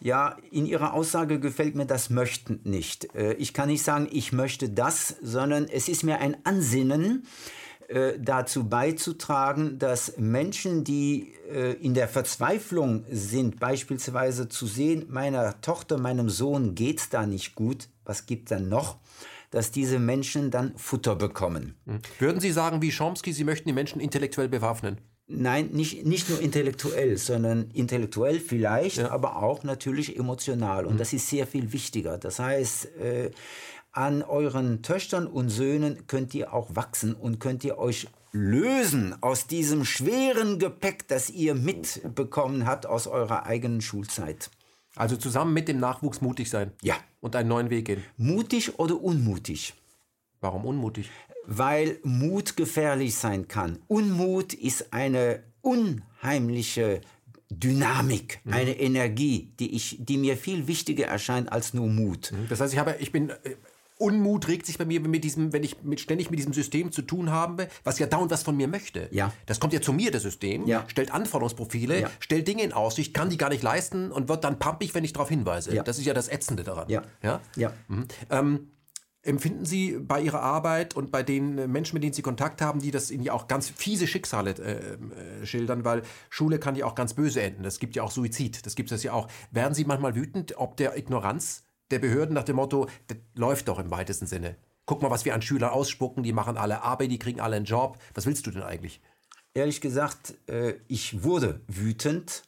Ja, 0.00 0.36
in 0.50 0.66
Ihrer 0.66 0.92
Aussage 0.92 1.40
gefällt 1.40 1.74
mir 1.74 1.86
das 1.86 2.10
Möchten 2.10 2.60
nicht. 2.64 3.14
Äh, 3.14 3.34
ich 3.34 3.54
kann 3.54 3.68
nicht 3.68 3.82
sagen, 3.82 4.08
ich 4.10 4.32
möchte 4.32 4.68
das, 4.68 5.16
sondern 5.22 5.66
es 5.68 5.88
ist 5.88 6.02
mir 6.02 6.18
ein 6.20 6.36
Ansinnen, 6.44 7.26
äh, 7.88 8.18
dazu 8.18 8.68
beizutragen, 8.68 9.78
dass 9.78 10.18
Menschen, 10.18 10.82
die 10.82 11.32
äh, 11.48 11.74
in 11.74 11.94
der 11.94 12.08
Verzweiflung 12.08 13.04
sind, 13.10 13.60
beispielsweise 13.60 14.48
zu 14.48 14.66
sehen, 14.66 15.06
meiner 15.08 15.60
Tochter, 15.60 15.96
meinem 15.96 16.28
Sohn 16.28 16.74
geht's 16.74 17.10
da 17.10 17.26
nicht 17.26 17.54
gut, 17.54 17.88
was 18.04 18.26
gibt 18.26 18.50
dann 18.50 18.68
noch? 18.68 18.98
dass 19.52 19.70
diese 19.70 20.00
Menschen 20.00 20.50
dann 20.50 20.76
Futter 20.76 21.14
bekommen. 21.14 21.76
Hm. 21.86 22.00
Würden 22.18 22.40
Sie 22.40 22.50
sagen, 22.50 22.82
wie 22.82 22.90
Chomsky, 22.90 23.32
Sie 23.32 23.44
möchten 23.44 23.68
die 23.68 23.72
Menschen 23.72 24.00
intellektuell 24.00 24.48
bewaffnen? 24.48 25.00
Nein, 25.28 25.70
nicht, 25.72 26.06
nicht 26.06 26.28
nur 26.30 26.40
intellektuell, 26.40 27.16
sondern 27.18 27.70
intellektuell 27.72 28.38
vielleicht, 28.38 28.98
Ja. 28.98 29.10
aber 29.10 29.42
auch 29.42 29.64
natürlich 29.64 30.16
emotional. 30.16 30.86
Und 30.86 31.00
das 31.00 31.12
ist 31.12 31.28
sehr 31.28 31.46
viel 31.48 31.72
wichtiger. 31.72 32.16
Das 32.16 32.38
heißt, 32.38 32.96
äh, 32.96 33.30
an 33.90 34.22
euren 34.22 34.82
Töchtern 34.82 35.26
und 35.26 35.48
Söhnen 35.48 36.06
könnt 36.06 36.32
ihr 36.34 36.52
auch 36.52 36.76
wachsen 36.76 37.14
und 37.14 37.40
könnt 37.40 37.64
ihr 37.64 37.78
euch 37.78 38.06
lösen 38.30 39.16
aus 39.22 39.46
diesem 39.46 39.84
schweren 39.84 40.58
Gepäck, 40.58 41.08
das 41.08 41.30
ihr 41.30 41.54
mitbekommen 41.54 42.66
habt 42.66 42.86
aus 42.86 43.06
eurer 43.06 43.46
eigenen 43.46 43.80
Schulzeit. 43.80 44.50
Also 44.94 45.16
zusammen 45.16 45.52
mit 45.54 45.66
dem 45.68 45.80
Nachwuchs 45.80 46.20
mutig 46.20 46.50
sein. 46.50 46.72
Ja. 46.82 46.94
Und 47.20 47.34
einen 47.34 47.48
neuen 47.48 47.70
Weg 47.70 47.86
gehen. 47.86 48.04
Mutig 48.16 48.78
oder 48.78 49.00
unmutig? 49.02 49.74
Warum 50.40 50.64
unmutig? 50.66 51.10
Weil 51.46 51.98
Mut 52.02 52.56
gefährlich 52.56 53.14
sein 53.14 53.48
kann. 53.48 53.78
Unmut 53.88 54.52
ist 54.54 54.92
eine 54.92 55.42
unheimliche 55.60 57.00
Dynamik, 57.48 58.40
eine 58.50 58.78
Energie, 58.78 59.52
die, 59.60 59.74
ich, 59.74 59.98
die 60.00 60.16
mir 60.16 60.36
viel 60.36 60.66
wichtiger 60.66 61.06
erscheint 61.06 61.50
als 61.52 61.74
nur 61.74 61.86
Mut. 61.86 62.32
Das 62.48 62.60
heißt, 62.60 62.72
ich 62.72 62.78
habe, 62.78 62.96
ich 62.98 63.12
bin, 63.12 63.30
äh, 63.30 63.34
Unmut 63.98 64.48
regt 64.48 64.66
sich 64.66 64.76
bei 64.76 64.84
mir 64.84 65.00
mit 65.00 65.24
diesem, 65.24 65.52
wenn 65.54 65.62
ich 65.62 65.82
mit, 65.82 66.00
ständig 66.00 66.28
mit 66.28 66.38
diesem 66.38 66.52
System 66.52 66.92
zu 66.92 67.00
tun 67.02 67.30
habe, 67.30 67.68
was 67.82 67.98
ja 67.98 68.06
dauernd 68.06 68.30
was 68.30 68.42
von 68.42 68.54
mir 68.56 68.68
möchte. 68.68 69.08
Ja. 69.10 69.32
Das 69.46 69.58
kommt 69.58 69.72
ja 69.72 69.80
zu 69.80 69.92
mir, 69.94 70.10
das 70.10 70.22
System, 70.22 70.66
Ja. 70.66 70.84
stellt 70.88 71.12
Anforderungsprofile, 71.14 72.00
Ja. 72.02 72.10
stellt 72.20 72.46
Dinge 72.46 72.62
in 72.62 72.72
Aussicht, 72.72 73.14
kann 73.14 73.30
die 73.30 73.38
gar 73.38 73.48
nicht 73.48 73.62
leisten 73.62 74.10
und 74.12 74.28
wird 74.28 74.44
dann 74.44 74.58
pampig, 74.58 74.94
wenn 74.94 75.04
ich 75.04 75.12
darauf 75.14 75.28
hinweise. 75.30 75.74
Ja. 75.74 75.82
Das 75.82 75.98
ist 75.98 76.04
ja 76.04 76.12
das 76.14 76.28
Ätzende 76.28 76.62
daran. 76.64 76.88
Ja. 76.90 77.04
Ja. 77.22 77.40
Ja. 77.56 77.72
Mhm. 77.88 78.06
Ähm, 78.28 78.68
empfinden 79.26 79.64
Sie 79.64 79.98
bei 79.98 80.20
Ihrer 80.20 80.40
Arbeit 80.40 80.94
und 80.94 81.10
bei 81.10 81.22
den 81.22 81.58
äh, 81.58 81.66
Menschen, 81.66 81.94
mit 81.94 82.02
denen 82.02 82.12
Sie 82.12 82.22
Kontakt 82.22 82.62
haben, 82.62 82.80
die 82.80 82.90
das 82.90 83.10
Ihnen 83.10 83.22
ja 83.22 83.32
auch 83.32 83.48
ganz 83.48 83.68
fiese 83.68 84.06
Schicksale 84.06 84.50
äh, 84.52 85.42
äh, 85.42 85.46
schildern, 85.46 85.84
weil 85.84 86.02
Schule 86.30 86.58
kann 86.58 86.76
ja 86.76 86.86
auch 86.86 86.94
ganz 86.94 87.14
böse 87.14 87.42
enden. 87.42 87.64
Es 87.64 87.78
gibt 87.78 87.96
ja 87.96 88.02
auch 88.02 88.10
Suizid, 88.10 88.64
das 88.64 88.74
gibt 88.74 88.92
es 88.92 89.02
ja 89.02 89.12
auch. 89.12 89.28
Werden 89.50 89.74
Sie 89.74 89.84
manchmal 89.84 90.14
wütend, 90.14 90.56
ob 90.56 90.76
der 90.76 90.96
Ignoranz 90.96 91.64
der 91.90 91.98
Behörden 91.98 92.34
nach 92.34 92.44
dem 92.44 92.56
Motto, 92.56 92.88
das 93.06 93.18
läuft 93.34 93.68
doch 93.68 93.78
im 93.78 93.90
weitesten 93.90 94.26
Sinne. 94.26 94.56
Guck 94.86 95.02
mal, 95.02 95.10
was 95.10 95.24
wir 95.24 95.34
an 95.34 95.42
Schülern 95.42 95.70
ausspucken, 95.70 96.22
die 96.22 96.32
machen 96.32 96.56
alle 96.56 96.82
Arbeit, 96.82 97.10
die 97.10 97.18
kriegen 97.18 97.40
alle 97.40 97.56
einen 97.56 97.64
Job. 97.64 97.98
Was 98.14 98.26
willst 98.26 98.46
du 98.46 98.50
denn 98.50 98.62
eigentlich? 98.62 99.00
Ehrlich 99.54 99.80
gesagt, 99.80 100.34
äh, 100.48 100.74
ich 100.86 101.22
wurde 101.24 101.60
wütend. 101.66 102.42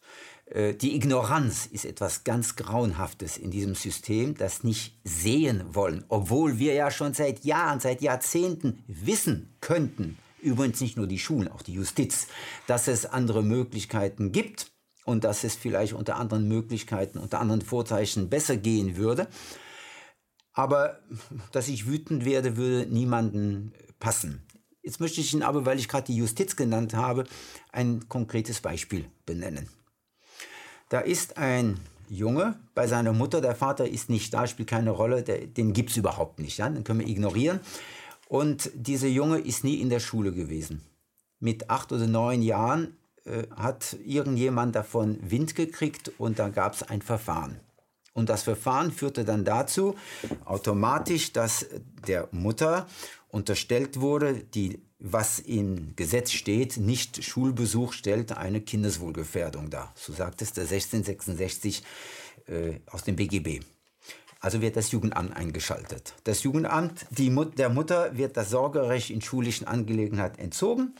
Äh, 0.50 0.74
Die 0.74 0.94
Ignoranz 0.96 1.66
ist 1.66 1.84
etwas 1.84 2.24
ganz 2.24 2.56
Grauenhaftes 2.56 3.36
in 3.36 3.50
diesem 3.50 3.74
System, 3.74 4.36
das 4.36 4.64
nicht 4.64 4.98
sehen 5.04 5.74
wollen, 5.74 6.04
obwohl 6.08 6.58
wir 6.58 6.74
ja 6.74 6.90
schon 6.90 7.14
seit 7.14 7.44
Jahren, 7.44 7.80
seit 7.80 8.02
Jahrzehnten 8.02 8.82
wissen 8.86 9.54
könnten, 9.60 10.18
übrigens 10.40 10.80
nicht 10.80 10.96
nur 10.96 11.06
die 11.06 11.18
Schulen, 11.18 11.48
auch 11.48 11.62
die 11.62 11.74
Justiz, 11.74 12.28
dass 12.66 12.88
es 12.88 13.06
andere 13.06 13.42
Möglichkeiten 13.42 14.32
gibt 14.32 14.70
und 15.04 15.24
dass 15.24 15.44
es 15.44 15.54
vielleicht 15.54 15.94
unter 15.94 16.16
anderen 16.16 16.48
Möglichkeiten, 16.48 17.18
unter 17.18 17.40
anderen 17.40 17.62
Vorzeichen 17.62 18.28
besser 18.28 18.56
gehen 18.56 18.96
würde. 18.96 19.28
Aber 20.52 20.98
dass 21.52 21.68
ich 21.68 21.86
wütend 21.86 22.24
werde, 22.24 22.56
würde 22.56 22.90
niemanden 22.90 23.72
passen. 24.00 24.42
Jetzt 24.82 25.00
möchte 25.00 25.20
ich 25.20 25.32
Ihnen 25.32 25.42
aber, 25.42 25.66
weil 25.66 25.78
ich 25.78 25.88
gerade 25.88 26.06
die 26.06 26.16
Justiz 26.16 26.56
genannt 26.56 26.94
habe, 26.94 27.24
ein 27.72 28.08
konkretes 28.08 28.60
Beispiel 28.60 29.04
benennen. 29.26 29.68
Da 30.88 31.00
ist 31.00 31.36
ein 31.36 31.78
Junge 32.08 32.58
bei 32.74 32.86
seiner 32.86 33.12
Mutter, 33.12 33.40
der 33.40 33.54
Vater 33.54 33.86
ist 33.86 34.08
nicht 34.08 34.32
da, 34.32 34.46
spielt 34.46 34.68
keine 34.68 34.90
Rolle, 34.90 35.22
der, 35.22 35.46
den 35.46 35.72
gibt 35.72 35.90
es 35.90 35.96
überhaupt 35.96 36.38
nicht, 36.38 36.58
ja? 36.58 36.68
den 36.68 36.84
können 36.84 37.00
wir 37.00 37.08
ignorieren. 37.08 37.60
Und 38.28 38.70
dieser 38.74 39.08
Junge 39.08 39.38
ist 39.38 39.64
nie 39.64 39.80
in 39.80 39.90
der 39.90 40.00
Schule 40.00 40.32
gewesen. 40.32 40.82
Mit 41.40 41.70
acht 41.70 41.92
oder 41.92 42.06
neun 42.06 42.42
Jahren 42.42 42.96
äh, 43.24 43.44
hat 43.54 43.96
irgendjemand 44.04 44.74
davon 44.74 45.18
Wind 45.22 45.54
gekriegt 45.54 46.12
und 46.18 46.38
da 46.38 46.48
gab 46.48 46.74
es 46.74 46.82
ein 46.82 47.02
Verfahren. 47.02 47.60
Und 48.12 48.28
das 48.28 48.42
Verfahren 48.42 48.90
führte 48.90 49.24
dann 49.24 49.44
dazu, 49.44 49.94
automatisch, 50.44 51.32
dass 51.32 51.66
der 52.06 52.28
Mutter 52.32 52.86
unterstellt 53.28 54.00
wurde, 54.00 54.34
die, 54.34 54.80
was 54.98 55.38
im 55.38 55.94
Gesetz 55.96 56.32
steht, 56.32 56.76
nicht 56.76 57.22
Schulbesuch 57.24 57.92
stellt 57.92 58.36
eine 58.36 58.60
Kindeswohlgefährdung 58.60 59.70
dar. 59.70 59.92
So 59.94 60.12
sagt 60.12 60.42
es 60.42 60.52
der 60.52 60.64
1666 60.64 61.84
äh, 62.46 62.80
aus 62.86 63.04
dem 63.04 63.16
BGB. 63.16 63.64
Also 64.40 64.60
wird 64.60 64.76
das 64.76 64.92
Jugendamt 64.92 65.36
eingeschaltet. 65.36 66.14
Das 66.24 66.42
Jugendamt, 66.42 67.06
die 67.10 67.30
Mut, 67.30 67.58
der 67.58 67.68
Mutter 67.68 68.16
wird 68.16 68.36
das 68.36 68.50
Sorgerecht 68.50 69.10
in 69.10 69.20
schulischen 69.20 69.66
Angelegenheiten 69.66 70.40
entzogen 70.40 70.94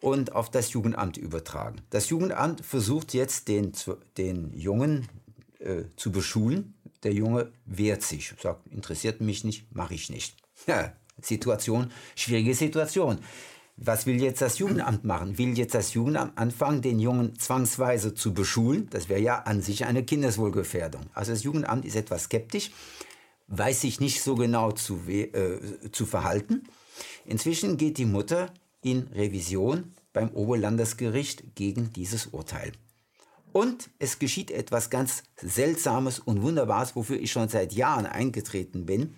und 0.00 0.32
auf 0.34 0.50
das 0.50 0.72
Jugendamt 0.72 1.16
übertragen. 1.16 1.80
Das 1.90 2.10
Jugendamt 2.10 2.64
versucht 2.64 3.14
jetzt 3.14 3.48
den, 3.48 3.72
den 4.18 4.52
Jungen 4.54 5.08
äh, 5.60 5.84
zu 5.96 6.12
beschulen. 6.12 6.74
Der 7.02 7.12
Junge 7.12 7.52
wehrt 7.64 8.02
sich, 8.02 8.34
sagt, 8.40 8.66
interessiert 8.66 9.20
mich 9.20 9.44
nicht, 9.44 9.74
mache 9.74 9.94
ich 9.94 10.10
nicht. 10.10 10.36
Ja, 10.66 10.92
Situation, 11.26 11.90
schwierige 12.14 12.54
Situation. 12.54 13.18
Was 13.76 14.06
will 14.06 14.22
jetzt 14.22 14.40
das 14.40 14.58
Jugendamt 14.58 15.04
machen? 15.04 15.36
Will 15.36 15.58
jetzt 15.58 15.74
das 15.74 15.94
Jugendamt 15.94 16.38
anfangen, 16.38 16.80
den 16.80 17.00
Jungen 17.00 17.36
zwangsweise 17.38 18.14
zu 18.14 18.32
beschulen? 18.32 18.88
Das 18.90 19.08
wäre 19.08 19.20
ja 19.20 19.38
an 19.40 19.62
sich 19.62 19.84
eine 19.84 20.04
Kindeswohlgefährdung. 20.04 21.06
Also 21.12 21.32
das 21.32 21.42
Jugendamt 21.42 21.84
ist 21.84 21.96
etwas 21.96 22.24
skeptisch, 22.24 22.70
weiß 23.48 23.80
sich 23.80 23.98
nicht 23.98 24.22
so 24.22 24.36
genau 24.36 24.70
zu, 24.70 25.00
äh, 25.08 25.58
zu 25.90 26.06
verhalten. 26.06 26.62
Inzwischen 27.26 27.76
geht 27.76 27.98
die 27.98 28.04
Mutter 28.04 28.52
in 28.82 29.08
Revision 29.12 29.94
beim 30.12 30.30
Oberlandesgericht 30.30 31.56
gegen 31.56 31.92
dieses 31.92 32.26
Urteil. 32.26 32.72
Und 33.52 33.90
es 33.98 34.18
geschieht 34.18 34.50
etwas 34.50 34.90
ganz 34.90 35.22
Seltsames 35.36 36.18
und 36.18 36.42
Wunderbares, 36.42 36.96
wofür 36.96 37.20
ich 37.20 37.30
schon 37.30 37.48
seit 37.48 37.72
Jahren 37.72 38.06
eingetreten 38.06 38.84
bin. 38.86 39.14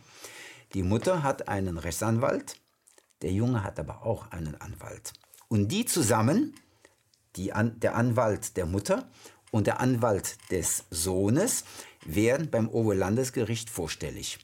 Die 0.75 0.83
Mutter 0.83 1.23
hat 1.23 1.49
einen 1.49 1.79
Rechtsanwalt, 1.79 2.57
der 3.23 3.33
Junge 3.33 3.63
hat 3.63 3.79
aber 3.79 4.05
auch 4.05 4.31
einen 4.31 4.55
Anwalt. 4.61 5.13
Und 5.49 5.69
die 5.69 5.85
zusammen, 5.85 6.55
die 7.37 7.53
An 7.53 7.79
der 7.81 7.95
Anwalt 7.95 8.57
der 8.57 8.67
Mutter 8.67 9.09
und 9.51 9.67
der 9.67 9.81
Anwalt 9.81 10.37
des 10.51 10.85
Sohnes, 10.91 11.65
werden 12.05 12.51
beim 12.51 12.69
Oberlandesgericht 12.69 13.71
vorstellig. 13.71 14.39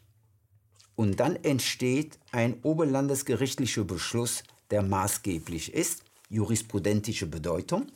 Und 0.95 1.21
dann 1.21 1.37
entsteht 1.37 2.19
ein 2.33 2.61
oberlandesgerichtlicher 2.63 3.85
Beschluss, 3.85 4.45
der 4.71 4.83
maßgeblich 4.83 5.75
ist, 5.75 6.05
jurisprudentische 6.29 7.27
Bedeutung, 7.27 7.87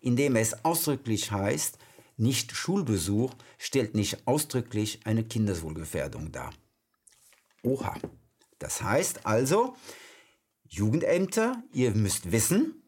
indem 0.00 0.36
es 0.36 0.64
ausdrücklich 0.64 1.30
heißt, 1.30 1.78
nicht 2.16 2.52
Schulbesuch 2.52 3.32
stellt 3.58 3.94
nicht 3.94 4.26
ausdrücklich 4.26 5.00
eine 5.04 5.24
Kindeswohlgefährdung 5.24 6.30
dar. 6.32 6.52
Oha. 7.64 7.94
Das 8.58 8.82
heißt 8.82 9.26
also, 9.26 9.74
Jugendämter, 10.68 11.62
ihr 11.72 11.92
müsst 11.94 12.32
wissen, 12.32 12.82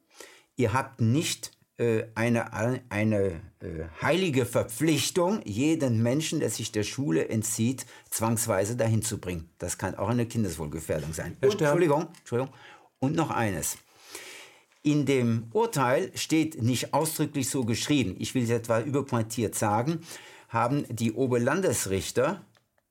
ihr 0.56 0.72
habt 0.72 1.00
nicht 1.00 1.52
äh, 1.78 2.04
eine, 2.14 2.52
eine 2.90 3.40
äh, 3.60 3.84
heilige 4.00 4.46
Verpflichtung, 4.46 5.42
jeden 5.44 6.02
Menschen, 6.02 6.40
der 6.40 6.50
sich 6.50 6.72
der 6.72 6.84
Schule 6.84 7.28
entzieht, 7.28 7.84
zwangsweise 8.10 8.76
dahin 8.76 9.02
zu 9.02 9.18
bringen. 9.18 9.50
Das 9.58 9.76
kann 9.76 9.94
auch 9.94 10.08
eine 10.08 10.26
Kindeswohlgefährdung 10.26 11.12
sein. 11.12 11.36
Und, 11.42 11.60
Entschuldigung, 11.60 12.08
Entschuldigung. 12.18 12.54
Und 12.98 13.14
noch 13.14 13.30
eines. 13.30 13.76
In 14.82 15.04
dem 15.04 15.48
Urteil 15.52 16.12
steht 16.14 16.62
nicht 16.62 16.94
ausdrücklich 16.94 17.50
so 17.50 17.64
geschrieben, 17.64 18.16
ich 18.18 18.34
will 18.34 18.44
es 18.44 18.50
etwa 18.50 18.80
überpointiert 18.80 19.54
sagen, 19.54 20.00
haben 20.48 20.86
die 20.88 21.12
Oberlandesrichter 21.12 22.40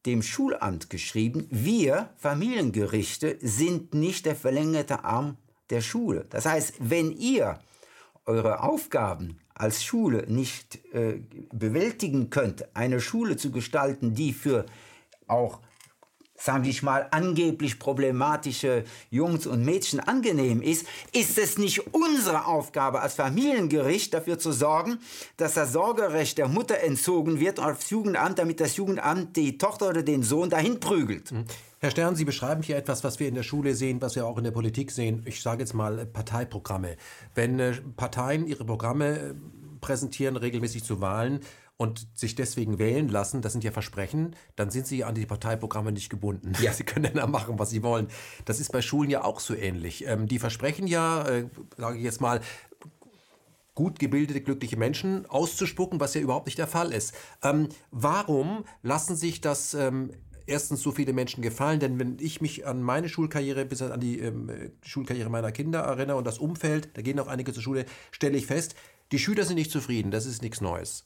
dem 0.06 0.22
Schulamt 0.22 0.90
geschrieben, 0.90 1.48
wir 1.50 2.10
Familiengerichte 2.18 3.38
sind 3.42 3.94
nicht 3.94 4.26
der 4.26 4.36
verlängerte 4.36 5.04
Arm 5.04 5.38
der 5.70 5.82
Schule. 5.82 6.26
Das 6.30 6.46
heißt, 6.46 6.76
wenn 6.80 7.12
ihr 7.12 7.60
eure 8.26 8.62
Aufgaben 8.62 9.40
als 9.54 9.84
Schule 9.84 10.26
nicht 10.28 10.84
äh, 10.94 11.22
bewältigen 11.52 12.30
könnt, 12.30 12.76
eine 12.76 13.00
Schule 13.00 13.38
zu 13.38 13.52
gestalten, 13.52 14.14
die 14.14 14.34
für 14.34 14.66
auch 15.28 15.62
sagen 16.38 16.66
wir 16.66 16.74
mal, 16.82 17.08
angeblich 17.12 17.80
problematische 17.80 18.84
Jungs 19.10 19.48
und 19.48 19.64
Mädchen 19.64 20.00
angenehm 20.00 20.62
ist, 20.62 20.86
ist 21.14 21.38
es 21.38 21.58
nicht 21.58 21.94
unsere 21.94 22.46
Aufgabe 22.46 23.02
als 23.02 23.16
Familiengericht 23.16 24.14
dafür 24.14 24.38
zu 24.38 24.52
sorgen, 24.52 25.00
dass 25.38 25.54
das 25.54 25.72
Sorgerecht 25.72 26.38
der 26.38 26.48
Mutter 26.48 26.80
entzogen 26.80 27.40
wird 27.40 27.60
aufs 27.60 27.90
Jugendamt, 27.90 28.38
damit 28.40 28.60
das 28.60 28.76
Jugendamt 28.76 29.36
die 29.38 29.58
Tochter 29.58 29.90
oder 29.90 30.04
den 30.04 30.24
Sohn 30.24 30.50
dahin 30.50 30.80
prügelt. 30.80 31.32
Herr 31.80 31.92
Stern, 31.92 32.16
Sie 32.16 32.26
beschreiben 32.26 32.64
hier 32.64 32.78
etwas, 32.78 33.04
was 33.04 33.20
wir 33.20 33.28
in 33.28 33.36
der 33.36 33.44
Schule 33.44 33.76
sehen, 33.76 34.02
was 34.02 34.16
wir 34.16 34.26
auch 34.26 34.38
in 34.38 34.44
der 34.44 34.52
Politik 34.52 34.92
sehen. 34.92 35.22
Ich 35.26 35.42
sage 35.42 35.62
jetzt 35.62 35.74
mal 35.74 36.00
äh, 36.00 36.06
Parteiprogramme. 36.06 36.98
Wenn 37.36 37.60
äh, 37.60 37.74
Parteien 37.96 38.48
ihre 38.48 38.66
Programme 38.66 39.20
äh, 39.20 39.34
präsentieren, 39.82 40.36
regelmäßig 40.36 40.84
zu 40.84 41.00
Wahlen, 41.00 41.42
und 41.78 42.08
sich 42.14 42.36
deswegen 42.36 42.80
wählen 42.80 43.10
lassen, 43.10 43.42
das 43.42 43.52
sind 43.52 43.64
ja 43.64 43.72
Versprechen, 43.72 44.36
dann 44.56 44.70
sind 44.70 44.88
sie 44.88 45.04
an 45.04 45.16
die 45.16 45.26
Parteiprogramme 45.26 45.92
nicht 45.92 46.10
gebunden. 46.10 46.54
Ja. 46.62 46.72
Sie 46.76 46.84
können 46.84 47.14
dann 47.14 47.32
machen, 47.32 47.60
was 47.60 47.70
sie 47.70 47.84
wollen. 47.84 48.08
Das 48.46 48.60
ist 48.60 48.72
bei 48.72 48.82
Schulen 48.82 49.10
ja 49.10 49.24
auch 49.24 49.40
so 49.40 49.54
ähnlich. 49.54 50.06
Ähm, 50.08 50.28
die 50.28 50.40
versprechen 50.40 50.88
ja, 50.88 51.28
äh, 51.28 51.50
sage 51.78 51.98
ich 51.98 52.04
jetzt 52.04 52.22
mal, 52.22 52.42
gut 53.76 54.00
gebildete, 54.00 54.42
glückliche 54.42 54.78
Menschen 54.78 55.26
auszuspucken, 55.26 56.00
was 56.00 56.14
ja 56.14 56.22
überhaupt 56.22 56.48
nicht 56.48 56.58
der 56.58 56.68
Fall 56.68 56.94
ist. 56.94 57.14
Ähm, 57.44 57.68
warum 57.92 58.64
lassen 58.82 59.18
sich 59.18 59.42
das 59.42 59.74
ähm, 59.74 60.12
erstens 60.48 60.82
so 60.82 60.92
viele 60.92 61.12
Menschen 61.12 61.42
gefallen? 61.42 61.82
Denn 61.82 62.00
wenn 62.00 62.18
ich 62.20 62.40
mich 62.40 62.66
an 62.66 62.82
meine 62.82 63.10
Schulkarriere, 63.10 63.66
bis 63.66 63.82
an 63.82 64.00
die 64.00 64.20
ähm, 64.20 64.72
Schulkarriere 64.82 65.30
meiner 65.30 65.52
Kinder 65.52 65.80
erinnere 65.82 66.18
und 66.18 66.26
das 66.26 66.40
Umfeld, 66.40 66.90
da 66.94 67.02
gehen 67.02 67.20
auch 67.20 67.28
einige 67.28 67.52
zur 67.52 67.64
Schule, 67.64 67.86
stelle 68.12 68.38
ich 68.38 68.46
fest, 68.46 68.76
die 69.12 69.20
Schüler 69.20 69.44
sind 69.44 69.56
nicht 69.56 69.72
zufrieden, 69.72 70.10
das 70.10 70.26
ist 70.26 70.42
nichts 70.42 70.62
Neues. 70.62 71.06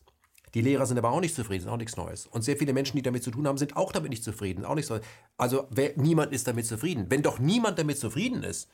Die 0.54 0.62
Lehrer 0.62 0.86
sind 0.86 0.98
aber 0.98 1.12
auch 1.12 1.20
nicht 1.20 1.36
zufrieden, 1.36 1.66
ist 1.66 1.70
auch 1.70 1.78
nichts 1.78 1.98
Neues. 1.98 2.28
Und 2.28 2.44
sehr 2.44 2.58
viele 2.58 2.74
Menschen, 2.74 2.98
die 2.98 3.02
damit 3.02 3.24
zu 3.24 3.32
tun 3.32 3.48
haben, 3.48 3.58
sind 3.58 3.78
auch 3.78 3.92
damit 3.92 4.10
nicht 4.10 4.24
zufrieden, 4.24 4.66
auch 4.66 4.76
nichts 4.76 4.90
Neues. 4.90 5.04
Also 5.38 5.68
wer, 5.70 5.94
niemand 5.96 6.34
ist 6.34 6.48
damit 6.48 6.66
zufrieden. 6.66 7.06
Wenn 7.10 7.22
doch 7.22 7.40
niemand 7.40 7.78
damit 7.78 7.98
zufrieden 7.98 8.44
ist, 8.44 8.70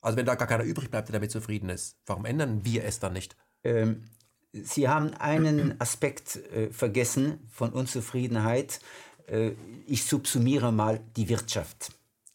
also 0.00 0.16
wenn 0.16 0.26
da 0.26 0.34
gar 0.34 0.48
keiner 0.48 0.64
übrig 0.64 0.90
bleibt, 0.90 1.08
der 1.08 1.14
damit 1.14 1.30
zufrieden 1.30 1.68
ist, 1.68 1.96
warum 2.06 2.24
ändern 2.24 2.64
wir 2.64 2.84
es 2.84 2.98
dann 2.98 3.12
nicht? 3.12 3.36
Ähm, 3.62 4.04
Sie 4.52 4.88
haben 4.88 5.14
einen 5.14 5.74
Aspekt 5.80 6.36
äh, 6.36 6.70
vergessen 6.70 7.38
von 7.50 7.72
Unzufriedenheit. 7.72 8.80
Äh, 9.26 9.52
ich 9.86 10.04
subsumiere 10.04 10.72
mal 10.72 11.00
die 11.16 11.28
Wirtschaft. 11.28 11.92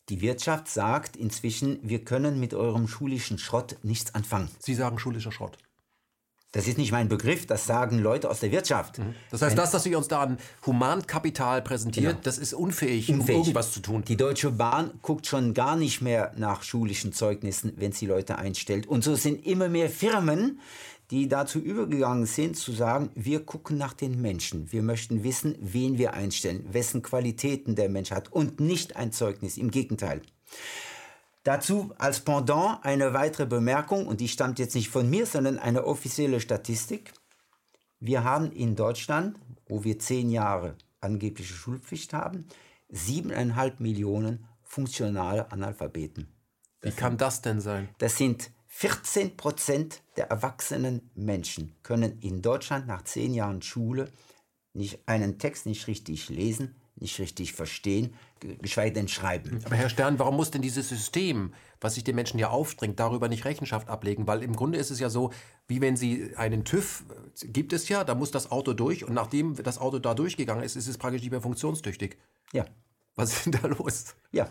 Die 0.09 0.21
Wirtschaft 0.21 0.69
sagt 0.69 1.17
inzwischen, 1.17 1.79
wir 1.83 2.05
können 2.05 2.39
mit 2.39 2.53
eurem 2.53 2.87
schulischen 2.87 3.37
Schrott 3.37 3.75
nichts 3.83 4.15
anfangen. 4.15 4.49
Sie 4.59 4.73
sagen 4.73 4.97
schulischer 4.97 5.33
Schrott. 5.33 5.57
Das 6.57 6.67
ist 6.67 6.79
nicht 6.79 6.91
mein 6.91 7.07
Begriff, 7.07 7.45
das 7.45 7.67
sagen 7.67 7.99
Leute 7.99 8.27
aus 8.31 8.39
der 8.39 8.51
Wirtschaft. 8.51 8.97
Mhm. 8.97 9.13
Das 9.29 9.43
heißt, 9.43 9.51
Wenn, 9.51 9.57
das, 9.57 9.75
was 9.75 9.83
Sie 9.83 9.93
uns 9.93 10.07
da 10.07 10.21
an 10.21 10.39
Humankapital 10.65 11.61
präsentiert, 11.61 12.13
genau. 12.13 12.19
das 12.23 12.39
ist 12.39 12.55
unfähig, 12.55 13.09
unfähig, 13.11 13.37
um 13.37 13.41
irgendwas 13.43 13.71
zu 13.73 13.79
tun. 13.79 14.03
Die 14.07 14.17
Deutsche 14.17 14.49
Bahn 14.49 14.89
guckt 15.03 15.27
schon 15.27 15.53
gar 15.53 15.75
nicht 15.75 16.01
mehr 16.01 16.33
nach 16.35 16.63
schulischen 16.63 17.13
Zeugnissen, 17.13 17.73
wenn 17.75 17.91
sie 17.91 18.07
Leute 18.07 18.39
einstellt. 18.39 18.87
Und 18.87 19.03
so 19.03 19.13
sind 19.13 19.45
immer 19.45 19.69
mehr 19.69 19.87
Firmen, 19.87 20.59
die 21.11 21.27
dazu 21.27 21.59
übergegangen 21.59 22.25
sind, 22.25 22.57
zu 22.57 22.71
sagen, 22.71 23.11
wir 23.13 23.45
gucken 23.45 23.77
nach 23.77 23.93
den 23.93 24.19
Menschen. 24.19 24.71
Wir 24.71 24.81
möchten 24.81 25.23
wissen, 25.23 25.53
wen 25.61 25.99
wir 25.99 26.15
einstellen, 26.15 26.65
wessen 26.71 27.03
Qualitäten 27.03 27.75
der 27.75 27.89
Mensch 27.89 28.09
hat 28.09 28.33
und 28.33 28.59
nicht 28.59 28.95
ein 28.95 29.11
Zeugnis, 29.11 29.57
im 29.57 29.69
Gegenteil. 29.69 30.23
Dazu 31.47 31.93
als 31.97 32.19
Pendant 32.19 32.83
eine 32.83 33.13
weitere 33.13 33.45
Bemerkung, 33.45 34.05
und 34.05 34.19
die 34.19 34.27
stammt 34.27 34.59
jetzt 34.59 34.75
nicht 34.75 34.89
von 34.89 35.09
mir, 35.09 35.25
sondern 35.25 35.57
eine 35.57 35.85
offizielle 35.85 36.41
Statistik. 36.41 37.13
Wir 38.01 38.25
haben 38.25 38.51
in 38.51 38.75
Deutschland, 38.75 39.39
wo 39.65 39.85
wir 39.85 39.97
zehn 39.97 40.29
Jahre 40.29 40.75
angebliche 40.99 41.53
Schulpflicht 41.53 42.11
haben, 42.11 42.47
siebeneinhalb 42.89 43.79
Millionen 43.79 44.45
funktionale 44.61 45.49
Analphabeten. 45.49 46.27
Wie 46.81 46.91
kann 46.91 47.15
das 47.15 47.41
denn 47.41 47.61
sein? 47.61 47.87
Das 47.97 48.17
sind 48.17 48.51
14 48.67 49.37
Prozent 49.37 50.01
der 50.17 50.29
erwachsenen 50.29 51.09
Menschen 51.15 51.73
können 51.81 52.19
in 52.19 52.41
Deutschland 52.41 52.87
nach 52.87 53.05
zehn 53.05 53.33
Jahren 53.33 53.61
Schule 53.61 54.11
nicht 54.73 54.99
einen 55.07 55.39
Text 55.39 55.65
nicht 55.65 55.87
richtig 55.87 56.27
lesen, 56.27 56.75
nicht 56.97 57.17
richtig 57.19 57.53
verstehen, 57.53 58.13
geschweige 58.39 58.93
denn 58.93 59.07
schreiben. 59.07 59.61
Aber 59.65 59.75
Herr 59.75 59.89
Stern, 59.89 60.19
warum 60.19 60.35
muss 60.35 60.51
denn 60.51 60.61
dieses 60.61 60.89
System, 60.89 61.53
was 61.81 61.95
sich 61.95 62.03
den 62.03 62.15
Menschen 62.15 62.39
ja 62.39 62.49
aufdrängt, 62.49 62.99
darüber 62.99 63.27
nicht 63.27 63.45
Rechenschaft 63.45 63.89
ablegen? 63.89 64.27
Weil 64.27 64.43
im 64.43 64.55
Grunde 64.55 64.77
ist 64.77 64.91
es 64.91 64.99
ja 64.99 65.09
so, 65.09 65.31
wie 65.67 65.81
wenn 65.81 65.97
Sie 65.97 66.35
einen 66.35 66.63
TÜV, 66.63 67.03
gibt 67.43 67.73
es 67.73 67.89
ja, 67.89 68.03
da 68.03 68.15
muss 68.15 68.31
das 68.31 68.51
Auto 68.51 68.73
durch 68.73 69.03
und 69.05 69.13
nachdem 69.13 69.55
das 69.55 69.77
Auto 69.77 69.99
da 69.99 70.13
durchgegangen 70.13 70.63
ist, 70.63 70.75
ist 70.75 70.87
es 70.87 70.97
praktisch 70.97 71.21
nicht 71.21 71.31
mehr 71.31 71.41
funktionstüchtig. 71.41 72.17
Ja. 72.53 72.65
Was 73.15 73.33
ist 73.33 73.45
denn 73.45 73.59
da 73.61 73.67
los? 73.67 74.15
Ja. 74.31 74.47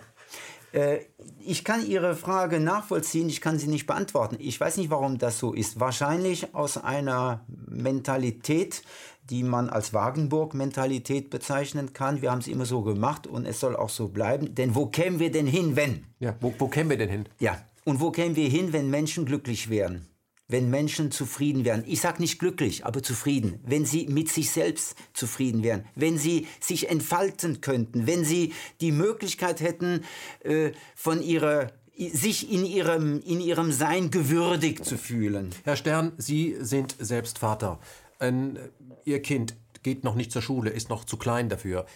Äh, 0.73 1.01
ich 1.41 1.65
kann 1.65 1.87
Ihre 1.87 2.15
Frage 2.17 2.61
nachvollziehen, 2.61 3.29
ich 3.29 3.41
kann 3.41 3.59
sie 3.59 3.69
nicht 3.69 3.87
beantworten. 3.87 4.37
Ich 4.39 4.61
weiß 4.61 4.77
nicht, 4.77 4.91
warum 4.91 5.19
das 5.19 5.39
so 5.39 5.53
ist. 5.53 5.81
Wahrscheinlich 5.81 6.55
aus 6.55 6.77
einer 6.77 7.45
Mentalität, 7.49 8.83
die 9.31 9.43
man 9.43 9.69
als 9.69 9.93
Wagenburg-Mentalität 9.93 11.31
bezeichnen 11.31 11.93
kann. 11.93 12.23
Wir 12.23 12.31
haben 12.31 12.39
es 12.39 12.49
immer 12.49 12.67
so 12.67 12.83
gemacht 12.83 13.27
und 13.27 13.47
es 13.47 13.61
soll 13.61 13.77
auch 13.77 13.89
so 13.89 14.09
bleiben. 14.09 14.55
Denn 14.55 14.75
wo 14.75 14.87
kämen 14.87 15.19
wir 15.19 15.31
denn 15.31 15.47
hin, 15.47 15.77
wenn? 15.77 16.05
Ja, 16.21 16.35
wo, 16.41 16.55
wo 16.59 16.69
kämen 16.69 16.91
wir 16.91 16.99
denn 16.99 17.11
hin? 17.11 17.29
Ja, 17.39 17.61
und 17.85 18.01
wo 18.01 18.11
kämen 18.11 18.37
wir 18.37 18.49
hin, 18.49 18.73
wenn 18.73 18.91
Menschen 18.91 19.27
glücklich 19.27 19.69
wären? 19.71 20.07
Wenn 20.49 20.71
Menschen 20.71 21.11
zufrieden 21.11 21.65
wären. 21.65 21.83
Ich 21.89 22.01
sage 22.01 22.23
nicht 22.23 22.39
glücklich, 22.39 22.87
aber 22.87 23.03
zufrieden. 23.03 23.59
Wenn 23.65 23.85
sie 23.85 24.07
mit 24.07 24.29
sich 24.29 24.53
selbst 24.53 24.95
zufrieden 25.13 25.65
wären. 25.65 25.85
Wenn 25.97 26.19
sie 26.19 26.47
sich 26.61 26.89
entfalten 26.89 27.61
könnten. 27.61 28.07
Wenn 28.07 28.25
sie 28.25 28.53
die 28.81 28.93
Möglichkeit 28.93 29.61
hätten, 29.61 30.05
äh, 30.45 30.71
von 30.95 31.21
ihrer 31.21 31.73
sich 31.99 32.53
in 32.53 32.67
ihrem, 32.67 33.23
in 33.23 33.41
ihrem 33.41 33.73
Sein 33.73 34.11
gewürdigt 34.11 34.85
zu 34.85 34.99
fühlen. 34.99 35.51
Herr 35.65 35.77
Stern, 35.77 36.13
Sie 36.19 36.55
sind 36.61 36.95
selbst 36.99 37.39
Vater 37.39 37.81
ein, 38.19 38.59
ihr 39.05 39.23
Kind 39.23 39.57
geht 39.83 40.05
noch 40.05 40.15
nicht 40.15 40.33
zur 40.33 40.43
Schule, 40.43 40.71
ist 40.71 40.89
noch 40.89 41.05
zu 41.05 41.17
klein 41.17 41.49
dafür, 41.49 41.87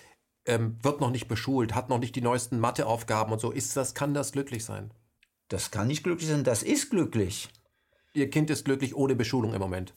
ähm, 0.46 0.78
wird 0.82 1.00
noch 1.00 1.10
nicht 1.10 1.28
beschult, 1.28 1.74
hat 1.74 1.88
noch 1.88 1.98
nicht 1.98 2.14
die 2.16 2.22
neuesten 2.22 2.60
Matheaufgaben 2.60 3.32
und 3.32 3.40
so, 3.40 3.50
ist 3.50 3.76
das, 3.76 3.94
kann 3.94 4.14
das 4.14 4.32
glücklich 4.32 4.64
sein? 4.64 4.92
Das 5.48 5.70
kann 5.70 5.88
nicht 5.88 6.04
glücklich 6.04 6.28
sein, 6.28 6.44
das 6.44 6.62
ist 6.62 6.90
glücklich. 6.90 7.48
Ihr 8.12 8.30
Kind 8.30 8.50
ist 8.50 8.64
glücklich 8.64 8.94
ohne 8.94 9.16
Beschulung 9.16 9.54
im 9.54 9.60
Moment 9.60 9.94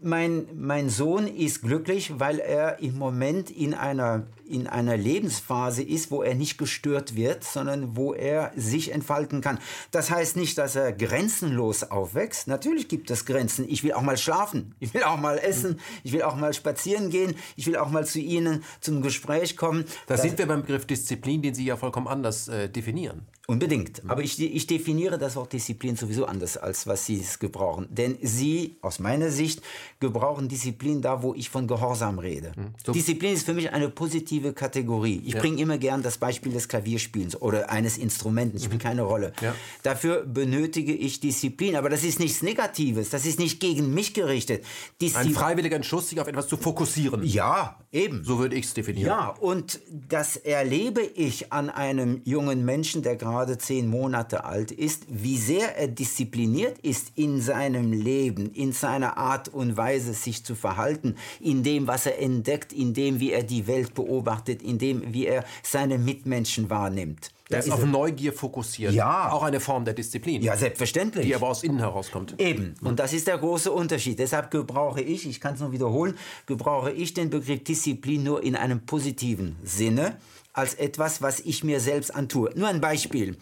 mein, 0.00 0.46
mein 0.54 0.90
Sohn 0.90 1.26
ist 1.26 1.62
glücklich, 1.62 2.18
weil 2.18 2.38
er 2.38 2.80
im 2.80 2.98
Moment 2.98 3.50
in 3.50 3.74
einer, 3.74 4.26
in 4.46 4.66
einer 4.66 4.96
Lebensphase 4.96 5.82
ist, 5.82 6.10
wo 6.10 6.22
er 6.22 6.34
nicht 6.34 6.58
gestört 6.58 7.16
wird, 7.16 7.44
sondern 7.44 7.96
wo 7.96 8.14
er 8.14 8.52
sich 8.56 8.92
entfalten 8.92 9.40
kann. 9.40 9.58
Das 9.90 10.10
heißt 10.10 10.36
nicht, 10.36 10.58
dass 10.58 10.76
er 10.76 10.92
grenzenlos 10.92 11.82
aufwächst. 11.84 12.48
Natürlich 12.48 12.88
gibt 12.88 13.10
es 13.10 13.24
Grenzen. 13.24 13.66
Ich 13.68 13.82
will 13.84 13.92
auch 13.92 14.02
mal 14.02 14.16
schlafen. 14.16 14.74
Ich 14.80 14.94
will 14.94 15.02
auch 15.04 15.18
mal 15.18 15.38
essen. 15.38 15.80
Ich 16.02 16.12
will 16.12 16.22
auch 16.22 16.36
mal 16.36 16.52
spazieren 16.52 17.10
gehen. 17.10 17.34
Ich 17.56 17.66
will 17.66 17.76
auch 17.76 17.90
mal 17.90 18.06
zu 18.06 18.20
Ihnen 18.20 18.64
zum 18.80 19.02
Gespräch 19.02 19.56
kommen. 19.56 19.84
Da 20.06 20.16
sind 20.16 20.38
wir 20.38 20.46
beim 20.46 20.62
Begriff 20.62 20.86
Disziplin, 20.86 21.42
den 21.42 21.54
Sie 21.54 21.64
ja 21.64 21.76
vollkommen 21.76 22.08
anders 22.08 22.48
äh, 22.48 22.68
definieren. 22.68 23.26
Unbedingt. 23.46 24.02
Aber 24.08 24.22
ich, 24.22 24.40
ich 24.40 24.66
definiere 24.66 25.18
das 25.18 25.36
Wort 25.36 25.52
Disziplin 25.52 25.96
sowieso 25.96 26.24
anders, 26.24 26.56
als 26.56 26.86
was 26.86 27.04
Sie 27.04 27.20
es 27.20 27.38
gebrauchen. 27.38 27.86
Denn 27.90 28.16
Sie, 28.22 28.78
aus 28.80 28.98
meiner 28.98 29.30
Sicht, 29.30 29.60
gebrauchen 30.00 30.48
Disziplin 30.48 31.02
da, 31.02 31.22
wo 31.22 31.34
ich 31.34 31.50
von 31.50 31.66
Gehorsam 31.66 32.18
rede. 32.18 32.52
Hm, 32.56 32.72
so. 32.84 32.92
Disziplin 32.92 33.34
ist 33.34 33.44
für 33.44 33.52
mich 33.52 33.70
eine 33.72 33.90
positive 33.90 34.33
Kategorie. 34.52 35.22
Ich 35.24 35.34
ja. 35.34 35.40
bringe 35.40 35.60
immer 35.60 35.78
gern 35.78 36.02
das 36.02 36.18
Beispiel 36.18 36.52
des 36.52 36.68
Klavierspielens 36.68 37.40
oder 37.40 37.70
eines 37.70 37.98
Instrumenten. 37.98 38.58
Spielt 38.58 38.74
mhm. 38.74 38.78
keine 38.78 39.02
Rolle. 39.02 39.32
Ja. 39.40 39.54
Dafür 39.82 40.24
benötige 40.24 40.92
ich 40.92 41.20
Disziplin. 41.20 41.76
Aber 41.76 41.88
das 41.88 42.04
ist 42.04 42.20
nichts 42.20 42.42
Negatives. 42.42 43.10
Das 43.10 43.26
ist 43.26 43.38
nicht 43.38 43.60
gegen 43.60 43.94
mich 43.94 44.14
gerichtet. 44.14 44.64
Diszi 45.00 45.18
Ein 45.18 45.30
freiwilliger 45.30 45.76
Entschluss, 45.76 46.08
sich 46.08 46.20
auf 46.20 46.26
etwas 46.26 46.48
zu 46.48 46.56
fokussieren. 46.56 47.22
Ja, 47.24 47.78
eben. 47.92 48.24
So 48.24 48.38
würde 48.38 48.56
ich 48.56 48.66
es 48.66 48.74
definieren. 48.74 49.06
Ja, 49.06 49.28
und 49.28 49.80
das 50.08 50.36
erlebe 50.36 51.02
ich 51.02 51.52
an 51.52 51.70
einem 51.70 52.20
jungen 52.24 52.64
Menschen, 52.64 53.02
der 53.02 53.16
gerade 53.16 53.58
zehn 53.58 53.88
Monate 53.88 54.44
alt 54.44 54.70
ist, 54.70 55.04
wie 55.08 55.38
sehr 55.38 55.76
er 55.76 55.88
diszipliniert 55.88 56.78
ist 56.80 57.12
in 57.14 57.40
seinem 57.40 57.92
Leben, 57.92 58.52
in 58.52 58.72
seiner 58.72 59.16
Art 59.16 59.48
und 59.48 59.76
Weise, 59.76 60.12
sich 60.12 60.44
zu 60.44 60.54
verhalten, 60.54 61.16
in 61.40 61.62
dem, 61.62 61.86
was 61.86 62.06
er 62.06 62.20
entdeckt, 62.20 62.72
in 62.72 62.94
dem, 62.94 63.20
wie 63.20 63.32
er 63.32 63.42
die 63.42 63.66
Welt 63.66 63.94
beobachtet, 63.94 64.23
in 64.62 64.78
dem, 64.78 65.12
wie 65.12 65.26
er 65.26 65.44
seine 65.62 65.98
Mitmenschen 65.98 66.70
wahrnimmt. 66.70 67.30
Der 67.50 67.58
ist, 67.58 67.66
ist 67.66 67.72
auf 67.72 67.84
Neugier 67.84 68.32
fokussiert. 68.32 68.94
Ja. 68.94 69.30
Auch 69.30 69.42
eine 69.42 69.60
Form 69.60 69.84
der 69.84 69.94
Disziplin. 69.94 70.42
Ja, 70.42 70.56
selbstverständlich. 70.56 71.26
Die 71.26 71.34
aber 71.34 71.48
aus 71.48 71.62
innen 71.62 71.78
herauskommt. 71.78 72.34
Eben. 72.38 72.74
Und 72.80 72.98
das 72.98 73.12
ist 73.12 73.26
der 73.26 73.36
große 73.36 73.70
Unterschied. 73.70 74.18
Deshalb 74.18 74.50
gebrauche 74.50 75.02
ich, 75.02 75.28
ich 75.28 75.40
kann 75.40 75.54
es 75.54 75.60
nur 75.60 75.72
wiederholen, 75.72 76.16
gebrauche 76.46 76.90
ich 76.90 77.12
den 77.12 77.30
Begriff 77.30 77.62
Disziplin 77.62 78.22
nur 78.22 78.42
in 78.42 78.56
einem 78.56 78.86
positiven 78.86 79.56
Sinne 79.62 80.16
als 80.54 80.74
etwas, 80.74 81.20
was 81.20 81.40
ich 81.40 81.64
mir 81.64 81.80
selbst 81.80 82.14
antue. 82.14 82.50
Nur 82.54 82.68
ein 82.68 82.80
Beispiel. 82.80 83.36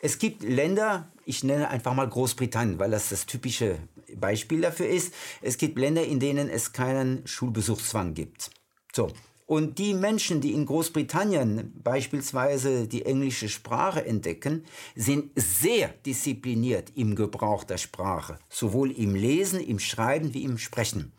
Es 0.00 0.18
gibt 0.18 0.42
Länder, 0.42 1.08
ich 1.24 1.42
nenne 1.42 1.68
einfach 1.68 1.94
mal 1.94 2.08
Großbritannien, 2.08 2.78
weil 2.78 2.90
das 2.90 3.08
das 3.08 3.26
typische 3.26 3.78
Beispiel 4.16 4.60
dafür 4.60 4.88
ist. 4.88 5.14
Es 5.40 5.58
gibt 5.58 5.78
Länder, 5.78 6.04
in 6.04 6.20
denen 6.20 6.48
es 6.48 6.72
keinen 6.72 7.26
Schulbesuchszwang 7.26 8.14
gibt. 8.14 8.50
So. 8.92 9.10
Und 9.52 9.76
die 9.76 9.92
Menschen, 9.92 10.40
die 10.40 10.54
in 10.54 10.64
Großbritannien 10.64 11.74
beispielsweise 11.84 12.88
die 12.88 13.04
englische 13.04 13.50
Sprache 13.50 14.02
entdecken, 14.02 14.64
sind 14.96 15.30
sehr 15.36 15.88
diszipliniert 16.06 16.90
im 16.94 17.14
Gebrauch 17.14 17.64
der 17.64 17.76
Sprache, 17.76 18.38
sowohl 18.48 18.90
im 18.92 19.14
Lesen, 19.14 19.60
im 19.60 19.78
Schreiben 19.78 20.32
wie 20.32 20.44
im 20.44 20.56
Sprechen. 20.56 21.12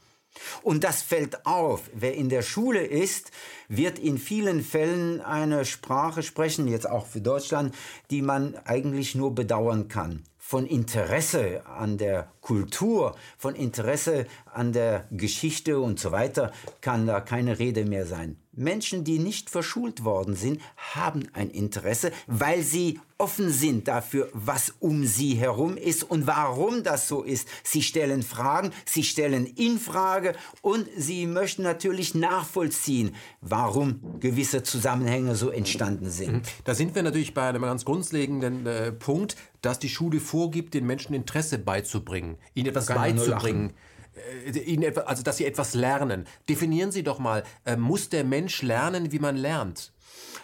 Und 0.63 0.84
das 0.84 1.03
fällt 1.03 1.45
auf. 1.45 1.91
Wer 1.93 2.15
in 2.15 2.29
der 2.29 2.41
Schule 2.41 2.84
ist, 2.84 3.29
wird 3.67 3.99
in 3.99 4.17
vielen 4.17 4.63
Fällen 4.63 5.21
eine 5.21 5.63
Sprache 5.63 6.23
sprechen, 6.23 6.67
jetzt 6.67 6.89
auch 6.89 7.05
für 7.05 7.21
Deutschland, 7.21 7.75
die 8.09 8.23
man 8.23 8.55
eigentlich 8.65 9.13
nur 9.13 9.36
bedauern 9.36 9.89
kann. 9.89 10.23
Von 10.54 10.68
Interesse 10.68 11.66
an 11.66 11.97
der 11.97 12.32
Kultur, 12.39 13.16
von 13.39 13.56
Interesse 13.56 14.28
an 14.45 14.72
der 14.72 15.08
Geschichte 15.10 15.80
und 15.80 15.99
so 15.99 16.12
weiter 16.12 16.51
kann 16.80 17.08
da 17.08 17.22
keine 17.22 17.58
Rede 17.58 17.86
mehr 17.86 18.06
sein. 18.06 18.38
Menschen, 18.56 19.04
die 19.04 19.20
nicht 19.20 19.49
verschult 19.49 20.04
worden 20.04 20.36
sind, 20.36 20.62
haben 20.93 21.28
ein 21.34 21.49
Interesse, 21.49 22.12
weil 22.28 22.62
sie 22.62 22.99
offen 23.18 23.51
sind 23.51 23.88
dafür, 23.88 24.30
was 24.34 24.74
um 24.80 25.06
sie 25.06 25.36
herum 25.36 25.78
ist 25.78 26.04
und 26.04 26.28
warum 26.28 26.84
das 26.84 27.08
so 27.08 27.24
ist. 27.24 27.47
Sie 27.64 27.82
stellen 27.82 28.22
Fragen, 28.22 28.72
sie 28.86 29.04
stellen 29.04 29.45
in 29.45 29.80
Frage 29.80 30.36
und 30.62 30.88
sie 30.97 31.26
möchten 31.26 31.64
natürlich 31.64 32.16
nachvollziehen, 32.16 33.16
warum 33.41 34.20
gewisse 34.20 34.64
Zusammenhänge 34.64 35.36
so 35.36 35.49
entstanden 35.49 36.10
sind. 36.10 36.34
Mhm. 36.34 36.41
Da 36.66 36.76
sind 36.76 36.95
wir 36.95 37.04
natürlich 37.04 37.34
bei 37.34 37.47
einem 37.47 37.62
ganz 37.62 37.86
grundlegenden 37.86 38.66
äh, 38.66 38.91
Punkt, 38.91 39.38
dass 39.62 39.80
die 39.80 39.89
Schule 39.89 40.20
vorgibt, 40.20 40.74
den 40.74 40.86
Menschen 40.86 41.14
Interesse 41.14 41.58
beizubringen, 41.58 42.38
ihnen 42.54 42.68
etwas 42.68 42.88
beizubringen. 42.88 43.74
Äh, 44.16 44.59
ihnen, 44.59 44.97
also 44.97 45.24
dass 45.24 45.38
sie 45.38 45.45
etwas 45.45 45.74
lernen. 45.74 46.26
Definieren 46.49 46.91
Sie 46.91 47.03
doch 47.03 47.20
mal, 47.20 47.43
äh, 47.66 47.76
muss 47.76 48.09
der 48.09 48.24
Mensch 48.24 48.61
lernen, 48.61 49.11
wie 49.11 49.20
man 49.20 49.38
lernt? 49.38 49.91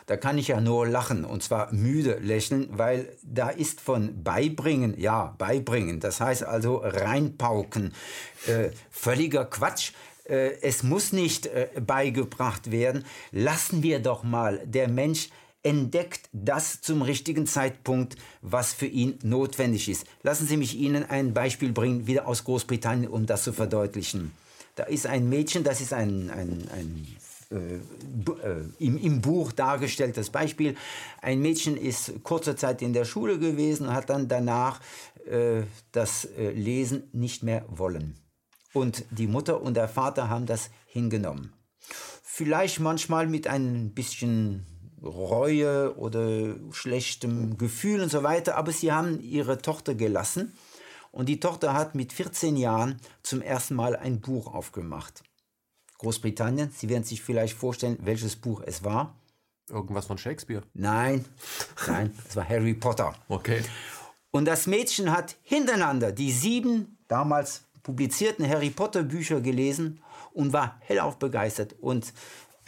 Da 0.08 0.18
kann 0.18 0.40
ich 0.40 0.48
ja 0.48 0.60
nur 0.60 0.88
lachen 0.88 1.24
und 1.24 1.44
zwar 1.44 1.72
müde 1.72 2.18
lächeln, 2.20 2.68
weil 2.72 3.16
da 3.22 3.50
ist 3.50 3.80
von 3.80 4.24
beibringen, 4.24 5.00
ja, 5.00 5.36
beibringen, 5.38 6.00
das 6.00 6.20
heißt 6.20 6.44
also 6.44 6.78
reinpauken, 6.84 7.94
äh, 8.48 8.70
völliger 8.90 9.46
Quatsch. 9.46 9.92
Äh, 10.24 10.62
es 10.62 10.82
muss 10.82 11.12
nicht 11.12 11.50
beigebracht 11.86 12.72
werden. 12.72 13.06
Lassen 13.32 13.84
wir 13.84 14.00
doch 14.00 14.24
mal 14.24 14.62
der 14.66 14.88
Mensch 14.88 15.30
entdeckt 15.64 16.30
das 16.32 16.82
zum 16.82 17.02
richtigen 17.02 17.46
Zeitpunkt, 17.46 18.16
was 18.42 18.74
für 18.74 18.86
ihn 18.86 19.20
notwendig 19.24 19.90
ist. 19.90 20.06
Lassen 20.24 20.48
Sie 20.48 20.58
mich 20.58 20.78
Ihnen 20.78 21.04
ein 21.10 21.34
Beispiel 21.34 21.72
bringen, 21.72 22.08
wieder 22.08 22.28
aus 22.28 22.44
Großbritannien, 22.44 23.12
um 23.12 23.26
das 23.26 23.44
zu 23.44 23.54
verdeutlichen. 23.54 24.32
Da 24.76 24.84
ist 24.84 25.08
ein 25.08 25.28
Mädchen, 25.28 25.64
das 25.64 25.82
ist 25.82 25.92
ein, 25.92 26.30
ein, 26.30 26.70
ein 26.74 27.08
äh, 27.52 27.76
äh, 27.76 28.66
im, 28.78 28.98
im 28.98 29.22
Buch 29.22 29.52
dargestelltes 29.52 30.30
Beispiel. 30.30 30.76
Ein 31.22 31.42
Mädchen 31.42 31.76
ist 31.76 32.24
kurze 32.24 32.56
Zeit 32.56 32.82
in 32.82 32.94
der 32.94 33.06
Schule 33.06 33.40
gewesen 33.40 33.88
und 33.88 33.94
hat 33.94 34.10
dann 34.10 34.28
danach 34.28 34.80
äh, 35.26 35.64
das 35.92 36.26
äh, 36.26 36.52
Lesen 36.52 37.10
nicht 37.12 37.44
mehr 37.44 37.66
wollen. 37.68 38.20
Und 38.72 39.04
die 39.10 39.28
Mutter 39.28 39.62
und 39.62 39.74
der 39.74 39.88
Vater 39.88 40.30
haben 40.30 40.46
das 40.46 40.70
hingenommen. 40.86 41.52
Vielleicht 42.24 42.80
manchmal 42.80 43.26
mit 43.26 43.48
ein 43.48 43.94
bisschen 43.96 44.66
Reue 45.04 45.96
oder 45.98 46.56
schlechtem 46.72 47.58
Gefühl 47.58 48.02
und 48.02 48.10
so 48.10 48.24
weiter, 48.24 48.58
aber 48.58 48.72
sie 48.72 48.92
haben 48.92 49.22
ihre 49.22 49.62
Tochter 49.62 49.96
gelassen 49.96 50.54
und 51.12 51.28
die 51.28 51.40
Tochter 51.40 51.74
hat 51.74 51.96
mit 51.96 52.14
14 52.14 52.56
Jahren 52.56 53.00
zum 53.24 53.42
ersten 53.42 53.76
Mal 53.76 53.96
ein 53.96 54.22
Buch 54.22 54.54
aufgemacht. 54.54 55.24
Großbritannien, 55.98 56.72
Sie 56.72 56.88
werden 56.88 57.04
sich 57.04 57.22
vielleicht 57.22 57.58
vorstellen, 57.58 57.98
welches 58.02 58.36
Buch 58.36 58.62
es 58.66 58.84
war. 58.84 59.16
Irgendwas 59.70 60.06
von 60.06 60.18
Shakespeare? 60.18 60.64
Nein, 60.74 61.26
nein, 61.88 62.14
es 62.28 62.36
war 62.36 62.48
Harry 62.48 62.74
Potter. 62.74 63.14
Okay. 63.28 63.62
Und 64.32 64.46
das 64.46 64.68
Mädchen 64.68 65.12
hat 65.12 65.36
hintereinander 65.44 66.12
die 66.12 66.32
sieben 66.32 66.98
damals 67.08 67.64
publizierten 67.84 68.48
Harry 68.48 68.70
Potter 68.70 69.04
Bücher 69.04 69.42
gelesen 69.42 70.02
und 70.34 70.54
war 70.54 70.78
hellauf 70.82 71.18
begeistert. 71.18 71.76
Und 71.82 72.14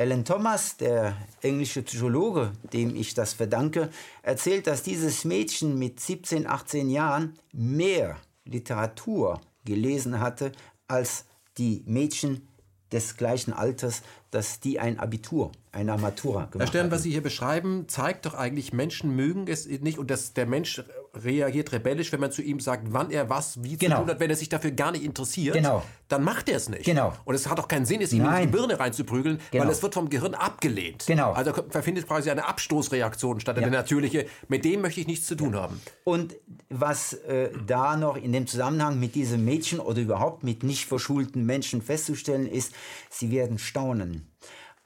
Alan 0.02 0.26
Thomas, 0.26 0.78
der 0.78 1.16
englische 1.44 1.84
Psychologe, 1.84 2.54
dem 2.74 2.96
ich 2.96 3.14
das 3.14 3.34
verdanke, 3.34 3.92
erzählt, 4.24 4.66
dass 4.66 4.82
dieses 4.82 5.26
Mädchen 5.26 5.78
mit 5.78 6.00
17, 6.00 6.48
18 6.48 6.90
Jahren 6.90 7.36
mehr 7.54 8.18
Literatur 8.44 9.40
gelesen 9.64 10.20
hatte 10.20 10.54
als 10.88 11.26
die 11.60 11.84
Mädchen 11.86 12.48
des 12.92 13.16
gleichen 13.16 13.54
Alters, 13.54 14.02
dass 14.32 14.60
die 14.60 14.80
ein 14.80 14.98
Abitur, 14.98 15.52
eine 15.72 15.96
Matura 16.00 16.46
gemacht 16.46 16.56
Herr 16.56 16.68
Stern, 16.68 16.82
hatten. 16.86 16.92
was 16.96 17.04
Sie 17.04 17.12
hier 17.12 17.22
beschreiben, 17.22 17.88
zeigt 17.88 18.26
doch 18.26 18.34
eigentlich, 18.34 18.74
Menschen 18.74 19.16
mögen 19.16 19.46
es 19.48 19.68
nicht 19.68 20.00
und 20.00 20.10
dass 20.10 20.34
der 20.34 20.48
Mensch 20.48 20.84
reagiert 21.14 21.72
rebellisch, 21.72 22.12
wenn 22.12 22.20
man 22.20 22.32
zu 22.32 22.42
ihm 22.42 22.60
sagt, 22.60 22.94
wann 22.94 23.12
er 23.12 23.30
was 23.30 23.62
wie 23.64 23.78
genau. 23.78 23.96
zu 23.96 24.02
tun 24.02 24.12
hat, 24.12 24.20
wenn 24.20 24.30
er 24.30 24.36
sich 24.36 24.50
dafür 24.50 24.72
gar 24.72 24.92
nicht 24.92 25.04
interessiert, 25.04 25.56
genau. 25.56 25.84
dann 26.08 26.24
macht 26.24 26.48
er 26.50 26.58
es 26.58 26.70
nicht. 26.70 26.86
Genau. 26.86 27.14
Und 27.26 27.36
es 27.36 27.50
hat 27.50 27.60
auch 27.60 27.68
keinen 27.68 27.86
Sinn, 27.86 28.02
es 28.02 28.14
ihm 28.14 28.26
in 28.26 28.42
die 28.42 28.48
Birne 28.48 28.80
reinzuprügeln, 28.80 29.40
genau. 29.52 29.66
weil 29.66 29.72
es 29.72 29.84
wird 29.84 29.94
vom 29.94 30.10
Gehirn 30.10 30.34
abgelehnt. 30.34 31.06
Genau. 31.08 31.34
Also 31.34 31.54
verfindet 31.70 32.08
quasi 32.08 32.32
eine 32.32 32.48
Abstoßreaktion 32.48 33.40
statt 33.40 33.58
ja. 33.58 33.64
eine 33.64 33.72
natürliche, 33.72 34.26
mit 34.48 34.64
dem 34.64 34.82
möchte 34.82 35.02
ich 35.02 35.08
nichts 35.08 35.28
zu 35.28 35.36
tun 35.36 35.54
ja. 35.54 35.64
haben. 35.64 35.82
Und 36.04 36.36
was 36.70 37.14
äh, 37.14 37.50
da 37.68 37.98
noch 37.98 38.16
in 38.16 38.32
dem 38.32 38.48
Zusammenhang 38.48 39.00
mit 39.00 39.16
diesem 39.16 39.44
Mädchen 39.44 39.80
oder 39.80 40.00
überhaupt 40.00 40.44
mit 40.44 40.64
nicht 40.64 40.86
verschulten 40.86 41.46
Menschen 41.46 41.82
festzustellen 41.82 42.48
ist, 42.48 42.74
sie 43.10 43.32
werden 43.32 43.58
staunen. 43.58 44.32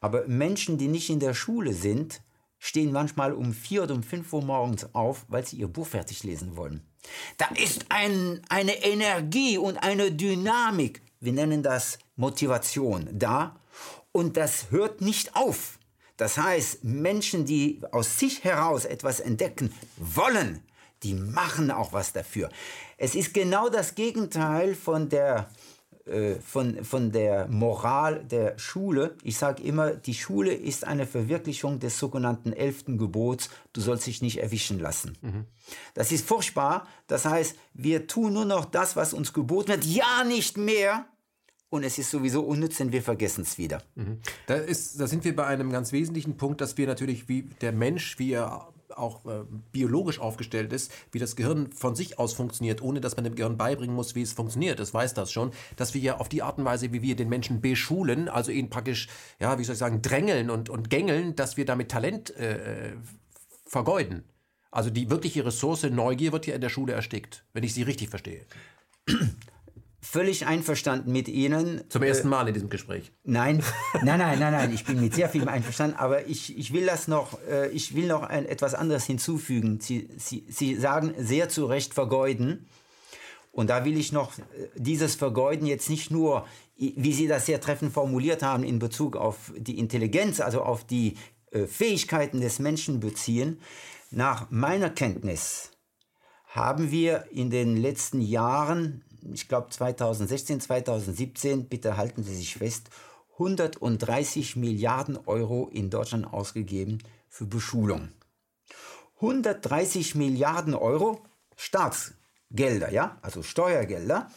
Aber 0.02 0.28
Menschen, 0.28 0.78
die 0.78 0.88
nicht 0.88 1.10
in 1.10 1.20
der 1.20 1.34
Schule 1.34 1.74
sind, 1.74 2.22
stehen 2.66 2.92
manchmal 2.92 3.32
um 3.34 3.54
vier 3.54 3.84
oder 3.84 3.94
um 3.94 4.02
fünf 4.02 4.34
Uhr 4.34 4.44
morgens 4.44 4.96
auf, 4.96 5.26
weil 5.28 5.46
sie 5.46 5.58
ihr 5.58 5.68
Buch 5.68 5.86
fertig 5.86 6.24
lesen 6.24 6.58
wollen. 6.58 6.82
Da 7.38 7.46
ist 7.56 7.86
ein, 7.90 8.42
eine 8.50 8.84
Energie 8.84 9.60
und 9.60 9.78
eine 9.78 10.12
Dynamik, 10.12 11.04
wir 11.20 11.32
nennen 11.32 11.62
das 11.62 12.00
Motivation, 12.16 13.08
da. 13.12 13.60
Und 14.12 14.36
das 14.36 14.72
hört 14.72 15.02
nicht 15.02 15.36
auf. 15.36 15.78
Das 16.18 16.40
heißt, 16.40 16.84
Menschen, 16.84 17.46
die 17.46 17.82
aus 17.92 18.18
sich 18.18 18.44
heraus 18.44 18.86
etwas 18.86 19.20
entdecken 19.20 19.72
wollen, 19.98 20.64
die 21.04 21.14
machen 21.14 21.70
auch 21.70 21.94
was 21.94 22.14
dafür. 22.14 22.50
Es 22.98 23.14
ist 23.14 23.36
genau 23.36 23.70
das 23.70 23.94
Gegenteil 23.94 24.74
von 24.74 25.10
der 25.10 25.52
von, 26.40 26.84
von 26.84 27.12
der 27.12 27.48
Moral 27.48 28.24
der 28.26 28.60
Schule. 28.60 29.18
Ich 29.24 29.38
sage 29.38 29.64
immer, 29.64 29.92
die 29.92 30.14
Schule 30.14 30.54
ist 30.54 30.86
eine 30.86 31.08
Verwirklichung 31.08 31.80
des 31.80 31.98
sogenannten 31.98 32.54
elften 32.54 33.00
Gebots, 33.00 33.50
du 33.74 33.82
sollst 33.82 34.06
dich 34.06 34.22
nicht 34.22 34.42
erwischen 34.42 34.80
lassen. 34.80 35.18
Mhm. 35.22 35.46
Das 35.96 36.12
ist 36.12 36.28
furchtbar. 36.28 36.88
Das 37.08 37.26
heißt, 37.26 37.56
wir 37.74 38.06
tun 38.06 38.34
nur 38.34 38.46
noch 38.46 38.66
das, 38.66 38.96
was 38.96 39.14
uns 39.14 39.34
geboten 39.34 39.70
wird, 39.70 39.86
ja 39.86 40.24
nicht 40.24 40.58
mehr. 40.58 41.08
Und 41.70 41.84
es 41.84 41.98
ist 41.98 42.12
sowieso 42.12 42.42
unnütz, 42.44 42.78
denn 42.78 42.92
wir 42.92 43.02
vergessen 43.02 43.42
es 43.42 43.58
wieder. 43.58 43.82
Mhm. 43.96 44.20
Da, 44.46 44.56
ist, 44.56 45.00
da 45.00 45.08
sind 45.08 45.24
wir 45.24 45.36
bei 45.36 45.48
einem 45.48 45.72
ganz 45.72 45.92
wesentlichen 45.92 46.38
Punkt, 46.38 46.62
dass 46.62 46.78
wir 46.78 46.86
natürlich, 46.86 47.28
wie 47.28 47.50
der 47.62 47.72
Mensch, 47.72 48.20
wie 48.20 48.34
er 48.34 48.72
auch 48.96 49.26
äh, 49.26 49.44
biologisch 49.72 50.20
aufgestellt 50.20 50.74
ist, 50.74 50.92
wie 51.12 51.20
das 51.20 51.36
Gehirn 51.36 51.72
von 51.72 51.96
sich 51.96 52.20
aus 52.20 52.34
funktioniert, 52.34 52.82
ohne 52.82 53.02
dass 53.02 53.16
man 53.16 53.24
dem 53.24 53.36
Gehirn 53.36 53.58
beibringen 53.58 53.96
muss, 53.96 54.16
wie 54.16 54.22
es 54.22 54.34
funktioniert. 54.34 54.80
Das 54.80 54.94
weiß 54.94 55.14
das 55.14 55.32
schon, 55.32 55.52
dass 55.76 55.94
wir 55.94 56.02
ja 56.02 56.18
auf 56.18 56.30
die 56.30 56.44
Art 56.44 56.58
und 56.58 56.66
Weise, 56.66 56.94
wie 56.94 57.02
wir 57.02 57.16
den 57.16 57.30
Menschen 57.30 57.62
beschulen, 57.62 58.30
also 58.30 58.52
ihn 58.52 58.70
praktisch, 58.70 59.08
ja, 59.40 59.58
wie 59.58 59.64
soll 59.64 59.74
ich 59.74 59.80
sagen, 59.80 60.02
drängeln 60.02 60.50
und, 60.50 60.70
und 60.70 60.90
gängeln, 60.90 61.36
dass 61.36 61.58
wir 61.58 61.66
damit 61.66 61.90
Talent 61.90 62.36
äh, 62.36 62.94
vergeuden. 63.66 64.24
Also 64.72 64.90
die 64.90 65.10
wirkliche 65.10 65.46
Ressource 65.46 65.84
Neugier 65.84 66.32
wird 66.32 66.48
ja 66.48 66.56
in 66.56 66.62
der 66.62 66.70
Schule 66.70 66.94
erstickt, 66.94 67.46
wenn 67.54 67.64
ich 67.64 67.74
sie 67.74 67.84
richtig 67.84 68.10
verstehe 68.10 68.46
völlig 70.06 70.46
einverstanden 70.46 71.12
mit 71.12 71.28
Ihnen. 71.28 71.84
Zum 71.90 72.04
ersten 72.04 72.30
Mal 72.30 72.48
in 72.48 72.54
diesem 72.54 72.70
Gespräch. 72.70 73.12
Nein, 73.24 73.64
nein, 74.04 74.20
nein, 74.20 74.40
nein, 74.40 74.52
nein. 74.52 74.74
Ich 74.74 74.86
bin 74.86 75.02
mit 75.02 75.16
sehr 75.16 75.30
vielem 75.30 75.48
einverstanden, 75.48 75.98
aber 75.98 76.28
ich, 76.28 76.58
ich 76.58 76.74
will 76.74 76.86
das 76.86 77.08
noch, 77.08 77.40
äh, 77.50 77.70
ich 77.70 77.96
will 77.96 78.08
noch 78.08 78.24
ein, 78.24 78.46
etwas 78.46 78.76
anderes 78.76 79.06
hinzufügen. 79.06 79.80
Sie, 79.82 80.10
Sie, 80.18 80.46
Sie 80.50 80.76
sagen 80.76 81.14
sehr 81.18 81.50
zu 81.50 81.66
Recht 81.66 81.94
vergeuden. 81.94 82.68
Und 83.52 83.70
da 83.70 83.86
will 83.86 83.98
ich 83.98 84.12
noch 84.12 84.38
äh, 84.38 84.42
dieses 84.76 85.16
Vergeuden 85.16 85.66
jetzt 85.66 85.90
nicht 85.90 86.12
nur, 86.12 86.46
wie 86.76 87.14
Sie 87.14 87.28
das 87.28 87.46
sehr 87.46 87.62
treffend 87.62 87.94
formuliert 87.94 88.44
haben, 88.44 88.64
in 88.64 88.80
Bezug 88.80 89.16
auf 89.16 89.54
die 89.58 89.80
Intelligenz, 89.80 90.40
also 90.40 90.62
auf 90.62 90.84
die 90.86 91.16
äh, 91.52 91.66
Fähigkeiten 91.66 92.42
des 92.42 92.60
Menschen 92.60 93.00
beziehen. 93.00 93.60
Nach 94.12 94.52
meiner 94.52 94.90
Kenntnis 94.90 95.72
haben 96.48 96.92
wir 96.92 97.26
in 97.32 97.50
den 97.50 97.76
letzten 97.76 98.22
Jahren 98.22 99.05
ich 99.34 99.48
glaube 99.48 99.70
2016, 99.70 100.62
2017, 100.62 101.68
bitte 101.68 101.98
halten 101.98 102.24
Sie 102.24 102.36
sich 102.36 102.56
fest, 102.56 102.90
130 103.34 104.56
Milliarden 104.56 105.18
Euro 105.26 105.70
in 105.72 105.90
Deutschland 105.90 106.32
ausgegeben 106.32 107.00
für 107.30 107.46
Beschulung. 107.46 108.10
130 109.16 110.16
Milliarden 110.16 110.74
Euro 110.74 111.22
Staatsgelder, 111.56 112.92
ja, 112.92 113.18
also 113.22 113.44
Steuergelder. 113.44 114.30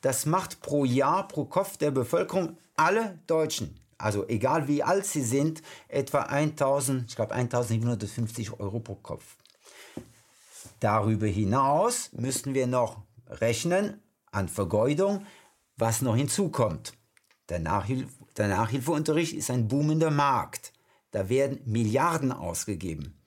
Das 0.00 0.24
macht 0.24 0.60
pro 0.60 0.84
Jahr, 0.84 1.28
pro 1.28 1.44
Kopf 1.44 1.76
der 1.76 1.90
Bevölkerung 1.90 2.56
alle 2.76 3.18
Deutschen, 3.26 3.78
also 3.98 4.26
egal 4.28 4.66
wie 4.66 4.82
alt 4.82 5.04
sie 5.04 5.22
sind, 5.22 5.62
etwa 5.88 6.22
1000, 6.22 7.10
ich 7.10 7.16
glaube 7.16 7.34
1750 7.34 8.58
Euro 8.58 8.80
pro 8.80 8.94
Kopf. 8.94 9.36
Darüber 10.80 11.26
hinaus 11.26 12.10
müssten 12.12 12.54
wir 12.54 12.66
noch 12.66 13.02
rechnen 13.28 14.02
an 14.30 14.48
Vergeudung, 14.48 15.26
was 15.76 16.02
noch 16.02 16.16
hinzukommt. 16.16 16.94
Der, 17.48 17.58
Nachhil 17.58 18.06
der 18.36 18.48
Nachhilfeunterricht 18.48 19.34
ist 19.34 19.50
ein 19.50 19.68
boomender 19.68 20.10
Markt. 20.10 20.72
Da 21.10 21.28
werden 21.28 21.60
Milliarden 21.64 22.32
ausgegeben. 22.32 23.20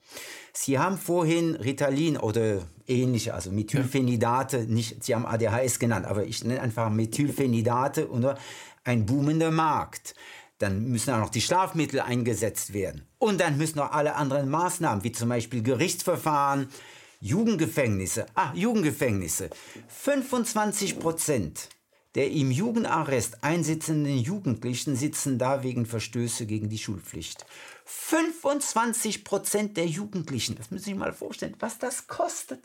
Sie 0.52 0.78
haben 0.78 0.96
vorhin 0.96 1.56
Ritalin 1.56 2.16
oder 2.16 2.62
ähnliche, 2.86 3.34
also 3.34 3.50
Methylphenidate, 3.50 4.66
nicht, 4.66 5.02
Sie 5.02 5.14
haben 5.14 5.26
ADHS 5.26 5.78
genannt, 5.78 6.06
aber 6.06 6.24
ich 6.24 6.44
nenne 6.44 6.60
einfach 6.60 6.90
Methylphenidate 6.90 8.08
oder 8.08 8.38
ein 8.84 9.04
boomender 9.04 9.50
Markt. 9.50 10.14
Dann 10.58 10.84
müssen 10.84 11.12
auch 11.12 11.18
noch 11.18 11.30
die 11.30 11.40
Schlafmittel 11.40 12.00
eingesetzt 12.00 12.72
werden. 12.72 13.02
Und 13.18 13.40
dann 13.40 13.58
müssen 13.58 13.78
noch 13.78 13.90
alle 13.90 14.14
anderen 14.14 14.48
Maßnahmen, 14.48 15.02
wie 15.02 15.12
zum 15.12 15.28
Beispiel 15.28 15.62
Gerichtsverfahren, 15.62 16.68
Jugendgefängnisse. 17.24 18.26
Ah, 18.34 18.52
Jugendgefängnisse. 18.54 19.48
25 19.88 20.98
Prozent 20.98 21.70
der 22.14 22.30
im 22.30 22.52
Jugendarrest 22.52 23.42
einsitzenden 23.42 24.18
Jugendlichen 24.18 24.94
sitzen 24.94 25.36
da 25.36 25.64
wegen 25.64 25.84
Verstöße 25.84 26.46
gegen 26.46 26.68
die 26.68 26.78
Schulpflicht. 26.78 27.44
25 27.86 29.24
Prozent 29.24 29.76
der 29.76 29.86
Jugendlichen, 29.86 30.54
das 30.54 30.70
müssen 30.70 30.84
Sie 30.84 30.90
sich 30.90 30.98
mal 30.98 31.12
vorstellen, 31.12 31.56
was 31.58 31.78
das 31.78 32.06
kostet. 32.06 32.62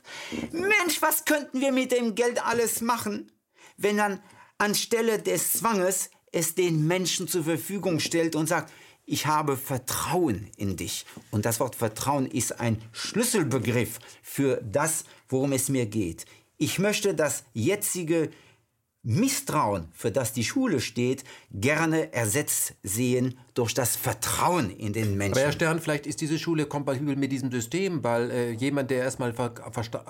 Mensch, 0.51 1.01
was 1.01 1.25
könnten 1.25 1.61
wir 1.61 1.71
mit 1.71 1.91
dem 1.91 2.13
Geld 2.13 2.45
alles 2.45 2.81
machen, 2.81 3.31
wenn 3.77 3.97
dann 3.97 4.21
anstelle 4.59 5.19
des 5.19 5.53
Zwanges 5.53 6.11
es 6.31 6.53
den 6.53 6.85
Menschen 6.85 7.27
zur 7.27 7.43
Verfügung 7.43 7.99
stellt 7.99 8.35
und 8.35 8.47
sagt, 8.47 8.71
ich 9.09 9.25
habe 9.25 9.57
Vertrauen 9.57 10.47
in 10.55 10.77
dich. 10.77 11.05
Und 11.31 11.45
das 11.45 11.59
Wort 11.59 11.75
Vertrauen 11.75 12.27
ist 12.27 12.59
ein 12.59 12.79
Schlüsselbegriff 12.91 13.99
für 14.21 14.61
das, 14.63 15.03
worum 15.27 15.51
es 15.53 15.67
mir 15.67 15.87
geht. 15.87 16.25
Ich 16.57 16.77
möchte 16.77 17.15
das 17.15 17.43
jetzige 17.53 18.29
Misstrauen, 19.09 19.87
für 19.91 20.11
das 20.11 20.33
die 20.33 20.43
Schule 20.43 20.79
steht, 20.79 21.23
gerne 21.51 22.13
ersetzt 22.13 22.75
sehen 22.83 23.39
durch 23.55 23.73
das 23.73 23.95
Vertrauen 23.95 24.69
in 24.69 24.93
den 24.93 25.17
Menschen. 25.17 25.33
Aber 25.33 25.41
Herr 25.41 25.51
Stern, 25.51 25.79
vielleicht 25.79 26.05
ist 26.05 26.21
diese 26.21 26.37
Schule 26.37 26.67
kompatibel 26.67 27.15
mit 27.15 27.31
diesem 27.31 27.51
System, 27.51 28.03
weil 28.03 28.29
äh, 28.29 28.51
jemand, 28.51 28.91
der 28.91 28.99
erstmal, 28.99 29.33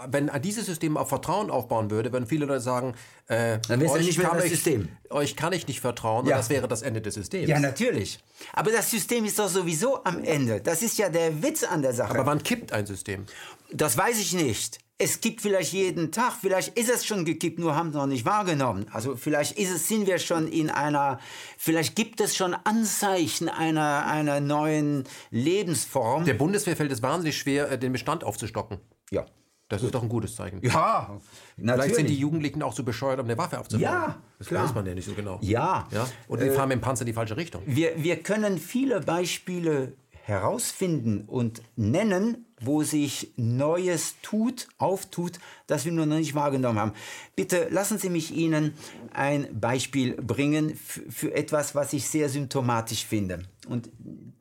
wenn 0.07 0.29
dieses 0.43 0.65
System 0.65 0.97
auf 0.97 1.07
Vertrauen 1.07 1.49
aufbauen 1.49 1.89
würde, 1.89 2.11
würden 2.11 2.27
viele 2.27 2.45
Leute 2.45 2.59
sagen, 2.59 2.93
äh, 3.27 3.59
Dann 3.69 3.81
euch, 3.81 4.05
nicht 4.05 4.17
mehr 4.17 4.27
kann 4.27 4.37
das 4.37 4.47
ich, 4.47 4.51
System. 4.51 4.89
euch 5.09 5.37
kann 5.37 5.53
ich 5.53 5.65
nicht 5.65 5.79
vertrauen 5.79 6.25
ja. 6.25 6.35
und 6.35 6.39
das 6.39 6.49
wäre 6.49 6.67
das 6.67 6.81
Ende 6.81 7.01
des 7.01 7.13
Systems. 7.13 7.47
Ja, 7.47 7.57
natürlich. 7.57 8.19
Aber 8.51 8.69
das 8.69 8.91
System 8.91 9.23
ist 9.23 9.39
doch 9.39 9.47
sowieso 9.47 10.03
am 10.03 10.21
Ende. 10.25 10.59
Das 10.59 10.81
ist 10.81 10.97
ja 10.97 11.07
der 11.07 11.41
Witz 11.41 11.63
an 11.63 11.81
der 11.81 11.93
Sache. 11.93 12.09
Aber 12.09 12.25
wann 12.25 12.43
kippt 12.43 12.73
ein 12.73 12.85
System? 12.85 13.25
Das 13.71 13.95
weiß 13.95 14.19
ich 14.19 14.33
nicht 14.33 14.79
es 15.01 15.21
gibt 15.21 15.41
vielleicht 15.41 15.71
jeden 15.71 16.11
Tag, 16.11 16.33
vielleicht 16.39 16.77
ist 16.77 16.89
es 16.89 17.05
schon 17.05 17.23
gekippt, 17.23 17.57
nur 17.57 17.73
haben 17.73 17.89
es 17.89 17.95
noch 17.95 18.05
nicht 18.05 18.25
wahrgenommen. 18.25 18.85
Also 18.91 19.15
vielleicht 19.15 19.57
ist 19.57 19.71
es, 19.71 19.87
sind 19.87 20.05
wir 20.05 20.19
schon 20.19 20.47
in 20.49 20.69
einer, 20.69 21.19
vielleicht 21.57 21.95
gibt 21.95 22.19
es 22.19 22.35
schon 22.35 22.53
Anzeichen 22.53 23.47
einer, 23.47 24.05
einer 24.05 24.41
neuen 24.41 25.05
Lebensform. 25.31 26.25
Der 26.25 26.33
Bundeswehr 26.33 26.75
fällt 26.75 26.91
es 26.91 27.01
wahnsinnig 27.01 27.37
schwer, 27.37 27.71
äh, 27.71 27.79
den 27.79 27.93
Bestand 27.93 28.25
aufzustocken. 28.25 28.79
Ja. 29.09 29.25
Das 29.69 29.83
ist 29.83 29.93
doch 29.93 30.01
ein 30.01 30.09
gutes 30.09 30.35
Zeichen. 30.35 30.59
Ja, 30.63 31.19
natürlich. 31.55 31.83
Vielleicht 31.83 31.95
sind 31.95 32.09
die 32.09 32.17
Jugendlichen 32.17 32.63
auch 32.63 32.73
so 32.73 32.83
bescheuert, 32.83 33.19
um 33.19 33.25
eine 33.25 33.37
Waffe 33.37 33.59
aufzubauen. 33.59 33.83
Ja, 33.83 34.17
das 34.39 34.47
klar. 34.47 34.63
weiß 34.63 34.73
man 34.73 34.85
ja 34.85 34.95
nicht 34.95 35.05
so 35.05 35.13
genau. 35.13 35.37
Ja. 35.41 35.87
ja? 35.91 36.07
Und 36.27 36.41
die 36.41 36.47
äh, 36.47 36.51
fahren 36.51 36.69
mit 36.69 36.79
dem 36.79 36.81
Panzer 36.81 37.03
in 37.03 37.07
die 37.07 37.13
falsche 37.13 37.37
Richtung. 37.37 37.61
Wir, 37.67 37.93
wir 37.95 38.17
können 38.17 38.57
viele 38.57 38.99
Beispiele 39.01 39.93
herausfinden 40.29 41.25
und 41.27 41.61
nennen, 41.75 42.45
wo 42.61 42.83
sich 42.83 43.33
Neues 43.35 44.15
tut, 44.21 44.67
auftut, 44.77 45.39
das 45.67 45.85
wir 45.85 45.91
noch 45.91 46.05
nicht 46.05 46.35
wahrgenommen 46.35 46.79
haben. 46.79 46.93
Bitte 47.35 47.67
lassen 47.69 47.97
Sie 47.97 48.09
mich 48.09 48.31
Ihnen 48.31 48.73
ein 49.13 49.59
Beispiel 49.59 50.13
bringen 50.13 50.75
für 50.75 51.33
etwas, 51.33 51.75
was 51.75 51.93
ich 51.93 52.07
sehr 52.07 52.29
symptomatisch 52.29 53.05
finde. 53.05 53.43
Und 53.67 53.89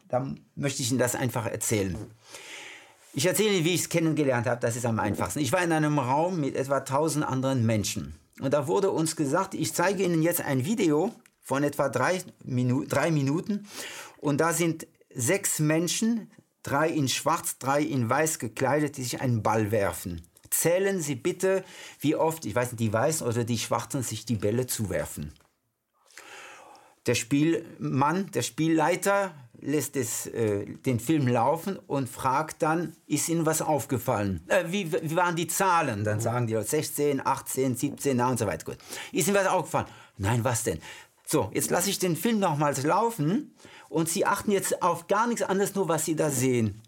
da 0.08 0.34
möchte 0.54 0.82
ich 0.82 0.90
Ihnen 0.90 0.98
das 0.98 1.14
einfach 1.14 1.46
erzählen. 1.46 1.96
Ich 3.14 3.26
erzähle 3.26 3.54
Ihnen, 3.54 3.64
wie 3.64 3.74
ich 3.74 3.82
es 3.82 3.88
kennengelernt 3.88 4.46
habe, 4.46 4.60
das 4.60 4.76
ist 4.76 4.86
am 4.86 5.00
einfachsten. 5.00 5.40
Ich 5.40 5.52
war 5.52 5.62
in 5.62 5.72
einem 5.72 5.98
Raum 5.98 6.40
mit 6.40 6.54
etwa 6.54 6.78
1000 6.78 7.24
anderen 7.24 7.66
Menschen. 7.66 8.14
Und 8.40 8.54
da 8.54 8.68
wurde 8.68 8.90
uns 8.90 9.16
gesagt, 9.16 9.54
ich 9.54 9.74
zeige 9.74 10.04
Ihnen 10.04 10.22
jetzt 10.22 10.40
ein 10.40 10.64
Video 10.64 11.12
von 11.42 11.64
etwa 11.64 11.88
drei, 11.88 12.22
Minu 12.44 12.84
drei 12.84 13.10
Minuten. 13.10 13.66
Und 14.18 14.40
da 14.40 14.52
sind 14.52 14.86
sechs 15.18 15.58
Menschen, 15.58 16.30
drei 16.62 16.88
in 16.88 17.08
schwarz, 17.08 17.58
drei 17.58 17.82
in 17.82 18.08
weiß 18.08 18.38
gekleidet, 18.38 18.96
die 18.96 19.02
sich 19.02 19.20
einen 19.20 19.42
Ball 19.42 19.70
werfen. 19.70 20.22
Zählen 20.50 21.02
Sie 21.02 21.16
bitte, 21.16 21.64
wie 22.00 22.14
oft, 22.14 22.46
ich 22.46 22.54
weiß 22.54 22.72
nicht, 22.72 22.80
die 22.80 22.92
Weißen 22.92 23.26
oder 23.26 23.44
die 23.44 23.58
Schwarzen 23.58 24.02
sich 24.02 24.24
die 24.24 24.36
Bälle 24.36 24.66
zuwerfen. 24.66 25.34
Der 27.06 27.14
Spielmann, 27.14 28.30
der 28.30 28.42
Spielleiter 28.42 29.34
lässt 29.60 29.96
es, 29.96 30.26
äh, 30.26 30.66
den 30.66 31.00
Film 31.00 31.26
laufen 31.26 31.78
und 31.86 32.08
fragt 32.08 32.62
dann, 32.62 32.94
ist 33.06 33.28
Ihnen 33.28 33.44
was 33.44 33.60
aufgefallen? 33.60 34.44
Äh, 34.48 34.64
wie, 34.68 34.92
wie, 34.92 35.16
waren 35.16 35.34
die 35.34 35.48
Zahlen? 35.48 36.04
Dann 36.04 36.20
sagen 36.20 36.46
die 36.46 36.60
16, 36.60 37.26
18, 37.26 37.76
17 37.76 38.20
und 38.20 38.38
so 38.38 38.46
weiter. 38.46 38.64
Gut. 38.64 38.78
Ist 39.10 39.26
Ihnen 39.26 39.36
was 39.36 39.48
aufgefallen? 39.48 39.88
Nein, 40.16 40.44
was 40.44 40.62
denn? 40.62 40.80
So, 41.26 41.50
jetzt 41.52 41.70
lasse 41.70 41.90
ich 41.90 41.98
den 41.98 42.16
Film 42.16 42.38
nochmals 42.38 42.84
laufen 42.84 43.52
und 43.88 44.08
Sie 44.08 44.26
achten 44.26 44.50
jetzt 44.50 44.82
auf 44.82 45.06
gar 45.06 45.26
nichts 45.26 45.42
anderes, 45.42 45.74
nur 45.74 45.88
was 45.88 46.04
Sie 46.04 46.16
da 46.16 46.30
sehen. 46.30 46.82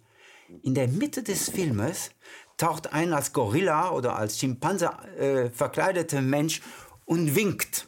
In 0.62 0.74
der 0.74 0.88
Mitte 0.88 1.22
des 1.22 1.48
Filmes 1.48 2.10
taucht 2.56 2.92
ein 2.92 3.12
als 3.12 3.32
Gorilla 3.32 3.90
oder 3.90 4.16
als 4.16 4.38
Schimpanse 4.38 4.90
äh, 5.18 5.50
verkleideter 5.50 6.20
Mensch 6.20 6.60
und 7.04 7.34
winkt. 7.34 7.86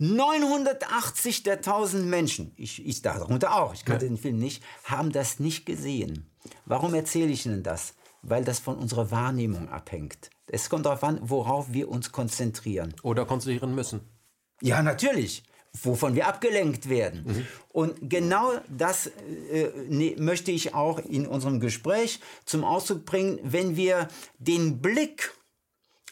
980 0.00 1.42
der 1.42 1.54
1000 1.54 2.06
Menschen, 2.06 2.52
ich, 2.56 2.86
ich 2.86 3.02
darunter 3.02 3.56
auch, 3.56 3.74
ich 3.74 3.84
kannte 3.84 4.04
ja. 4.04 4.10
den 4.10 4.18
Film 4.18 4.38
nicht, 4.38 4.62
haben 4.84 5.10
das 5.10 5.40
nicht 5.40 5.66
gesehen. 5.66 6.30
Warum 6.66 6.94
erzähle 6.94 7.32
ich 7.32 7.46
Ihnen 7.46 7.64
das? 7.64 7.94
Weil 8.22 8.44
das 8.44 8.60
von 8.60 8.76
unserer 8.76 9.10
Wahrnehmung 9.10 9.68
abhängt. 9.68 10.30
Es 10.46 10.70
kommt 10.70 10.86
darauf 10.86 11.02
an, 11.02 11.18
worauf 11.22 11.72
wir 11.72 11.88
uns 11.88 12.12
konzentrieren. 12.12 12.94
Oder 13.02 13.24
konzentrieren 13.24 13.74
müssen. 13.74 14.00
Ja, 14.60 14.82
natürlich 14.82 15.42
wovon 15.82 16.14
wir 16.14 16.26
abgelenkt 16.26 16.88
werden. 16.88 17.24
Mhm. 17.26 17.46
Und 17.68 18.10
genau 18.10 18.52
das 18.68 19.06
äh, 19.06 19.70
ne, 19.88 20.16
möchte 20.18 20.50
ich 20.50 20.74
auch 20.74 20.98
in 20.98 21.26
unserem 21.26 21.60
Gespräch 21.60 22.20
zum 22.44 22.64
Ausdruck 22.64 23.04
bringen, 23.04 23.38
wenn 23.42 23.76
wir 23.76 24.08
den 24.38 24.80
Blick 24.80 25.32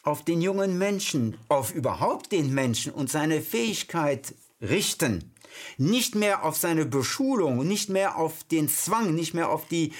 auf 0.02 0.24
den 0.24 0.40
jungen 0.40 0.78
Menschen, 0.78 1.36
auf 1.48 1.74
überhaupt 1.74 2.30
den 2.30 2.54
Menschen 2.54 2.92
und 2.92 3.10
seine 3.10 3.40
Fähigkeit 3.40 4.34
richten, 4.60 5.32
nicht 5.78 6.14
mehr 6.14 6.44
auf 6.44 6.56
seine 6.56 6.86
Beschulung, 6.86 7.66
nicht 7.66 7.88
mehr 7.88 8.16
auf 8.16 8.44
den 8.44 8.68
Zwang, 8.68 9.14
nicht 9.14 9.34
mehr 9.34 9.50
auf 9.50 9.66
die 9.66 9.92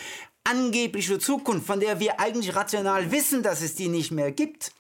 angebliche 0.45 1.19
Zukunft, 1.19 1.67
von 1.67 1.81
der 1.81 1.99
wir 1.99 2.21
eigentlich 2.21 2.55
rational 2.55 3.11
wissen, 3.11 3.43
dass 3.43 3.63
es 3.63 3.75
die 3.75 3.89
nicht 3.89 4.13
mehr 4.13 4.31
gibt, 4.31 4.73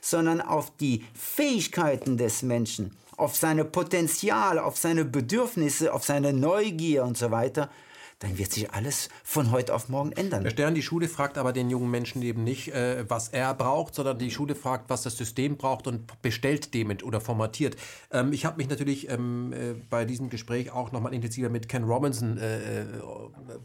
sondern 0.00 0.40
auf 0.40 0.76
die 0.76 1.04
Fähigkeiten 1.14 2.16
des 2.16 2.42
Menschen, 2.42 2.96
auf 3.20 3.36
seine 3.36 3.64
Potenziale, 3.64 4.64
auf 4.64 4.78
seine 4.78 5.04
Bedürfnisse, 5.04 5.92
auf 5.92 6.04
seine 6.04 6.32
Neugier 6.32 7.04
und 7.04 7.18
so 7.18 7.30
weiter, 7.30 7.68
dann 8.20 8.36
wird 8.36 8.52
sich 8.52 8.70
alles 8.70 9.08
von 9.24 9.50
heute 9.50 9.74
auf 9.74 9.88
morgen 9.88 10.12
ändern. 10.12 10.42
Herr 10.42 10.50
Stern, 10.50 10.74
die 10.74 10.82
Schule 10.82 11.08
fragt 11.08 11.38
aber 11.38 11.52
den 11.52 11.70
jungen 11.70 11.90
Menschen 11.90 12.22
eben 12.22 12.44
nicht, 12.44 12.68
äh, 12.68 13.04
was 13.08 13.28
er 13.28 13.54
braucht, 13.54 13.94
sondern 13.94 14.18
die 14.18 14.30
Schule 14.30 14.54
fragt, 14.54 14.90
was 14.90 15.02
das 15.02 15.16
System 15.16 15.56
braucht 15.56 15.86
und 15.86 16.20
bestellt 16.22 16.74
dem 16.74 16.90
oder 17.02 17.20
formatiert. 17.20 17.76
Ähm, 18.10 18.32
ich 18.32 18.44
habe 18.44 18.58
mich 18.58 18.68
natürlich 18.68 19.08
ähm, 19.08 19.52
äh, 19.52 19.74
bei 19.88 20.04
diesem 20.04 20.28
Gespräch 20.28 20.70
auch 20.70 20.92
nochmal 20.92 21.14
intensiver 21.14 21.48
mit 21.48 21.68
Ken 21.68 21.84
Robinson 21.84 22.36
äh, 22.36 22.82
äh, 22.82 22.84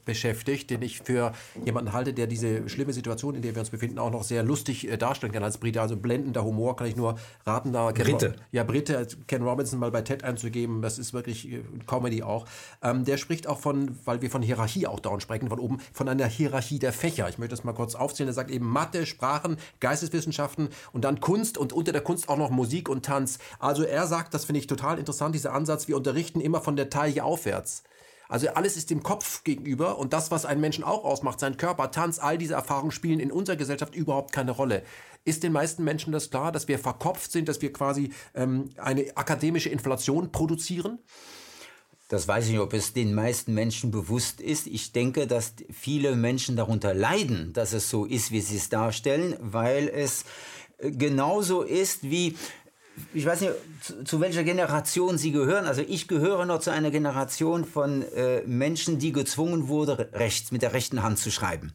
beschäftigt, 0.05 0.69
den 0.69 0.81
ich 0.81 0.99
für 1.01 1.33
jemanden 1.65 1.91
halte, 1.91 2.13
der 2.13 2.27
diese 2.27 2.69
schlimme 2.69 2.93
Situation, 2.93 3.35
in 3.35 3.41
der 3.41 3.55
wir 3.55 3.59
uns 3.59 3.71
befinden, 3.71 3.99
auch 3.99 4.11
noch 4.11 4.23
sehr 4.23 4.43
lustig 4.43 4.87
äh, 4.89 4.97
darstellen 4.97 5.33
kann 5.33 5.43
als 5.43 5.57
Brite. 5.57 5.81
Also 5.81 5.97
blendender 5.97 6.45
Humor 6.45 6.77
kann 6.77 6.87
ich 6.87 6.95
nur 6.95 7.17
raten, 7.45 7.73
da 7.73 7.91
Ken 7.91 8.05
Brite. 8.05 8.35
ja, 8.51 8.63
Brite, 8.63 9.05
Ken 9.27 9.43
Robinson 9.43 9.79
mal 9.79 9.91
bei 9.91 10.01
TED 10.01 10.23
einzugeben, 10.23 10.81
das 10.81 10.97
ist 10.97 11.13
wirklich 11.13 11.51
äh, 11.51 11.63
Comedy 11.87 12.23
auch. 12.23 12.45
Ähm, 12.81 13.03
der 13.03 13.17
spricht 13.17 13.47
auch 13.47 13.59
von, 13.59 13.97
weil 14.05 14.21
wir 14.21 14.29
von 14.29 14.44
Hierarchie 14.45 14.87
auch 14.87 14.99
dauernd 14.99 15.21
sprechen, 15.21 15.49
von 15.49 15.59
oben, 15.59 15.79
von 15.93 16.07
einer 16.07 16.25
Hierarchie 16.25 16.79
der 16.79 16.93
Fächer. 16.93 17.27
Ich 17.27 17.37
möchte 17.37 17.55
das 17.55 17.63
mal 17.63 17.73
kurz 17.73 17.95
aufzählen. 17.95 18.29
Er 18.29 18.33
sagt 18.33 18.51
eben 18.51 18.67
Mathe, 18.67 19.05
Sprachen, 19.05 19.57
Geisteswissenschaften 19.79 20.69
und 20.93 21.03
dann 21.03 21.19
Kunst 21.19 21.57
und 21.57 21.73
unter 21.73 21.91
der 21.91 22.01
Kunst 22.01 22.29
auch 22.29 22.37
noch 22.37 22.49
Musik 22.49 22.89
und 22.89 23.05
Tanz. 23.05 23.39
Also 23.59 23.83
er 23.83 24.07
sagt, 24.07 24.33
das 24.33 24.45
finde 24.45 24.59
ich 24.59 24.67
total 24.67 24.99
interessant, 24.99 25.35
dieser 25.35 25.53
Ansatz, 25.53 25.87
wir 25.87 25.97
unterrichten 25.97 26.39
immer 26.39 26.61
von 26.61 26.75
der 26.75 26.89
Taille 26.89 27.23
aufwärts. 27.23 27.83
Also 28.27 28.49
alles 28.49 28.75
ist 28.75 28.89
dem 28.89 29.03
Kopf 29.03 29.43
gegenüber 29.43 29.97
und 29.97 30.13
das, 30.13 30.31
was 30.31 30.45
einen 30.45 30.61
Menschen 30.61 30.83
auch 30.83 31.03
ausmacht, 31.03 31.39
sein 31.39 31.57
Körper, 31.57 31.91
Tanz, 31.91 32.19
all 32.19 32.37
diese 32.37 32.55
Erfahrungen 32.55 32.91
spielen 32.91 33.19
in 33.19 33.31
unserer 33.31 33.55
Gesellschaft 33.55 33.95
überhaupt 33.95 34.31
keine 34.31 34.51
Rolle. 34.51 34.83
Ist 35.25 35.43
den 35.43 35.51
meisten 35.51 35.83
Menschen 35.83 36.11
das 36.11 36.29
klar, 36.29 36.51
dass 36.51 36.67
wir 36.67 36.79
verkopft 36.79 37.31
sind, 37.31 37.47
dass 37.47 37.61
wir 37.61 37.71
quasi 37.71 38.11
ähm, 38.33 38.69
eine 38.77 39.05
akademische 39.15 39.69
Inflation 39.69 40.31
produzieren? 40.31 40.99
Das 42.07 42.27
weiß 42.27 42.45
ich 42.45 42.51
nicht, 42.51 42.59
ob 42.59 42.73
es 42.73 42.93
den 42.93 43.15
meisten 43.15 43.53
Menschen 43.53 43.89
bewusst 43.89 44.39
ist. 44.39 44.67
Ich 44.67 44.91
denke, 44.91 45.25
dass 45.25 45.53
viele 45.71 46.15
Menschen 46.15 46.55
darunter 46.55 46.93
leiden, 46.93 47.51
dass 47.53 47.73
es 47.73 47.89
so 47.89 48.05
ist, 48.05 48.31
wie 48.31 48.41
sie 48.41 48.57
es 48.57 48.69
darstellen, 48.69 49.35
weil 49.39 49.87
es 49.87 50.25
äh, 50.77 50.91
genauso 50.91 51.63
ist 51.63 52.03
wie 52.03 52.35
ich 53.13 53.25
weiß 53.25 53.41
nicht, 53.41 53.53
zu, 53.81 54.05
zu, 54.05 54.21
welcher 54.21 54.45
Generation 54.45 55.17
Sie 55.17 55.33
gehören. 55.33 55.65
Also 55.65 55.81
ich 55.81 56.07
gehöre 56.07 56.45
noch 56.45 56.59
zu 56.59 56.71
einer 56.71 56.91
Generation 56.91 57.65
von 57.65 58.03
äh, 58.13 58.41
Menschen, 58.43 58.99
die 58.99 59.11
gezwungen 59.11 59.67
wurde, 59.67 60.11
rechts 60.13 60.53
mit 60.53 60.61
der 60.61 60.71
rechten 60.71 61.03
Hand 61.03 61.19
zu 61.19 61.29
schreiben. 61.29 61.73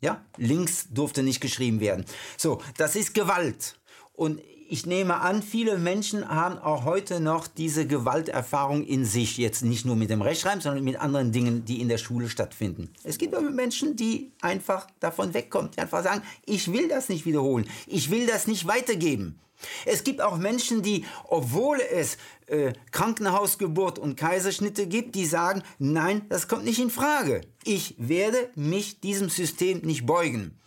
Ja, 0.00 0.24
links 0.36 0.86
durfte 0.90 1.24
nicht 1.24 1.40
geschrieben 1.40 1.80
werden. 1.80 2.04
So, 2.36 2.62
das 2.76 2.94
ist 2.94 3.14
Gewalt. 3.14 3.80
Und 4.12 4.40
ich 4.70 4.86
nehme 4.86 5.20
an, 5.20 5.42
viele 5.42 5.78
Menschen 5.78 6.28
haben 6.28 6.56
auch 6.56 6.84
heute 6.84 7.18
noch 7.18 7.48
diese 7.48 7.88
Gewalterfahrung 7.88 8.84
in 8.84 9.04
sich. 9.04 9.36
Jetzt 9.36 9.64
nicht 9.64 9.84
nur 9.84 9.96
mit 9.96 10.10
dem 10.10 10.22
Rechtschreiben, 10.22 10.60
sondern 10.60 10.84
mit 10.84 10.94
anderen 10.94 11.32
Dingen, 11.32 11.64
die 11.64 11.80
in 11.80 11.88
der 11.88 11.98
Schule 11.98 12.28
stattfinden. 12.28 12.88
Es 13.02 13.18
gibt 13.18 13.34
aber 13.34 13.50
Menschen, 13.50 13.96
die 13.96 14.30
einfach 14.40 14.86
davon 15.00 15.34
wegkommen, 15.34 15.72
die 15.72 15.80
einfach 15.80 16.04
sagen, 16.04 16.22
ich 16.46 16.72
will 16.72 16.86
das 16.86 17.08
nicht 17.08 17.26
wiederholen. 17.26 17.68
Ich 17.88 18.12
will 18.12 18.28
das 18.28 18.46
nicht 18.46 18.68
weitergeben. 18.68 19.40
Es 19.86 20.04
gibt 20.04 20.22
auch 20.22 20.38
Menschen, 20.38 20.82
die, 20.82 21.04
obwohl 21.24 21.80
es 21.80 22.16
äh, 22.46 22.72
Krankenhausgeburt 22.92 23.98
und 23.98 24.16
Kaiserschnitte 24.16 24.86
gibt, 24.86 25.16
die 25.16 25.26
sagen, 25.26 25.64
nein, 25.80 26.22
das 26.28 26.46
kommt 26.46 26.64
nicht 26.64 26.78
in 26.78 26.90
Frage. 26.90 27.40
Ich 27.64 27.96
werde 27.98 28.50
mich 28.54 29.00
diesem 29.00 29.30
System 29.30 29.80
nicht 29.80 30.06
beugen. 30.06 30.60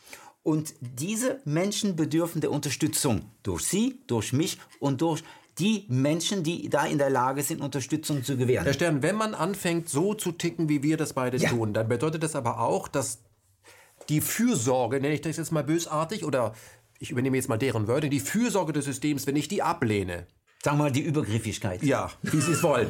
Und 0.44 0.74
diese 0.82 1.40
Menschen 1.46 1.96
bedürfen 1.96 2.42
der 2.42 2.52
Unterstützung 2.52 3.32
durch 3.44 3.64
Sie, 3.64 4.02
durch 4.08 4.34
mich 4.34 4.60
und 4.80 5.02
durch 5.02 5.24
die 5.60 5.86
Menschen, 5.88 6.44
die 6.44 6.70
da 6.70 6.86
in 6.86 6.98
der 6.98 7.10
Lage 7.10 7.44
sind, 7.44 7.62
Unterstützung 7.62 8.24
zu 8.24 8.36
gewähren. 8.38 8.66
Herr 8.66 8.74
Stern, 8.74 9.04
wenn 9.04 9.16
man 9.16 9.36
anfängt, 9.36 9.88
so 9.88 10.14
zu 10.14 10.32
ticken, 10.32 10.68
wie 10.68 10.84
wir 10.84 10.98
das 10.98 11.14
beide 11.14 11.38
ja. 11.38 11.50
tun, 11.50 11.74
dann 11.74 11.88
bedeutet 11.88 12.24
das 12.24 12.36
aber 12.36 12.60
auch, 12.60 12.88
dass 12.88 13.20
die 14.10 14.20
Fürsorge, 14.20 15.00
nenne 15.00 15.14
ich 15.14 15.22
das 15.22 15.38
jetzt 15.38 15.52
mal 15.52 15.64
bösartig, 15.64 16.26
oder 16.26 16.54
ich 17.00 17.12
übernehme 17.12 17.38
jetzt 17.38 17.50
mal 17.50 17.58
deren 17.58 17.88
Wörter, 17.88 18.10
die 18.10 18.20
Fürsorge 18.20 18.74
des 18.74 18.86
Systems, 18.86 19.28
wenn 19.28 19.36
ich 19.36 19.48
die 19.48 19.62
ablehne, 19.62 20.28
Sagen 20.64 20.78
wir 20.78 20.86
mal 20.86 20.92
die 20.92 21.02
Übergriffigkeit. 21.02 21.84
Ja, 21.84 22.10
wie 22.22 22.40
Sie 22.40 22.54
es 22.54 22.64
wollen. 22.64 22.88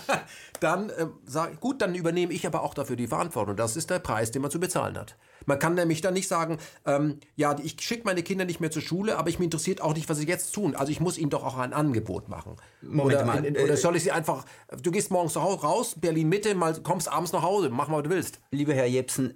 dann 0.60 0.90
äh, 0.90 1.06
sag 1.24 1.60
gut, 1.60 1.80
dann 1.80 1.94
übernehme 1.94 2.32
ich 2.32 2.44
aber 2.44 2.64
auch 2.64 2.74
dafür 2.74 2.96
die 2.96 3.06
Verantwortung. 3.06 3.54
Das 3.54 3.76
ist 3.76 3.88
der 3.88 4.00
Preis, 4.00 4.32
den 4.32 4.42
man 4.42 4.50
zu 4.50 4.58
bezahlen 4.58 4.98
hat. 4.98 5.16
Man 5.46 5.60
kann 5.60 5.74
nämlich 5.74 6.00
dann 6.00 6.14
nicht 6.14 6.26
sagen, 6.26 6.58
ähm, 6.84 7.20
ja, 7.36 7.56
ich 7.62 7.76
schicke 7.80 8.02
meine 8.04 8.24
Kinder 8.24 8.44
nicht 8.44 8.58
mehr 8.58 8.72
zur 8.72 8.82
Schule, 8.82 9.16
aber 9.16 9.28
ich 9.28 9.38
mich 9.38 9.44
interessiert 9.44 9.80
auch 9.80 9.94
nicht, 9.94 10.08
was 10.08 10.18
sie 10.18 10.26
jetzt 10.26 10.52
tun. 10.52 10.74
Also 10.74 10.90
ich 10.90 10.98
muss 10.98 11.16
ihnen 11.16 11.30
doch 11.30 11.44
auch 11.44 11.56
ein 11.56 11.72
Angebot 11.72 12.28
machen. 12.28 12.56
Moment 12.82 13.18
oder, 13.18 13.24
mal. 13.24 13.44
In, 13.44 13.54
oder 13.54 13.74
äh, 13.74 13.76
soll 13.76 13.94
ich 13.94 14.02
sie 14.02 14.10
einfach, 14.10 14.44
du 14.82 14.90
gehst 14.90 15.12
morgens 15.12 15.36
raus, 15.36 15.94
Berlin 15.96 16.28
Mitte, 16.28 16.56
mal 16.56 16.74
kommst 16.82 17.08
abends 17.08 17.32
nach 17.32 17.42
Hause, 17.42 17.70
mach 17.70 17.86
mal, 17.86 17.98
was 17.98 18.04
du 18.04 18.10
willst. 18.10 18.40
Lieber 18.50 18.74
Herr 18.74 18.86
Jepsen, 18.86 19.34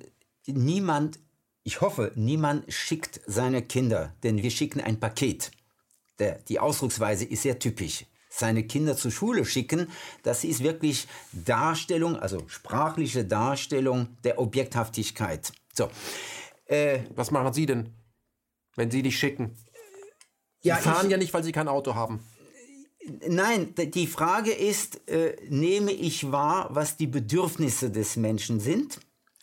niemand, 0.48 1.20
ich 1.62 1.80
hoffe, 1.80 2.10
niemand 2.16 2.72
schickt 2.72 3.20
seine 3.26 3.62
Kinder, 3.62 4.14
denn 4.24 4.42
wir 4.42 4.50
schicken 4.50 4.80
ein 4.80 4.98
Paket 4.98 5.52
der, 6.18 6.38
die 6.48 6.58
Ausdrucksweise 6.58 7.24
ist 7.24 7.42
sehr 7.42 7.58
typisch. 7.58 8.04
Seine 8.30 8.64
Kinder 8.64 8.96
zur 8.96 9.10
Schule 9.10 9.44
schicken, 9.44 9.88
das 10.22 10.44
ist 10.44 10.62
wirklich 10.62 11.08
Darstellung, 11.32 12.16
also 12.16 12.46
sprachliche 12.46 13.24
Darstellung 13.24 14.08
der 14.22 14.38
Objekthaftigkeit. 14.38 15.52
So. 15.72 15.90
Äh, 16.66 17.00
Was 17.14 17.30
machen 17.30 17.52
Sie 17.54 17.66
denn, 17.66 17.94
wenn 18.76 18.90
Sie 18.90 19.02
dich 19.02 19.18
schicken? 19.18 19.56
Sie 20.60 20.68
ja, 20.68 20.76
fahren 20.76 21.06
ich, 21.06 21.12
ja 21.12 21.16
nicht, 21.16 21.32
weil 21.32 21.42
Sie 21.42 21.52
kein 21.52 21.68
Auto 21.68 21.94
haben. 21.94 22.22
Nein, 23.26 23.74
die 23.76 24.06
Frage 24.06 24.52
ist, 24.52 25.08
äh, 25.08 25.36
nehme 25.48 25.92
ich 25.92 26.30
wahr, 26.30 26.68
was 26.70 26.96
die 26.96 27.06
Bedürfnisse 27.06 27.90
des 27.90 28.16
Menschen 28.16 28.60
sind? 28.60 29.00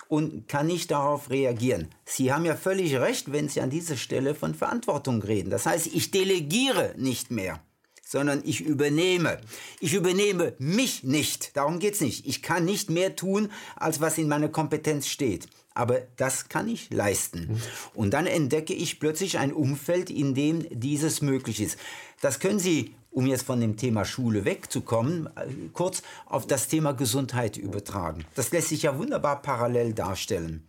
Und 0.07 0.47
kann 0.47 0.67
nicht 0.67 0.91
darauf 0.91 1.29
reagieren. 1.29 1.89
Sie 2.05 2.31
haben 2.31 2.45
ja 2.45 2.55
völlig 2.55 2.95
recht, 2.95 3.31
wenn 3.31 3.49
Sie 3.49 3.61
an 3.61 3.69
dieser 3.69 3.97
Stelle 3.97 4.35
von 4.35 4.53
Verantwortung 4.53 5.21
reden. 5.21 5.49
Das 5.49 5.65
heißt, 5.65 5.87
ich 5.87 6.11
delegiere 6.11 6.93
nicht 6.97 7.31
mehr, 7.31 7.59
sondern 8.03 8.41
ich 8.45 8.61
übernehme. 8.61 9.39
Ich 9.79 9.93
übernehme 9.93 10.53
mich 10.59 11.03
nicht. 11.03 11.57
Darum 11.57 11.79
geht 11.79 11.95
es 11.95 12.01
nicht. 12.01 12.27
Ich 12.27 12.41
kann 12.41 12.65
nicht 12.65 12.89
mehr 12.89 13.15
tun, 13.15 13.51
als 13.75 14.01
was 14.01 14.17
in 14.17 14.27
meiner 14.27 14.49
Kompetenz 14.49 15.07
steht. 15.07 15.47
Aber 15.73 16.01
das 16.15 16.47
kann 16.47 16.69
ich 16.69 16.89
leisten. 16.93 17.61
Und 17.93 18.13
dann 18.13 18.27
entdecke 18.27 18.73
ich 18.73 18.99
plötzlich 18.99 19.39
ein 19.39 19.51
Umfeld, 19.51 20.09
in 20.09 20.33
dem 20.33 20.65
dieses 20.69 21.21
möglich 21.21 21.59
ist. 21.59 21.77
Das 22.21 22.39
können 22.39 22.59
Sie 22.59 22.95
um 23.16 23.26
jetzt 23.26 23.45
von 23.45 23.61
dem 23.61 23.78
Thema 23.78 24.03
Schule 24.03 24.43
wegzukommen, 24.43 25.28
äh, 25.38 25.47
kurz 25.72 26.03
auf 26.26 26.45
das 26.45 26.68
Thema 26.68 26.91
Gesundheit 26.91 27.55
übertragen. 27.55 28.26
Das 28.36 28.51
lässt 28.51 28.70
sich 28.70 28.84
ja 28.84 28.97
wunderbar 28.97 29.41
parallel 29.41 29.93
darstellen. 29.93 30.68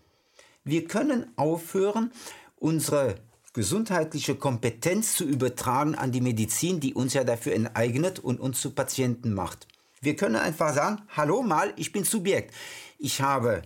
Wir 0.62 0.86
können 0.86 1.26
aufhören, 1.34 2.12
unsere 2.56 3.16
gesundheitliche 3.52 4.36
Kompetenz 4.36 5.14
zu 5.16 5.24
übertragen 5.24 5.96
an 5.96 6.12
die 6.12 6.20
Medizin, 6.20 6.78
die 6.78 6.94
uns 6.94 7.14
ja 7.14 7.24
dafür 7.24 7.52
enteignet 7.52 8.20
und 8.20 8.38
uns 8.38 8.60
zu 8.60 8.70
Patienten 8.70 9.34
macht. 9.34 9.66
Wir 10.00 10.14
können 10.14 10.36
einfach 10.36 10.72
sagen, 10.72 11.02
hallo 11.16 11.42
mal, 11.42 11.72
ich 11.76 11.90
bin 11.90 12.04
Subjekt. 12.04 12.54
Ich 12.98 13.22
habe 13.22 13.62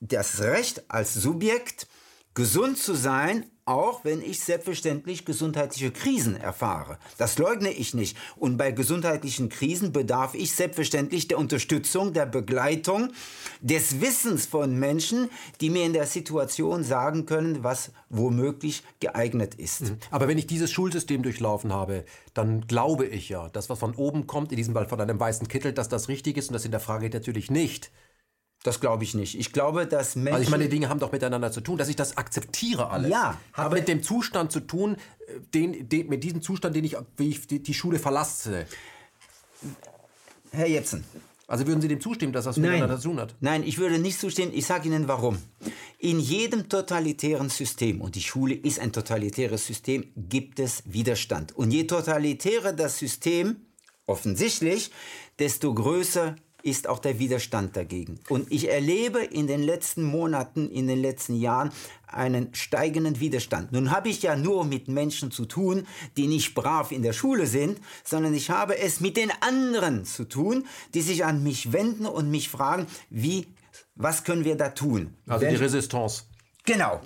das 0.00 0.40
Recht 0.40 0.84
als 0.90 1.14
Subjekt, 1.14 1.86
gesund 2.34 2.78
zu 2.78 2.94
sein, 2.94 3.46
auch 3.64 4.04
wenn 4.04 4.22
ich 4.22 4.40
selbstverständlich 4.40 5.24
gesundheitliche 5.24 5.92
Krisen 5.92 6.36
erfahre. 6.36 6.98
Das 7.16 7.38
leugne 7.38 7.70
ich 7.70 7.94
nicht. 7.94 8.16
Und 8.36 8.56
bei 8.56 8.72
gesundheitlichen 8.72 9.48
Krisen 9.48 9.92
bedarf 9.92 10.34
ich 10.34 10.52
selbstverständlich 10.52 11.28
der 11.28 11.38
Unterstützung, 11.38 12.12
der 12.12 12.26
Begleitung, 12.26 13.12
des 13.60 14.00
Wissens 14.00 14.46
von 14.46 14.76
Menschen, 14.76 15.30
die 15.60 15.70
mir 15.70 15.84
in 15.84 15.92
der 15.92 16.06
Situation 16.06 16.82
sagen 16.82 17.24
können, 17.24 17.62
was 17.62 17.92
womöglich 18.08 18.82
geeignet 18.98 19.54
ist. 19.54 19.82
Mhm. 19.82 19.98
Aber 20.10 20.26
wenn 20.26 20.38
ich 20.38 20.48
dieses 20.48 20.70
Schulsystem 20.72 21.22
durchlaufen 21.22 21.72
habe, 21.72 22.04
dann 22.34 22.66
glaube 22.66 23.06
ich 23.06 23.28
ja, 23.28 23.48
dass 23.48 23.70
was 23.70 23.78
von 23.78 23.94
oben 23.94 24.26
kommt, 24.26 24.50
in 24.50 24.56
diesem 24.56 24.74
Fall 24.74 24.88
von 24.88 25.00
einem 25.00 25.20
weißen 25.20 25.46
Kittel, 25.46 25.72
dass 25.72 25.88
das 25.88 26.08
richtig 26.08 26.36
ist 26.36 26.48
und 26.48 26.54
das 26.54 26.64
hinterfrage 26.64 27.06
ich 27.06 27.12
natürlich 27.12 27.50
nicht. 27.50 27.92
Das 28.62 28.80
glaube 28.80 29.02
ich 29.02 29.14
nicht. 29.14 29.38
Ich 29.38 29.52
glaube, 29.52 29.86
dass 29.86 30.14
Menschen. 30.14 30.34
Also 30.34 30.44
ich 30.44 30.50
meine, 30.50 30.64
die 30.64 30.70
Dinge 30.70 30.88
haben 30.88 31.00
doch 31.00 31.10
miteinander 31.10 31.50
zu 31.50 31.60
tun, 31.60 31.78
dass 31.78 31.88
ich 31.88 31.96
das 31.96 32.16
akzeptiere 32.16 32.90
alles. 32.90 33.10
Ja. 33.10 33.38
Hat 33.52 33.72
mit 33.72 33.88
dem 33.88 34.02
Zustand 34.02 34.52
zu 34.52 34.60
tun, 34.60 34.96
äh, 35.26 35.40
den, 35.52 35.88
den, 35.88 36.08
mit 36.08 36.22
diesem 36.22 36.42
Zustand, 36.42 36.76
den 36.76 36.84
ich, 36.84 36.96
wie 37.16 37.30
ich 37.30 37.46
die, 37.46 37.60
die 37.62 37.74
Schule 37.74 37.98
verlasse. 37.98 38.66
Herr 40.52 40.68
Jepsen. 40.68 41.04
Also 41.48 41.66
würden 41.66 41.82
Sie 41.82 41.88
dem 41.88 42.00
zustimmen, 42.00 42.32
dass 42.32 42.44
das 42.44 42.56
Nein. 42.56 42.70
miteinander 42.70 42.98
zu 42.98 43.08
tun 43.08 43.20
hat? 43.20 43.34
Nein, 43.40 43.62
ich 43.64 43.78
würde 43.78 43.98
nicht 43.98 44.18
zustimmen. 44.18 44.52
Ich 44.54 44.64
sage 44.64 44.88
Ihnen 44.88 45.08
warum. 45.08 45.38
In 45.98 46.18
jedem 46.18 46.68
totalitären 46.68 47.50
System, 47.50 48.00
und 48.00 48.14
die 48.14 48.22
Schule 48.22 48.54
ist 48.54 48.78
ein 48.78 48.92
totalitäres 48.92 49.66
System, 49.66 50.04
gibt 50.16 50.60
es 50.60 50.82
Widerstand. 50.86 51.52
Und 51.54 51.70
je 51.72 51.84
totalitärer 51.84 52.72
das 52.72 52.98
System, 52.98 53.56
offensichtlich, 54.06 54.92
desto 55.38 55.74
größer 55.74 56.36
ist 56.62 56.88
auch 56.88 56.98
der 56.98 57.18
Widerstand 57.18 57.76
dagegen. 57.76 58.20
Und 58.28 58.50
ich 58.50 58.70
erlebe 58.70 59.20
in 59.20 59.46
den 59.46 59.62
letzten 59.62 60.02
Monaten, 60.02 60.70
in 60.70 60.86
den 60.86 61.00
letzten 61.00 61.34
Jahren 61.34 61.72
einen 62.06 62.54
steigenden 62.54 63.20
Widerstand. 63.20 63.72
Nun 63.72 63.90
habe 63.90 64.08
ich 64.08 64.22
ja 64.22 64.36
nur 64.36 64.64
mit 64.64 64.88
Menschen 64.88 65.30
zu 65.30 65.46
tun, 65.46 65.86
die 66.16 66.26
nicht 66.26 66.54
brav 66.54 66.92
in 66.92 67.02
der 67.02 67.12
Schule 67.12 67.46
sind, 67.46 67.80
sondern 68.04 68.34
ich 68.34 68.50
habe 68.50 68.78
es 68.78 69.00
mit 69.00 69.16
den 69.16 69.32
anderen 69.40 70.04
zu 70.04 70.24
tun, 70.24 70.66
die 70.94 71.02
sich 71.02 71.24
an 71.24 71.42
mich 71.42 71.72
wenden 71.72 72.06
und 72.06 72.30
mich 72.30 72.48
fragen, 72.48 72.86
wie, 73.10 73.46
was 73.94 74.24
können 74.24 74.44
wir 74.44 74.56
da 74.56 74.70
tun? 74.70 75.14
Also 75.26 75.46
Wenn, 75.46 75.54
die 75.54 75.60
Resistance. 75.60 76.24
Genau, 76.64 77.00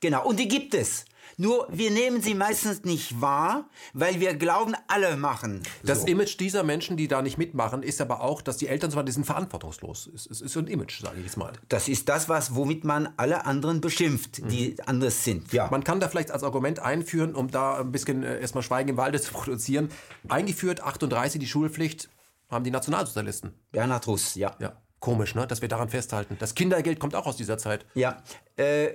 genau. 0.00 0.26
Und 0.26 0.38
die 0.38 0.48
gibt 0.48 0.74
es. 0.74 1.04
Nur 1.40 1.68
wir 1.70 1.92
nehmen 1.92 2.20
sie 2.20 2.34
meistens 2.34 2.82
nicht 2.82 3.20
wahr, 3.20 3.70
weil 3.94 4.18
wir 4.18 4.34
glauben, 4.34 4.74
alle 4.88 5.16
machen. 5.16 5.62
Das 5.84 6.00
so. 6.00 6.08
Image 6.08 6.38
dieser 6.40 6.64
Menschen, 6.64 6.96
die 6.96 7.06
da 7.06 7.22
nicht 7.22 7.38
mitmachen, 7.38 7.84
ist 7.84 8.00
aber 8.00 8.22
auch, 8.22 8.42
dass 8.42 8.56
die 8.56 8.66
Eltern 8.66 8.90
zwar 8.90 9.08
sind 9.08 9.24
verantwortungslos. 9.24 10.10
Es 10.12 10.26
ist, 10.26 10.40
ist 10.40 10.56
ein 10.56 10.66
Image, 10.66 11.00
sage 11.00 11.18
ich 11.18 11.24
jetzt 11.24 11.36
mal. 11.36 11.52
Das 11.68 11.88
ist 11.88 12.08
das, 12.08 12.28
was 12.28 12.56
womit 12.56 12.82
man 12.82 13.10
alle 13.16 13.46
anderen 13.46 13.80
beschimpft, 13.80 14.50
die 14.50 14.70
mhm. 14.70 14.76
anders 14.86 15.22
sind. 15.22 15.52
Ja. 15.52 15.68
Man 15.70 15.84
kann 15.84 16.00
da 16.00 16.08
vielleicht 16.08 16.32
als 16.32 16.42
Argument 16.42 16.80
einführen, 16.80 17.36
um 17.36 17.48
da 17.52 17.78
ein 17.78 17.92
bisschen 17.92 18.24
äh, 18.24 18.40
erstmal 18.40 18.64
Schweigen 18.64 18.90
im 18.90 18.96
Walde 18.96 19.20
zu 19.20 19.32
produzieren. 19.32 19.90
Eingeführt 20.28 20.82
38 20.82 21.38
die 21.38 21.46
Schulpflicht 21.46 22.08
haben 22.50 22.64
die 22.64 22.72
Nationalsozialisten. 22.72 23.54
Bernhard 23.70 24.08
Russ, 24.08 24.34
ja. 24.34 24.56
Ja. 24.58 24.76
Komisch, 25.00 25.36
ne? 25.36 25.46
dass 25.46 25.62
wir 25.62 25.68
daran 25.68 25.88
festhalten. 25.88 26.36
Das 26.40 26.56
Kindergeld 26.56 26.98
kommt 26.98 27.14
auch 27.14 27.26
aus 27.26 27.36
dieser 27.36 27.56
Zeit. 27.56 27.86
Ja, 27.94 28.22
äh, 28.56 28.88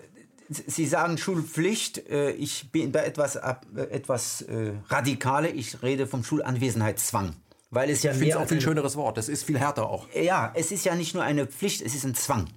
Sie 0.53 0.85
sagen 0.85 1.17
Schulpflicht. 1.17 2.09
Äh, 2.09 2.31
ich 2.31 2.71
bin 2.71 2.91
da 2.91 3.01
etwas, 3.01 3.35
äh, 3.35 3.55
etwas 3.89 4.41
äh, 4.41 4.73
radikaler. 4.87 5.53
Ich 5.53 5.81
rede 5.81 6.07
vom 6.07 6.23
Schulanwesenheitszwang. 6.23 7.35
Weil 7.69 7.89
es 7.89 8.03
ja 8.03 8.11
ich 8.11 8.17
finde 8.17 8.33
es 8.33 8.37
auch 8.37 8.47
viel 8.47 8.61
schöneres 8.61 8.95
Wort. 8.95 9.17
Das 9.17 9.29
ist 9.29 9.43
viel 9.43 9.57
härter 9.57 9.89
auch. 9.89 10.07
Ja, 10.13 10.51
es 10.55 10.71
ist 10.71 10.85
ja 10.85 10.95
nicht 10.95 11.15
nur 11.15 11.23
eine 11.23 11.47
Pflicht, 11.47 11.81
es 11.81 11.95
ist 11.95 12.03
ein 12.03 12.13
Zwang. 12.13 12.47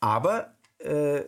Aber 0.00 0.54
äh, 0.78 1.22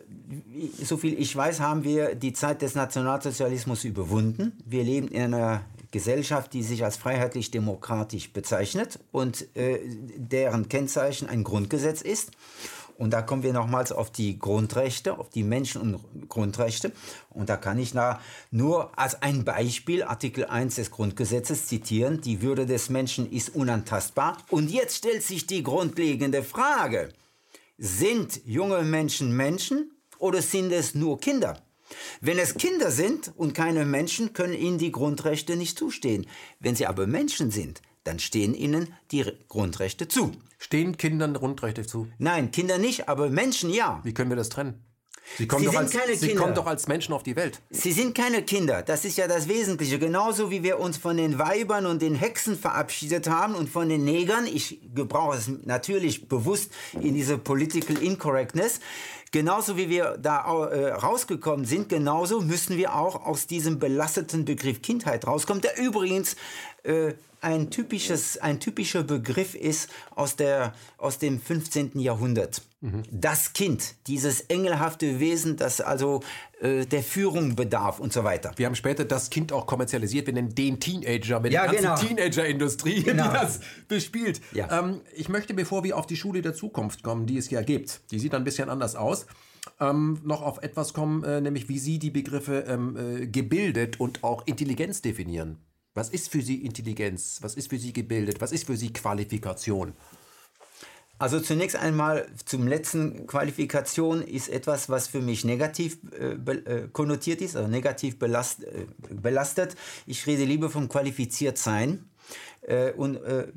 so 0.81 0.97
viel 0.97 1.19
ich 1.19 1.35
weiß, 1.35 1.59
haben 1.59 1.83
wir 1.83 2.15
die 2.15 2.33
Zeit 2.33 2.61
des 2.61 2.75
Nationalsozialismus 2.75 3.83
überwunden. 3.83 4.57
Wir 4.65 4.83
leben 4.83 5.07
in 5.07 5.33
einer 5.33 5.63
Gesellschaft, 5.91 6.53
die 6.53 6.63
sich 6.63 6.83
als 6.83 6.97
freiheitlich-demokratisch 6.97 8.33
bezeichnet 8.33 8.99
und 9.11 9.55
äh, 9.55 9.79
deren 10.17 10.67
Kennzeichen 10.67 11.29
ein 11.29 11.43
Grundgesetz 11.43 12.01
ist. 12.01 12.31
Und 12.97 13.11
da 13.11 13.21
kommen 13.21 13.43
wir 13.43 13.53
nochmals 13.53 13.91
auf 13.91 14.11
die 14.11 14.37
Grundrechte, 14.37 15.17
auf 15.17 15.29
die 15.29 15.43
Menschen- 15.43 15.81
und 15.81 16.29
Grundrechte. 16.29 16.91
Und 17.29 17.49
da 17.49 17.57
kann 17.57 17.79
ich 17.79 17.93
na, 17.93 18.19
nur 18.51 18.97
als 18.97 19.21
ein 19.21 19.43
Beispiel 19.45 20.03
Artikel 20.03 20.45
1 20.45 20.75
des 20.75 20.91
Grundgesetzes 20.91 21.67
zitieren, 21.67 22.21
die 22.21 22.41
Würde 22.41 22.65
des 22.65 22.89
Menschen 22.89 23.31
ist 23.31 23.55
unantastbar. 23.55 24.37
Und 24.49 24.71
jetzt 24.71 24.97
stellt 24.97 25.23
sich 25.23 25.47
die 25.47 25.63
grundlegende 25.63 26.43
Frage, 26.43 27.09
sind 27.77 28.41
junge 28.45 28.83
Menschen 28.83 29.35
Menschen 29.35 29.91
oder 30.19 30.41
sind 30.41 30.71
es 30.71 30.95
nur 30.95 31.19
Kinder? 31.19 31.61
Wenn 32.21 32.39
es 32.39 32.55
Kinder 32.55 32.91
sind 32.91 33.31
und 33.35 33.53
keine 33.53 33.85
Menschen, 33.85 34.33
können 34.33 34.53
ihnen 34.53 34.77
die 34.77 34.91
Grundrechte 34.91 35.55
nicht 35.55 35.77
zustehen. 35.77 36.27
Wenn 36.59 36.75
sie 36.75 36.87
aber 36.87 37.07
Menschen 37.07 37.51
sind, 37.51 37.81
dann 38.03 38.19
stehen 38.19 38.53
ihnen 38.53 38.93
die 39.11 39.25
Grundrechte 39.47 40.07
zu. 40.07 40.31
Stehen 40.63 40.95
Kindern 40.95 41.33
Grundrechte 41.33 41.85
zu? 41.85 42.07
Nein, 42.19 42.51
Kinder 42.51 42.77
nicht, 42.77 43.09
aber 43.09 43.29
Menschen 43.29 43.69
ja. 43.69 43.99
Wie 44.05 44.13
können 44.13 44.29
wir 44.29 44.37
das 44.37 44.47
trennen? 44.47 44.81
Sie 45.37 45.45
kommen, 45.45 45.59
Sie 45.59 45.65
doch, 45.65 45.73
sind 45.73 46.01
als, 46.01 46.19
Sie 46.21 46.27
Kinder. 46.27 46.41
kommen 46.41 46.55
doch 46.55 46.65
als 46.67 46.87
Menschen 46.87 47.13
auf 47.13 47.21
die 47.21 47.35
Welt. 47.35 47.59
Sie 47.69 47.91
sind 47.91 48.15
keine 48.15 48.43
Kinder, 48.43 48.81
das 48.81 49.03
ist 49.03 49.17
ja 49.17 49.27
das 49.27 49.49
Wesentliche. 49.49 49.99
Genauso 49.99 50.51
wie 50.51 50.63
wir 50.63 50.79
uns 50.79 50.95
von 50.95 51.17
den 51.17 51.37
Weibern 51.37 51.85
und 51.85 52.01
den 52.01 52.15
Hexen 52.15 52.57
verabschiedet 52.57 53.29
haben 53.29 53.55
und 53.55 53.69
von 53.69 53.89
den 53.89 54.05
Negern, 54.05 54.47
ich 54.47 54.79
gebrauche 54.95 55.37
es 55.37 55.49
natürlich 55.65 56.29
bewusst 56.29 56.71
in 56.93 57.13
diese 57.13 57.37
Political 57.37 57.97
Incorrectness, 58.01 58.79
genauso 59.31 59.75
wie 59.75 59.89
wir 59.89 60.17
da 60.17 60.45
äh, 60.67 60.93
rausgekommen 60.93 61.65
sind, 61.65 61.89
genauso 61.89 62.39
müssen 62.39 62.77
wir 62.77 62.95
auch 62.95 63.25
aus 63.25 63.47
diesem 63.47 63.79
belasteten 63.79 64.45
Begriff 64.45 64.81
Kindheit 64.81 65.27
rauskommen, 65.27 65.61
der 65.61 65.77
übrigens 65.77 66.37
äh, 66.83 67.13
ein, 67.43 67.69
typisches, 67.69 68.37
ein 68.37 68.59
typischer 68.59 69.03
Begriff 69.03 69.55
ist 69.55 69.89
aus, 70.15 70.35
der, 70.35 70.73
aus 70.97 71.19
dem 71.19 71.39
15. 71.39 71.99
Jahrhundert. 71.99 72.61
Das 73.11 73.53
Kind, 73.53 73.95
dieses 74.07 74.41
engelhafte 74.41 75.21
Wesen, 75.21 75.55
das 75.55 75.79
also 75.79 76.19
äh, 76.59 76.85
der 76.85 77.01
Führung 77.01 77.55
bedarf 77.55 78.01
und 78.01 78.11
so 78.11 78.25
weiter. 78.25 78.51
Wir 78.57 78.65
haben 78.65 78.75
später 78.75 79.05
das 79.05 79.29
Kind 79.29 79.53
auch 79.53 79.67
kommerzialisiert. 79.67 80.27
Wir 80.27 80.33
nennen 80.33 80.53
den 80.53 80.81
Teenager 80.81 81.39
mit 81.39 81.53
Ja, 81.53 81.65
der 81.65 81.81
ganzen 81.81 82.03
genau. 82.03 82.15
Teenager-Industrie, 82.15 83.03
Genau. 83.03 83.23
die 83.29 83.33
das 83.35 83.61
bespielt. 83.87 84.41
Ja. 84.51 84.79
Ähm, 84.79 84.99
ich 85.15 85.29
möchte, 85.29 85.53
bevor 85.53 85.85
wir 85.85 85.97
auf 85.97 86.07
die 86.07 86.17
Schule 86.17 86.41
der 86.41 86.53
Zukunft 86.55 87.03
kommen, 87.03 87.25
die 87.25 87.37
es 87.37 87.49
ja 87.49 87.61
gibt, 87.61 88.01
die 88.11 88.19
sieht 88.19 88.33
ein 88.35 88.43
bisschen 88.43 88.69
anders 88.69 88.97
aus, 88.97 89.27
ähm, 89.79 90.19
noch 90.25 90.41
auf 90.41 90.61
etwas 90.61 90.93
kommen, 90.93 91.23
äh, 91.23 91.39
nämlich 91.39 91.69
wie 91.69 91.79
Sie 91.79 91.99
die 91.99 92.11
Begriffe 92.11 92.65
ähm, 92.67 92.97
äh, 92.97 93.27
gebildet 93.27 93.97
und 94.01 94.25
auch 94.25 94.45
Intelligenz 94.45 95.01
definieren. 95.01 95.57
Was 95.93 96.09
ist 96.09 96.29
für 96.29 96.41
Sie 96.41 96.65
Intelligenz? 96.65 97.39
Was 97.41 97.55
ist 97.55 97.69
für 97.69 97.77
Sie 97.77 97.93
gebildet? 97.93 98.41
Was 98.41 98.51
ist 98.51 98.65
für 98.65 98.77
Sie 98.77 98.91
Qualifikation? 98.91 99.93
Also 101.19 101.39
zunächst 101.39 101.75
einmal 101.75 102.27
zum 102.45 102.67
letzten 102.67 103.27
Qualifikation 103.27 104.21
ist 104.23 104.49
etwas, 104.49 104.89
was 104.89 105.07
für 105.07 105.21
mich 105.21 105.45
negativ 105.45 105.99
äh, 106.19 106.51
äh, 106.51 106.87
konnotiert 106.91 107.41
ist, 107.41 107.55
also 107.55 107.69
negativ 107.69 108.17
belast 108.17 108.63
äh, 108.63 108.87
belastet. 109.09 109.75
Ich 110.07 110.25
rede 110.25 110.43
lieber 110.43 110.69
vom 110.69 110.89
qualifiziert 110.89 111.57
sein 111.57 112.03
und 112.95 113.17
äh, 113.17 113.47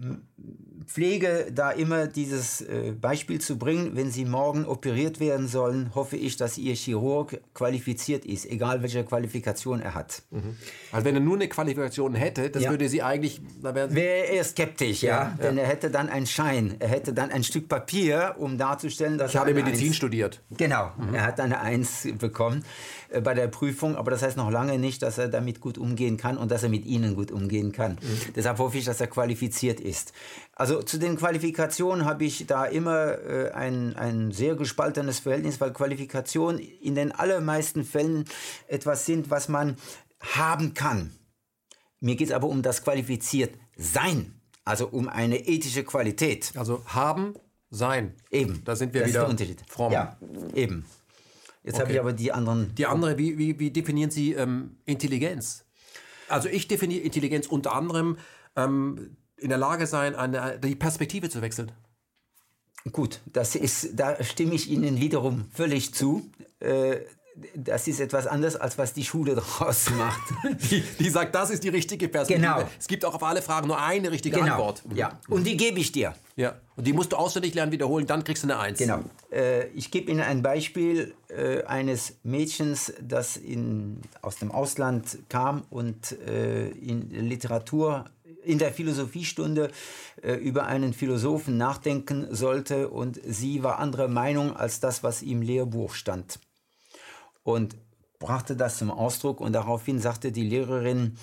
pflege 0.86 1.46
da 1.52 1.70
immer 1.72 2.06
dieses 2.06 2.60
äh, 2.60 2.92
Beispiel 2.92 3.40
zu 3.40 3.58
bringen, 3.58 3.92
wenn 3.94 4.10
Sie 4.12 4.24
morgen 4.24 4.64
operiert 4.64 5.18
werden 5.18 5.48
sollen, 5.48 5.90
hoffe 5.94 6.16
ich, 6.16 6.36
dass 6.36 6.58
Ihr 6.58 6.74
Chirurg 6.74 7.40
qualifiziert 7.54 8.24
ist, 8.24 8.46
egal 8.48 8.82
welche 8.82 9.02
Qualifikation 9.04 9.80
er 9.80 9.94
hat. 9.94 10.22
Also 10.92 11.04
wenn 11.04 11.14
er 11.16 11.20
nur 11.20 11.34
eine 11.36 11.48
Qualifikation 11.48 12.14
hätte, 12.14 12.50
das 12.50 12.62
Ja. 12.62 12.70
würde 12.70 12.88
Sie 12.88 13.02
eigentlich, 13.02 13.40
da 13.62 13.74
wären 13.74 13.90
Sie 13.90 13.96
Wäre 13.96 14.26
er 14.26 14.44
skeptisch, 14.44 15.02
ja, 15.02 15.34
Ja, 15.38 15.38
denn 15.42 15.58
er 15.58 15.66
hätte 15.66 15.90
dann 15.90 16.08
einen 16.08 16.26
Schein, 16.26 16.76
er 16.78 16.88
hätte 16.88 17.12
dann 17.12 17.30
ein 17.30 17.42
Stück 17.42 17.68
Papier, 17.68 18.36
um 18.38 18.56
darzustellen, 18.56 19.18
dass 19.18 19.32
ich 19.32 19.36
habe 19.38 19.54
Medizin 19.54 19.88
Eins- 19.88 19.96
studiert. 19.96 20.40
Genau, 20.56 20.90
er 21.12 21.22
hat 21.24 21.40
eine 21.40 21.60
Eins 21.60 22.06
bekommen 22.18 22.64
äh, 23.10 23.20
bei 23.20 23.34
der 23.34 23.48
Prüfung, 23.48 23.96
aber 23.96 24.12
das 24.12 24.22
heißt 24.22 24.36
noch 24.36 24.50
lange 24.52 24.78
nicht, 24.78 25.02
dass 25.02 25.18
er 25.18 25.26
damit 25.28 25.60
gut 25.60 25.78
umgehen 25.78 26.16
kann 26.16 26.36
und 26.38 26.50
dass 26.52 26.62
er 26.62 26.68
mit 26.68 26.84
Ihnen 26.86 27.16
gut 27.16 27.32
umgehen 27.32 27.72
kann. 27.72 27.98
Deshalb 28.36 28.58
hoffe 28.58 28.78
ich, 28.78 28.84
dass 28.84 28.95
er 29.00 29.06
qualifiziert 29.06 29.80
ist. 29.80 30.12
Also 30.52 30.82
zu 30.82 30.98
den 30.98 31.16
Qualifikationen 31.16 32.04
habe 32.04 32.24
ich 32.24 32.46
da 32.46 32.64
immer 32.64 33.18
äh, 33.18 33.50
ein, 33.52 33.96
ein 33.96 34.32
sehr 34.32 34.54
gespaltenes 34.54 35.18
Verhältnis, 35.18 35.60
weil 35.60 35.72
Qualifikationen 35.72 36.60
in 36.60 36.94
den 36.94 37.12
allermeisten 37.12 37.84
Fällen 37.84 38.24
etwas 38.68 39.06
sind, 39.06 39.30
was 39.30 39.48
man 39.48 39.76
haben 40.20 40.74
kann. 40.74 41.12
Mir 42.00 42.16
geht 42.16 42.28
es 42.28 42.34
aber 42.34 42.48
um 42.48 42.62
das 42.62 42.82
qualifiziert 42.84 43.54
Sein, 43.76 44.40
also 44.64 44.88
um 44.88 45.08
eine 45.08 45.46
ethische 45.46 45.84
Qualität. 45.84 46.52
Also 46.56 46.82
haben, 46.86 47.34
sein. 47.70 48.14
Eben. 48.30 48.62
Da 48.64 48.76
sind 48.76 48.94
wir 48.94 49.02
das 49.02 49.10
wieder 49.10 49.20
Ist 49.20 49.24
der 49.24 49.28
Unterschied. 49.28 49.62
fromm. 49.68 49.92
Ja, 49.92 50.16
eben. 50.54 50.84
Jetzt 51.62 51.80
habe 51.80 51.92
ich 51.92 51.98
aber 51.98 52.12
die 52.12 52.32
anderen. 52.32 52.74
Die 52.76 52.86
andere, 52.86 53.18
wie, 53.18 53.36
wie, 53.38 53.58
wie 53.58 53.70
definieren 53.70 54.10
Sie 54.10 54.34
ähm, 54.34 54.76
Intelligenz? 54.84 55.64
Also 56.28 56.48
ich 56.48 56.68
definiere 56.68 57.02
Intelligenz 57.02 57.46
unter 57.46 57.74
anderem 57.74 58.18
ähm, 58.56 59.16
in 59.36 59.48
der 59.48 59.58
Lage 59.58 59.86
sein, 59.86 60.14
eine, 60.14 60.58
die 60.58 60.74
Perspektive 60.74 61.28
zu 61.28 61.42
wechseln. 61.42 61.72
Gut, 62.92 63.20
das 63.26 63.56
ist, 63.56 63.90
da 63.94 64.22
stimme 64.22 64.54
ich 64.54 64.70
Ihnen 64.70 65.00
wiederum 65.00 65.46
völlig 65.52 65.92
zu. 65.92 66.30
Äh, 66.60 66.98
das 67.54 67.86
ist 67.86 68.00
etwas 68.00 68.26
anderes, 68.26 68.56
als 68.56 68.78
was 68.78 68.94
die 68.94 69.04
Schule 69.04 69.34
daraus 69.58 69.90
macht. 69.90 70.22
Die, 70.70 70.82
die 70.98 71.10
sagt, 71.10 71.34
das 71.34 71.50
ist 71.50 71.64
die 71.64 71.68
richtige 71.68 72.08
Perspektive. 72.08 72.54
Genau. 72.54 72.68
Es 72.78 72.86
gibt 72.86 73.04
auch 73.04 73.14
auf 73.14 73.22
alle 73.22 73.42
Fragen 73.42 73.66
nur 73.66 73.80
eine 73.80 74.10
richtige 74.10 74.40
Antwort. 74.42 74.82
Ja. 74.94 75.18
Und 75.28 75.46
die 75.46 75.56
gebe 75.56 75.78
ich 75.78 75.92
dir. 75.92 76.14
ja. 76.36 76.56
Und 76.76 76.86
die 76.86 76.92
musst 76.92 77.12
du 77.12 77.16
auswendig 77.16 77.54
lernen, 77.54 77.72
wiederholen, 77.72 78.06
dann 78.06 78.22
kriegst 78.22 78.42
du 78.42 78.48
eine 78.48 78.58
Eins. 78.58 78.78
Genau. 78.78 79.00
Äh, 79.32 79.66
ich 79.68 79.90
gebe 79.90 80.10
Ihnen 80.10 80.20
ein 80.20 80.42
Beispiel 80.42 81.14
äh, 81.28 81.62
eines 81.64 82.18
Mädchens, 82.22 82.92
das 83.00 83.36
in, 83.36 84.00
aus 84.22 84.36
dem 84.36 84.50
Ausland 84.50 85.18
kam 85.28 85.64
und 85.70 86.12
äh, 86.26 86.68
in 86.68 87.10
Literatur, 87.10 88.06
in 88.46 88.58
der 88.58 88.72
Philosophiestunde 88.72 89.70
äh, 90.22 90.34
über 90.34 90.66
einen 90.66 90.92
Philosophen 90.92 91.56
nachdenken 91.56 92.28
sollte 92.30 92.88
und 92.88 93.20
sie 93.24 93.62
war 93.62 93.78
anderer 93.78 94.08
Meinung 94.08 94.56
als 94.56 94.80
das, 94.80 95.02
was 95.02 95.22
im 95.22 95.42
Lehrbuch 95.42 95.94
stand. 95.94 96.38
Und 97.42 97.76
brachte 98.18 98.56
das 98.56 98.78
zum 98.78 98.90
Ausdruck 98.90 99.40
und 99.40 99.52
daraufhin 99.52 99.98
sagte 99.98 100.32
die 100.32 100.48
Lehrerin, 100.48 101.16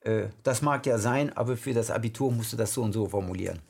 äh, 0.00 0.28
das 0.42 0.62
mag 0.62 0.86
ja 0.86 0.98
sein, 0.98 1.36
aber 1.36 1.56
für 1.56 1.74
das 1.74 1.90
Abitur 1.90 2.32
musst 2.32 2.52
du 2.52 2.56
das 2.56 2.72
so 2.74 2.82
und 2.82 2.92
so 2.92 3.08
formulieren. 3.08 3.60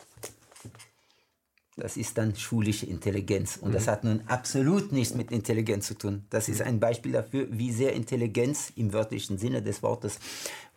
Das 1.76 1.96
ist 1.96 2.18
dann 2.18 2.36
schulische 2.36 2.86
Intelligenz. 2.86 3.56
Und 3.56 3.74
das 3.74 3.88
hat 3.88 4.04
nun 4.04 4.22
absolut 4.26 4.92
nichts 4.92 5.14
mit 5.14 5.32
Intelligenz 5.32 5.86
zu 5.86 5.94
tun. 5.94 6.26
Das 6.28 6.48
ist 6.48 6.60
ein 6.60 6.78
Beispiel 6.78 7.12
dafür, 7.12 7.46
wie 7.50 7.72
sehr 7.72 7.94
Intelligenz 7.94 8.70
im 8.76 8.92
wörtlichen 8.92 9.38
Sinne 9.38 9.62
des 9.62 9.82
Wortes 9.82 10.18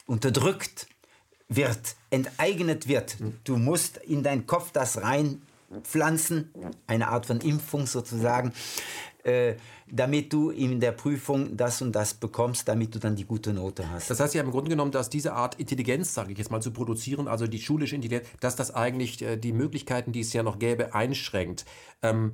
unterdrückt 0.05 0.88
wird, 1.49 1.95
enteignet 2.09 2.87
wird. 2.87 3.17
Du 3.43 3.57
musst 3.57 3.97
in 3.97 4.23
deinen 4.23 4.47
Kopf 4.47 4.71
das 4.71 5.01
reinpflanzen, 5.01 6.51
eine 6.87 7.09
Art 7.09 7.25
von 7.25 7.41
Impfung 7.41 7.85
sozusagen, 7.85 8.53
äh, 9.23 9.55
damit 9.89 10.33
du 10.33 10.49
in 10.49 10.79
der 10.79 10.91
Prüfung 10.91 11.55
das 11.55 11.81
und 11.81 11.93
das 11.93 12.13
bekommst, 12.13 12.67
damit 12.67 12.95
du 12.95 12.99
dann 12.99 13.15
die 13.15 13.25
gute 13.25 13.53
Note 13.53 13.89
hast. 13.89 14.09
Das 14.09 14.19
heißt 14.19 14.33
ja 14.33 14.41
im 14.41 14.51
Grunde 14.51 14.69
genommen, 14.69 14.91
dass 14.91 15.09
diese 15.09 15.33
Art 15.33 15.59
Intelligenz, 15.59 16.13
sage 16.13 16.31
ich 16.31 16.37
jetzt 16.37 16.51
mal, 16.51 16.61
zu 16.61 16.71
produzieren, 16.71 17.27
also 17.27 17.47
die 17.47 17.59
schulische 17.59 17.95
Intelligenz, 17.95 18.27
dass 18.39 18.55
das 18.55 18.73
eigentlich 18.73 19.21
äh, 19.21 19.37
die 19.37 19.53
Möglichkeiten, 19.53 20.11
die 20.11 20.21
es 20.21 20.33
ja 20.33 20.43
noch 20.43 20.59
gäbe, 20.59 20.93
einschränkt. 20.93 21.65
Ähm, 22.01 22.33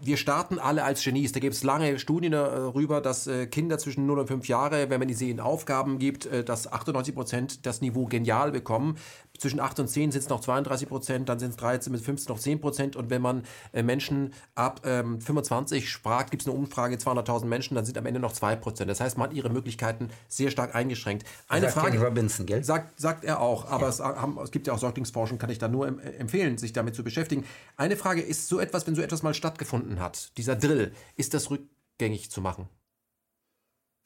wir 0.00 0.16
starten 0.16 0.58
alle 0.58 0.84
als 0.84 1.02
Genies. 1.02 1.32
Da 1.32 1.40
gibt 1.40 1.54
es 1.54 1.64
lange 1.64 1.98
Studien 1.98 2.32
darüber, 2.32 3.00
dass 3.00 3.26
äh, 3.26 3.46
Kinder 3.46 3.78
zwischen 3.78 4.06
0 4.06 4.20
und 4.20 4.26
5 4.28 4.48
Jahre, 4.48 4.90
wenn 4.90 5.00
man 5.00 5.08
in 5.30 5.40
Aufgaben 5.40 5.98
gibt, 5.98 6.26
äh, 6.26 6.44
dass 6.44 6.70
98 6.72 7.14
Prozent 7.14 7.66
das 7.66 7.80
Niveau 7.80 8.06
genial 8.06 8.52
bekommen. 8.52 8.96
Zwischen 9.38 9.60
8 9.60 9.80
und 9.80 9.88
10 9.88 10.12
sind 10.12 10.20
es 10.20 10.28
noch 10.28 10.40
32 10.40 10.88
Prozent, 10.88 11.28
dann 11.28 11.38
sind 11.38 11.50
es 11.50 11.56
13 11.56 11.92
bis 11.92 12.02
15 12.02 12.32
noch 12.34 12.40
10 12.40 12.60
Prozent. 12.60 12.96
Und 12.96 13.08
wenn 13.08 13.22
man 13.22 13.44
äh, 13.72 13.82
Menschen 13.82 14.34
ab 14.54 14.82
ähm, 14.84 15.20
25 15.20 15.92
fragt, 15.94 16.30
gibt 16.30 16.42
es 16.42 16.48
eine 16.48 16.56
Umfrage, 16.56 16.96
200.000 16.96 17.46
Menschen, 17.46 17.74
dann 17.74 17.84
sind 17.84 17.96
am 17.96 18.06
Ende 18.06 18.20
noch 18.20 18.32
2 18.32 18.56
Prozent. 18.56 18.90
Das 18.90 19.00
heißt, 19.00 19.16
man 19.16 19.30
hat 19.30 19.36
ihre 19.36 19.48
Möglichkeiten 19.48 20.10
sehr 20.28 20.50
stark 20.50 20.74
eingeschränkt. 20.74 21.26
Eine 21.48 21.70
Sagt 21.70 21.86
Frage. 21.86 22.00
Robinson, 22.00 22.46
gell? 22.46 22.64
Sagt, 22.64 23.00
sagt 23.00 23.24
er 23.24 23.40
auch, 23.40 23.70
aber 23.70 23.88
es, 23.88 24.00
haben, 24.00 24.38
es 24.42 24.50
gibt 24.50 24.66
ja 24.66 24.72
auch 24.72 24.78
Säuglingsforschung, 24.78 25.38
kann 25.38 25.50
ich 25.50 25.58
da 25.58 25.68
nur 25.68 25.86
em- 25.86 26.00
empfehlen, 26.00 26.58
sich 26.58 26.72
damit 26.72 26.94
zu 26.94 27.04
beschäftigen. 27.04 27.44
Eine 27.76 27.96
Frage 27.96 28.20
ist 28.20 28.48
so 28.48 28.58
etwas, 28.58 28.86
wenn 28.86 28.94
so 28.94 29.02
etwas 29.02 29.22
mal 29.22 29.34
stattgefunden 29.34 30.00
hat, 30.00 30.36
dieser 30.36 30.56
Drill, 30.56 30.92
ist 31.16 31.34
das 31.34 31.50
rückgängig 31.50 32.30
zu 32.30 32.40
machen? 32.40 32.68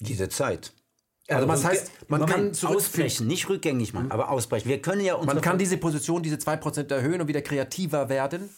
Diese 0.01 0.29
Zeit. 0.29 0.73
Also 1.37 1.49
was 1.49 1.65
heißt, 1.65 1.91
man 2.09 2.21
Moment, 2.21 2.37
kann 2.37 2.55
zurück- 2.55 2.77
ausbrechen, 2.77 3.27
nicht 3.27 3.49
rückgängig 3.49 3.93
machen, 3.95 4.11
aber 4.11 4.31
ausbrechen. 4.31 4.69
Wir 4.69 4.81
können 4.83 5.01
ja 5.03 5.17
Man 5.19 5.41
kann 5.41 5.59
diese 5.59 5.77
Position, 5.77 6.23
diese 6.23 6.37
2% 6.37 6.93
erhöhen 6.93 7.21
und 7.21 7.29
wieder 7.29 7.43
kreativer 7.43 8.09
werden. 8.09 8.49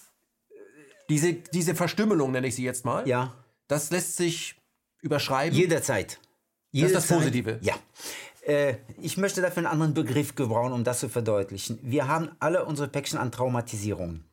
Diese, 1.09 1.35
diese 1.35 1.75
Verstümmelung, 1.75 2.33
nenne 2.33 2.47
ich 2.47 2.55
sie 2.55 2.65
jetzt 2.65 2.85
mal, 2.85 3.07
ja 3.09 3.35
das 3.69 3.91
lässt 3.91 4.17
sich 4.17 4.57
überschreiben. 5.03 5.57
jederzeit. 5.59 6.19
Das 6.73 6.83
ist 6.83 6.95
das 6.95 7.05
Jederzeit- 7.09 7.19
Positive. 7.19 7.59
Ja. 7.63 7.75
Äh, 8.47 8.77
ich 9.01 9.17
möchte 9.17 9.41
dafür 9.41 9.59
einen 9.59 9.67
anderen 9.67 9.95
Begriff 9.95 10.35
gebrauchen, 10.35 10.73
um 10.73 10.85
das 10.85 11.01
zu 11.01 11.09
verdeutlichen. 11.09 11.79
Wir 11.83 12.09
haben 12.09 12.31
alle 12.41 12.65
unsere 12.67 12.89
Päckchen 12.89 13.19
an 13.19 13.33
Traumatisierung. 13.33 14.25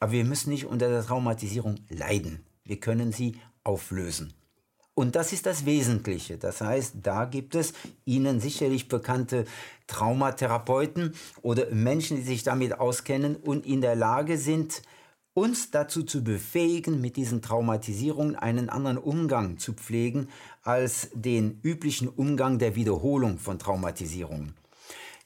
Aber 0.00 0.12
wir 0.12 0.24
müssen 0.24 0.50
nicht 0.50 0.66
unter 0.66 0.88
der 0.88 1.04
Traumatisierung 1.04 1.76
leiden. 1.88 2.44
Wir 2.64 2.78
können 2.78 3.10
sie 3.12 3.36
auflösen. 3.64 4.34
Und 4.98 5.14
das 5.14 5.32
ist 5.32 5.46
das 5.46 5.64
Wesentliche. 5.64 6.38
Das 6.38 6.60
heißt, 6.60 6.96
da 7.04 7.24
gibt 7.24 7.54
es 7.54 7.72
Ihnen 8.04 8.40
sicherlich 8.40 8.88
bekannte 8.88 9.44
Traumatherapeuten 9.86 11.14
oder 11.40 11.70
Menschen, 11.70 12.16
die 12.16 12.24
sich 12.24 12.42
damit 12.42 12.80
auskennen 12.80 13.36
und 13.36 13.64
in 13.64 13.80
der 13.80 13.94
Lage 13.94 14.36
sind, 14.36 14.82
uns 15.34 15.70
dazu 15.70 16.02
zu 16.02 16.24
befähigen, 16.24 17.00
mit 17.00 17.16
diesen 17.16 17.42
Traumatisierungen 17.42 18.34
einen 18.34 18.70
anderen 18.70 18.98
Umgang 18.98 19.58
zu 19.58 19.72
pflegen 19.72 20.26
als 20.64 21.10
den 21.14 21.60
üblichen 21.62 22.08
Umgang 22.08 22.58
der 22.58 22.74
Wiederholung 22.74 23.38
von 23.38 23.60
Traumatisierungen. 23.60 24.54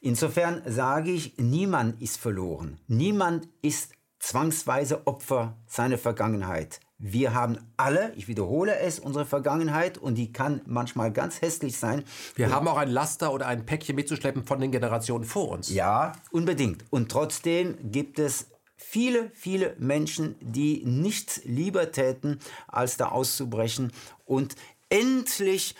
Insofern 0.02 0.60
sage 0.66 1.12
ich, 1.12 1.38
niemand 1.38 2.02
ist 2.02 2.18
verloren. 2.18 2.78
Niemand 2.88 3.48
ist 3.62 3.94
zwangsweise 4.18 5.06
Opfer 5.06 5.56
seiner 5.66 5.96
Vergangenheit. 5.96 6.78
Wir 7.04 7.34
haben 7.34 7.58
alle, 7.76 8.12
ich 8.14 8.28
wiederhole 8.28 8.78
es, 8.78 9.00
unsere 9.00 9.26
Vergangenheit 9.26 9.98
und 9.98 10.14
die 10.14 10.32
kann 10.32 10.60
manchmal 10.66 11.12
ganz 11.12 11.42
hässlich 11.42 11.76
sein. 11.76 12.04
Wir 12.36 12.46
und 12.46 12.52
haben 12.52 12.68
auch 12.68 12.76
ein 12.76 12.90
Laster 12.90 13.32
oder 13.32 13.48
ein 13.48 13.66
Päckchen 13.66 13.96
mitzuschleppen 13.96 14.46
von 14.46 14.60
den 14.60 14.70
Generationen 14.70 15.24
vor 15.24 15.48
uns. 15.48 15.68
Ja, 15.68 16.12
unbedingt. 16.30 16.84
Und 16.90 17.10
trotzdem 17.10 17.76
gibt 17.90 18.20
es 18.20 18.46
viele, 18.76 19.32
viele 19.34 19.74
Menschen, 19.80 20.36
die 20.40 20.84
nichts 20.84 21.40
lieber 21.44 21.90
täten, 21.90 22.38
als 22.68 22.98
da 22.98 23.08
auszubrechen 23.08 23.92
und 24.24 24.54
endlich 24.88 25.74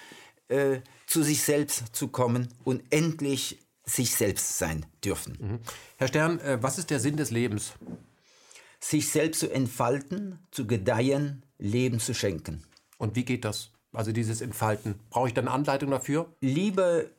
äh, 0.48 0.80
zu 1.06 1.22
sich 1.22 1.42
selbst 1.42 1.94
zu 1.94 2.08
kommen 2.08 2.48
und 2.64 2.82
endlich 2.90 3.60
sich 3.84 4.16
selbst 4.16 4.58
sein 4.58 4.86
dürfen. 5.04 5.38
Mhm. 5.40 5.58
Herr 5.98 6.08
Stern, 6.08 6.40
äh, 6.40 6.60
was 6.60 6.78
ist 6.78 6.90
der 6.90 6.98
Sinn 6.98 7.16
des 7.16 7.30
Lebens? 7.30 7.74
Sich 8.82 9.10
selbst 9.10 9.40
zu 9.40 9.50
entfalten, 9.50 10.38
zu 10.50 10.66
gedeihen, 10.66 11.44
Leben 11.58 12.00
zu 12.00 12.14
schenken. 12.14 12.64
Und 12.98 13.16
wie 13.16 13.24
geht 13.24 13.44
das? 13.44 13.70
Also 13.92 14.12
dieses 14.12 14.40
Entfalten. 14.40 14.98
Brauche 15.10 15.28
ich 15.28 15.34
dann 15.34 15.48
Anleitung 15.48 15.90
dafür? 15.90 16.32
Liebe, 16.40 17.10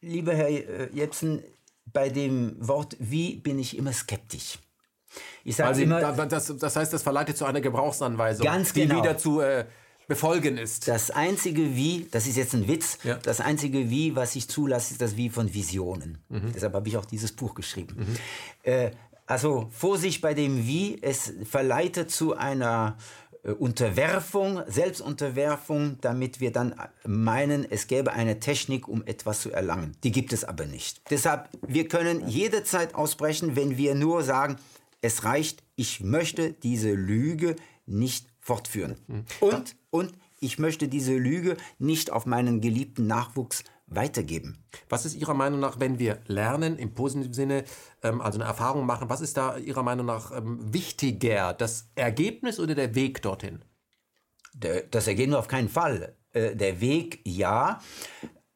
lieber 0.00 0.34
Herr 0.34 0.48
äh, 0.48 0.90
Jepsen, 0.92 1.42
bei 1.92 2.08
dem 2.08 2.56
Wort 2.58 2.96
wie 2.98 3.36
bin 3.36 3.58
ich 3.58 3.76
immer 3.76 3.92
skeptisch. 3.92 4.58
Ich 5.44 5.56
sage 5.56 5.70
also, 5.70 5.82
immer, 5.82 6.00
das, 6.00 6.56
das, 6.56 6.76
heißt, 6.76 6.92
das 6.92 7.02
verleitet 7.02 7.36
zu 7.36 7.44
einer 7.44 7.60
Gebrauchsanweisung, 7.60 8.44
ganz 8.44 8.72
genau. 8.72 8.94
die 8.94 9.00
wieder 9.00 9.18
zu 9.18 9.40
äh, 9.40 9.66
befolgen 10.06 10.56
ist. 10.56 10.86
Das 10.86 11.10
einzige 11.10 11.74
Wie, 11.74 12.06
das 12.10 12.26
ist 12.26 12.36
jetzt 12.36 12.54
ein 12.54 12.68
Witz, 12.68 12.98
ja. 13.02 13.16
das 13.16 13.40
einzige 13.40 13.90
Wie, 13.90 14.14
was 14.14 14.36
ich 14.36 14.48
zulasse, 14.48 14.92
ist 14.92 15.00
das 15.00 15.16
Wie 15.16 15.28
von 15.28 15.52
Visionen. 15.52 16.18
Mhm. 16.28 16.52
Deshalb 16.54 16.74
habe 16.74 16.88
ich 16.88 16.96
auch 16.96 17.04
dieses 17.04 17.32
Buch 17.32 17.54
geschrieben. 17.54 17.96
Mhm. 17.98 18.16
Äh, 18.62 18.90
also 19.30 19.68
Vorsicht 19.70 20.20
bei 20.20 20.34
dem 20.34 20.66
Wie, 20.66 20.98
es 21.00 21.32
verleitet 21.44 22.10
zu 22.10 22.36
einer 22.36 22.98
äh, 23.44 23.52
Unterwerfung, 23.52 24.62
Selbstunterwerfung, 24.66 25.98
damit 26.00 26.40
wir 26.40 26.50
dann 26.50 26.74
meinen, 27.06 27.64
es 27.70 27.86
gäbe 27.86 28.12
eine 28.12 28.40
Technik, 28.40 28.88
um 28.88 29.06
etwas 29.06 29.40
zu 29.40 29.52
erlangen. 29.52 29.96
Die 30.02 30.10
gibt 30.10 30.32
es 30.32 30.44
aber 30.44 30.66
nicht. 30.66 31.02
Deshalb, 31.10 31.48
wir 31.64 31.86
können 31.86 32.26
jederzeit 32.26 32.96
ausbrechen, 32.96 33.54
wenn 33.54 33.76
wir 33.76 33.94
nur 33.94 34.24
sagen, 34.24 34.56
es 35.00 35.22
reicht, 35.22 35.62
ich 35.76 36.00
möchte 36.00 36.52
diese 36.52 36.92
Lüge 36.92 37.54
nicht 37.86 38.26
fortführen. 38.40 38.96
Hm. 39.06 39.24
Und, 39.40 39.76
und 39.90 40.12
ich 40.40 40.58
möchte 40.58 40.88
diese 40.88 41.16
Lüge 41.16 41.56
nicht 41.78 42.10
auf 42.10 42.26
meinen 42.26 42.60
geliebten 42.60 43.06
Nachwuchs 43.06 43.62
weitergeben. 43.90 44.64
Was 44.88 45.04
ist 45.04 45.14
Ihrer 45.14 45.34
Meinung 45.34 45.60
nach, 45.60 45.78
wenn 45.80 45.98
wir 45.98 46.20
lernen, 46.26 46.78
im 46.78 46.94
positiven 46.94 47.34
Sinne, 47.34 47.64
ähm, 48.02 48.20
also 48.20 48.38
eine 48.38 48.48
Erfahrung 48.48 48.86
machen, 48.86 49.10
was 49.10 49.20
ist 49.20 49.36
da 49.36 49.56
Ihrer 49.56 49.82
Meinung 49.82 50.06
nach 50.06 50.32
ähm, 50.32 50.72
wichtiger, 50.72 51.52
das 51.52 51.90
Ergebnis 51.96 52.58
oder 52.58 52.74
der 52.74 52.94
Weg 52.94 53.20
dorthin? 53.22 53.62
Der, 54.54 54.82
das 54.82 55.06
Ergebnis 55.06 55.36
auf 55.36 55.48
keinen 55.48 55.68
Fall. 55.68 56.16
Äh, 56.32 56.56
der 56.56 56.80
Weg 56.80 57.20
ja. 57.24 57.80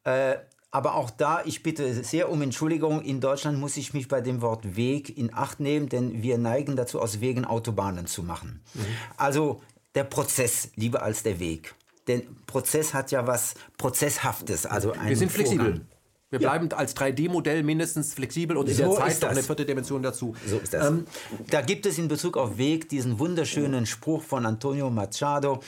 Äh, 0.03 0.37
aber 0.71 0.95
auch 0.95 1.09
da, 1.09 1.41
ich 1.45 1.63
bitte 1.63 2.03
sehr 2.03 2.29
um 2.29 2.41
Entschuldigung, 2.41 3.01
in 3.01 3.21
Deutschland 3.21 3.57
muss 3.57 3.77
ich 3.77 3.93
mich 3.93 4.09
bei 4.09 4.19
dem 4.19 4.41
Wort 4.41 4.75
Weg 4.75 5.17
in 5.17 5.33
Acht 5.33 5.61
nehmen, 5.61 5.87
denn 5.87 6.21
wir 6.21 6.37
neigen 6.37 6.75
dazu, 6.75 6.99
aus 6.99 7.21
Wegen 7.21 7.45
Autobahnen 7.45 8.07
zu 8.07 8.23
machen. 8.23 8.61
Mhm. 8.73 8.85
Also 9.15 9.61
der 9.95 10.03
Prozess 10.03 10.71
lieber 10.75 11.01
als 11.01 11.23
der 11.23 11.39
Weg. 11.39 11.75
Denn 12.07 12.23
Prozess 12.45 12.93
hat 12.93 13.11
ja 13.11 13.25
was 13.25 13.55
Prozesshaftes. 13.77 14.65
Also 14.65 14.93
Wir 15.03 15.17
sind 15.17 15.31
flexibel. 15.31 15.65
Vorgang. 15.65 15.87
Wir 16.31 16.39
bleiben 16.39 16.69
ja. 16.71 16.77
als 16.77 16.97
3D-Modell 16.97 17.63
mindestens 17.63 18.13
flexibel 18.13 18.57
und 18.57 18.67
in 18.67 18.75
so 18.75 18.83
der 18.83 19.07
Zeit 19.07 19.21
noch 19.21 19.29
eine 19.29 19.43
vierte 19.43 19.65
Dimension 19.65 20.01
dazu. 20.01 20.35
So 20.45 20.57
ist 20.57 20.73
das. 20.73 20.87
Ähm, 20.87 21.05
da 21.49 21.61
gibt 21.61 21.85
es 21.85 21.97
in 21.97 22.07
Bezug 22.07 22.35
auf 22.35 22.57
Weg 22.57 22.89
diesen 22.89 23.19
wunderschönen 23.19 23.85
Spruch 23.85 24.23
von 24.23 24.45
Antonio 24.45 24.89
Machado. 24.89 25.61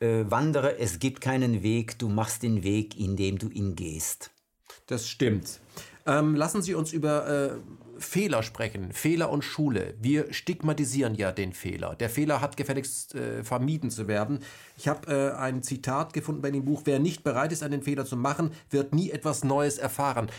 Äh, 0.00 0.24
wandere, 0.28 0.78
es 0.78 0.98
gibt 0.98 1.20
keinen 1.20 1.62
Weg, 1.62 1.98
du 1.98 2.08
machst 2.08 2.42
den 2.42 2.62
Weg, 2.62 2.98
indem 2.98 3.38
du 3.38 3.48
ihn 3.48 3.76
gehst. 3.76 4.30
Das 4.86 5.08
stimmt. 5.08 5.60
Ähm, 6.04 6.34
lassen 6.34 6.60
Sie 6.62 6.74
uns 6.74 6.92
über 6.92 7.28
äh, 7.28 7.50
Fehler 8.04 8.42
sprechen, 8.42 8.92
Fehler 8.92 9.30
und 9.30 9.42
Schule. 9.42 9.94
Wir 10.00 10.32
stigmatisieren 10.32 11.14
ja 11.14 11.32
den 11.32 11.52
Fehler. 11.52 11.94
Der 11.94 12.10
Fehler 12.10 12.40
hat 12.40 12.56
gefälligst 12.56 13.14
äh, 13.14 13.44
vermieden 13.44 13.90
zu 13.90 14.08
werden. 14.08 14.40
Ich 14.76 14.88
habe 14.88 15.34
äh, 15.34 15.38
ein 15.38 15.62
Zitat 15.62 16.12
gefunden 16.12 16.42
bei 16.42 16.50
dem 16.50 16.64
Buch, 16.64 16.82
wer 16.84 16.98
nicht 16.98 17.24
bereit 17.24 17.52
ist, 17.52 17.62
einen 17.62 17.82
Fehler 17.82 18.04
zu 18.04 18.16
machen, 18.16 18.52
wird 18.70 18.94
nie 18.94 19.10
etwas 19.10 19.44
Neues 19.44 19.78
erfahren. 19.78 20.30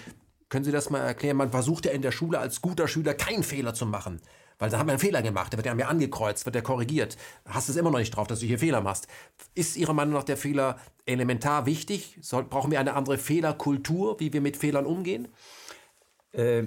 Können 0.49 0.65
Sie 0.65 0.72
das 0.72 0.90
mal 0.90 0.99
erklären? 0.99 1.38
Man 1.38 1.49
versucht 1.49 1.85
ja 1.85 1.91
in 1.91 2.02
der 2.02 2.11
Schule 2.11 2.38
als 2.40 2.61
guter 2.61 2.88
Schüler 2.88 3.14
keinen 3.14 3.44
Fehler 3.44 3.73
zu 3.73 3.85
machen. 3.85 4.22
Weil 4.60 4.69
da 4.69 4.77
haben 4.77 4.88
wir 4.88 4.94
einen 4.94 4.99
Fehler 4.99 5.22
gemacht, 5.22 5.52
der 5.52 5.57
wird 5.57 5.65
ja 5.65 5.73
mir 5.73 5.88
angekreuzt, 5.88 6.45
wird 6.45 6.56
der 6.56 6.61
korrigiert. 6.61 7.18
Hast 7.45 7.69
es 7.69 7.76
immer 7.76 7.91
noch 7.91 7.99
nicht 7.99 8.15
drauf, 8.15 8.27
dass 8.27 8.40
du 8.40 8.45
hier 8.45 8.60
Fehler 8.60 8.81
machst. 8.81 9.07
Ist 9.56 9.77
Ihrer 9.77 9.94
Meinung 9.94 10.14
nach 10.14 10.23
der 10.23 10.38
Fehler 10.38 10.77
elementar 11.06 11.65
wichtig? 11.65 12.18
Soll, 12.22 12.44
brauchen 12.44 12.72
wir 12.72 12.80
eine 12.80 12.94
andere 12.94 13.18
Fehlerkultur, 13.18 14.19
wie 14.19 14.31
wir 14.31 14.41
mit 14.41 14.56
Fehlern 14.56 14.85
umgehen? 14.85 15.27
Äh, 16.34 16.65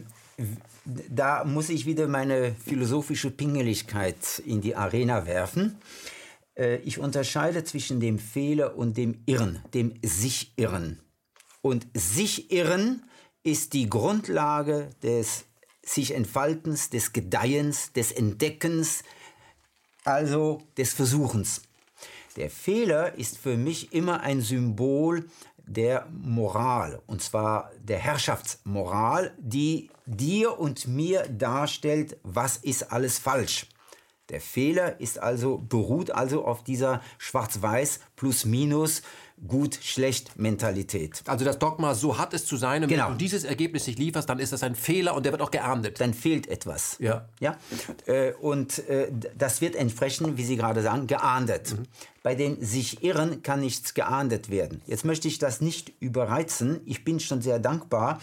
da 0.85 1.45
muss 1.45 1.69
ich 1.69 1.87
wieder 1.87 2.09
meine 2.09 2.55
philosophische 2.55 3.31
Pingeligkeit 3.31 4.41
in 4.45 4.61
die 4.61 4.77
Arena 4.77 5.27
werfen. 5.27 5.79
Äh, 6.57 6.77
ich 6.79 6.99
unterscheide 6.99 7.65
zwischen 7.65 8.01
dem 8.01 8.19
Fehler 8.19 8.77
und 8.77 8.97
dem 8.97 9.23
Irren, 9.27 9.63
dem 9.75 9.95
Sich-Irren. 10.03 11.01
Und 11.63 11.87
Sich-Irren 11.95 13.03
ist 13.43 13.73
die 13.73 13.89
Grundlage 13.89 14.91
des 15.03 15.45
sich 15.83 16.15
Entfaltens, 16.15 16.91
des 16.91 17.13
Gedeihens, 17.13 17.93
des 17.93 18.11
Entdeckens, 18.11 19.05
also 20.05 20.63
des 20.77 20.93
Versuchens. 20.93 21.63
Der 22.35 22.51
Fehler 22.51 23.15
ist 23.15 23.39
für 23.39 23.57
mich 23.57 23.93
immer 23.93 24.21
ein 24.21 24.43
Symbol 24.43 25.27
der 25.67 26.07
Moral, 26.11 27.03
und 27.07 27.23
zwar 27.23 27.71
der 27.83 27.99
Herrschaftsmoral, 27.99 29.35
die 29.39 29.91
dir 30.07 30.59
und 30.59 30.87
mir 30.87 31.27
darstellt, 31.29 32.17
was 32.23 32.57
ist 32.57 32.93
alles 32.93 33.19
falsch. 33.19 33.67
Der 34.29 34.41
Fehler 34.41 35.01
ist 35.01 35.21
also, 35.21 35.59
beruht 35.59 36.11
also 36.11 36.45
auf 36.45 36.65
dieser 36.65 37.01
Schwarz-Weiß 37.19 38.01
plus 38.17 38.45
minus 38.45 39.03
Gut-Schlecht-Mentalität. 39.47 41.23
Also 41.27 41.45
das 41.45 41.59
Dogma, 41.59 41.95
so 41.95 42.19
hat 42.19 42.33
es 42.33 42.47
zu 42.47 42.57
sein, 42.57 42.83
und 42.83 42.89
genau. 42.89 43.07
wenn 43.07 43.13
du 43.13 43.19
dieses 43.19 43.45
Ergebnis 43.45 43.87
nicht 43.87 43.99
lieferst, 43.99 44.29
dann 44.29 44.39
ist 44.39 44.53
das 44.53 44.63
ein 44.63 44.75
Fehler 44.75 45.15
und 45.15 45.27
der 45.27 45.33
wird 45.33 45.43
auch 45.43 45.51
geahndet. 45.51 46.01
Dann 46.01 46.15
fehlt 46.15 46.47
etwas. 46.49 46.97
Ja. 47.01 47.29
ja? 47.39 47.57
Äh, 48.07 48.33
und 48.33 48.79
äh, 48.89 49.13
das 49.37 49.61
wird 49.61 49.77
entsprechend, 49.77 50.39
wie 50.39 50.45
Sie 50.45 50.57
gerade 50.57 50.83
sagen, 50.83 51.07
geahndet. 51.07 51.79
Mhm. 51.79 51.85
Bei 52.23 52.35
den 52.35 52.65
sich 52.65 53.05
irren 53.05 53.43
kann 53.43 53.61
nichts 53.61 53.95
geahndet 53.95 54.51
werden. 54.51 54.81
Jetzt 54.87 55.05
möchte 55.05 55.29
ich 55.29 55.39
das 55.39 55.61
nicht 55.61 55.93
überreizen. 56.01 56.81
Ich 56.87 57.05
bin 57.05 57.21
schon 57.21 57.43
sehr 57.43 57.59
dankbar, 57.59 58.21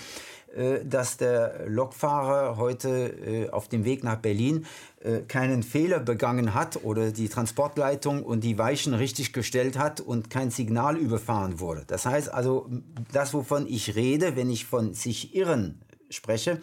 dass 0.85 1.17
der 1.17 1.67
Lokfahrer 1.67 2.57
heute 2.57 3.07
äh, 3.07 3.49
auf 3.49 3.69
dem 3.69 3.85
Weg 3.85 4.03
nach 4.03 4.17
Berlin 4.17 4.65
äh, 5.01 5.21
keinen 5.21 5.63
Fehler 5.63 5.99
begangen 5.99 6.53
hat 6.53 6.83
oder 6.83 7.11
die 7.11 7.27
Transportleitung 7.27 8.23
und 8.23 8.43
die 8.43 8.57
Weichen 8.57 8.93
richtig 8.93 9.33
gestellt 9.33 9.77
hat 9.77 9.99
und 9.99 10.29
kein 10.29 10.51
Signal 10.51 10.97
überfahren 10.97 11.59
wurde. 11.59 11.83
Das 11.87 12.05
heißt 12.05 12.31
also, 12.31 12.69
das, 13.11 13.33
wovon 13.33 13.67
ich 13.67 13.95
rede, 13.95 14.35
wenn 14.35 14.49
ich 14.49 14.65
von 14.65 14.93
sich 14.93 15.35
irren 15.35 15.81
spreche, 16.09 16.61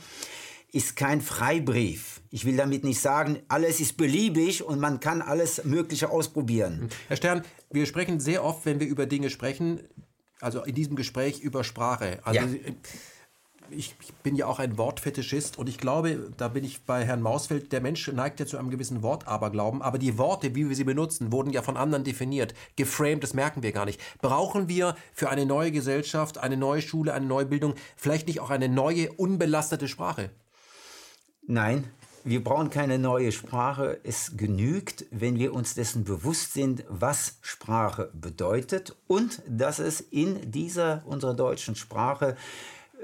ist 0.73 0.95
kein 0.95 1.21
Freibrief. 1.21 2.21
Ich 2.31 2.45
will 2.45 2.57
damit 2.57 2.85
nicht 2.85 3.01
sagen, 3.01 3.41
alles 3.49 3.81
ist 3.81 3.97
beliebig 3.97 4.63
und 4.63 4.79
man 4.79 5.01
kann 5.01 5.21
alles 5.21 5.65
Mögliche 5.65 6.11
ausprobieren. 6.11 6.89
Herr 7.09 7.17
Stern, 7.17 7.43
wir 7.71 7.87
sprechen 7.87 8.21
sehr 8.21 8.45
oft, 8.45 8.65
wenn 8.67 8.79
wir 8.79 8.87
über 8.87 9.07
Dinge 9.07 9.31
sprechen, 9.31 9.81
also 10.41 10.63
in 10.63 10.77
diesem 10.77 10.95
Gespräch 10.95 11.41
über 11.41 11.65
Sprache. 11.65 12.21
Also 12.23 12.41
ja 12.41 12.47
ich, 13.73 13.95
ich, 14.01 14.13
bin 14.23 14.37
ja 14.37 14.47
auch 14.47 14.59
ein 14.59 14.79
Wortfetischist 14.79 15.59
und 15.59 15.69
ich 15.69 15.79
glaube, 15.79 16.31
da 16.37 16.49
bin 16.49 16.65
ich 16.65 16.83
bei 16.83 17.05
Herrn 17.05 17.23
Mausfeld, 17.23 17.73
der 17.73 17.81
Mensch 17.81 18.09
neigt 18.09 18.41
ja 18.41 18.47
zu 18.47 18.59
einem 18.59 18.71
gewissen 18.71 19.03
Wortaberglauben, 19.03 19.83
aber 19.83 19.99
die 19.99 20.19
Worte, 20.19 20.55
wie 20.55 20.69
wir 20.69 20.77
sie 20.77 20.85
benutzen, 20.85 21.33
wurden 21.33 21.51
ja 21.51 21.63
von 21.63 21.77
anderen 21.77 22.05
definiert, 22.05 22.55
geframed, 22.77 23.23
das 23.23 23.35
merken 23.35 23.63
wir 23.63 23.73
gar 23.73 23.85
nicht. 23.85 24.01
Brauchen 24.21 24.69
wir 24.69 24.97
für 25.13 25.31
eine 25.31 25.47
neue 25.47 25.73
Gesellschaft, 25.73 26.39
eine 26.39 26.57
neue 26.57 26.83
Schule, 26.83 27.15
eine 27.15 27.27
neue 27.27 27.47
Bildung 27.47 27.75
vielleicht 27.97 28.27
nicht 28.27 28.41
auch 28.41 28.51
eine 28.51 28.69
neue, 28.69 29.13
unbelastete 29.13 29.89
Sprache? 29.89 30.31
Nein, 31.47 31.91
wir 32.23 32.45
brauchen 32.45 32.69
keine 32.69 32.99
neue 32.99 33.33
Sprache. 33.33 33.99
Es 34.05 34.37
genügt, 34.37 35.07
wenn 35.11 35.39
wir 35.39 35.55
uns 35.55 35.75
dessen 35.75 36.05
bewusst 36.05 36.53
sind, 36.53 36.85
was 36.89 37.39
Sprache 37.41 38.11
bedeutet 38.13 38.95
und 39.07 39.43
dass 39.49 39.79
es 39.79 40.03
in 40.03 40.51
dieser 40.51 41.03
unserer 41.07 41.35
deutschen 41.35 41.77
Sprache 41.77 42.37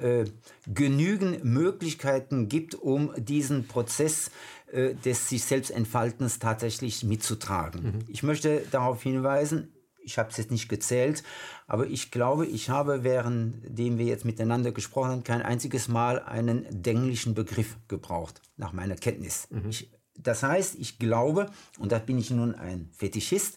äh, 0.00 0.24
genügend 0.66 1.44
Möglichkeiten 1.44 2.48
gibt, 2.48 2.74
um 2.74 3.12
diesen 3.16 3.66
Prozess 3.66 4.30
äh, 4.72 4.94
des 4.94 5.28
sich 5.28 5.44
selbst 5.44 5.70
Entfaltens 5.70 6.38
tatsächlich 6.38 7.04
mitzutragen. 7.04 7.82
Mhm. 7.82 7.98
Ich 8.08 8.22
möchte 8.22 8.62
darauf 8.70 9.02
hinweisen, 9.02 9.72
ich 10.06 10.18
habe 10.18 10.30
es 10.30 10.36
jetzt 10.36 10.50
nicht 10.50 10.68
gezählt, 10.68 11.24
aber 11.66 11.86
ich 11.86 12.10
glaube, 12.10 12.46
ich 12.46 12.70
habe, 12.70 13.02
währenddem 13.02 13.98
wir 13.98 14.06
jetzt 14.06 14.24
miteinander 14.24 14.72
gesprochen 14.72 15.10
haben, 15.10 15.24
kein 15.24 15.42
einziges 15.42 15.88
Mal 15.88 16.20
einen 16.20 16.64
dänglichen 16.70 17.34
Begriff 17.34 17.76
gebraucht, 17.88 18.40
nach 18.56 18.72
meiner 18.72 18.94
Kenntnis. 18.94 19.48
Mhm. 19.50 19.68
Ich, 19.68 19.90
das 20.18 20.42
heißt, 20.42 20.76
ich 20.78 20.98
glaube, 20.98 21.50
und 21.78 21.92
da 21.92 21.98
bin 21.98 22.18
ich 22.18 22.30
nun 22.30 22.54
ein 22.54 22.88
Fetischist, 22.92 23.56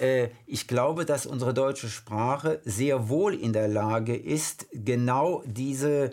äh, 0.00 0.30
ich 0.46 0.68
glaube, 0.68 1.04
dass 1.04 1.26
unsere 1.26 1.54
deutsche 1.54 1.88
Sprache 1.88 2.60
sehr 2.64 3.08
wohl 3.08 3.34
in 3.34 3.52
der 3.52 3.68
Lage 3.68 4.16
ist, 4.16 4.66
genau 4.72 5.42
diese, 5.46 6.10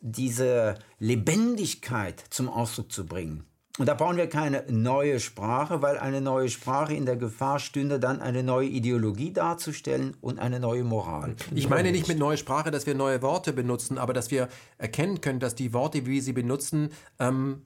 diese 0.00 0.76
Lebendigkeit 0.98 2.22
zum 2.30 2.48
Ausdruck 2.48 2.92
zu 2.92 3.06
bringen. 3.06 3.44
Und 3.78 3.88
da 3.88 3.94
brauchen 3.94 4.18
wir 4.18 4.28
keine 4.28 4.64
neue 4.68 5.18
Sprache, 5.18 5.80
weil 5.80 5.96
eine 5.96 6.20
neue 6.20 6.50
Sprache 6.50 6.92
in 6.94 7.06
der 7.06 7.16
Gefahr 7.16 7.58
stünde, 7.58 7.98
dann 7.98 8.20
eine 8.20 8.42
neue 8.42 8.68
Ideologie 8.68 9.32
darzustellen 9.32 10.14
und 10.20 10.38
eine 10.38 10.60
neue 10.60 10.84
Moral. 10.84 11.34
Ich 11.54 11.70
meine 11.70 11.90
nicht 11.90 12.06
mit 12.06 12.18
neuer 12.18 12.36
Sprache, 12.36 12.70
dass 12.70 12.84
wir 12.84 12.94
neue 12.94 13.22
Worte 13.22 13.54
benutzen, 13.54 13.96
aber 13.96 14.12
dass 14.12 14.30
wir 14.30 14.48
erkennen 14.76 15.22
können, 15.22 15.40
dass 15.40 15.54
die 15.54 15.72
Worte, 15.72 16.04
wie 16.04 16.10
wir 16.10 16.22
sie 16.22 16.34
benutzen, 16.34 16.90
ähm, 17.18 17.62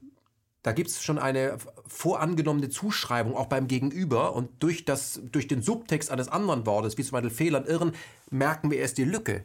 da 0.66 0.72
gibt 0.72 0.90
es 0.90 1.00
schon 1.00 1.20
eine 1.20 1.58
vorangenommene 1.86 2.68
Zuschreibung, 2.68 3.36
auch 3.36 3.46
beim 3.46 3.68
Gegenüber. 3.68 4.34
Und 4.34 4.50
durch, 4.58 4.84
das, 4.84 5.20
durch 5.30 5.46
den 5.46 5.62
Subtext 5.62 6.10
eines 6.10 6.26
anderen 6.26 6.66
Wortes, 6.66 6.98
wie 6.98 7.04
zum 7.04 7.12
Beispiel 7.12 7.30
Fehlern, 7.30 7.66
Irren, 7.66 7.92
merken 8.32 8.72
wir 8.72 8.78
erst 8.78 8.98
die 8.98 9.04
Lücke. 9.04 9.44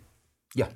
Ja. 0.55 0.67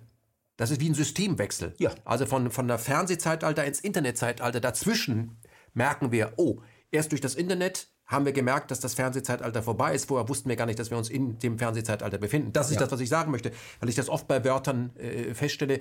Das 0.56 0.70
ist 0.70 0.82
wie 0.82 0.88
ein 0.88 0.94
Systemwechsel. 0.94 1.74
Ja. 1.80 1.96
Also 2.06 2.28
von, 2.28 2.52
von 2.52 2.68
der 2.68 2.78
Fernsehzeitalter 2.78 3.66
ins 3.66 3.80
Internetzeitalter. 3.80 4.60
Dazwischen 4.60 5.36
merken 5.74 6.12
wir, 6.12 6.34
oh, 6.38 6.62
erst 6.92 7.12
durch 7.12 7.22
das 7.22 7.34
Internet 7.34 7.88
haben 8.06 8.26
wir 8.26 8.32
gemerkt, 8.32 8.70
dass 8.70 8.80
das 8.80 8.94
Fernsehzeitalter 8.94 9.64
vorbei 9.64 9.96
ist. 9.96 10.06
Vorher 10.06 10.30
wussten 10.30 10.48
wir 10.48 10.58
gar 10.58 10.68
nicht, 10.68 10.78
dass 10.78 10.92
wir 10.92 10.98
uns 11.00 11.10
in 11.10 11.40
dem 11.40 11.58
Fernsehzeitalter 11.58 12.20
befinden. 12.20 12.54
Das 12.54 12.68
ist 12.70 12.76
ja. 12.76 12.82
das, 12.82 12.92
was 12.92 13.00
ich 13.00 13.10
sagen 13.10 13.32
möchte, 13.32 13.52
weil 13.80 13.90
ich 13.90 13.96
das 13.96 14.10
oft 14.10 14.28
bei 14.28 14.46
Wörtern 14.46 14.96
äh, 14.98 15.34
feststelle, 15.34 15.80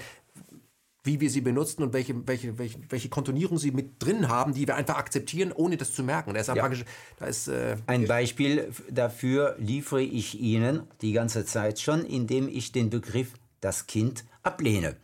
wie 1.05 1.21
wir 1.21 1.31
sie 1.31 1.43
benutzen 1.43 1.83
und 1.83 1.93
welche, 1.93 2.27
welche, 2.27 2.59
welche, 2.59 2.79
welche 2.89 3.09
Kontonierung 3.11 3.59
sie 3.59 3.71
mit 3.71 4.03
drin 4.03 4.29
haben, 4.29 4.55
die 4.55 4.67
wir 4.67 4.75
einfach 4.75 4.97
akzeptieren, 4.97 5.53
ohne 5.53 5.77
das 5.77 5.93
zu 5.93 6.03
merken. 6.03 6.33
Da 6.33 6.41
ist 6.41 6.49
ja. 6.49 6.55
praktisch, 6.55 6.85
da 7.19 7.27
ist, 7.27 7.47
äh, 7.49 7.77
Ein 7.87 8.07
Beispiel 8.07 8.73
dafür 8.91 9.55
liefere 9.59 10.03
ich 10.03 10.41
Ihnen 10.41 10.85
die 11.03 11.13
ganze 11.13 11.45
Zeit 11.45 11.79
schon, 11.79 12.05
indem 12.07 12.49
ich 12.49 12.73
den 12.73 12.89
Begriff 12.89 13.35
das 13.61 13.87
Kind 13.87 14.25
ablehne. 14.43 14.97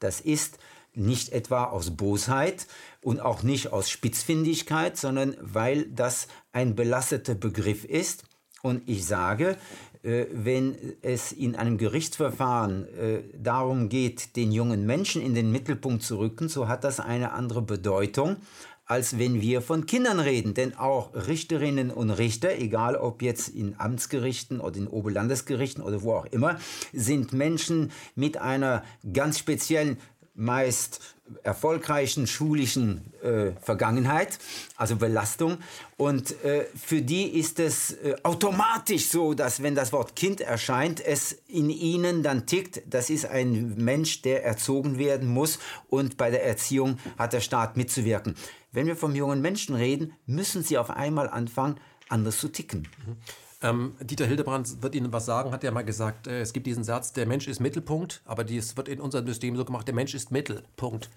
Das 0.00 0.20
ist 0.20 0.58
nicht 0.94 1.28
etwa 1.30 1.64
aus 1.64 1.96
Bosheit 1.96 2.66
und 3.00 3.20
auch 3.20 3.42
nicht 3.42 3.72
aus 3.72 3.88
Spitzfindigkeit, 3.88 4.96
sondern 4.96 5.36
weil 5.40 5.84
das 5.84 6.26
ein 6.52 6.74
belasteter 6.74 7.34
Begriff 7.34 7.84
ist. 7.84 8.24
Und 8.62 8.88
ich 8.88 9.04
sage, 9.06 9.56
wenn 10.32 10.76
es 11.02 11.32
in 11.32 11.56
einem 11.56 11.78
Gerichtsverfahren 11.78 12.86
äh, 12.96 13.22
darum 13.42 13.88
geht, 13.88 14.36
den 14.36 14.52
jungen 14.52 14.86
Menschen 14.86 15.20
in 15.20 15.34
den 15.34 15.50
Mittelpunkt 15.50 16.02
zu 16.02 16.18
rücken, 16.18 16.48
so 16.48 16.68
hat 16.68 16.84
das 16.84 17.00
eine 17.00 17.32
andere 17.32 17.60
Bedeutung, 17.60 18.36
als 18.86 19.18
wenn 19.18 19.40
wir 19.40 19.62
von 19.62 19.86
Kindern 19.86 20.20
reden. 20.20 20.54
Denn 20.54 20.76
auch 20.76 21.12
Richterinnen 21.14 21.90
und 21.90 22.10
Richter, 22.10 22.56
egal 22.56 22.96
ob 22.96 23.20
jetzt 23.20 23.48
in 23.48 23.74
Amtsgerichten 23.78 24.60
oder 24.60 24.76
in 24.76 24.86
Oberlandesgerichten 24.86 25.82
oder 25.82 26.02
wo 26.02 26.12
auch 26.12 26.26
immer, 26.26 26.58
sind 26.92 27.32
Menschen 27.32 27.90
mit 28.14 28.38
einer 28.38 28.84
ganz 29.12 29.40
speziellen 29.40 29.98
meist 30.36 31.00
erfolgreichen 31.42 32.26
schulischen 32.26 33.12
äh, 33.22 33.52
Vergangenheit, 33.60 34.38
also 34.76 34.96
Belastung. 34.96 35.58
Und 35.96 36.42
äh, 36.44 36.66
für 36.76 37.02
die 37.02 37.38
ist 37.38 37.58
es 37.58 37.92
äh, 37.92 38.14
automatisch 38.22 39.06
so, 39.08 39.34
dass 39.34 39.62
wenn 39.62 39.74
das 39.74 39.92
Wort 39.92 40.14
Kind 40.14 40.40
erscheint, 40.40 41.04
es 41.04 41.32
in 41.48 41.70
ihnen 41.70 42.22
dann 42.22 42.46
tickt. 42.46 42.82
Das 42.86 43.10
ist 43.10 43.26
ein 43.26 43.74
Mensch, 43.76 44.22
der 44.22 44.44
erzogen 44.44 44.98
werden 44.98 45.28
muss 45.28 45.58
und 45.88 46.16
bei 46.16 46.30
der 46.30 46.44
Erziehung 46.44 46.98
hat 47.18 47.32
der 47.32 47.40
Staat 47.40 47.76
mitzuwirken. 47.76 48.36
Wenn 48.72 48.86
wir 48.86 48.96
vom 48.96 49.14
jungen 49.14 49.40
Menschen 49.40 49.74
reden, 49.74 50.12
müssen 50.26 50.62
sie 50.62 50.78
auf 50.78 50.90
einmal 50.90 51.28
anfangen, 51.28 51.80
anders 52.08 52.38
zu 52.38 52.48
ticken. 52.48 52.88
Mhm. 53.06 53.16
Ähm, 53.62 53.94
Dieter 54.02 54.26
Hildebrand 54.26 54.82
wird 54.82 54.94
Ihnen 54.94 55.12
was 55.12 55.24
sagen, 55.24 55.50
hat 55.50 55.64
ja 55.64 55.70
mal 55.70 55.82
gesagt, 55.82 56.26
äh, 56.26 56.40
es 56.40 56.52
gibt 56.52 56.66
diesen 56.66 56.84
Satz, 56.84 57.14
der 57.14 57.26
Mensch 57.26 57.48
ist 57.48 57.58
Mittelpunkt, 57.58 58.20
aber 58.26 58.44
dies 58.44 58.76
wird 58.76 58.88
in 58.88 59.00
unserem 59.00 59.26
System 59.26 59.56
so 59.56 59.64
gemacht, 59.64 59.86
der 59.86 59.94
Mensch 59.94 60.14
ist 60.14 60.30
Mittelpunkt. 60.30 61.08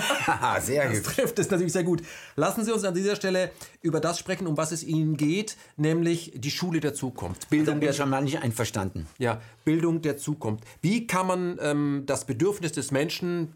sehr 0.60 0.88
gut. 0.90 1.06
Das 1.06 1.14
trifft 1.14 1.38
es 1.38 1.50
natürlich 1.50 1.72
sehr 1.72 1.84
gut. 1.84 2.02
Lassen 2.36 2.64
Sie 2.66 2.72
uns 2.72 2.84
an 2.84 2.92
dieser 2.92 3.16
Stelle 3.16 3.50
über 3.80 4.00
das 4.00 4.18
sprechen, 4.18 4.46
um 4.46 4.58
was 4.58 4.72
es 4.72 4.84
Ihnen 4.84 5.16
geht, 5.16 5.56
nämlich 5.78 6.32
die 6.34 6.50
Schule 6.50 6.80
der 6.80 6.92
Zukunft. 6.92 7.48
Bildung 7.48 7.80
wir 7.80 7.94
schon 7.94 8.10
mal 8.10 8.22
nicht 8.22 8.42
einverstanden. 8.42 9.06
Ja, 9.16 9.40
Bildung 9.64 10.02
der 10.02 10.18
Zukunft. 10.18 10.64
Wie 10.82 11.06
kann 11.06 11.26
man 11.26 11.58
ähm, 11.62 12.02
das 12.04 12.26
Bedürfnis 12.26 12.72
des 12.72 12.90
Menschen 12.90 13.54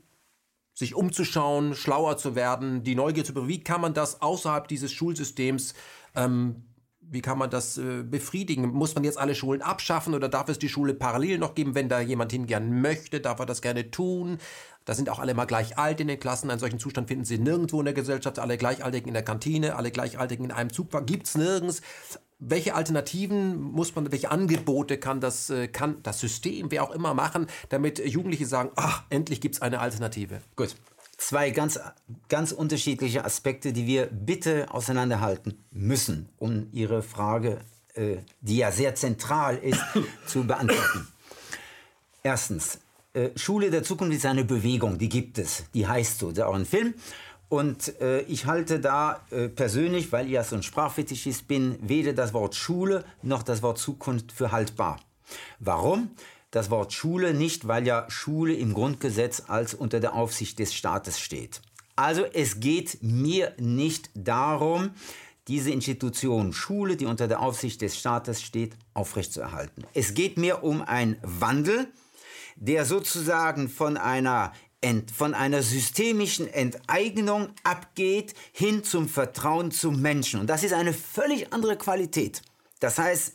sich 0.72 0.94
umzuschauen, 0.94 1.74
schlauer 1.74 2.16
zu 2.16 2.34
werden, 2.34 2.84
die 2.84 2.94
Neugier 2.94 3.24
zu 3.24 3.48
wie 3.48 3.62
kann 3.62 3.82
man 3.82 3.92
das 3.92 4.22
außerhalb 4.22 4.66
dieses 4.66 4.92
Schulsystems 4.92 5.74
ähm, 6.14 6.64
wie 7.10 7.20
kann 7.20 7.38
man 7.38 7.50
das 7.50 7.76
äh, 7.76 8.02
befriedigen? 8.02 8.68
Muss 8.70 8.94
man 8.94 9.04
jetzt 9.04 9.18
alle 9.18 9.34
Schulen 9.34 9.62
abschaffen 9.62 10.14
oder 10.14 10.28
darf 10.28 10.48
es 10.48 10.58
die 10.58 10.68
Schule 10.68 10.94
parallel 10.94 11.38
noch 11.38 11.54
geben? 11.54 11.74
Wenn 11.74 11.88
da 11.88 12.00
jemand 12.00 12.30
hingehen 12.30 12.80
möchte, 12.80 13.20
darf 13.20 13.40
er 13.40 13.46
das 13.46 13.62
gerne 13.62 13.90
tun. 13.90 14.38
Da 14.84 14.94
sind 14.94 15.10
auch 15.10 15.18
alle 15.18 15.34
mal 15.34 15.44
gleich 15.44 15.76
alt 15.76 16.00
in 16.00 16.08
den 16.08 16.20
Klassen. 16.20 16.50
Einen 16.50 16.60
solchen 16.60 16.78
Zustand 16.78 17.08
finden 17.08 17.24
Sie 17.24 17.38
nirgendwo 17.38 17.80
in 17.80 17.84
der 17.84 17.94
Gesellschaft. 17.94 18.38
Alle 18.38 18.56
Gleichaltigen 18.56 19.08
in 19.08 19.14
der 19.14 19.24
Kantine, 19.24 19.76
alle 19.76 19.90
Gleichaltigen 19.90 20.44
in 20.44 20.52
einem 20.52 20.72
Zug. 20.72 20.88
Gibt 21.06 21.26
es 21.26 21.36
nirgends. 21.36 21.82
Welche 22.38 22.74
Alternativen 22.74 23.60
muss 23.60 23.94
man, 23.94 24.10
welche 24.10 24.30
Angebote 24.30 24.96
kann 24.96 25.20
das, 25.20 25.50
äh, 25.50 25.68
kann 25.68 26.02
das 26.02 26.20
System, 26.20 26.70
wer 26.70 26.82
auch 26.84 26.90
immer, 26.90 27.12
machen, 27.12 27.48
damit 27.68 27.98
Jugendliche 27.98 28.46
sagen, 28.46 28.70
ach, 28.76 29.02
endlich 29.10 29.42
gibt 29.42 29.56
es 29.56 29.62
eine 29.62 29.80
Alternative? 29.80 30.40
Gut, 30.56 30.74
zwei 31.20 31.50
ganz, 31.50 31.78
ganz 32.28 32.52
unterschiedliche 32.52 33.24
Aspekte, 33.24 33.72
die 33.72 33.86
wir 33.86 34.06
bitte 34.06 34.72
auseinanderhalten 34.72 35.62
müssen, 35.70 36.28
um 36.38 36.68
Ihre 36.72 37.02
Frage, 37.02 37.60
äh, 37.94 38.16
die 38.40 38.56
ja 38.56 38.72
sehr 38.72 38.94
zentral 38.94 39.58
ist, 39.58 39.80
zu 40.26 40.44
beantworten. 40.44 41.06
Erstens, 42.22 42.78
äh, 43.12 43.30
Schule 43.36 43.70
der 43.70 43.82
Zukunft 43.82 44.16
ist 44.16 44.26
eine 44.26 44.44
Bewegung, 44.44 44.98
die 44.98 45.08
gibt 45.08 45.38
es, 45.38 45.64
die 45.74 45.86
heißt 45.86 46.18
so, 46.18 46.30
ist 46.30 46.40
auch 46.40 46.54
ein 46.54 46.66
Film. 46.66 46.94
Und 47.48 48.00
äh, 48.00 48.20
ich 48.22 48.46
halte 48.46 48.78
da 48.78 49.26
äh, 49.30 49.48
persönlich, 49.48 50.12
weil 50.12 50.26
ich 50.26 50.32
ja 50.32 50.44
so 50.44 50.54
ein 50.54 50.62
Sprachfetischist 50.62 51.48
bin, 51.48 51.76
weder 51.82 52.12
das 52.12 52.32
Wort 52.32 52.54
Schule 52.54 53.04
noch 53.22 53.42
das 53.42 53.62
Wort 53.62 53.78
Zukunft 53.78 54.30
für 54.30 54.52
haltbar. 54.52 55.00
Warum? 55.58 56.10
Das 56.50 56.70
Wort 56.70 56.92
Schule 56.92 57.34
nicht, 57.34 57.68
weil 57.68 57.86
ja 57.86 58.06
Schule 58.08 58.54
im 58.54 58.74
Grundgesetz 58.74 59.44
als 59.48 59.74
unter 59.74 60.00
der 60.00 60.14
Aufsicht 60.14 60.58
des 60.58 60.74
Staates 60.74 61.20
steht. 61.20 61.60
Also 61.96 62.24
es 62.24 62.60
geht 62.60 63.02
mir 63.02 63.52
nicht 63.58 64.10
darum, 64.14 64.90
diese 65.48 65.70
Institution 65.70 66.52
Schule, 66.52 66.96
die 66.96 67.06
unter 67.06 67.28
der 67.28 67.40
Aufsicht 67.40 67.82
des 67.82 67.98
Staates 67.98 68.42
steht, 68.42 68.76
aufrechtzuerhalten. 68.94 69.84
Es 69.94 70.14
geht 70.14 70.38
mir 70.38 70.62
um 70.62 70.82
einen 70.82 71.16
Wandel, 71.22 71.88
der 72.56 72.84
sozusagen 72.84 73.68
von 73.68 73.96
einer, 73.96 74.52
Ent, 74.80 75.10
von 75.10 75.34
einer 75.34 75.62
systemischen 75.62 76.46
Enteignung 76.46 77.48
abgeht 77.64 78.34
hin 78.52 78.84
zum 78.84 79.08
Vertrauen 79.08 79.70
zum 79.70 80.00
Menschen. 80.00 80.40
Und 80.40 80.46
das 80.48 80.62
ist 80.62 80.72
eine 80.72 80.92
völlig 80.92 81.52
andere 81.52 81.76
Qualität. 81.76 82.42
Das 82.78 82.98
heißt, 82.98 83.34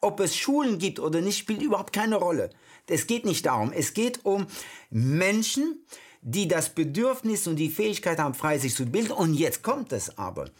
ob 0.00 0.20
es 0.20 0.36
Schulen 0.36 0.78
gibt 0.78 1.00
oder 1.00 1.20
nicht, 1.20 1.38
spielt 1.38 1.62
überhaupt 1.62 1.92
keine 1.92 2.16
Rolle. 2.16 2.50
Es 2.86 3.06
geht 3.06 3.24
nicht 3.24 3.46
darum. 3.46 3.72
Es 3.72 3.94
geht 3.94 4.24
um 4.24 4.46
Menschen, 4.90 5.84
die 6.22 6.48
das 6.48 6.74
Bedürfnis 6.74 7.46
und 7.46 7.56
die 7.56 7.70
Fähigkeit 7.70 8.18
haben, 8.18 8.34
frei 8.34 8.58
sich 8.58 8.74
zu 8.74 8.86
bilden. 8.86 9.12
Und 9.12 9.34
jetzt 9.34 9.62
kommt 9.62 9.92
es 9.92 10.18
aber. 10.18 10.50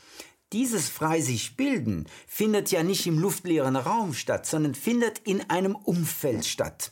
Dieses 0.53 0.89
frei 0.89 1.21
sich 1.21 1.57
bilden 1.57 2.07
findet 2.27 2.71
ja 2.71 2.83
nicht 2.83 3.07
im 3.07 3.19
luftleeren 3.19 3.77
Raum 3.77 4.15
statt, 4.15 4.47
sondern 4.47 4.75
findet 4.75 5.19
in 5.21 5.49
einem 5.51 5.75
Umfeld 5.75 6.47
statt. 6.47 6.91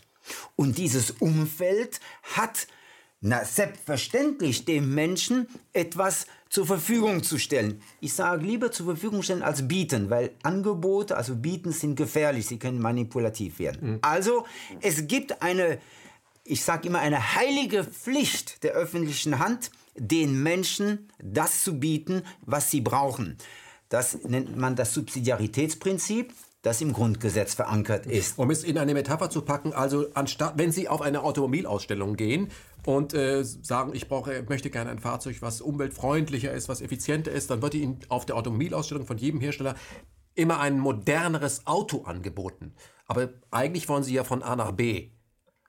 Und 0.57 0.79
dieses 0.79 1.13
Umfeld 1.13 2.01
hat 2.35 2.67
na, 3.21 3.45
selbstverständlich 3.45 4.65
dem 4.67 4.95
Menschen 4.95 5.49
etwas 5.73 6.27
zur 6.55 6.67
Verfügung 6.67 7.25
zu 7.25 7.37
stellen. 7.37 7.83
Ich 7.99 8.13
sage 8.13 8.47
lieber 8.47 8.71
zur 8.71 8.87
Verfügung 8.87 9.25
stellen 9.25 9.43
als 9.43 9.67
bieten, 9.67 10.09
weil 10.09 10.31
Angebote, 10.45 11.17
also 11.17 11.35
bieten, 11.35 11.73
sind 11.73 11.97
gefährlich. 11.97 12.47
Sie 12.47 12.61
können 12.61 12.81
manipulativ 12.81 13.59
werden. 13.59 13.95
Mhm. 13.95 13.99
Also 14.03 14.47
es 14.81 15.09
gibt 15.09 15.43
eine, 15.43 15.81
ich 16.45 16.63
sage 16.63 16.87
immer, 16.87 17.01
eine 17.01 17.35
heilige 17.35 17.83
Pflicht 17.83 18.63
der 18.63 18.75
öffentlichen 18.75 19.41
Hand, 19.41 19.73
den 19.97 20.45
Menschen 20.45 21.09
das 21.21 21.65
zu 21.65 21.81
bieten, 21.81 22.23
was 22.43 22.71
sie 22.71 22.83
brauchen. 22.83 23.37
Das 23.89 24.23
nennt 24.23 24.57
man 24.57 24.77
das 24.77 24.95
Subsidiaritätsprinzip 24.95 26.33
das 26.65 26.81
im 26.81 26.93
Grundgesetz 26.93 27.55
verankert 27.55 28.07
ist. 28.07 28.39
Um 28.39 28.51
es 28.51 28.65
in 28.65 28.79
eine 28.79 28.95
Metapher 28.95 29.31
zu 29.31 29.43
packen, 29.43 29.73
also 29.73 30.07
anstatt, 30.15 30.55
wenn 30.57 30.73
Sie 30.73 30.89
auf 30.89 31.03
eine 31.03 31.23
Automobilausstellung 31.23 32.17
gehen, 32.17 32.51
und 32.87 33.15
äh, 33.15 33.43
sagen, 33.45 33.93
ich 33.95 34.09
brauche, 34.09 34.45
möchte 34.49 34.69
gerne 34.69 34.91
ein 34.91 34.99
Fahrzeug, 34.99 35.37
was 35.41 35.63
umweltfreundlicher 35.63 36.53
ist, 36.53 36.69
was 36.69 36.83
effizienter 36.83 37.33
ist, 37.33 37.51
dann 37.51 37.63
wird 37.63 37.75
Ihnen 37.75 38.01
auf 38.09 38.27
der 38.27 38.37
Automobilausstellung 38.37 39.07
von 39.07 39.17
jedem 39.17 39.41
Hersteller 39.41 39.75
immer 40.35 40.61
ein 40.61 40.79
moderneres 40.79 41.67
Auto 41.67 42.03
angeboten. 42.03 42.75
Aber 43.07 43.31
eigentlich 43.51 43.89
wollen 43.89 44.03
Sie 44.03 44.15
ja 44.15 44.25
von 44.25 44.43
A 44.43 44.57
nach 44.57 44.73
B. 44.73 45.11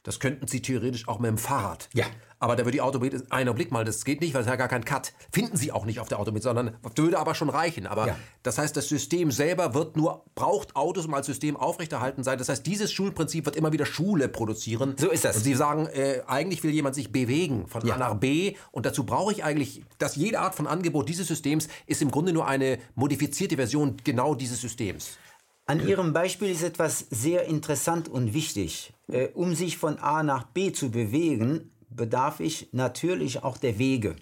Das 0.06 0.20
könnten 0.20 0.48
Sie 0.48 0.62
theoretisch 0.62 1.08
auch 1.08 1.18
mit 1.20 1.30
dem 1.30 1.40
Fahrrad. 1.40 1.90
Ja. 1.94 2.06
Aber 2.38 2.56
da 2.56 2.64
würde 2.64 2.74
die 2.74 2.82
Automobil, 2.82 3.26
einer 3.32 3.54
Blick 3.56 3.72
mal, 3.72 3.84
das 3.86 4.06
geht 4.06 4.22
nicht, 4.22 4.36
weil 4.36 4.42
es 4.42 4.48
ja 4.48 4.56
gar 4.56 4.68
kein 4.68 4.86
Cut. 4.86 5.14
Finden 5.32 5.58
Sie 5.58 5.72
auch 5.72 5.84
nicht 5.86 6.00
auf 6.00 6.10
der 6.10 6.20
Automobil, 6.20 6.44
sondern 6.44 6.78
würde 6.96 7.18
aber 7.18 7.34
schon 7.34 7.50
reichen. 7.50 7.88
Aber 7.88 8.08
Ja. 8.08 8.16
das 8.44 8.60
heißt, 8.60 8.78
das 8.78 8.88
System 8.88 9.32
selber 9.32 9.74
wird 9.74 9.98
nur, 9.98 10.24
braucht 10.36 10.76
Autos, 10.76 11.08
um 11.08 11.14
als 11.16 11.26
System 11.26 11.58
aufrechterhalten 11.58 12.24
sein. 12.24 12.38
Das 12.38 12.48
heißt, 12.50 12.64
dieses 12.68 12.92
Schulprinzip 12.94 13.46
wird 13.46 13.56
immer 13.56 13.72
wieder 13.74 13.88
Schule 13.88 14.28
produzieren. 14.28 14.94
So 14.98 15.10
ist 15.10 15.26
das. 15.26 15.38
Und 15.38 15.44
Sie 15.44 15.56
sagen, 15.56 15.88
äh, 15.88 16.22
eigentlich 16.28 16.64
will 16.64 16.72
jemand 16.72 16.94
sich 16.94 17.12
bewegen 17.12 17.68
von 17.68 17.84
Ja. 17.84 17.96
A 17.96 17.98
nach 17.98 18.14
B 18.14 18.56
und 18.72 18.86
dazu 18.86 19.06
brauche 19.06 19.32
ich 19.32 19.44
eigentlich, 19.44 19.82
dass 19.98 20.16
jede 20.16 20.40
Art 20.40 20.54
von 20.54 20.68
Angebot 20.68 21.10
dieses 21.10 21.28
Systems 21.28 21.68
ist 21.88 22.04
im 22.04 22.12
Grunde 22.12 22.32
nur 22.32 22.48
eine 22.48 22.78
modifizierte 22.94 23.56
Version 23.56 23.98
genau 24.04 24.36
dieses 24.36 24.62
Systems. 24.62 25.18
An 25.66 25.88
Ihrem 25.88 26.14
Beispiel 26.14 26.52
ist 26.52 26.62
etwas 26.62 27.08
sehr 27.10 27.46
interessant 27.46 28.08
und 28.08 28.36
wichtig. 28.36 28.94
Äh, 29.08 29.28
um 29.34 29.56
sich 29.56 29.78
von 29.78 30.00
A 30.00 30.24
nach 30.24 30.44
B 30.46 30.72
zu 30.72 30.92
bewegen, 30.92 31.72
bedarf 31.90 32.40
ich 32.40 32.70
natürlich 32.72 33.44
auch 33.44 33.58
der 33.58 33.78
Wege. 33.78 34.16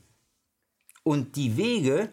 Und 1.03 1.35
die 1.35 1.57
Wege 1.57 2.09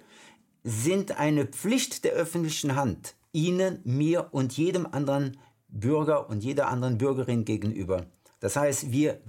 sind 0.62 1.18
eine 1.18 1.47
Pflicht 1.47 2.05
der 2.05 2.12
öffentlichen 2.12 2.74
Hand, 2.74 3.14
Ihnen, 3.32 3.80
mir 3.84 4.28
und 4.32 4.56
jedem 4.56 4.86
anderen 4.86 5.38
Bürger 5.68 6.28
und 6.28 6.42
jeder 6.42 6.68
anderen 6.68 6.98
Bürgerin 6.98 7.44
gegenüber. 7.44 8.06
Das 8.40 8.56
heißt, 8.56 8.90
wir 8.90 9.20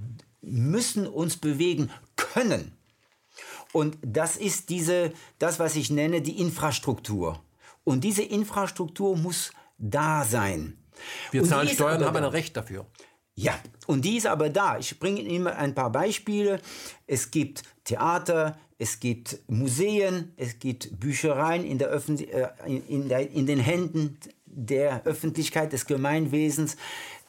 müssen 0.41 1.05
uns 1.07 1.37
bewegen 1.37 1.91
können. 2.15 2.73
Und 3.73 3.97
das 4.01 4.37
ist 4.37 4.69
diese, 4.69 5.13
das, 5.39 5.59
was 5.59 5.75
ich 5.75 5.91
nenne, 5.91 6.21
die 6.21 6.39
Infrastruktur. 6.39 7.41
Und 7.83 8.03
diese 8.03 8.23
Infrastruktur 8.23 9.15
muss 9.17 9.51
da 9.77 10.25
sein. 10.25 10.77
Wir 11.31 11.43
Und 11.43 11.47
zahlen 11.47 11.69
Steuern 11.69 12.03
haben 12.03 12.17
ein 12.17 12.23
Recht 12.25 12.57
dafür. 12.57 12.85
Ja, 13.35 13.57
und 13.87 14.03
die 14.03 14.17
ist 14.17 14.27
aber 14.27 14.49
da. 14.49 14.77
Ich 14.77 14.99
bringe 14.99 15.21
Ihnen 15.21 15.47
ein 15.47 15.73
paar 15.73 15.91
Beispiele. 15.91 16.59
Es 17.07 17.31
gibt 17.31 17.63
Theater, 17.83 18.57
es 18.77 18.99
gibt 18.99 19.39
Museen, 19.47 20.33
es 20.37 20.59
gibt 20.59 20.99
Büchereien 20.99 21.65
in, 21.65 21.77
der 21.77 21.89
Öffn 21.89 22.17
äh, 22.19 22.49
in, 22.65 23.09
der, 23.09 23.31
in 23.31 23.45
den 23.45 23.59
Händen 23.59 24.17
der 24.45 25.05
Öffentlichkeit, 25.05 25.71
des 25.71 25.85
Gemeinwesens. 25.85 26.75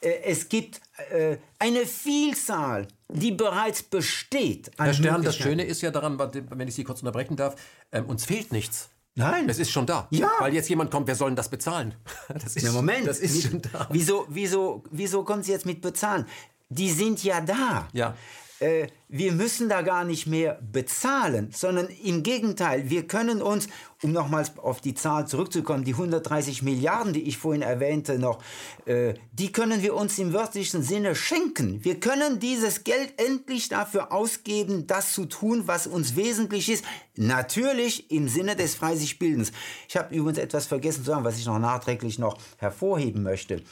Äh, 0.01 0.23
es 0.25 0.49
gibt 0.49 0.81
äh, 1.11 1.37
eine 1.59 1.87
Vielzahl, 1.87 2.89
die 3.09 3.33
bereits 3.33 3.83
besteht. 3.83 4.71
Herr 4.79 4.95
Stern, 4.95 5.23
das. 5.23 5.37
Schöne 5.37 5.65
ist 5.65 5.83
ja 5.83 5.91
daran, 5.91 6.19
wenn 6.19 6.69
ich 6.69 6.75
Sie 6.75 6.85
kurz 6.85 7.01
unterbrechen 7.01 7.37
darf, 7.37 7.57
ähm, 7.93 8.07
uns 8.07 8.25
fehlt 8.25 8.53
nichts. 8.53 8.91
Nein. 9.15 9.49
Es 9.49 9.59
ist 9.59 9.71
schon 9.71 9.85
da. 9.87 10.09
Ja. 10.11 10.31
Weil 10.39 10.55
jetzt 10.55 10.69
jemand 10.71 10.91
kommt, 10.91 11.07
wer 11.07 11.15
soll 11.15 11.31
denn 11.31 11.37
das 11.37 11.49
bezahlen? 11.51 11.95
Das 12.29 12.57
ist, 12.57 12.63
Ja, 12.65 12.73
Moment. 12.73 13.07
Das 13.07 13.19
ist 13.19 13.35
Wie- 13.45 13.49
schon 13.49 13.63
da. 13.63 13.89
Wieso, 13.91 14.27
wieso, 14.29 14.85
wieso 14.91 15.23
kommen 15.25 15.43
Sie 15.43 15.53
jetzt 15.53 15.67
mit 15.67 15.81
bezahlen? 15.83 16.27
Die 16.71 16.91
sind 16.91 17.23
ja 17.23 17.41
da. 17.43 17.89
Ja. 17.93 18.17
Äh, 18.61 18.87
wir 19.09 19.33
müssen 19.33 19.69
da 19.69 19.83
gar 19.83 20.05
nicht 20.05 20.27
mehr 20.27 20.59
bezahlen, 20.63 21.51
sondern 21.53 21.89
im 21.89 22.23
Gegenteil, 22.23 22.89
wir 22.89 23.07
können 23.07 23.43
uns, 23.43 23.69
um 24.03 24.13
nochmals 24.13 24.59
auf 24.59 24.81
die 24.81 24.95
Zahl 24.95 25.27
zurückzukommen, 25.27 25.85
die 25.85 25.93
130 25.93 26.63
Milliarden, 26.63 27.13
die 27.13 27.23
ich 27.23 27.39
vorhin 27.39 27.63
erwähnte 27.63 28.19
noch, 28.19 28.43
äh, 28.85 29.15
die 29.33 29.53
können 29.53 29.83
wir 29.83 29.95
uns 29.95 30.19
im 30.19 30.33
wörtlichen 30.33 30.83
Sinne 30.83 31.15
schenken. 31.15 31.85
Wir 31.85 32.01
können 32.01 32.41
dieses 32.41 32.85
Geld 32.85 33.15
endlich 33.17 33.69
dafür 33.69 34.13
ausgeben, 34.13 34.87
das 34.87 35.13
zu 35.13 35.27
tun, 35.27 35.63
was 35.67 35.87
uns 35.87 36.17
wesentlich 36.17 36.69
ist. 36.69 36.85
Natürlich 37.17 38.11
im 38.11 38.29
Sinne 38.29 38.57
des 38.57 38.75
Freisichbildens. 38.75 39.53
Ich 39.89 39.97
habe 39.97 40.15
übrigens 40.15 40.39
etwas 40.39 40.67
vergessen 40.67 41.05
zu 41.05 41.11
sagen, 41.11 41.25
was 41.25 41.39
ich 41.39 41.47
noch 41.47 41.59
nachträglich 41.59 42.19
noch 42.19 42.39
hervorheben 42.59 43.23
möchte. 43.23 43.63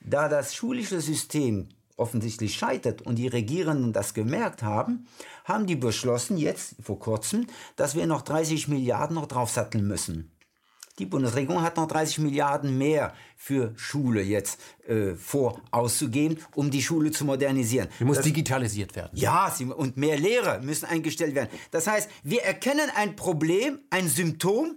Da 0.00 0.28
das 0.28 0.54
schulische 0.54 1.00
System 1.00 1.68
offensichtlich 2.00 2.54
scheitert 2.54 3.02
und 3.02 3.16
die 3.16 3.28
Regierenden 3.28 3.92
das 3.92 4.14
gemerkt 4.14 4.62
haben, 4.62 5.06
haben 5.52 5.66
die 5.66 5.76
beschlossen 5.76 6.38
jetzt 6.38 6.76
vor 6.82 6.98
kurzem, 6.98 7.46
dass 7.76 7.94
wir 7.94 8.06
noch 8.06 8.22
30 8.22 8.68
Milliarden 8.68 9.14
noch 9.16 9.26
draufsatteln 9.26 9.86
müssen. 9.86 10.30
Die 10.98 11.06
Bundesregierung 11.06 11.62
hat 11.62 11.76
noch 11.76 11.88
30 11.88 12.18
Milliarden 12.18 12.76
mehr 12.76 13.14
für 13.36 13.72
Schule 13.76 14.20
jetzt 14.22 14.60
äh, 14.86 15.14
vor 15.14 15.60
auszugeben, 15.70 16.38
um 16.54 16.70
die 16.70 16.82
Schule 16.82 17.10
zu 17.10 17.24
modernisieren. 17.24 17.88
Die 18.00 18.04
muss 18.04 18.16
Das- 18.18 18.26
digitalisiert 18.26 18.94
werden. 18.96 19.10
ja, 19.14 19.50
sie, 19.50 19.64
und 19.64 19.96
mehr 19.96 20.18
Lehrer 20.18 20.60
müssen 20.60 20.84
eingestellt 20.84 21.34
werden. 21.34 21.48
Das 21.70 21.86
heißt, 21.86 22.08
wir 22.22 22.42
erkennen 22.42 22.90
ein 22.96 23.16
Problem, 23.16 23.80
ein 23.88 24.08
Symptom, 24.08 24.76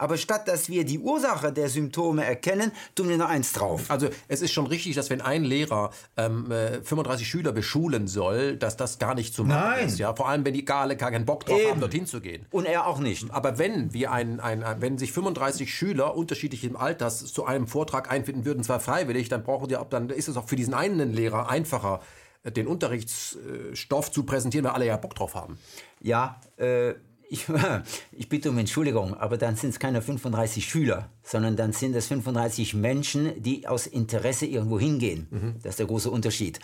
aber 0.00 0.16
statt 0.16 0.48
dass 0.48 0.68
wir 0.68 0.84
die 0.84 0.98
Ursache 0.98 1.52
der 1.52 1.68
Symptome 1.68 2.24
erkennen, 2.24 2.72
tun 2.94 3.08
wir 3.08 3.16
noch 3.16 3.28
eins 3.28 3.52
drauf. 3.52 3.90
Also 3.90 4.08
es 4.28 4.42
ist 4.42 4.52
schon 4.52 4.66
richtig, 4.66 4.94
dass 4.96 5.10
wenn 5.10 5.20
ein 5.20 5.44
Lehrer 5.44 5.90
ähm, 6.16 6.50
äh, 6.50 6.82
35 6.82 7.28
Schüler 7.28 7.52
beschulen 7.52 8.08
soll, 8.08 8.56
dass 8.56 8.76
das 8.76 8.98
gar 8.98 9.14
nicht 9.14 9.34
zu 9.34 9.44
machen 9.44 9.60
Nein. 9.60 9.86
ist. 9.86 9.98
Ja? 9.98 10.14
Vor 10.14 10.28
allem, 10.28 10.44
wenn 10.44 10.54
die 10.54 10.64
gar 10.64 10.88
keinen 10.94 11.26
Bock 11.26 11.44
drauf 11.44 11.60
Eben. 11.60 11.70
haben, 11.70 11.80
dorthin 11.80 12.06
zu 12.06 12.20
gehen. 12.20 12.46
Und 12.50 12.66
er 12.66 12.86
auch 12.86 12.98
nicht. 12.98 13.30
Aber 13.30 13.58
wenn 13.58 13.92
wir 13.92 14.12
ein, 14.12 14.40
ein, 14.40 14.62
ein, 14.62 14.80
wenn 14.80 14.98
sich 14.98 15.12
35 15.12 15.72
Schüler 15.72 16.16
unterschiedlichen 16.16 16.76
Alters 16.76 17.32
zu 17.32 17.44
einem 17.44 17.66
Vortrag 17.66 18.10
einfinden 18.10 18.44
würden, 18.44 18.62
zwar 18.64 18.80
freiwillig, 18.80 19.28
dann 19.28 19.42
brauchen 19.42 19.68
die, 19.68 19.76
dann 19.90 20.08
ist 20.10 20.28
es 20.28 20.36
auch 20.36 20.48
für 20.48 20.56
diesen 20.56 20.74
einen 20.74 21.12
Lehrer 21.12 21.50
einfacher, 21.50 22.00
äh, 22.42 22.52
den 22.52 22.66
Unterrichtsstoff 22.66 24.10
zu 24.10 24.24
präsentieren, 24.24 24.64
weil 24.64 24.72
alle 24.72 24.86
ja 24.86 24.96
Bock 24.96 25.14
drauf 25.14 25.34
haben. 25.34 25.58
Ja, 26.00 26.40
äh, 26.56 26.94
ich, 27.30 27.46
ich 28.12 28.28
bitte 28.28 28.50
um 28.50 28.58
Entschuldigung, 28.58 29.14
aber 29.14 29.38
dann 29.38 29.56
sind 29.56 29.70
es 29.70 29.78
keine 29.78 30.02
35 30.02 30.68
Schüler, 30.68 31.08
sondern 31.22 31.56
dann 31.56 31.72
sind 31.72 31.94
es 31.94 32.08
35 32.08 32.74
Menschen, 32.74 33.40
die 33.40 33.66
aus 33.66 33.86
Interesse 33.86 34.46
irgendwo 34.46 34.78
hingehen. 34.78 35.28
Das 35.62 35.70
ist 35.70 35.78
der 35.78 35.86
große 35.86 36.10
Unterschied. 36.10 36.58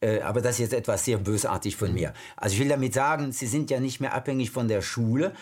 Äh, 0.00 0.20
aber 0.20 0.40
das 0.40 0.52
ist 0.52 0.60
jetzt 0.60 0.74
etwas 0.74 1.04
sehr 1.04 1.18
bösartig 1.18 1.76
von 1.76 1.94
mir. 1.94 2.12
Also 2.36 2.54
ich 2.54 2.60
will 2.60 2.68
damit 2.68 2.94
sagen, 2.94 3.32
Sie 3.32 3.46
sind 3.46 3.70
ja 3.70 3.80
nicht 3.80 4.00
mehr 4.00 4.14
abhängig 4.14 4.50
von 4.50 4.66
der 4.66 4.82
Schule. 4.82 5.32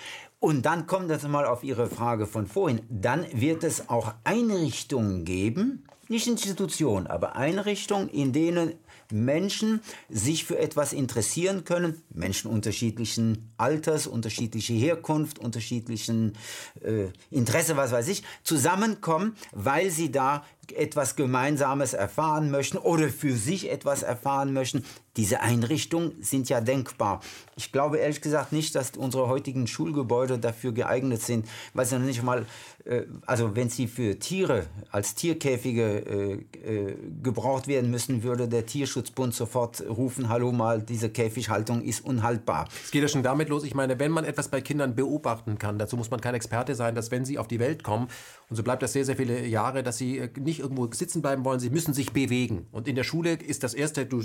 Und 0.40 0.66
dann 0.66 0.86
kommt 0.86 1.10
das 1.10 1.26
mal 1.26 1.46
auf 1.46 1.64
Ihre 1.64 1.88
Frage 1.88 2.26
von 2.26 2.46
vorhin. 2.46 2.82
Dann 2.88 3.26
wird 3.32 3.64
es 3.64 3.88
auch 3.88 4.14
Einrichtungen 4.24 5.24
geben, 5.24 5.84
nicht 6.08 6.26
Institutionen, 6.26 7.06
aber 7.06 7.36
Einrichtungen, 7.36 8.08
in 8.08 8.32
denen 8.32 8.74
Menschen 9.12 9.80
sich 10.08 10.44
für 10.44 10.58
etwas 10.58 10.92
interessieren 10.92 11.64
können, 11.64 12.02
Menschen 12.10 12.50
unterschiedlichen 12.50 13.52
Alters, 13.56 14.06
unterschiedliche 14.06 14.74
Herkunft, 14.74 15.38
unterschiedlichen 15.38 16.34
äh, 16.82 17.06
Interesse, 17.30 17.76
was 17.76 17.92
weiß 17.92 18.08
ich, 18.08 18.22
zusammenkommen, 18.42 19.36
weil 19.52 19.90
sie 19.90 20.12
da 20.12 20.44
etwas 20.74 21.16
Gemeinsames 21.16 21.94
erfahren 21.94 22.50
möchten 22.50 22.78
oder 22.78 23.08
für 23.08 23.34
sich 23.34 23.70
etwas 23.70 24.02
erfahren 24.02 24.52
möchten. 24.52 24.84
Diese 25.16 25.40
Einrichtungen 25.40 26.12
sind 26.22 26.48
ja 26.48 26.60
denkbar. 26.60 27.20
Ich 27.56 27.72
glaube 27.72 27.98
ehrlich 27.98 28.20
gesagt 28.20 28.52
nicht, 28.52 28.74
dass 28.74 28.92
unsere 28.96 29.28
heutigen 29.28 29.66
Schulgebäude 29.66 30.38
dafür 30.38 30.72
geeignet 30.72 31.22
sind, 31.22 31.46
weil 31.74 31.86
sie 31.86 31.98
nicht 31.98 32.22
mal, 32.22 32.46
äh, 32.84 33.02
also 33.26 33.56
wenn 33.56 33.68
sie 33.68 33.88
für 33.88 34.18
Tiere 34.18 34.66
als 34.92 35.14
Tierkäfige 35.16 35.82
äh, 35.82 36.32
äh, 36.58 36.96
gebraucht 37.22 37.66
werden 37.66 37.90
müssen, 37.90 38.22
würde 38.22 38.48
der 38.48 38.66
Tierschutzbund 38.66 39.34
sofort 39.34 39.82
rufen, 39.88 40.28
hallo 40.28 40.52
mal, 40.52 40.80
diese 40.82 41.10
Käfighaltung 41.10 41.82
ist 41.82 42.04
unhaltbar. 42.04 42.68
Es 42.84 42.90
geht 42.90 43.02
ja 43.02 43.08
schon 43.08 43.22
damit 43.24 43.48
los, 43.48 43.64
ich 43.64 43.74
meine, 43.74 43.98
wenn 43.98 44.12
man 44.12 44.24
etwas 44.24 44.48
bei 44.48 44.60
Kindern 44.60 44.94
beobachten 44.94 45.58
kann, 45.58 45.78
dazu 45.78 45.96
muss 45.96 46.10
man 46.10 46.20
kein 46.20 46.34
Experte 46.34 46.74
sein, 46.76 46.94
dass 46.94 47.10
wenn 47.10 47.24
sie 47.24 47.38
auf 47.38 47.48
die 47.48 47.58
Welt 47.58 47.82
kommen, 47.82 48.08
und 48.50 48.56
so 48.56 48.62
bleibt 48.62 48.82
das 48.82 48.92
sehr, 48.92 49.04
sehr 49.04 49.16
viele 49.16 49.46
Jahre, 49.46 49.82
dass 49.82 49.98
sie 49.98 50.18
äh, 50.18 50.30
nicht 50.38 50.60
irgendwo 50.60 50.90
sitzen 50.92 51.22
bleiben 51.22 51.44
wollen, 51.44 51.60
sie 51.60 51.70
müssen 51.70 51.92
sich 51.92 52.12
bewegen. 52.12 52.66
Und 52.72 52.88
in 52.88 52.96
der 52.96 53.04
Schule 53.04 53.34
ist 53.34 53.62
das 53.62 53.74
Erste, 53.74 54.06
du 54.06 54.22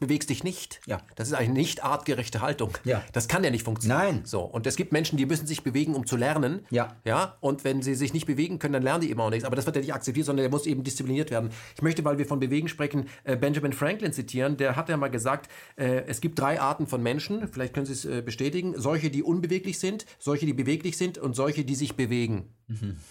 bewegst 0.00 0.30
dich 0.30 0.44
nicht. 0.44 0.80
Ja. 0.86 1.02
Das 1.14 1.28
ist 1.28 1.34
eine 1.34 1.52
nicht 1.52 1.84
artgerechte 1.84 2.40
Haltung. 2.40 2.78
Ja. 2.84 3.02
Das 3.12 3.28
kann 3.28 3.44
ja 3.44 3.50
nicht 3.50 3.64
funktionieren. 3.64 3.98
Nein. 3.98 4.20
So, 4.24 4.40
und 4.42 4.66
es 4.66 4.76
gibt 4.76 4.92
Menschen, 4.92 5.18
die 5.18 5.26
müssen 5.26 5.46
sich 5.46 5.62
bewegen, 5.62 5.94
um 5.94 6.06
zu 6.06 6.16
lernen. 6.16 6.64
Ja. 6.70 6.96
Ja, 7.04 7.36
und 7.40 7.64
wenn 7.64 7.82
sie 7.82 7.94
sich 7.94 8.14
nicht 8.14 8.26
bewegen 8.26 8.58
können, 8.58 8.72
dann 8.72 8.82
lernen 8.82 9.02
die 9.02 9.10
immer 9.10 9.24
auch 9.24 9.30
nichts. 9.30 9.44
Aber 9.44 9.56
das 9.56 9.66
wird 9.66 9.76
ja 9.76 9.82
nicht 9.82 9.94
akzeptiert, 9.94 10.26
sondern 10.26 10.44
der 10.44 10.50
muss 10.50 10.66
eben 10.66 10.82
diszipliniert 10.82 11.30
werden. 11.30 11.50
Ich 11.74 11.82
möchte, 11.82 12.04
weil 12.04 12.18
wir 12.18 12.26
von 12.26 12.40
Bewegen 12.40 12.68
sprechen, 12.68 13.08
äh, 13.24 13.36
Benjamin 13.36 13.72
Franklin 13.72 14.12
zitieren. 14.12 14.56
Der 14.56 14.76
hat 14.76 14.88
ja 14.88 14.96
mal 14.96 15.08
gesagt, 15.08 15.50
äh, 15.76 16.04
es 16.06 16.20
gibt 16.20 16.38
drei 16.38 16.60
Arten 16.60 16.86
von 16.86 17.02
Menschen, 17.02 17.48
vielleicht 17.48 17.74
können 17.74 17.86
Sie 17.86 17.92
es 17.92 18.24
bestätigen. 18.24 18.74
Solche, 18.76 19.10
die 19.10 19.22
unbeweglich 19.22 19.78
sind, 19.78 20.06
solche, 20.18 20.46
die 20.46 20.54
beweglich 20.54 20.96
sind 20.96 21.18
und 21.18 21.34
solche, 21.34 21.64
die 21.64 21.74
sich 21.74 21.96
bewegen. 21.96 22.54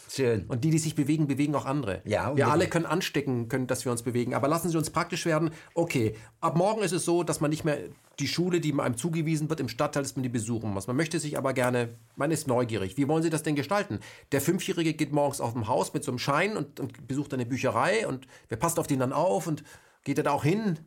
Schön. 0.10 0.46
Und 0.48 0.55
die, 0.62 0.70
die 0.70 0.80
sich 0.80 0.96
bewegen, 0.96 1.28
bewegen 1.28 1.56
auch 1.56 1.66
andere. 1.66 2.02
Ja, 2.06 2.36
wir 2.36 2.48
alle 2.48 2.68
können 2.68 2.86
anstecken, 2.86 3.48
können, 3.48 3.68
dass 3.68 3.86
wir 3.86 3.92
uns 3.92 4.04
bewegen. 4.04 4.34
Aber 4.34 4.48
lassen 4.48 4.70
Sie 4.70 4.78
uns 4.78 4.90
praktisch 4.90 5.26
werden. 5.26 5.52
Okay, 5.74 6.16
ab 6.42 6.56
morgen 6.56 6.82
ist 6.82 6.92
es 6.92 7.06
so, 7.06 7.24
dass 7.24 7.42
man 7.42 7.50
nicht 7.50 7.66
mehr 7.66 7.78
die 8.20 8.28
Schule, 8.28 8.62
die 8.62 8.74
einem 8.80 8.98
zugewiesen 8.98 9.50
wird, 9.50 9.60
im 9.60 9.70
Stadtteil, 9.70 10.04
dass 10.04 10.16
man 10.16 10.24
die 10.24 10.30
besuchen 10.30 10.72
muss. 10.72 10.88
Man 10.88 10.96
möchte 10.96 11.20
sich 11.20 11.38
aber 11.38 11.54
gerne, 11.54 11.90
man 12.16 12.32
ist 12.32 12.48
neugierig. 12.48 12.98
Wie 12.98 13.08
wollen 13.08 13.24
Sie 13.24 13.30
das 13.30 13.44
denn 13.44 13.56
gestalten? 13.56 14.00
Der 14.32 14.42
Fünfjährige 14.42 14.94
geht 14.94 15.12
morgens 15.12 15.42
auf 15.42 15.54
dem 15.54 15.68
Haus 15.68 15.94
mit 15.94 16.04
so 16.04 16.12
einem 16.12 16.20
Schein 16.20 16.56
und, 16.56 16.80
und 16.80 17.08
besucht 17.08 17.34
eine 17.34 17.46
Bücherei 17.46 18.08
und 18.08 18.28
wer 18.50 18.58
passt 18.58 18.80
auf 18.80 18.88
den 18.88 19.00
dann 19.00 19.14
auf 19.14 19.48
und 19.48 19.64
geht 20.04 20.18
er 20.18 20.24
da 20.24 20.32
auch 20.32 20.44
hin? 20.44 20.80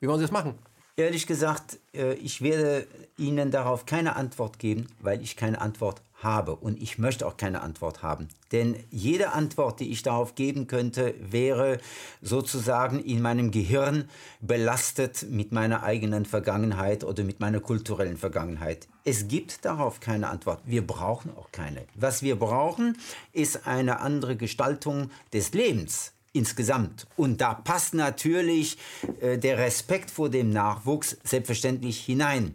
Wie 0.00 0.08
wollen 0.08 0.18
Sie 0.18 0.24
das 0.24 0.32
machen? 0.32 0.54
Ehrlich 0.96 1.26
gesagt, 1.26 1.78
äh, 1.94 2.14
ich 2.14 2.42
werde 2.42 2.86
Ihnen 3.16 3.50
darauf 3.50 3.86
keine 3.86 4.16
Antwort 4.16 4.58
geben, 4.58 4.88
weil 5.00 5.22
ich 5.22 5.36
keine 5.36 5.60
Antwort 5.60 6.02
habe 6.22 6.56
und 6.56 6.82
ich 6.82 6.98
möchte 6.98 7.26
auch 7.26 7.36
keine 7.36 7.62
Antwort 7.62 8.02
haben. 8.02 8.28
Denn 8.50 8.76
jede 8.90 9.32
Antwort, 9.32 9.80
die 9.80 9.90
ich 9.90 10.02
darauf 10.02 10.34
geben 10.34 10.66
könnte, 10.66 11.14
wäre 11.20 11.78
sozusagen 12.22 12.98
in 13.02 13.22
meinem 13.22 13.50
Gehirn 13.50 14.08
belastet 14.40 15.26
mit 15.30 15.52
meiner 15.52 15.82
eigenen 15.82 16.24
Vergangenheit 16.24 17.04
oder 17.04 17.22
mit 17.22 17.40
meiner 17.40 17.60
kulturellen 17.60 18.16
Vergangenheit. 18.16 18.88
Es 19.04 19.28
gibt 19.28 19.64
darauf 19.64 20.00
keine 20.00 20.28
Antwort. 20.28 20.60
Wir 20.64 20.86
brauchen 20.86 21.30
auch 21.36 21.52
keine. 21.52 21.84
Was 21.94 22.22
wir 22.22 22.36
brauchen, 22.36 22.96
ist 23.32 23.66
eine 23.66 24.00
andere 24.00 24.36
Gestaltung 24.36 25.10
des 25.32 25.52
Lebens 25.52 26.12
insgesamt. 26.32 27.06
Und 27.16 27.40
da 27.40 27.54
passt 27.54 27.94
natürlich 27.94 28.76
äh, 29.20 29.38
der 29.38 29.58
Respekt 29.58 30.10
vor 30.10 30.28
dem 30.28 30.50
Nachwuchs 30.50 31.16
selbstverständlich 31.24 32.00
hinein. 32.00 32.54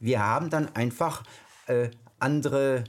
Wir 0.00 0.20
haben 0.20 0.50
dann 0.50 0.74
einfach 0.74 1.22
äh, 1.66 1.90
andere 2.18 2.84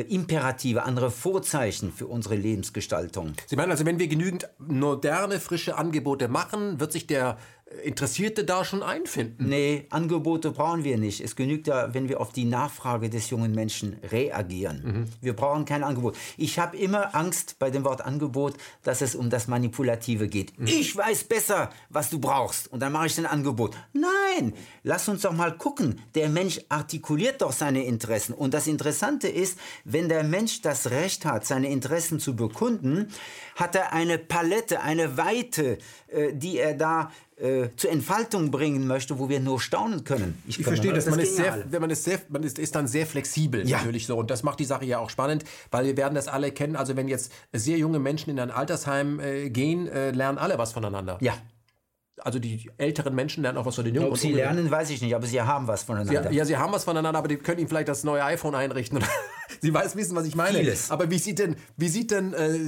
Imperative, 0.00 0.82
andere 0.84 1.10
Vorzeichen 1.10 1.92
für 1.92 2.06
unsere 2.06 2.34
Lebensgestaltung. 2.34 3.34
Sie 3.46 3.56
meinen 3.56 3.70
also, 3.70 3.84
wenn 3.84 3.98
wir 3.98 4.08
genügend 4.08 4.48
moderne, 4.58 5.38
frische 5.38 5.76
Angebote 5.76 6.28
machen, 6.28 6.80
wird 6.80 6.92
sich 6.92 7.06
der 7.06 7.38
Interessierte 7.82 8.44
da 8.44 8.64
schon 8.64 8.82
einfinden? 8.82 9.48
Nee, 9.48 9.86
Angebote 9.90 10.50
brauchen 10.50 10.84
wir 10.84 10.98
nicht. 10.98 11.20
Es 11.20 11.36
genügt 11.36 11.66
ja, 11.66 11.92
wenn 11.94 12.08
wir 12.08 12.20
auf 12.20 12.32
die 12.32 12.44
Nachfrage 12.44 13.10
des 13.10 13.30
jungen 13.30 13.52
Menschen 13.52 13.96
reagieren. 14.10 14.82
Mhm. 14.84 15.04
Wir 15.20 15.34
brauchen 15.34 15.64
kein 15.64 15.82
Angebot. 15.82 16.16
Ich 16.36 16.58
habe 16.58 16.76
immer 16.76 17.14
Angst 17.14 17.56
bei 17.58 17.70
dem 17.70 17.84
Wort 17.84 18.02
Angebot, 18.02 18.54
dass 18.82 19.00
es 19.00 19.14
um 19.14 19.30
das 19.30 19.48
Manipulative 19.48 20.28
geht. 20.28 20.58
Mhm. 20.58 20.66
Ich 20.66 20.96
weiß 20.96 21.24
besser, 21.24 21.70
was 21.88 22.10
du 22.10 22.18
brauchst 22.18 22.70
und 22.72 22.80
dann 22.80 22.92
mache 22.92 23.06
ich 23.06 23.18
ein 23.18 23.26
Angebot. 23.26 23.76
Nein, 23.92 24.54
lass 24.82 25.08
uns 25.08 25.22
doch 25.22 25.32
mal 25.32 25.56
gucken. 25.56 26.00
Der 26.14 26.28
Mensch 26.28 26.60
artikuliert 26.68 27.42
doch 27.42 27.52
seine 27.52 27.84
Interessen. 27.84 28.32
Und 28.34 28.54
das 28.54 28.66
Interessante 28.66 29.28
ist, 29.28 29.58
wenn 29.84 30.08
der 30.08 30.24
Mensch 30.24 30.62
das 30.62 30.90
Recht 30.90 31.24
hat, 31.24 31.46
seine 31.46 31.68
Interessen 31.68 32.20
zu 32.20 32.36
bekunden, 32.36 33.08
hat 33.56 33.74
er 33.74 33.92
eine 33.92 34.18
Palette, 34.18 34.80
eine 34.80 35.16
Weite, 35.16 35.78
äh, 36.08 36.32
die 36.32 36.58
er 36.58 36.74
da 36.74 37.10
äh, 37.42 37.68
zur 37.76 37.90
Entfaltung 37.90 38.50
bringen 38.50 38.86
möchte, 38.86 39.18
wo 39.18 39.28
wir 39.28 39.40
nur 39.40 39.60
staunen 39.60 40.04
können. 40.04 40.40
Ich, 40.46 40.60
ich 40.60 40.64
verstehe 40.64 40.92
das. 40.92 41.06
Man 41.06 41.18
ist, 41.18 41.36
sehr, 41.36 41.64
wenn 41.70 41.80
man 41.80 41.90
ist, 41.90 42.04
sehr, 42.04 42.20
man 42.28 42.42
ist, 42.42 42.58
ist 42.58 42.74
dann 42.74 42.86
sehr 42.86 43.06
flexibel 43.06 43.68
ja. 43.68 43.78
natürlich 43.78 44.06
so 44.06 44.16
und 44.16 44.30
das 44.30 44.42
macht 44.42 44.60
die 44.60 44.64
Sache 44.64 44.84
ja 44.84 44.98
auch 44.98 45.10
spannend, 45.10 45.44
weil 45.70 45.84
wir 45.84 45.96
werden 45.96 46.14
das 46.14 46.28
alle 46.28 46.52
kennen. 46.52 46.76
Also 46.76 46.96
wenn 46.96 47.08
jetzt 47.08 47.32
sehr 47.52 47.78
junge 47.78 47.98
Menschen 47.98 48.30
in 48.30 48.38
ein 48.38 48.50
Altersheim 48.50 49.18
äh, 49.18 49.50
gehen, 49.50 49.88
äh, 49.88 50.12
lernen 50.12 50.38
alle 50.38 50.56
was 50.58 50.72
voneinander. 50.72 51.18
Ja 51.20 51.34
also 52.24 52.38
die 52.38 52.70
älteren 52.78 53.14
Menschen 53.14 53.42
lernen 53.42 53.58
auch 53.58 53.66
was 53.66 53.74
von 53.74 53.84
den 53.84 53.94
Jungen. 53.94 54.08
Ob 54.08 54.18
sie 54.18 54.32
lernen, 54.32 54.70
weiß 54.70 54.90
ich 54.90 55.00
nicht, 55.00 55.14
aber 55.14 55.26
sie 55.26 55.40
haben 55.40 55.66
was 55.66 55.82
voneinander. 55.82 56.30
Sie, 56.30 56.36
ja, 56.36 56.44
sie 56.44 56.56
haben 56.56 56.72
was 56.72 56.84
voneinander, 56.84 57.18
aber 57.18 57.28
die 57.28 57.36
können 57.36 57.58
ihnen 57.58 57.68
vielleicht 57.68 57.88
das 57.88 58.04
neue 58.04 58.22
iPhone 58.24 58.54
einrichten. 58.54 59.02
Sie 59.60 59.72
weiß 59.72 59.96
wissen, 59.96 60.16
was 60.16 60.26
ich 60.26 60.34
meine. 60.34 60.58
Vieles. 60.58 60.90
Aber 60.90 61.10
wie 61.10 61.18
sieht 61.18 61.38
denn, 61.38 61.56
wie 61.76 61.88
sieht 61.88 62.10
denn, 62.10 62.34
äh, 62.34 62.58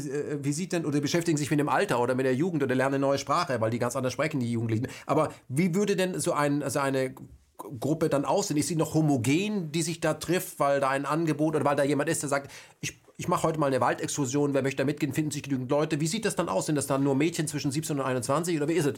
wie 0.42 0.52
sieht 0.52 0.72
denn, 0.72 0.84
oder 0.84 1.00
beschäftigen 1.00 1.38
sich 1.38 1.50
mit 1.50 1.60
dem 1.60 1.68
Alter 1.68 2.00
oder 2.00 2.14
mit 2.14 2.26
der 2.26 2.34
Jugend 2.34 2.62
oder 2.62 2.74
lernen 2.74 2.94
eine 2.94 3.06
neue 3.06 3.18
Sprache, 3.18 3.60
weil 3.60 3.70
die 3.70 3.78
ganz 3.78 3.96
anders 3.96 4.12
sprechen, 4.12 4.40
die 4.40 4.50
Jugendlichen. 4.50 4.88
Aber 5.06 5.32
wie 5.48 5.74
würde 5.74 5.96
denn 5.96 6.18
so 6.20 6.32
ein, 6.32 6.62
also 6.62 6.78
eine 6.80 7.14
Gruppe 7.56 8.08
dann 8.08 8.24
aussehen? 8.24 8.56
Ist 8.56 8.68
sie 8.68 8.76
noch 8.76 8.94
homogen, 8.94 9.72
die 9.72 9.82
sich 9.82 10.00
da 10.00 10.14
trifft, 10.14 10.58
weil 10.60 10.80
da 10.80 10.90
ein 10.90 11.06
Angebot 11.06 11.56
oder 11.56 11.64
weil 11.64 11.76
da 11.76 11.84
jemand 11.84 12.08
ist, 12.08 12.22
der 12.22 12.28
sagt, 12.28 12.50
ich 12.80 13.04
ich 13.16 13.28
mache 13.28 13.44
heute 13.44 13.60
mal 13.60 13.66
eine 13.66 13.80
Waldexkursion, 13.80 14.54
wer 14.54 14.62
möchte 14.62 14.78
da 14.78 14.84
mitgehen, 14.84 15.12
finden 15.12 15.30
sich 15.30 15.42
genügend 15.42 15.70
Leute. 15.70 16.00
Wie 16.00 16.06
sieht 16.06 16.24
das 16.24 16.34
dann 16.34 16.48
aus? 16.48 16.66
Sind 16.66 16.74
das 16.74 16.86
dann 16.86 17.04
nur 17.04 17.14
Mädchen 17.14 17.46
zwischen 17.46 17.70
17 17.70 17.98
und 17.98 18.04
21 18.04 18.56
oder 18.56 18.68
wie 18.68 18.72
ist 18.72 18.86
es? 18.86 18.94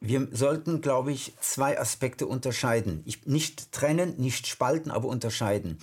Wir 0.00 0.28
sollten, 0.32 0.80
glaube 0.80 1.12
ich, 1.12 1.34
zwei 1.40 1.78
Aspekte 1.78 2.26
unterscheiden. 2.26 3.02
Ich, 3.04 3.26
nicht 3.26 3.72
trennen, 3.72 4.14
nicht 4.16 4.46
spalten, 4.46 4.90
aber 4.90 5.08
unterscheiden. 5.08 5.78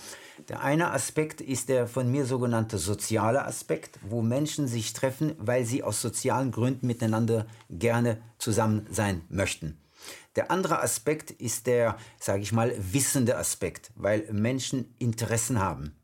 Der 0.48 0.62
eine 0.62 0.90
Aspekt 0.92 1.40
ist 1.40 1.68
der 1.68 1.86
von 1.86 2.10
mir 2.10 2.26
sogenannte 2.26 2.78
soziale 2.78 3.44
Aspekt, 3.44 3.98
wo 4.02 4.22
Menschen 4.22 4.68
sich 4.68 4.92
treffen, 4.92 5.34
weil 5.38 5.64
sie 5.64 5.82
aus 5.82 6.00
sozialen 6.00 6.50
Gründen 6.50 6.86
miteinander 6.86 7.46
gerne 7.70 8.20
zusammen 8.38 8.86
sein 8.90 9.22
möchten. 9.28 9.78
Der 10.36 10.50
andere 10.50 10.82
Aspekt 10.82 11.30
ist 11.30 11.66
der, 11.66 11.96
sage 12.20 12.42
ich 12.42 12.52
mal, 12.52 12.74
wissende 12.78 13.36
Aspekt, 13.36 13.90
weil 13.94 14.28
Menschen 14.30 14.94
Interessen 14.98 15.58
haben. 15.58 15.96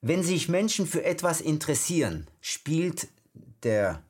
Wenn 0.00 0.22
sich 0.22 0.48
Menschen 0.48 0.86
für 0.86 1.04
etwas 1.04 1.40
interessieren, 1.40 2.26
spielt 2.40 3.08
der 3.62 4.02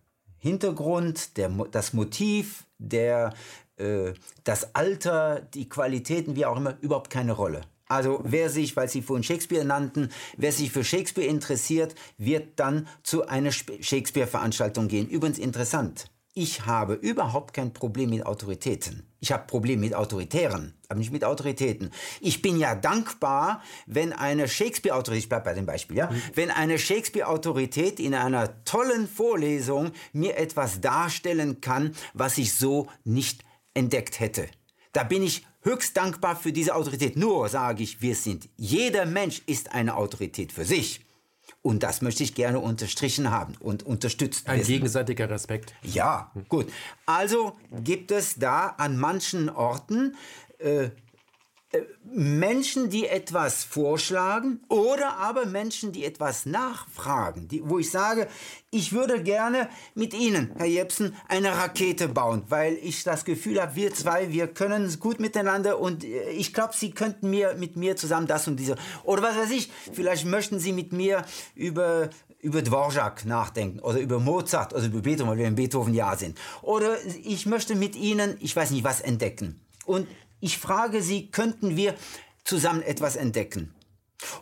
Hintergrund, 0.43 1.37
der, 1.37 1.51
das 1.71 1.93
Motiv, 1.93 2.65
der, 2.79 3.33
äh, 3.77 4.13
das 4.43 4.75
Alter, 4.75 5.41
die 5.55 5.69
Qualitäten, 5.69 6.35
wie 6.35 6.45
auch 6.45 6.57
immer, 6.57 6.77
überhaupt 6.81 7.11
keine 7.11 7.31
Rolle. 7.31 7.61
Also 7.87 8.21
wer 8.25 8.51
sich, 8.51 8.75
weil 8.75 8.89
Sie 8.89 9.03
vorhin 9.03 9.23
Shakespeare 9.23 9.65
nannten, 9.65 10.09
wer 10.37 10.51
sich 10.51 10.73
für 10.73 10.83
Shakespeare 10.83 11.29
interessiert, 11.29 11.95
wird 12.19 12.59
dann 12.59 12.89
zu 13.05 13.29
einer 13.29 13.53
Shakespeare-Veranstaltung 13.53 14.89
gehen. 14.89 15.09
Übrigens 15.09 15.39
interessant 15.39 16.07
ich 16.35 16.65
habe 16.65 16.95
überhaupt 16.95 17.53
kein 17.55 17.73
Problem 17.73 18.11
mit 18.11 18.25
Autoritäten. 18.25 19.07
Ich 19.21 19.33
habe 19.33 19.47
Probleme 19.47 19.83
mit 19.83 19.95
Autoritären, 19.95 20.75
aber 20.89 20.99
nicht 20.99 21.13
mit 21.13 21.25
Autoritäten. 21.25 21.91
Ich 22.21 22.43
bin 22.43 22.59
ja 22.59 22.75
dankbar, 22.75 23.63
wenn 23.87 24.13
eine 24.13 24.49
Shakespeare-Autorität, 24.49 25.25
ich 25.25 25.29
bleibe 25.29 25.45
bei 25.45 25.55
dem 25.55 25.67
Beispiel, 25.67 25.99
ja, 25.99 26.11
mhm. 26.11 26.23
wenn 26.35 26.51
eine 26.51 26.79
Shakespeare-Autorität 26.79 28.01
in 28.01 28.15
einer 28.15 28.65
tollen 28.65 29.07
Vorlesung 29.07 29.93
mir 30.13 30.39
etwas 30.39 30.81
darstellen 30.81 31.61
kann, 31.61 31.95
was 32.15 32.39
ich 32.39 32.55
so 32.55 32.89
nicht 33.05 33.45
entdeckt 33.75 34.19
hätte. 34.19 34.49
Da 34.93 35.05
bin 35.05 35.23
ich 35.23 35.47
höchst 35.61 35.97
dankbar 35.97 36.37
für 36.37 36.53
diese 36.53 36.75
Autorität. 36.75 37.17
Nur 37.17 37.49
sage 37.49 37.83
ich, 37.83 38.01
wir 38.01 38.15
sind, 38.15 38.49
jeder 38.57 39.07
Mensch 39.07 39.43
ist 39.47 39.73
eine 39.73 39.97
Autorität 39.97 40.53
für 40.53 40.65
sich. 40.65 41.05
Und 41.63 41.85
das 41.85 42.03
möchte 42.03 42.25
ich 42.25 42.35
gerne 42.35 42.59
unterstrichen 42.59 43.31
haben 43.31 43.55
und 43.61 43.85
unterstützt 43.85 44.49
Ein 44.49 44.61
wissen. 44.61 44.73
gegenseitiger 44.73 45.31
Respekt. 45.31 45.75
Ja, 45.83 46.33
gut. 46.49 46.67
Also 47.07 47.57
gibt 47.85 48.11
es 48.11 48.35
da 48.35 48.67
an 48.79 48.97
manchen 48.99 49.49
Orten 49.49 50.17
äh, 50.59 50.91
Menschen, 52.05 52.91
die 52.91 53.07
etwas 53.07 53.65
vorschlagen 53.65 54.61
oder 54.69 55.17
aber 55.17 55.47
Menschen, 55.47 55.93
die 55.93 56.05
etwas 56.05 56.45
nachfragen, 56.45 57.49
die, 57.49 57.63
wo 57.65 57.79
ich 57.79 57.91
sage, 57.91 58.29
ich 58.71 58.93
würde 58.93 59.23
gerne 59.23 59.69
mit 59.95 60.13
Ihnen, 60.13 60.53
Herr 60.59 60.67
Jepsen, 60.67 61.17
eine 61.29 61.57
Rakete 61.57 62.09
bauen, 62.09 62.43
weil 62.49 62.75
ich 62.83 63.05
das 63.05 63.25
Gefühl 63.25 63.61
habe, 63.61 63.77
wir 63.77 63.95
zwei, 63.95 64.31
wir 64.31 64.49
können 64.49 64.95
gut 65.01 65.21
miteinander 65.21 65.79
und 65.81 66.05
äh, 66.05 66.31
ich 66.31 66.53
glaube, 66.53 66.75
Sie 66.77 66.91
könnten 66.91 67.31
mir 67.31 67.55
mit 67.55 67.77
mir 67.77 67.97
zusammen 67.97 68.27
das 68.27 68.47
und 68.47 68.57
diese 68.57 68.77
oder 69.05 69.23
was 69.23 69.37
weiß 69.37 69.51
ich, 69.51 69.71
vielleicht 69.93 70.27
möchten 70.27 70.59
Sie 70.59 70.73
mit 70.73 70.93
mir 70.93 71.25
über 71.55 72.11
über 72.43 72.61
Dvorak 72.61 73.25
nachdenken 73.25 73.79
oder 73.79 74.01
über 74.01 74.19
Mozart 74.19 74.75
oder 74.75 74.85
über 74.85 75.01
Beethoven, 75.01 75.31
weil 75.31 75.39
wir 75.39 75.47
in 75.47 75.55
Beethoven 75.55 75.95
ja 75.95 76.17
sind. 76.17 76.37
Oder 76.61 76.97
ich 77.23 77.47
möchte 77.47 77.77
mit 77.77 77.95
Ihnen, 77.95 78.37
ich 78.41 78.55
weiß 78.57 78.73
nicht 78.73 78.83
was 78.83 79.01
entdecken. 79.01 79.61
Und 79.85 80.09
ich 80.43 80.59
frage 80.59 81.03
Sie, 81.03 81.31
könnten 81.31 81.77
wir 81.77 81.95
zusammen 82.45 82.83
etwas 82.83 83.17
entdecken? 83.17 83.73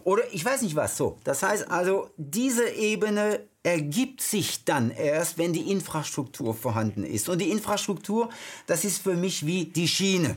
Oder 0.02 0.22
ich 0.32 0.44
weiß 0.44 0.62
nicht 0.62 0.74
was 0.74 0.96
so. 0.96 1.18
Das 1.24 1.42
heißt 1.42 1.70
also, 1.70 2.10
diese 2.16 2.68
Ebene 2.70 3.40
ergibt 3.62 4.22
sich 4.22 4.64
dann 4.64 4.90
erst, 4.90 5.38
wenn 5.38 5.52
die 5.52 5.70
Infrastruktur 5.70 6.54
vorhanden 6.54 7.04
ist. 7.04 7.28
Und 7.28 7.38
die 7.40 7.50
Infrastruktur, 7.50 8.30
das 8.66 8.84
ist 8.84 9.02
für 9.02 9.14
mich 9.14 9.44
wie 9.46 9.66
die 9.66 9.88
Schiene. 9.88 10.36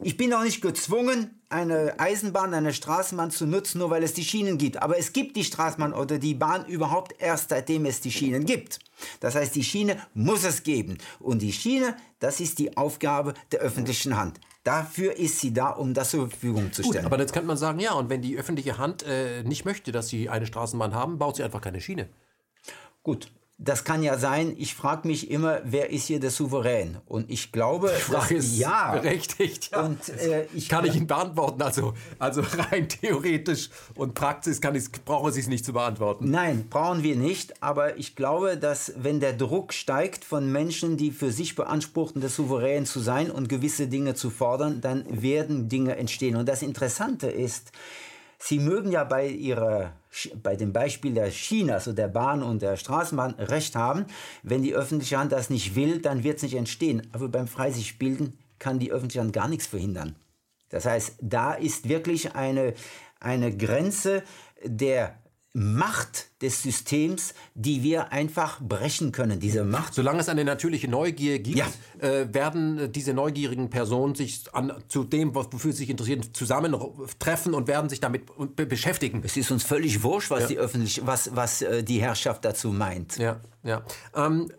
Ich 0.00 0.16
bin 0.16 0.32
auch 0.32 0.42
nicht 0.42 0.60
gezwungen, 0.60 1.40
eine 1.48 1.98
Eisenbahn, 2.00 2.52
eine 2.52 2.72
Straßenbahn 2.72 3.30
zu 3.30 3.46
nutzen, 3.46 3.78
nur 3.78 3.90
weil 3.90 4.02
es 4.02 4.12
die 4.12 4.24
Schienen 4.24 4.58
gibt. 4.58 4.82
Aber 4.82 4.98
es 4.98 5.12
gibt 5.12 5.36
die 5.36 5.44
Straßenbahn 5.44 5.92
oder 5.92 6.18
die 6.18 6.34
Bahn 6.34 6.66
überhaupt 6.66 7.14
erst 7.20 7.50
seitdem 7.50 7.86
es 7.86 8.00
die 8.00 8.10
Schienen 8.10 8.44
gibt. 8.44 8.80
Das 9.20 9.34
heißt, 9.34 9.54
die 9.54 9.62
Schiene 9.62 9.96
muss 10.14 10.44
es 10.44 10.64
geben. 10.64 10.98
Und 11.20 11.42
die 11.42 11.52
Schiene, 11.52 11.96
das 12.18 12.40
ist 12.40 12.58
die 12.58 12.76
Aufgabe 12.76 13.34
der 13.52 13.60
öffentlichen 13.60 14.16
Hand. 14.16 14.40
Dafür 14.64 15.16
ist 15.16 15.40
sie 15.40 15.52
da, 15.52 15.68
um 15.70 15.94
das 15.94 16.10
zur 16.10 16.28
Verfügung 16.28 16.72
zu 16.72 16.82
stellen. 16.82 17.04
Gut, 17.04 17.12
aber 17.12 17.20
jetzt 17.20 17.32
könnte 17.32 17.46
man 17.46 17.58
sagen, 17.58 17.78
ja, 17.78 17.92
und 17.92 18.08
wenn 18.08 18.22
die 18.22 18.36
öffentliche 18.36 18.78
Hand 18.78 19.04
äh, 19.04 19.42
nicht 19.44 19.64
möchte, 19.64 19.92
dass 19.92 20.08
sie 20.08 20.28
eine 20.28 20.46
Straßenbahn 20.46 20.94
haben, 20.94 21.18
baut 21.18 21.36
sie 21.36 21.44
einfach 21.44 21.60
keine 21.60 21.80
Schiene. 21.80 22.08
Gut, 23.02 23.30
das 23.56 23.84
kann 23.84 24.02
ja 24.02 24.18
sein, 24.18 24.54
ich 24.58 24.74
frage 24.74 25.06
mich 25.06 25.30
immer, 25.30 25.60
wer 25.64 25.90
ist 25.90 26.06
hier 26.06 26.18
der 26.18 26.30
Souverän? 26.30 26.98
Und 27.06 27.30
ich 27.30 27.52
glaube, 27.52 27.92
die 27.96 28.00
Frage 28.00 28.34
ist 28.34 28.58
ja. 28.58 28.92
berechtigt. 28.92 29.70
Ja. 29.70 29.82
Und, 29.82 30.08
äh, 30.08 30.46
ich 30.54 30.68
kann 30.68 30.84
ich 30.84 30.96
Ihnen 30.96 31.06
beantworten. 31.06 31.62
Also, 31.62 31.94
also 32.18 32.42
rein 32.42 32.88
theoretisch 33.00 33.70
und 33.94 34.14
praktisch 34.14 34.60
kann 34.60 34.74
ich, 34.74 34.90
brauche 35.04 35.30
ich 35.30 35.36
es 35.36 35.46
nicht 35.46 35.64
zu 35.64 35.72
beantworten. 35.72 36.30
Nein, 36.30 36.66
brauchen 36.68 37.04
wir 37.04 37.14
nicht. 37.14 37.62
Aber 37.62 37.96
ich 37.96 38.16
glaube, 38.16 38.56
dass 38.56 38.92
wenn 38.96 39.20
der 39.20 39.32
Druck 39.32 39.72
steigt 39.72 40.24
von 40.24 40.50
Menschen, 40.50 40.96
die 40.96 41.12
für 41.12 41.30
sich 41.30 41.54
beanspruchten, 41.54 42.20
der 42.20 42.30
Souverän 42.30 42.86
zu 42.86 42.98
sein 42.98 43.30
und 43.30 43.48
gewisse 43.48 43.86
Dinge 43.86 44.14
zu 44.14 44.30
fordern, 44.30 44.80
dann 44.80 45.04
werden 45.22 45.68
Dinge 45.68 45.96
entstehen. 45.96 46.34
Und 46.34 46.48
das 46.48 46.62
Interessante 46.62 47.28
ist, 47.28 47.70
Sie 48.46 48.58
mögen 48.58 48.90
ja 48.90 49.04
bei, 49.04 49.28
ihrer, 49.28 49.92
bei 50.42 50.56
dem 50.56 50.72
Beispiel 50.72 51.14
der 51.14 51.30
Schiene, 51.30 51.74
also 51.74 51.92
der 51.92 52.08
Bahn 52.08 52.42
und 52.42 52.62
der 52.62 52.76
Straßenbahn, 52.76 53.34
recht 53.34 53.76
haben. 53.76 54.06
Wenn 54.42 54.62
die 54.62 54.74
öffentliche 54.74 55.18
Hand 55.18 55.32
das 55.32 55.50
nicht 55.50 55.74
will, 55.74 56.00
dann 56.00 56.22
wird 56.24 56.36
es 56.36 56.42
nicht 56.42 56.54
entstehen. 56.54 57.06
Aber 57.12 57.28
beim 57.28 57.48
Freisichtbilden 57.48 58.38
kann 58.58 58.78
die 58.78 58.92
öffentliche 58.92 59.20
Hand 59.20 59.32
gar 59.32 59.48
nichts 59.48 59.66
verhindern. 59.66 60.16
Das 60.68 60.86
heißt, 60.86 61.16
da 61.20 61.52
ist 61.52 61.88
wirklich 61.88 62.34
eine, 62.34 62.74
eine 63.20 63.56
Grenze 63.56 64.22
der 64.64 65.16
Macht 65.56 66.42
des 66.42 66.62
Systems, 66.62 67.32
die 67.54 67.84
wir 67.84 68.10
einfach 68.10 68.60
brechen 68.60 69.12
können. 69.12 69.38
Diese 69.38 69.62
Macht. 69.62 69.94
Solange 69.94 70.18
es 70.18 70.28
eine 70.28 70.44
natürliche 70.44 70.88
Neugier 70.88 71.38
gibt, 71.38 71.58
ja. 71.58 71.66
äh, 72.00 72.34
werden 72.34 72.90
diese 72.90 73.14
neugierigen 73.14 73.70
Personen 73.70 74.16
sich 74.16 74.42
an, 74.52 74.72
zu 74.88 75.04
dem, 75.04 75.32
wofür 75.32 75.70
sie 75.70 75.78
sich 75.78 75.90
interessieren, 75.90 76.22
zusammentreffen 76.32 77.54
und 77.54 77.68
werden 77.68 77.88
sich 77.88 78.00
damit 78.00 78.26
beschäftigen. 78.56 79.22
Es 79.24 79.36
ist 79.36 79.52
uns 79.52 79.62
völlig 79.62 80.02
wurscht, 80.02 80.30
was 80.30 80.42
ja. 80.42 80.46
die 80.48 80.58
öffentlich, 80.58 81.06
was, 81.06 81.36
was 81.36 81.62
äh, 81.62 81.84
die 81.84 82.00
Herrschaft 82.00 82.44
dazu 82.44 82.72
meint. 82.72 83.16
Ja, 83.16 83.40
ja. 83.62 83.84
Ähm, 84.16 84.50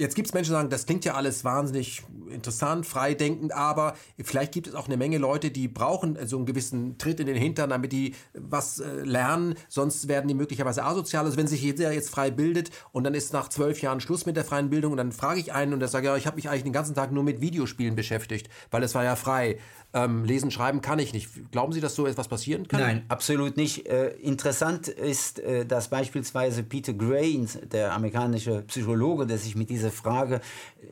Jetzt 0.00 0.14
gibt 0.14 0.28
es 0.28 0.34
Menschen, 0.34 0.52
die 0.52 0.56
sagen, 0.56 0.70
das 0.70 0.86
klingt 0.86 1.04
ja 1.04 1.12
alles 1.12 1.44
wahnsinnig 1.44 2.02
interessant, 2.30 2.86
freidenkend, 2.86 3.52
aber 3.52 3.94
vielleicht 4.18 4.52
gibt 4.52 4.66
es 4.66 4.74
auch 4.74 4.86
eine 4.86 4.96
Menge 4.96 5.18
Leute, 5.18 5.50
die 5.50 5.68
brauchen 5.68 6.16
so 6.26 6.38
einen 6.38 6.46
gewissen 6.46 6.96
Tritt 6.96 7.20
in 7.20 7.26
den 7.26 7.36
Hintern, 7.36 7.68
damit 7.68 7.92
die 7.92 8.14
was 8.32 8.80
äh, 8.80 9.02
lernen, 9.02 9.56
sonst 9.68 10.08
werden 10.08 10.26
die 10.26 10.32
möglicherweise 10.32 10.84
asozial. 10.84 11.26
Also 11.26 11.36
wenn 11.36 11.48
sich 11.48 11.60
jeder 11.60 11.92
jetzt 11.92 12.08
frei 12.08 12.30
bildet 12.30 12.70
und 12.92 13.04
dann 13.04 13.12
ist 13.12 13.34
nach 13.34 13.50
zwölf 13.50 13.82
Jahren 13.82 14.00
Schluss 14.00 14.24
mit 14.24 14.36
der 14.36 14.44
freien 14.46 14.70
Bildung 14.70 14.92
und 14.92 14.96
dann 14.96 15.12
frage 15.12 15.38
ich 15.38 15.52
einen 15.52 15.74
und 15.74 15.80
der 15.80 15.88
sagt, 15.88 16.06
ja, 16.06 16.16
ich 16.16 16.26
habe 16.26 16.36
mich 16.36 16.48
eigentlich 16.48 16.62
den 16.62 16.72
ganzen 16.72 16.94
Tag 16.94 17.12
nur 17.12 17.22
mit 17.22 17.42
Videospielen 17.42 17.94
beschäftigt, 17.94 18.48
weil 18.70 18.82
es 18.82 18.94
war 18.94 19.04
ja 19.04 19.16
frei. 19.16 19.58
Ähm, 19.92 20.24
lesen, 20.24 20.52
schreiben 20.52 20.82
kann 20.82 21.00
ich 21.00 21.12
nicht. 21.12 21.50
Glauben 21.50 21.72
Sie, 21.72 21.80
dass 21.80 21.96
so 21.96 22.06
etwas 22.06 22.28
passieren 22.28 22.68
kann? 22.68 22.80
Nein, 22.80 23.04
absolut 23.08 23.56
nicht. 23.56 23.86
Äh, 23.88 24.10
interessant 24.18 24.86
ist, 24.86 25.40
äh, 25.40 25.66
dass 25.66 25.88
beispielsweise 25.88 26.62
Peter 26.62 26.92
Gray, 26.92 27.44
der 27.72 27.92
amerikanische 27.92 28.62
Psychologe, 28.62 29.26
der 29.26 29.38
sich 29.38 29.56
mit 29.56 29.68
dieser 29.68 29.90
Frage 29.90 30.40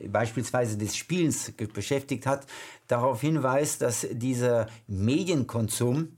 äh, 0.01 0.09
beispielsweise 0.09 0.77
des 0.77 0.97
Spielens 0.97 1.53
beschäftigt 1.73 2.25
hat, 2.25 2.45
darauf 2.87 3.21
hinweist, 3.21 3.81
dass 3.81 4.05
dieser 4.11 4.67
Medienkonsum 4.87 6.09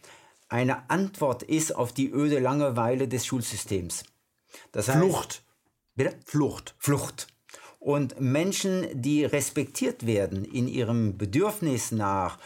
eine 0.50 0.90
Antwort 0.90 1.44
ist 1.44 1.76
auf 1.76 1.94
die 1.94 2.12
öde 2.12 2.40
Langeweile 2.40 3.08
des 3.08 3.28
Schulsystems. 3.28 4.04
Das 4.72 4.90
heißt, 4.90 4.98
Flucht. 4.98 5.44
Bitte? 5.96 6.16
Flucht. 6.26 6.76
Flucht. 6.80 7.28
Und 7.80 8.20
Menschen, 8.22 8.86
die 8.94 9.26
respektiert 9.26 10.06
werden 10.06 10.46
in 10.46 10.68
ihrem 10.68 11.18
Bedürfnis 11.18 11.92
nach 11.92 12.38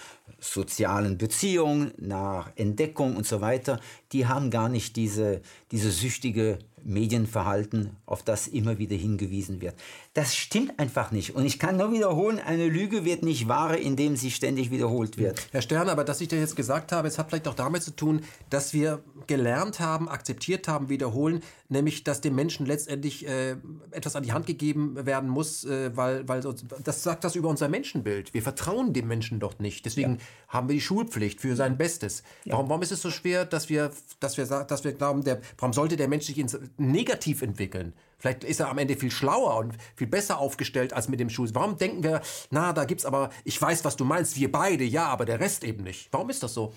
sozialen 0.52 1.18
Beziehungen, 1.18 1.94
nach 1.98 2.52
Entdeckung 2.56 3.16
und 3.16 3.26
so 3.26 3.42
weiter, 3.42 3.80
die 4.12 4.28
haben 4.28 4.50
gar 4.50 4.70
nicht 4.70 4.96
diese, 4.96 5.42
diese 5.72 5.92
süchtige 5.92 6.60
Medienverhalten, 6.86 7.98
auf 8.06 8.24
das 8.24 8.48
immer 8.48 8.78
wieder 8.78 8.96
hingewiesen 8.96 9.60
wird. 9.60 9.76
Das 10.14 10.36
stimmt 10.36 10.80
einfach 10.80 11.12
nicht. 11.12 11.36
Und 11.36 11.46
ich 11.46 11.60
kann 11.60 11.78
nur 11.78 11.92
wiederholen, 11.92 12.40
eine 12.40 12.68
Lüge 12.68 13.04
wird 13.04 13.24
nicht 13.24 13.48
wahre, 13.48 13.78
indem 13.78 14.16
sie 14.16 14.32
ständig 14.32 14.72
wiederholt 14.72 15.18
wird. 15.18 15.48
Herr 15.52 15.62
Stern, 15.62 15.90
aber 15.90 16.04
dass 16.04 16.22
ich 16.22 16.28
dir 16.28 16.40
jetzt 16.40 16.56
gesagt 16.56 16.92
habe, 16.92 17.08
es 17.08 17.18
hat 17.18 17.30
vielleicht 17.30 17.48
auch 17.48 17.56
damit 17.56 17.84
zu 17.84 17.96
tun, 17.96 18.22
dass 18.50 18.74
wir 18.74 19.04
gelernt 19.28 19.80
haben, 19.80 20.08
akzeptiert 20.08 20.68
haben, 20.68 20.90
wiederholen, 20.90 21.42
nämlich, 21.70 22.04
dass 22.04 22.22
dem 22.22 22.36
Menschen 22.36 22.66
letztendlich 22.66 23.28
äh, 23.28 23.56
etwas 23.92 24.16
an 24.16 24.24
die 24.24 24.32
Hand 24.32 24.46
gegeben 24.46 25.06
werden 25.06 25.30
muss, 25.30 25.66
äh, 25.66 25.96
weil, 25.98 26.28
weil 26.28 26.42
das 26.84 27.04
sagt 27.04 27.24
das 27.24 27.36
über 27.36 27.50
unser 27.50 27.68
Menschenbild. 27.68 28.34
Wir 28.34 28.44
vertrauen 28.44 28.94
dem 28.94 29.08
Menschen 29.08 29.40
doch 29.40 29.58
nicht. 29.60 29.86
Deswegen 29.86 30.16
ja. 30.16 30.22
haben 30.50 30.70
wir 30.70 30.76
die 30.76 30.82
Schulpflicht 30.82 31.42
für 31.42 31.56
sein 31.56 31.78
Bestes. 31.78 32.24
Ja. 32.44 32.54
Warum, 32.54 32.70
warum 32.70 32.82
ist 32.84 32.92
es 32.92 33.02
so 33.02 33.10
schwer, 33.10 33.46
dass 33.46 33.70
wir, 33.70 33.92
dass 34.20 34.38
wir, 34.38 34.46
dass 34.46 34.84
wir 34.84 34.94
glauben, 34.94 35.24
der, 35.24 35.42
warum 35.58 35.74
sollte 35.74 35.98
der 35.98 36.08
Mensch 36.08 36.26
sich 36.26 36.38
ins 36.38 36.58
negativ 36.78 37.42
entwickeln? 37.42 37.94
Vielleicht 38.18 38.44
ist 38.44 38.60
er 38.60 38.70
am 38.70 38.78
Ende 38.78 38.96
viel 38.96 39.12
schlauer 39.12 39.58
und 39.58 39.74
viel 39.96 40.08
besser 40.08 40.40
aufgestellt 40.40 40.94
als 40.94 41.10
mit 41.10 41.20
dem 41.20 41.30
Schul. 41.30 41.50
Warum 41.54 41.78
denken 41.78 42.04
wir, 42.04 42.22
na, 42.50 42.74
da 42.74 42.86
gibt's 42.86 43.06
aber, 43.06 43.30
ich 43.44 43.62
weiß, 43.62 43.86
was 43.86 43.98
du 43.98 44.06
meinst, 44.06 44.38
wir 44.38 44.52
beide, 44.52 44.84
ja, 44.84 45.06
aber 45.06 45.26
der 45.26 45.40
Rest 45.40 45.64
eben 45.64 45.84
nicht. 45.84 46.08
Warum 46.12 46.30
ist 46.30 46.42
das 46.42 46.54
so? 46.54 46.74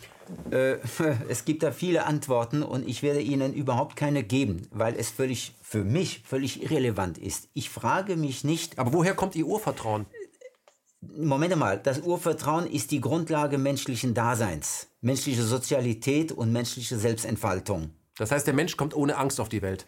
Äh, 0.50 0.76
es 1.28 1.44
gibt 1.44 1.62
da 1.62 1.72
viele 1.72 2.06
Antworten 2.06 2.62
und 2.62 2.86
ich 2.86 3.02
werde 3.02 3.20
Ihnen 3.20 3.54
überhaupt 3.54 3.96
keine 3.96 4.24
geben, 4.24 4.68
weil 4.72 4.94
es 4.96 5.10
völlig, 5.10 5.54
für 5.62 5.84
mich 5.84 6.22
völlig 6.26 6.62
irrelevant 6.62 7.18
ist. 7.18 7.48
Ich 7.54 7.70
frage 7.70 8.16
mich 8.16 8.44
nicht. 8.44 8.78
Aber 8.78 8.92
woher 8.92 9.14
kommt 9.14 9.36
Ihr 9.36 9.46
Urvertrauen? 9.46 10.06
Moment 11.00 11.56
mal, 11.56 11.78
das 11.78 12.00
Urvertrauen 12.00 12.66
ist 12.66 12.90
die 12.90 13.00
Grundlage 13.00 13.56
menschlichen 13.56 14.14
Daseins, 14.14 14.88
menschliche 15.00 15.44
Sozialität 15.44 16.32
und 16.32 16.52
menschliche 16.52 16.98
Selbstentfaltung. 16.98 17.92
Das 18.18 18.30
heißt, 18.30 18.46
der 18.46 18.54
Mensch 18.54 18.76
kommt 18.76 18.94
ohne 18.94 19.16
Angst 19.16 19.40
auf 19.40 19.48
die 19.48 19.62
Welt 19.62 19.86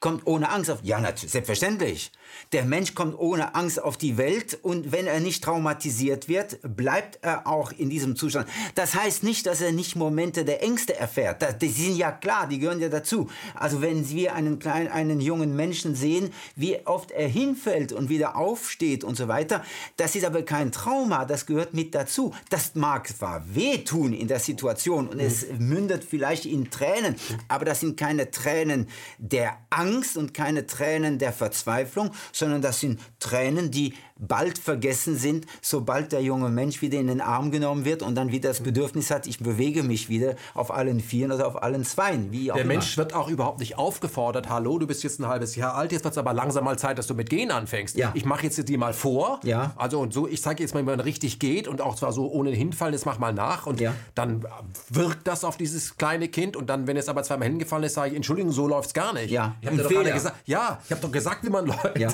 kommt 0.00 0.26
ohne 0.26 0.48
Angst 0.48 0.70
auf. 0.70 0.80
Ja, 0.82 0.98
natürlich, 0.98 1.30
selbstverständlich. 1.30 2.10
Der 2.52 2.64
Mensch 2.64 2.94
kommt 2.94 3.18
ohne 3.18 3.54
Angst 3.54 3.82
auf 3.82 3.96
die 3.96 4.16
Welt 4.16 4.58
und 4.62 4.92
wenn 4.92 5.06
er 5.06 5.20
nicht 5.20 5.44
traumatisiert 5.44 6.28
wird, 6.28 6.58
bleibt 6.62 7.18
er 7.22 7.46
auch 7.46 7.72
in 7.72 7.90
diesem 7.90 8.16
Zustand. 8.16 8.48
Das 8.74 8.94
heißt 8.94 9.22
nicht, 9.22 9.46
dass 9.46 9.60
er 9.60 9.72
nicht 9.72 9.96
Momente 9.96 10.44
der 10.44 10.62
Ängste 10.62 10.96
erfährt. 10.96 11.62
Die 11.62 11.68
sind 11.68 11.96
ja 11.96 12.10
klar, 12.10 12.48
die 12.48 12.58
gehören 12.58 12.80
ja 12.80 12.88
dazu. 12.88 13.28
Also 13.54 13.80
wenn 13.82 14.08
wir 14.10 14.34
einen 14.34 14.58
kleinen, 14.58 14.88
einen 14.88 15.20
jungen 15.20 15.54
Menschen 15.54 15.94
sehen, 15.94 16.32
wie 16.56 16.78
oft 16.86 17.10
er 17.10 17.28
hinfällt 17.28 17.92
und 17.92 18.08
wieder 18.08 18.36
aufsteht 18.36 19.04
und 19.04 19.16
so 19.16 19.28
weiter, 19.28 19.64
das 19.96 20.16
ist 20.16 20.24
aber 20.24 20.42
kein 20.42 20.72
Trauma, 20.72 21.24
das 21.24 21.46
gehört 21.46 21.74
mit 21.74 21.94
dazu. 21.94 22.34
Das 22.48 22.74
mag 22.74 23.08
zwar 23.08 23.54
wehtun 23.54 24.12
in 24.12 24.28
der 24.28 24.40
Situation 24.40 25.08
und 25.08 25.20
es 25.20 25.46
mündet 25.58 26.04
vielleicht 26.04 26.46
in 26.46 26.70
Tränen, 26.70 27.14
aber 27.48 27.64
das 27.64 27.80
sind 27.80 27.96
keine 27.96 28.30
Tränen 28.30 28.88
der 29.18 29.58
Angst 29.70 30.16
und 30.16 30.34
keine 30.34 30.66
Tränen 30.66 31.18
der 31.18 31.32
Verzweiflung, 31.32 32.10
sondern 32.32 32.62
das 32.62 32.80
sind 32.80 33.00
Tränen, 33.18 33.70
die 33.70 33.94
bald 34.20 34.58
vergessen 34.58 35.16
sind, 35.16 35.46
sobald 35.62 36.12
der 36.12 36.22
junge 36.22 36.50
Mensch 36.50 36.82
wieder 36.82 36.98
in 36.98 37.06
den 37.06 37.20
Arm 37.20 37.50
genommen 37.50 37.84
wird 37.84 38.02
und 38.02 38.14
dann 38.14 38.30
wieder 38.30 38.50
das 38.50 38.60
Bedürfnis 38.60 39.10
hat, 39.10 39.26
ich 39.26 39.38
bewege 39.38 39.82
mich 39.82 40.08
wieder 40.08 40.34
auf 40.54 40.70
allen 40.70 41.00
Vieren 41.00 41.32
oder 41.32 41.46
auf 41.46 41.62
allen 41.62 41.84
Zweien. 41.84 42.30
Der 42.30 42.56
immer. 42.56 42.64
Mensch 42.64 42.96
wird 42.96 43.14
auch 43.14 43.28
überhaupt 43.28 43.60
nicht 43.60 43.78
aufgefordert, 43.78 44.48
hallo, 44.48 44.78
du 44.78 44.86
bist 44.86 45.02
jetzt 45.02 45.20
ein 45.20 45.26
halbes 45.26 45.56
Jahr 45.56 45.74
alt, 45.74 45.92
jetzt 45.92 46.04
wird 46.04 46.12
es 46.12 46.18
aber 46.18 46.32
langsam 46.32 46.64
mal 46.64 46.78
Zeit, 46.78 46.98
dass 46.98 47.06
du 47.06 47.14
mit 47.14 47.30
Gehen 47.30 47.50
anfängst. 47.50 47.96
Ja. 47.96 48.12
Ich 48.14 48.24
mache 48.24 48.44
jetzt 48.44 48.68
dir 48.68 48.78
mal 48.78 48.92
vor. 48.92 49.40
Ja. 49.44 49.72
Also 49.76 50.00
und 50.00 50.12
so, 50.12 50.28
ich 50.28 50.42
zeige 50.42 50.62
jetzt 50.62 50.74
mal, 50.74 50.80
wie 50.80 50.86
man 50.86 51.00
richtig 51.00 51.38
geht 51.38 51.68
und 51.68 51.80
auch 51.80 51.94
zwar 51.94 52.12
so 52.12 52.30
ohne 52.30 52.50
hinfallen, 52.50 52.92
jetzt 52.92 53.06
mach 53.06 53.18
mal 53.18 53.32
nach 53.32 53.66
und 53.66 53.80
ja. 53.80 53.94
dann 54.14 54.44
wirkt 54.90 55.26
das 55.26 55.44
auf 55.44 55.56
dieses 55.56 55.96
kleine 55.96 56.28
Kind 56.28 56.56
und 56.56 56.68
dann, 56.68 56.86
wenn 56.86 56.96
es 56.96 57.08
aber 57.08 57.22
zweimal 57.22 57.48
hingefallen 57.48 57.84
ist, 57.84 57.94
sage 57.94 58.10
ich, 58.10 58.16
Entschuldigung, 58.16 58.52
so 58.52 58.66
läuft 58.66 58.88
es 58.88 58.94
gar 58.94 59.12
nicht. 59.12 59.30
Ja. 59.30 59.56
Ich 59.60 59.68
habe 59.68 59.78
doch 59.78 59.88
gesagt, 59.88 60.36
ja, 60.46 60.78
ich 60.84 60.90
habe 60.90 61.00
doch 61.00 61.12
gesagt, 61.12 61.44
wie 61.44 61.50
man 61.50 61.66
läuft. 61.70 61.98
Ja. 61.98 62.12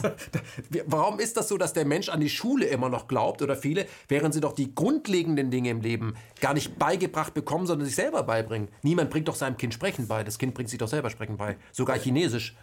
Warum 0.86 1.18
ist 1.18 1.36
das 1.36 1.48
so, 1.48 1.56
dass 1.56 1.72
der 1.72 1.84
Mensch 1.84 1.95
Mensch 1.96 2.10
an 2.10 2.20
die 2.20 2.28
Schule 2.28 2.66
immer 2.66 2.90
noch 2.90 3.08
glaubt 3.08 3.40
oder 3.40 3.56
viele, 3.56 3.86
während 4.08 4.34
sie 4.34 4.40
doch 4.40 4.52
die 4.52 4.74
grundlegenden 4.74 5.50
Dinge 5.50 5.70
im 5.70 5.80
Leben 5.80 6.14
gar 6.42 6.52
nicht 6.52 6.78
beigebracht 6.78 7.32
bekommen, 7.32 7.66
sondern 7.66 7.86
sich 7.86 7.96
selber 7.96 8.22
beibringen. 8.22 8.68
Niemand 8.82 9.08
bringt 9.08 9.28
doch 9.28 9.34
seinem 9.34 9.56
Kind 9.56 9.72
Sprechen 9.72 10.06
bei. 10.06 10.22
Das 10.22 10.38
Kind 10.38 10.52
bringt 10.52 10.68
sich 10.68 10.78
doch 10.78 10.88
selber 10.88 11.08
Sprechen 11.08 11.38
bei. 11.38 11.56
Sogar 11.72 11.98
Chinesisch. 11.98 12.54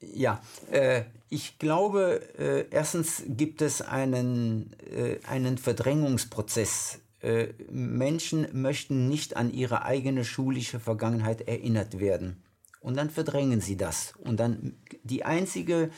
Ja, 0.00 0.42
äh, 0.70 1.04
ich 1.30 1.58
glaube, 1.58 2.20
äh, 2.38 2.66
erstens 2.70 3.22
gibt 3.28 3.62
es 3.62 3.80
einen, 3.80 4.76
äh, 4.94 5.16
einen 5.26 5.56
Verdrängungsprozess. 5.56 7.00
Äh, 7.22 7.54
Menschen 7.70 8.46
möchten 8.52 9.08
nicht 9.08 9.38
an 9.38 9.54
ihre 9.54 9.86
eigene 9.86 10.22
schulische 10.26 10.80
Vergangenheit 10.80 11.48
erinnert 11.48 11.98
werden. 11.98 12.42
Und 12.80 12.98
dann 12.98 13.08
verdrängen 13.08 13.62
sie 13.62 13.78
das. 13.78 14.12
Und 14.18 14.38
dann 14.38 14.74
die 15.02 15.24
einzige 15.24 15.88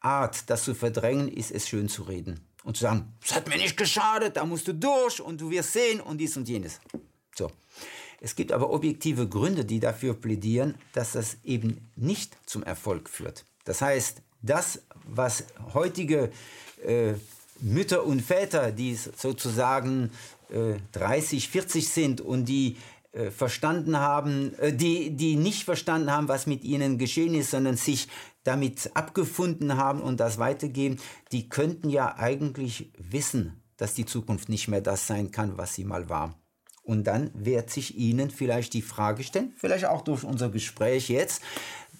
Art, 0.00 0.48
das 0.48 0.64
zu 0.64 0.74
verdrängen, 0.74 1.28
ist 1.28 1.50
es 1.50 1.68
schön 1.68 1.88
zu 1.88 2.02
reden. 2.02 2.40
Und 2.64 2.76
zu 2.76 2.82
sagen, 2.82 3.12
es 3.24 3.34
hat 3.34 3.48
mir 3.48 3.56
nicht 3.56 3.76
geschadet, 3.76 4.36
da 4.36 4.44
musst 4.44 4.68
du 4.68 4.74
durch 4.74 5.20
und 5.20 5.40
du 5.40 5.50
wirst 5.50 5.72
sehen 5.72 6.00
und 6.00 6.18
dies 6.18 6.36
und 6.36 6.48
jenes. 6.48 6.80
So. 7.34 7.50
Es 8.20 8.36
gibt 8.36 8.52
aber 8.52 8.70
objektive 8.70 9.26
Gründe, 9.26 9.64
die 9.64 9.80
dafür 9.80 10.12
plädieren, 10.12 10.74
dass 10.92 11.12
das 11.12 11.38
eben 11.42 11.90
nicht 11.96 12.36
zum 12.44 12.62
Erfolg 12.62 13.08
führt. 13.08 13.46
Das 13.64 13.80
heißt, 13.80 14.20
das, 14.42 14.82
was 15.06 15.44
heutige 15.72 16.30
äh, 16.84 17.14
Mütter 17.60 18.04
und 18.04 18.20
Väter, 18.20 18.72
die 18.72 18.94
sozusagen 18.94 20.10
äh, 20.50 20.74
30, 20.92 21.48
40 21.48 21.88
sind 21.88 22.20
und 22.20 22.46
die 22.46 22.76
äh, 23.12 23.30
verstanden 23.30 23.98
haben, 23.98 24.54
äh, 24.58 24.72
die, 24.72 25.10
die 25.10 25.36
nicht 25.36 25.64
verstanden 25.64 26.10
haben, 26.12 26.28
was 26.28 26.46
mit 26.46 26.62
ihnen 26.62 26.96
geschehen 26.96 27.34
ist, 27.34 27.50
sondern 27.50 27.76
sich 27.76 28.08
damit 28.44 28.90
abgefunden 28.94 29.76
haben 29.76 30.00
und 30.00 30.20
das 30.20 30.38
weitergeben, 30.38 30.98
die 31.32 31.48
könnten 31.48 31.90
ja 31.90 32.16
eigentlich 32.16 32.92
wissen, 32.98 33.62
dass 33.76 33.94
die 33.94 34.06
Zukunft 34.06 34.48
nicht 34.48 34.68
mehr 34.68 34.80
das 34.80 35.06
sein 35.06 35.30
kann, 35.30 35.58
was 35.58 35.74
sie 35.74 35.84
mal 35.84 36.08
war. 36.08 36.34
Und 36.82 37.04
dann 37.04 37.30
wird 37.34 37.70
sich 37.70 37.96
ihnen 37.96 38.30
vielleicht 38.30 38.74
die 38.74 38.82
Frage 38.82 39.22
stellen, 39.22 39.52
vielleicht 39.56 39.84
auch 39.84 40.02
durch 40.02 40.24
unser 40.24 40.48
Gespräch 40.48 41.08
jetzt, 41.08 41.42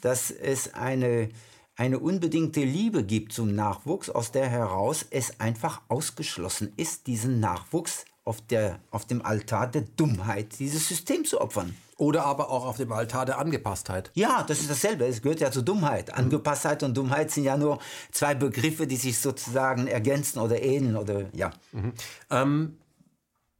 dass 0.00 0.30
es 0.30 0.74
eine, 0.74 1.28
eine 1.76 1.98
unbedingte 1.98 2.64
Liebe 2.64 3.04
gibt 3.04 3.32
zum 3.32 3.54
Nachwuchs, 3.54 4.10
aus 4.10 4.32
der 4.32 4.48
heraus 4.48 5.06
es 5.10 5.38
einfach 5.40 5.82
ausgeschlossen 5.88 6.72
ist, 6.76 7.06
diesen 7.06 7.40
Nachwuchs 7.40 8.04
auf, 8.24 8.40
der, 8.40 8.80
auf 8.90 9.06
dem 9.06 9.24
Altar 9.24 9.70
der 9.70 9.82
Dummheit 9.82 10.58
dieses 10.58 10.88
System 10.88 11.24
zu 11.24 11.40
opfern. 11.40 11.76
Oder 12.00 12.24
aber 12.24 12.48
auch 12.48 12.64
auf 12.64 12.78
dem 12.78 12.90
Altar 12.92 13.26
der 13.26 13.38
Angepasstheit. 13.38 14.10
Ja, 14.14 14.42
das 14.42 14.60
ist 14.60 14.70
dasselbe. 14.70 15.04
Es 15.04 15.20
gehört 15.20 15.40
ja 15.40 15.50
zur 15.50 15.62
Dummheit. 15.62 16.14
Angepasstheit 16.14 16.82
und 16.82 16.96
Dummheit 16.96 17.30
sind 17.30 17.44
ja 17.44 17.58
nur 17.58 17.78
zwei 18.10 18.34
Begriffe, 18.34 18.86
die 18.86 18.96
sich 18.96 19.18
sozusagen 19.18 19.86
ergänzen 19.86 20.38
oder 20.38 20.62
ähneln 20.62 20.96
oder 20.96 21.26
ja. 21.34 21.50
Mhm. 21.72 21.92
Ähm, 22.30 22.78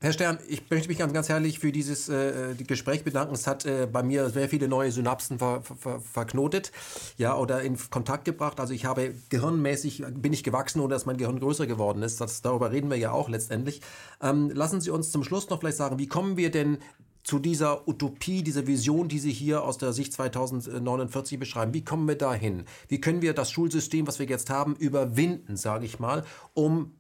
Herr 0.01 0.15
Stern, 0.15 0.39
ich 0.49 0.71
möchte 0.71 0.89
mich 0.89 0.97
ganz, 0.97 1.13
ganz 1.13 1.29
herzlich 1.29 1.59
für 1.59 1.71
dieses 1.71 2.09
äh, 2.09 2.55
Gespräch 2.67 3.05
bedanken. 3.05 3.35
Es 3.35 3.47
hat 3.47 3.67
äh, 3.67 3.87
bei 3.87 4.03
mir 4.03 4.31
sehr 4.31 4.49
viele 4.49 4.69
neue 4.69 4.91
Synapsen 4.91 5.39
ver, 5.39 5.61
ver, 5.63 6.01
verknotet, 6.01 6.73
ja, 7.19 7.37
oder 7.37 7.61
in 7.61 7.77
Kontakt 7.91 8.25
gebracht. 8.25 8.59
Also 8.59 8.73
ich 8.73 8.87
habe 8.87 9.13
gehirnmäßig 9.29 10.03
bin 10.15 10.33
ich 10.33 10.43
gewachsen, 10.43 10.81
ohne 10.81 10.95
dass 10.95 11.05
mein 11.05 11.19
Gehirn 11.19 11.41
größer 11.41 11.67
geworden 11.67 12.03
ist. 12.03 12.23
Das, 12.23 12.41
darüber 12.41 12.73
reden 12.73 12.89
wir 12.89 12.97
ja 12.97 13.13
auch 13.13 13.29
letztendlich. 13.29 13.83
Ähm, 14.23 14.51
lassen 14.55 14.81
Sie 14.81 14.89
uns 14.89 15.11
zum 15.11 15.25
Schluss 15.25 15.51
noch 15.51 15.61
vielleicht 15.61 15.77
sagen, 15.77 15.99
wie 15.99 16.09
kommen 16.09 16.39
wir 16.39 16.51
denn 16.51 16.79
zu 17.23 17.39
dieser 17.39 17.87
Utopie, 17.87 18.43
dieser 18.43 18.67
Vision, 18.67 19.09
die 19.09 19.19
Sie 19.19 19.33
hier 19.33 19.63
aus 19.65 19.79
der 19.79 19.93
Sicht 19.93 20.13
2049 20.13 21.39
beschreiben. 21.39 21.75
Wie 21.75 21.85
kommen 21.85 22.09
wir 22.09 22.17
dahin? 22.17 22.65
Wie 22.89 23.01
können 23.01 23.23
wir 23.23 23.35
das 23.35 23.51
Schulsystem, 23.51 24.07
was 24.07 24.19
wir 24.19 24.27
jetzt 24.27 24.51
haben, 24.51 24.75
überwinden, 24.77 25.57
sage 25.57 25.85
ich 25.85 25.99
mal, 25.99 26.25
um 26.55 26.95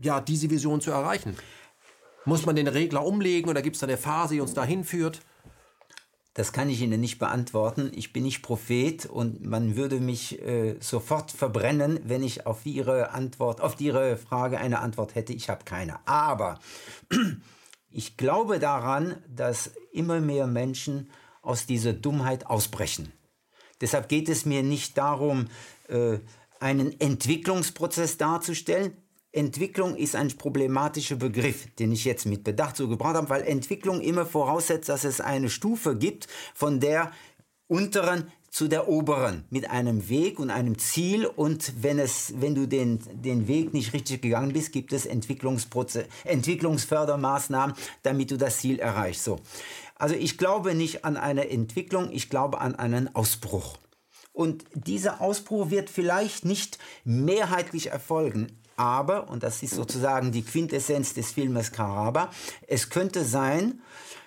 ja, 0.00 0.20
diese 0.20 0.50
Vision 0.50 0.80
zu 0.80 0.90
erreichen? 0.90 1.36
Muss 2.24 2.46
man 2.46 2.56
den 2.56 2.68
Regler 2.68 3.04
umlegen 3.04 3.50
oder 3.50 3.62
gibt 3.62 3.76
es 3.76 3.80
da 3.80 3.86
eine 3.86 3.96
Phase, 3.96 4.34
die 4.34 4.40
uns 4.40 4.54
dahin 4.54 4.84
führt? 4.84 5.20
Das 6.34 6.52
kann 6.52 6.70
ich 6.70 6.80
Ihnen 6.80 7.00
nicht 7.00 7.18
beantworten. 7.18 7.90
Ich 7.94 8.14
bin 8.14 8.22
nicht 8.22 8.42
Prophet 8.42 9.04
und 9.04 9.44
man 9.44 9.76
würde 9.76 10.00
mich 10.00 10.40
äh, 10.40 10.76
sofort 10.80 11.30
verbrennen, 11.30 12.00
wenn 12.04 12.22
ich 12.22 12.46
auf 12.46 12.64
Ihre 12.64 13.10
Antwort, 13.10 13.60
auf 13.60 13.78
Ihre 13.80 14.16
Frage 14.16 14.58
eine 14.58 14.78
Antwort 14.78 15.14
hätte. 15.14 15.34
Ich 15.34 15.50
habe 15.50 15.64
keine. 15.64 15.98
Aber 16.06 16.58
ich 17.92 18.16
glaube 18.16 18.58
daran, 18.58 19.16
dass 19.28 19.70
immer 19.92 20.20
mehr 20.20 20.46
Menschen 20.46 21.10
aus 21.42 21.66
dieser 21.66 21.92
Dummheit 21.92 22.46
ausbrechen. 22.46 23.12
Deshalb 23.80 24.08
geht 24.08 24.28
es 24.28 24.46
mir 24.46 24.62
nicht 24.62 24.96
darum, 24.96 25.48
äh, 25.88 26.18
einen 26.60 26.98
Entwicklungsprozess 27.00 28.16
darzustellen. 28.16 28.96
Entwicklung 29.32 29.96
ist 29.96 30.14
ein 30.14 30.28
problematischer 30.28 31.16
Begriff, 31.16 31.66
den 31.76 31.90
ich 31.90 32.04
jetzt 32.04 32.26
mit 32.26 32.44
Bedacht 32.44 32.76
so 32.76 32.88
gebraucht 32.88 33.16
habe, 33.16 33.30
weil 33.30 33.42
Entwicklung 33.42 34.00
immer 34.00 34.26
voraussetzt, 34.26 34.88
dass 34.88 35.04
es 35.04 35.20
eine 35.20 35.50
Stufe 35.50 35.96
gibt, 35.96 36.28
von 36.54 36.80
der 36.80 37.10
unteren 37.66 38.30
zu 38.52 38.68
der 38.68 38.86
oberen 38.86 39.44
mit 39.48 39.70
einem 39.70 40.10
Weg 40.10 40.38
und 40.38 40.50
einem 40.50 40.78
Ziel 40.78 41.24
und 41.24 41.72
wenn 41.82 41.98
es 41.98 42.34
wenn 42.36 42.54
du 42.54 42.68
den 42.68 43.00
den 43.12 43.48
Weg 43.48 43.72
nicht 43.72 43.94
richtig 43.94 44.20
gegangen 44.20 44.52
bist, 44.52 44.72
gibt 44.72 44.92
es 44.92 45.06
Entwicklungsprozess 45.06 46.04
Entwicklungsfördermaßnahmen, 46.24 47.74
damit 48.02 48.30
du 48.30 48.36
das 48.36 48.58
Ziel 48.58 48.78
erreichst. 48.78 49.24
So. 49.24 49.40
Also 49.96 50.14
ich 50.14 50.36
glaube 50.36 50.74
nicht 50.74 51.06
an 51.06 51.16
eine 51.16 51.48
Entwicklung, 51.48 52.10
ich 52.12 52.28
glaube 52.28 52.60
an 52.60 52.74
einen 52.74 53.14
Ausbruch. 53.14 53.78
Und 54.34 54.64
dieser 54.74 55.22
Ausbruch 55.22 55.70
wird 55.70 55.88
vielleicht 55.88 56.44
nicht 56.44 56.78
mehrheitlich 57.04 57.88
erfolgen, 57.88 58.58
aber, 58.76 59.28
und 59.28 59.42
das 59.42 59.62
ist 59.62 59.74
sozusagen 59.74 60.32
die 60.32 60.42
Quintessenz 60.42 61.14
des 61.14 61.32
Filmes 61.32 61.72
Karaba, 61.72 62.30
es 62.66 62.90
könnte 62.90 63.24
sein, 63.24 63.80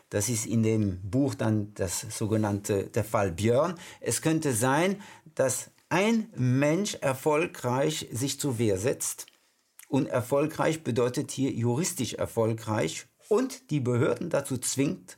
das 0.10 0.30
ist 0.30 0.46
in 0.46 0.64
dem 0.64 1.00
Buch 1.02 1.36
dann 1.36 1.74
das 1.74 2.02
sogenannte 2.02 2.88
der 2.88 3.04
Fall 3.04 3.32
Björn, 3.32 3.76
es 4.02 4.22
könnte 4.22 4.54
sein, 4.54 5.02
dass 5.34 5.72
ein 5.90 6.30
Mensch 6.36 6.96
erfolgreich 6.96 8.08
sich 8.12 8.40
zur 8.40 8.58
Wehr 8.58 8.78
setzt. 8.78 9.28
Und 9.88 10.08
erfolgreich 10.08 10.84
bedeutet 10.84 11.32
hier 11.32 11.52
juristisch 11.52 12.16
erfolgreich 12.16 13.06
und 13.30 13.70
die 13.70 13.80
Behörden 13.80 14.30
dazu 14.30 14.58
zwingt, 14.58 15.16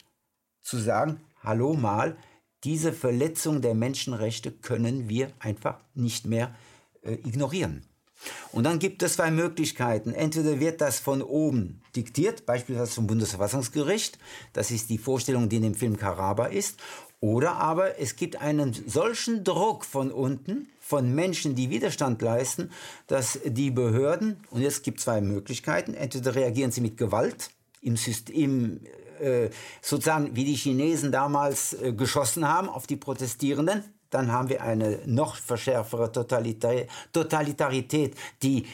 zu 0.62 0.78
sagen, 0.78 1.22
hallo 1.42 1.74
mal, 1.74 2.18
diese 2.64 2.92
Verletzung 2.92 3.62
der 3.62 3.76
Menschenrechte 3.76 4.52
können 4.52 5.08
wir 5.08 5.32
einfach 5.40 5.80
nicht 5.94 6.26
mehr 6.26 6.54
äh, 7.02 7.14
ignorieren. 7.14 7.87
Und 8.52 8.64
dann 8.64 8.80
gibt 8.80 9.04
es 9.04 9.14
zwei 9.14 9.32
Möglichkeiten. 9.32 10.14
Entweder 10.14 10.60
wird 10.60 10.82
das 10.82 11.00
von 11.00 11.22
oben 11.22 11.82
diktiert, 11.96 12.46
beispielsweise 12.46 12.92
vom 12.92 13.08
Bundesverfassungsgericht, 13.08 14.18
das 14.54 14.72
ist 14.72 14.90
die 14.90 14.98
Vorstellung, 14.98 15.50
die 15.50 15.58
in 15.58 15.64
dem 15.64 15.76
Film 15.76 15.98
Karaba 15.98 16.48
ist, 16.48 16.78
oder 17.20 17.56
aber 17.56 18.00
es 18.00 18.16
gibt 18.16 18.42
einen 18.42 18.74
solchen 18.74 19.44
Druck 19.44 19.86
von 19.86 20.12
unten, 20.12 20.70
von 20.80 21.14
Menschen, 21.14 21.56
die 21.56 21.70
Widerstand 21.70 22.22
leisten, 22.22 22.72
dass 23.08 23.40
die 23.44 23.72
Behörden, 23.72 24.38
und 24.52 24.62
jetzt 24.62 24.84
gibt 24.84 25.00
es 25.00 25.06
zwei 25.06 25.20
Möglichkeiten, 25.22 25.94
entweder 25.96 26.36
reagieren 26.36 26.72
sie 26.72 26.82
mit 26.82 26.96
Gewalt 26.96 27.50
im 27.82 27.98
System, 27.98 28.82
äh, 29.20 29.50
sozusagen 29.82 30.36
wie 30.36 30.46
die 30.46 30.56
Chinesen 30.56 31.12
damals 31.12 31.74
äh, 31.74 31.92
geschossen 31.92 32.48
haben 32.48 32.70
auf 32.70 32.86
die 32.86 32.98
Protestierenden, 32.98 33.84
dann 34.10 34.32
haben 34.32 34.50
wir 34.50 34.62
eine 34.62 35.00
noch 35.06 35.36
verschärfere 35.36 36.12
Totalitarität, 36.12 38.16
die 38.42 38.66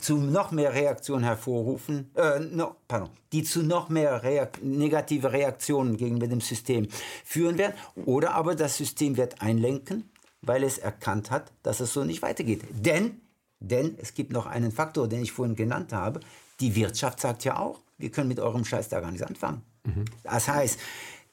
zu 0.00 0.16
noch 0.16 0.52
mehr 0.52 0.72
Reaktionen 0.72 1.24
hervorrufen, 1.24 2.10
äh, 2.14 2.40
no, 2.40 2.76
pardon, 2.88 3.10
die 3.32 3.42
zu 3.42 3.62
noch 3.62 3.88
mehr 3.88 4.22
Reak 4.22 4.62
negative 4.62 5.32
Reaktionen 5.32 5.96
gegenüber 5.96 6.26
dem 6.26 6.40
System 6.40 6.88
führen 7.24 7.58
werden. 7.58 7.74
Oder 8.06 8.34
aber 8.34 8.54
das 8.54 8.76
System 8.76 9.16
wird 9.16 9.42
einlenken, 9.42 10.10
weil 10.42 10.64
es 10.64 10.78
erkannt 10.78 11.30
hat, 11.30 11.52
dass 11.62 11.80
es 11.80 11.92
so 11.92 12.04
nicht 12.04 12.22
weitergeht. 12.22 12.62
Denn, 12.70 13.20
denn 13.60 13.96
es 14.00 14.14
gibt 14.14 14.32
noch 14.32 14.46
einen 14.46 14.72
Faktor, 14.72 15.08
den 15.08 15.22
ich 15.22 15.32
vorhin 15.32 15.56
genannt 15.56 15.92
habe. 15.92 16.20
Die 16.60 16.74
Wirtschaft 16.74 17.20
sagt 17.20 17.44
ja 17.44 17.58
auch, 17.58 17.80
wir 17.98 18.10
können 18.10 18.28
mit 18.28 18.40
eurem 18.40 18.64
Scheiß 18.64 18.88
da 18.88 19.00
gar 19.00 19.10
nichts 19.10 19.26
anfangen. 19.26 19.62
Mhm. 19.84 20.06
Das 20.22 20.48
heißt, 20.48 20.78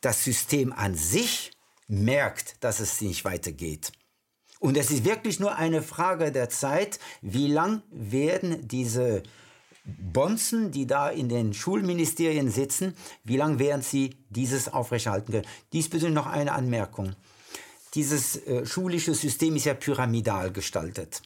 das 0.02 0.24
System 0.24 0.74
an 0.74 0.96
sich 0.96 1.52
merkt, 1.88 2.64
dass 2.64 2.80
es 2.80 3.02
nicht 3.02 3.26
weitergeht. 3.26 3.92
Und 4.60 4.76
es 4.78 4.92
ist 4.92 5.06
wirklich 5.06 5.40
nur 5.40 5.56
eine 5.56 5.82
Frage 5.82 6.32
der 6.32 6.50
Zeit, 6.50 7.00
wie 7.22 7.48
lang 7.48 7.84
werden 7.92 8.68
diese 8.68 9.24
Bonzen, 9.86 10.72
die 10.72 10.86
da 10.86 11.10
in 11.10 11.30
den 11.30 11.54
Schulministerien 11.54 12.50
sitzen, 12.50 12.94
wie 13.24 13.38
lange 13.38 13.60
werden 13.60 13.82
sie 13.82 14.18
dieses 14.30 14.68
aufrechterhalten 14.68 15.32
können. 15.32 15.48
Diesbezüglich 15.74 16.14
noch 16.14 16.26
eine 16.26 16.52
Anmerkung. 16.52 17.16
Dieses 17.94 18.36
äh, 18.48 18.66
schulische 18.66 19.14
System 19.14 19.56
ist 19.56 19.66
ja 19.66 19.74
pyramidal 19.74 20.52
gestaltet. 20.52 21.22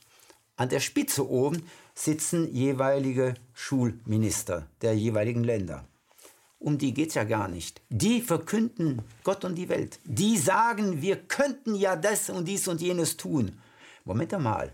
An 0.57 0.69
der 0.69 0.79
Spitze 0.79 1.27
oben 1.27 1.63
sitzen 1.95 2.53
jeweilige 2.53 3.33
Schulminister 3.53 4.67
der 4.81 4.93
jeweiligen 4.93 5.43
Länder 5.43 5.87
um 6.61 6.77
die 6.77 6.93
geht 6.93 7.09
es 7.09 7.15
ja 7.15 7.23
gar 7.23 7.47
nicht. 7.47 7.81
Die 7.89 8.21
verkünden 8.21 9.01
Gott 9.23 9.43
und 9.43 9.55
die 9.55 9.67
Welt. 9.67 9.99
Die 10.05 10.37
sagen, 10.37 11.01
wir 11.01 11.17
könnten 11.17 11.75
ja 11.75 11.95
das 11.95 12.29
und 12.29 12.47
dies 12.47 12.67
und 12.67 12.81
jenes 12.81 13.17
tun. 13.17 13.57
Moment 14.05 14.33
einmal. 14.33 14.71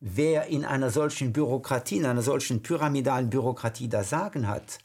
Wer 0.00 0.46
in 0.46 0.64
einer 0.64 0.90
solchen 0.90 1.32
Bürokratie, 1.32 1.98
in 1.98 2.06
einer 2.06 2.22
solchen 2.22 2.62
pyramidalen 2.62 3.30
Bürokratie 3.30 3.88
das 3.88 4.10
Sagen 4.10 4.48
hat, 4.48 4.78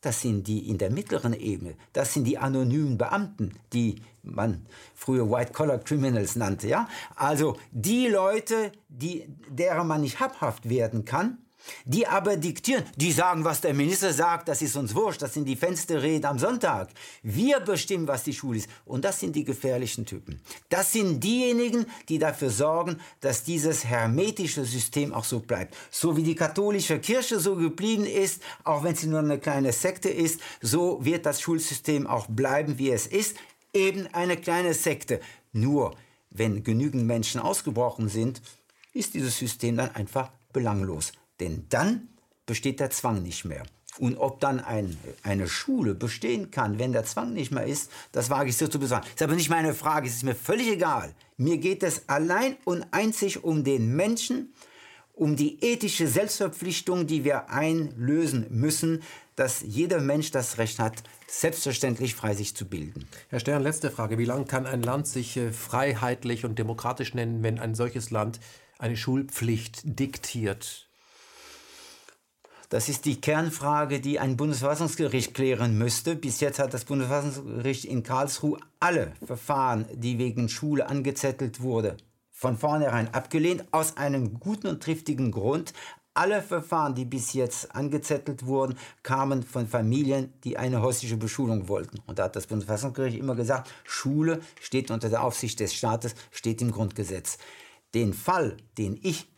das 0.00 0.20
sind 0.20 0.46
die 0.46 0.68
in 0.68 0.76
der 0.76 0.90
mittleren 0.90 1.32
Ebene. 1.32 1.76
Das 1.94 2.12
sind 2.12 2.24
die 2.24 2.36
anonymen 2.36 2.98
Beamten, 2.98 3.54
die 3.72 4.02
man 4.22 4.66
früher 4.94 5.30
White-Collar-Criminals 5.30 6.36
nannte. 6.36 6.68
Ja? 6.68 6.88
Also 7.16 7.56
die 7.72 8.08
Leute, 8.08 8.70
die, 8.88 9.26
derer 9.48 9.82
man 9.82 10.02
nicht 10.02 10.20
habhaft 10.20 10.68
werden 10.68 11.06
kann, 11.06 11.38
die 11.84 12.06
aber 12.06 12.36
diktieren, 12.36 12.84
die 12.96 13.12
sagen, 13.12 13.44
was 13.44 13.60
der 13.60 13.74
Minister 13.74 14.12
sagt, 14.12 14.48
das 14.48 14.62
ist 14.62 14.76
uns 14.76 14.94
wurscht, 14.94 15.22
das 15.22 15.34
sind 15.34 15.46
die 15.46 15.56
Fensterreden 15.56 16.26
am 16.26 16.38
Sonntag. 16.38 16.90
Wir 17.22 17.60
bestimmen, 17.60 18.08
was 18.08 18.24
die 18.24 18.32
Schule 18.32 18.58
ist. 18.58 18.68
Und 18.84 19.04
das 19.04 19.20
sind 19.20 19.36
die 19.36 19.44
gefährlichen 19.44 20.06
Typen. 20.06 20.40
Das 20.68 20.92
sind 20.92 21.22
diejenigen, 21.22 21.86
die 22.08 22.18
dafür 22.18 22.50
sorgen, 22.50 23.00
dass 23.20 23.44
dieses 23.44 23.84
hermetische 23.84 24.64
System 24.64 25.12
auch 25.12 25.24
so 25.24 25.40
bleibt. 25.40 25.76
So 25.90 26.16
wie 26.16 26.22
die 26.22 26.34
katholische 26.34 26.98
Kirche 26.98 27.40
so 27.40 27.56
geblieben 27.56 28.04
ist, 28.04 28.42
auch 28.64 28.84
wenn 28.84 28.94
sie 28.94 29.06
nur 29.06 29.20
eine 29.20 29.38
kleine 29.38 29.72
Sekte 29.72 30.08
ist, 30.08 30.40
so 30.60 31.04
wird 31.04 31.26
das 31.26 31.40
Schulsystem 31.40 32.06
auch 32.06 32.26
bleiben, 32.26 32.78
wie 32.78 32.90
es 32.90 33.06
ist. 33.06 33.36
Eben 33.72 34.06
eine 34.12 34.36
kleine 34.36 34.72
Sekte. 34.74 35.20
Nur, 35.52 35.96
wenn 36.30 36.62
genügend 36.62 37.04
Menschen 37.04 37.40
ausgebrochen 37.40 38.08
sind, 38.08 38.40
ist 38.92 39.14
dieses 39.14 39.38
System 39.38 39.76
dann 39.76 39.94
einfach 39.94 40.30
belanglos. 40.52 41.12
Denn 41.40 41.66
dann 41.68 42.08
besteht 42.46 42.80
der 42.80 42.90
Zwang 42.90 43.22
nicht 43.22 43.44
mehr. 43.44 43.64
Und 43.98 44.16
ob 44.16 44.40
dann 44.40 44.58
ein, 44.58 44.98
eine 45.22 45.46
Schule 45.46 45.94
bestehen 45.94 46.50
kann, 46.50 46.78
wenn 46.78 46.92
der 46.92 47.04
Zwang 47.04 47.32
nicht 47.32 47.52
mehr 47.52 47.64
ist, 47.64 47.90
das 48.10 48.28
wage 48.28 48.50
ich 48.50 48.56
so 48.56 48.66
zu 48.66 48.80
besagen. 48.80 49.04
Das 49.04 49.14
ist 49.14 49.22
aber 49.22 49.36
nicht 49.36 49.50
meine 49.50 49.72
Frage, 49.72 50.08
es 50.08 50.16
ist 50.16 50.24
mir 50.24 50.34
völlig 50.34 50.68
egal. 50.68 51.14
Mir 51.36 51.58
geht 51.58 51.82
es 51.82 52.08
allein 52.08 52.56
und 52.64 52.86
einzig 52.90 53.44
um 53.44 53.62
den 53.62 53.94
Menschen, 53.94 54.52
um 55.12 55.36
die 55.36 55.62
ethische 55.62 56.08
Selbstverpflichtung, 56.08 57.06
die 57.06 57.22
wir 57.22 57.50
einlösen 57.50 58.46
müssen, 58.50 59.02
dass 59.36 59.62
jeder 59.62 60.00
Mensch 60.00 60.32
das 60.32 60.58
Recht 60.58 60.80
hat, 60.80 61.02
selbstverständlich 61.28 62.14
frei 62.14 62.34
sich 62.34 62.56
zu 62.56 62.66
bilden. 62.66 63.06
Herr 63.28 63.40
Stern, 63.40 63.62
letzte 63.62 63.90
Frage. 63.90 64.18
Wie 64.18 64.24
lange 64.24 64.44
kann 64.44 64.66
ein 64.66 64.82
Land 64.82 65.06
sich 65.06 65.36
äh, 65.36 65.52
freiheitlich 65.52 66.44
und 66.44 66.58
demokratisch 66.58 67.14
nennen, 67.14 67.42
wenn 67.42 67.58
ein 67.58 67.74
solches 67.74 68.10
Land 68.10 68.40
eine 68.78 68.96
Schulpflicht 68.96 69.82
diktiert? 69.84 70.88
Das 72.74 72.88
ist 72.88 73.04
die 73.04 73.20
Kernfrage, 73.20 74.00
die 74.00 74.18
ein 74.18 74.36
Bundesverfassungsgericht 74.36 75.32
klären 75.32 75.78
müsste. 75.78 76.16
Bis 76.16 76.40
jetzt 76.40 76.58
hat 76.58 76.74
das 76.74 76.84
Bundesverfassungsgericht 76.84 77.84
in 77.84 78.02
Karlsruhe 78.02 78.58
alle 78.80 79.12
Verfahren, 79.24 79.84
die 79.94 80.18
wegen 80.18 80.48
Schule 80.48 80.88
angezettelt 80.88 81.60
wurde, 81.60 81.96
von 82.32 82.58
vornherein 82.58 83.14
abgelehnt, 83.14 83.64
aus 83.70 83.96
einem 83.96 84.40
guten 84.40 84.66
und 84.66 84.82
triftigen 84.82 85.30
Grund. 85.30 85.72
Alle 86.14 86.42
Verfahren, 86.42 86.96
die 86.96 87.04
bis 87.04 87.32
jetzt 87.32 87.72
angezettelt 87.76 88.44
wurden, 88.44 88.76
kamen 89.04 89.44
von 89.44 89.68
Familien, 89.68 90.32
die 90.42 90.56
eine 90.56 90.82
häusliche 90.82 91.16
Beschulung 91.16 91.68
wollten. 91.68 92.00
Und 92.08 92.18
da 92.18 92.24
hat 92.24 92.34
das 92.34 92.48
Bundesverfassungsgericht 92.48 93.16
immer 93.16 93.36
gesagt, 93.36 93.70
Schule 93.84 94.40
steht 94.60 94.90
unter 94.90 95.08
der 95.08 95.22
Aufsicht 95.22 95.60
des 95.60 95.74
Staates, 95.74 96.16
steht 96.32 96.60
im 96.60 96.72
Grundgesetz. 96.72 97.38
Den 97.94 98.14
Fall, 98.14 98.56
den 98.76 98.98
ich 99.00 99.28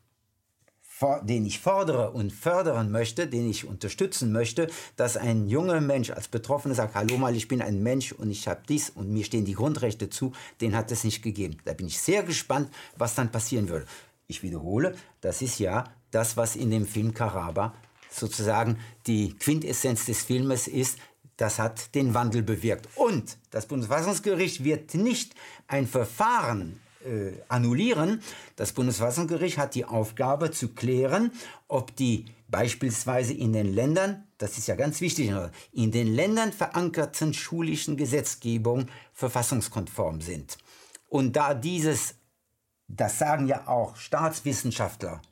den 1.22 1.44
ich 1.44 1.58
fordere 1.58 2.10
und 2.12 2.32
fördern 2.32 2.90
möchte, 2.90 3.26
den 3.26 3.48
ich 3.48 3.66
unterstützen 3.66 4.32
möchte, 4.32 4.68
dass 4.96 5.16
ein 5.16 5.46
junger 5.46 5.80
Mensch 5.80 6.10
als 6.10 6.28
Betroffener 6.28 6.74
sagt, 6.74 6.94
hallo 6.94 7.18
mal, 7.18 7.36
ich 7.36 7.48
bin 7.48 7.60
ein 7.60 7.82
Mensch 7.82 8.12
und 8.12 8.30
ich 8.30 8.48
habe 8.48 8.62
dies 8.68 8.90
und 8.90 9.10
mir 9.10 9.24
stehen 9.24 9.44
die 9.44 9.54
Grundrechte 9.54 10.08
zu, 10.08 10.32
den 10.60 10.74
hat 10.74 10.90
es 10.90 11.04
nicht 11.04 11.22
gegeben. 11.22 11.58
Da 11.64 11.74
bin 11.74 11.86
ich 11.86 12.00
sehr 12.00 12.22
gespannt, 12.22 12.70
was 12.96 13.14
dann 13.14 13.30
passieren 13.30 13.68
würde. 13.68 13.86
Ich 14.26 14.42
wiederhole, 14.42 14.94
das 15.20 15.42
ist 15.42 15.58
ja 15.58 15.84
das, 16.10 16.36
was 16.36 16.56
in 16.56 16.70
dem 16.70 16.86
Film 16.86 17.12
Karaba 17.12 17.74
sozusagen 18.10 18.78
die 19.06 19.34
Quintessenz 19.34 20.06
des 20.06 20.22
Filmes 20.22 20.68
ist, 20.68 20.98
das 21.36 21.58
hat 21.58 21.94
den 21.94 22.14
Wandel 22.14 22.42
bewirkt. 22.42 22.88
Und 22.96 23.36
das 23.50 23.66
Bundesverfassungsgericht 23.66 24.64
wird 24.64 24.94
nicht 24.94 25.34
ein 25.68 25.86
Verfahren 25.86 26.80
äh, 27.06 27.42
annullieren. 27.48 28.20
Das 28.56 28.72
Bundesverfassungsgericht 28.72 29.58
hat 29.58 29.74
die 29.74 29.84
Aufgabe 29.84 30.50
zu 30.50 30.74
klären, 30.74 31.30
ob 31.68 31.94
die 31.96 32.26
beispielsweise 32.48 33.32
in 33.32 33.52
den 33.52 33.72
Ländern, 33.72 34.24
das 34.38 34.58
ist 34.58 34.68
ja 34.68 34.76
ganz 34.76 35.00
wichtig, 35.00 35.32
in 35.72 35.92
den 35.92 36.14
Ländern 36.14 36.52
verankerten 36.52 37.34
schulischen 37.34 37.96
Gesetzgebungen 37.96 38.90
verfassungskonform 39.12 40.20
sind. 40.20 40.58
Und 41.08 41.36
da 41.36 41.54
dieses, 41.54 42.14
das 42.88 43.18
sagen 43.18 43.46
ja 43.46 43.66
auch 43.66 43.96
Staatswissenschaftler, 43.96 45.22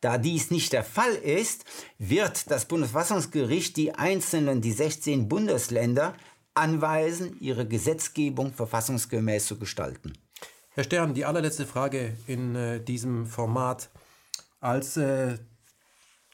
da 0.00 0.18
dies 0.18 0.50
nicht 0.50 0.72
der 0.72 0.84
Fall 0.84 1.14
ist, 1.14 1.64
wird 1.98 2.50
das 2.50 2.66
Bundesverfassungsgericht 2.66 3.76
die 3.76 3.94
einzelnen, 3.94 4.60
die 4.60 4.72
16 4.72 5.28
Bundesländer 5.28 6.14
anweisen, 6.54 7.36
ihre 7.40 7.66
Gesetzgebung 7.66 8.52
verfassungsgemäß 8.52 9.46
zu 9.46 9.58
gestalten. 9.58 10.12
Herr 10.76 10.82
Stern, 10.82 11.14
die 11.14 11.24
allerletzte 11.24 11.66
Frage 11.66 12.16
in 12.26 12.56
äh, 12.56 12.80
diesem 12.82 13.26
Format. 13.26 13.90
Als 14.58 14.96
äh, 14.96 15.38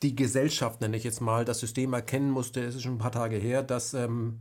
die 0.03 0.17
Gesellschaft, 0.17 0.81
nenne 0.81 0.97
ich 0.97 1.05
jetzt 1.05 1.21
mal, 1.21 1.45
das 1.45 1.59
System 1.61 1.93
erkennen 1.93 2.31
musste, 2.31 2.65
es 2.65 2.75
ist 2.75 2.85
schon 2.85 2.95
ein 2.95 2.99
paar 2.99 3.13
Tage 3.13 3.37
her, 3.37 3.63
dass 3.63 3.93
ähm, 3.93 4.41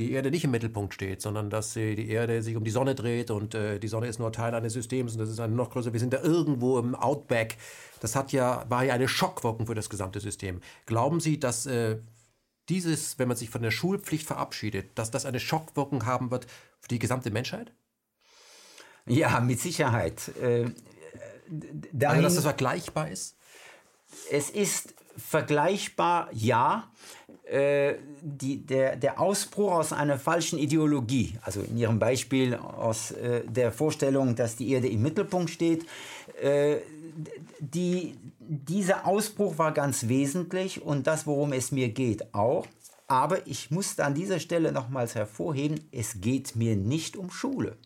die 0.00 0.10
Erde 0.10 0.32
nicht 0.32 0.42
im 0.42 0.50
Mittelpunkt 0.50 0.92
steht, 0.92 1.22
sondern 1.22 1.50
dass 1.50 1.76
äh, 1.76 1.94
die 1.94 2.08
Erde 2.08 2.42
sich 2.42 2.56
um 2.56 2.64
die 2.64 2.72
Sonne 2.72 2.96
dreht 2.96 3.30
und 3.30 3.54
äh, 3.54 3.78
die 3.78 3.86
Sonne 3.86 4.08
ist 4.08 4.18
nur 4.18 4.32
Teil 4.32 4.56
eines 4.56 4.72
Systems 4.72 5.12
und 5.12 5.20
das 5.20 5.28
ist 5.28 5.38
eine 5.38 5.54
noch 5.54 5.70
größer. 5.70 5.92
Wir 5.92 6.00
sind 6.00 6.12
da 6.12 6.20
irgendwo 6.20 6.80
im 6.80 6.96
Outback. 6.96 7.58
Das 8.00 8.16
hat 8.16 8.32
ja, 8.32 8.68
war 8.70 8.82
ja 8.82 8.94
eine 8.94 9.06
Schockwirkung 9.06 9.68
für 9.68 9.76
das 9.76 9.88
gesamte 9.88 10.18
System. 10.18 10.60
Glauben 10.86 11.20
Sie, 11.20 11.38
dass 11.38 11.64
äh, 11.66 11.98
dieses, 12.68 13.20
wenn 13.20 13.28
man 13.28 13.36
sich 13.36 13.50
von 13.50 13.62
der 13.62 13.70
Schulpflicht 13.70 14.26
verabschiedet, 14.26 14.98
dass 14.98 15.12
das 15.12 15.26
eine 15.26 15.38
Schockwirkung 15.38 16.06
haben 16.06 16.32
wird 16.32 16.48
für 16.80 16.88
die 16.88 16.98
gesamte 16.98 17.30
Menschheit? 17.30 17.72
Ja, 19.06 19.40
mit 19.40 19.60
Sicherheit. 19.60 20.28
Äh, 20.40 20.70
dahin, 21.92 22.16
also, 22.16 22.22
dass 22.22 22.34
das 22.36 22.44
vergleichbar 22.44 23.10
ist? 23.10 23.36
Es 24.30 24.50
ist 24.50 24.94
vergleichbar, 25.16 26.28
ja. 26.32 26.90
Äh, 27.44 27.96
die, 28.22 28.64
der, 28.64 28.94
der 28.94 29.18
Ausbruch 29.18 29.72
aus 29.72 29.92
einer 29.92 30.18
falschen 30.18 30.58
Ideologie, 30.58 31.36
also 31.42 31.60
in 31.62 31.76
Ihrem 31.78 31.98
Beispiel 31.98 32.54
aus 32.54 33.10
äh, 33.10 33.42
der 33.44 33.72
Vorstellung, 33.72 34.36
dass 34.36 34.54
die 34.54 34.70
Erde 34.70 34.88
im 34.88 35.02
Mittelpunkt 35.02 35.50
steht, 35.50 35.84
äh, 36.40 36.76
die, 37.58 38.14
dieser 38.38 39.06
Ausbruch 39.06 39.58
war 39.58 39.72
ganz 39.72 40.06
wesentlich 40.06 40.82
und 40.82 41.06
das, 41.06 41.26
worum 41.26 41.52
es 41.52 41.72
mir 41.72 41.88
geht, 41.88 42.34
auch. 42.34 42.66
Aber 43.08 43.44
ich 43.48 43.72
muss 43.72 43.98
an 43.98 44.14
dieser 44.14 44.38
Stelle 44.38 44.70
nochmals 44.70 45.16
hervorheben, 45.16 45.80
es 45.90 46.20
geht 46.20 46.54
mir 46.54 46.76
nicht 46.76 47.16
um 47.16 47.30
Schule. 47.30 47.76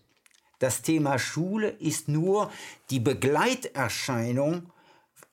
Das 0.64 0.80
Thema 0.80 1.18
Schule 1.18 1.68
ist 1.68 2.08
nur 2.08 2.50
die 2.88 2.98
Begleiterscheinung, 2.98 4.72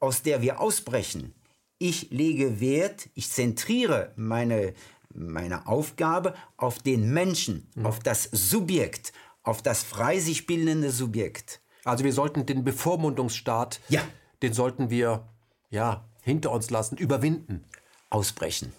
aus 0.01 0.23
der 0.23 0.41
wir 0.41 0.59
ausbrechen. 0.59 1.33
Ich 1.77 2.11
lege 2.11 2.59
Wert, 2.59 3.07
ich 3.13 3.31
zentriere 3.31 4.11
meine, 4.17 4.73
meine 5.13 5.67
Aufgabe 5.67 6.35
auf 6.57 6.79
den 6.79 7.13
Menschen, 7.13 7.69
mhm. 7.75 7.85
auf 7.85 7.99
das 7.99 8.27
Subjekt, 8.33 9.13
auf 9.41 9.61
das 9.61 9.83
frei 9.83 10.19
sich 10.19 10.47
bildende 10.47 10.91
Subjekt. 10.91 11.61
Also 11.85 12.03
wir 12.03 12.11
sollten 12.11 12.45
den 12.45 12.65
Bevormundungsstaat, 12.65 13.79
ja. 13.87 14.01
den 14.41 14.51
sollten 14.51 14.89
wir 14.89 15.29
ja, 15.69 16.03
hinter 16.23 16.51
uns 16.51 16.71
lassen, 16.71 16.97
überwinden. 16.97 17.63
Ausbrechen. 18.09 18.73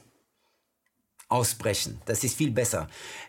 Ausbrechen, 1.33 2.01
das 2.05 2.25
ist 2.25 2.37
viel 2.37 2.51
besser. 2.51 2.89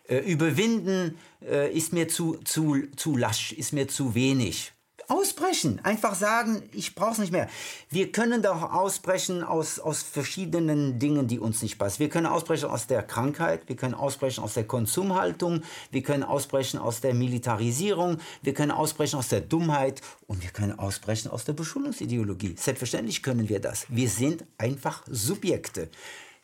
Äh, 0.09 0.17
überwinden 0.17 1.17
äh, 1.41 1.71
ist 1.71 1.93
mir 1.93 2.09
zu, 2.09 2.35
zu, 2.43 2.84
zu 2.97 3.15
lasch, 3.15 3.53
ist 3.53 3.71
mir 3.71 3.88
zu 3.88 4.13
wenig. 4.13 4.73
Ausbrechen. 5.07 5.80
Einfach 5.84 6.15
sagen, 6.15 6.63
ich 6.73 6.95
brauche 6.95 7.11
es 7.11 7.17
nicht 7.17 7.31
mehr. 7.31 7.49
Wir 7.89 8.11
können 8.11 8.41
doch 8.41 8.73
ausbrechen 8.73 9.43
aus, 9.43 9.80
aus 9.80 10.01
verschiedenen 10.01 10.99
Dingen, 10.99 11.27
die 11.27 11.39
uns 11.39 11.61
nicht 11.61 11.77
passen. 11.77 11.99
Wir 11.99 12.09
können 12.09 12.25
ausbrechen 12.25 12.69
aus 12.69 12.88
der 12.88 13.03
Krankheit, 13.03 13.67
wir 13.67 13.75
können 13.75 13.93
ausbrechen 13.93 14.43
aus 14.43 14.53
der 14.53 14.65
Konsumhaltung, 14.65 15.61
wir 15.91 16.03
können 16.03 16.23
ausbrechen 16.23 16.80
aus 16.80 17.01
der 17.01 17.13
Militarisierung, 17.13 18.17
wir 18.41 18.53
können 18.53 18.71
ausbrechen 18.71 19.19
aus 19.19 19.30
der 19.30 19.41
Dummheit 19.41 20.01
und 20.27 20.41
wir 20.41 20.51
können 20.51 20.77
ausbrechen 20.77 21.31
aus 21.31 21.45
der 21.45 21.53
Beschulungsideologie. 21.53 22.55
Selbstverständlich 22.57 23.23
können 23.23 23.49
wir 23.49 23.59
das. 23.59 23.85
Wir 23.89 24.09
sind 24.09 24.45
einfach 24.57 25.03
Subjekte. 25.07 25.89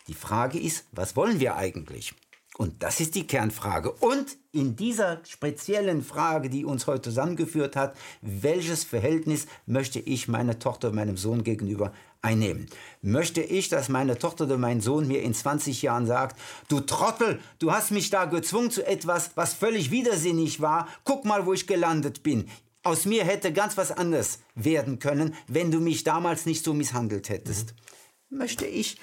Die 0.10 0.16
Frage 0.16 0.60
ist, 0.60 0.86
was 0.92 1.16
wollen 1.16 1.40
wir 1.40 1.56
eigentlich? 1.56 2.16
Und 2.58 2.82
das 2.82 3.00
ist 3.00 3.14
die 3.14 3.28
Kernfrage. 3.28 3.92
Und 3.92 4.38
in 4.52 4.76
dieser 4.76 5.22
speziellen 5.24 6.04
Frage, 6.04 6.50
die 6.50 6.66
uns 6.66 6.88
heute 6.88 7.04
zusammengeführt 7.04 7.76
hat, 7.76 7.96
welches 8.24 8.84
Verhältnis 8.84 9.46
möchte 9.68 10.00
ich 10.00 10.28
meiner 10.28 10.58
Tochter, 10.58 10.92
meinem 10.92 11.16
Sohn 11.16 11.44
gegenüber 11.44 11.94
einnehmen? 12.24 12.66
Möchte 13.04 13.42
ich, 13.42 13.70
dass 13.70 13.88
meine 13.88 14.18
Tochter 14.18 14.46
oder 14.46 14.58
mein 14.58 14.82
Sohn 14.82 15.08
mir 15.08 15.22
in 15.22 15.36
20 15.36 15.84
Jahren 15.84 16.08
sagt, 16.08 16.40
du 16.70 16.80
Trottel, 16.80 17.40
du 17.60 17.72
hast 17.72 17.92
mich 17.92 18.10
da 18.10 18.26
gezwungen 18.26 18.72
zu 18.72 18.84
etwas, 18.86 19.30
was 19.36 19.54
völlig 19.54 19.92
widersinnig 19.92 20.60
war, 20.60 20.88
guck 21.04 21.24
mal, 21.24 21.46
wo 21.46 21.54
ich 21.54 21.68
gelandet 21.68 22.24
bin. 22.24 22.50
Aus 22.82 23.06
mir 23.06 23.26
hätte 23.26 23.54
ganz 23.54 23.78
was 23.78 23.92
anderes 23.92 24.40
werden 24.56 24.98
können, 24.98 25.36
wenn 25.48 25.70
du 25.70 25.80
mich 25.80 26.04
damals 26.04 26.48
nicht 26.48 26.66
so 26.66 26.74
misshandelt 26.74 27.30
hättest. 27.30 27.76
Mhm. 28.32 28.40
Möchte 28.40 28.66
ich, 28.66 28.98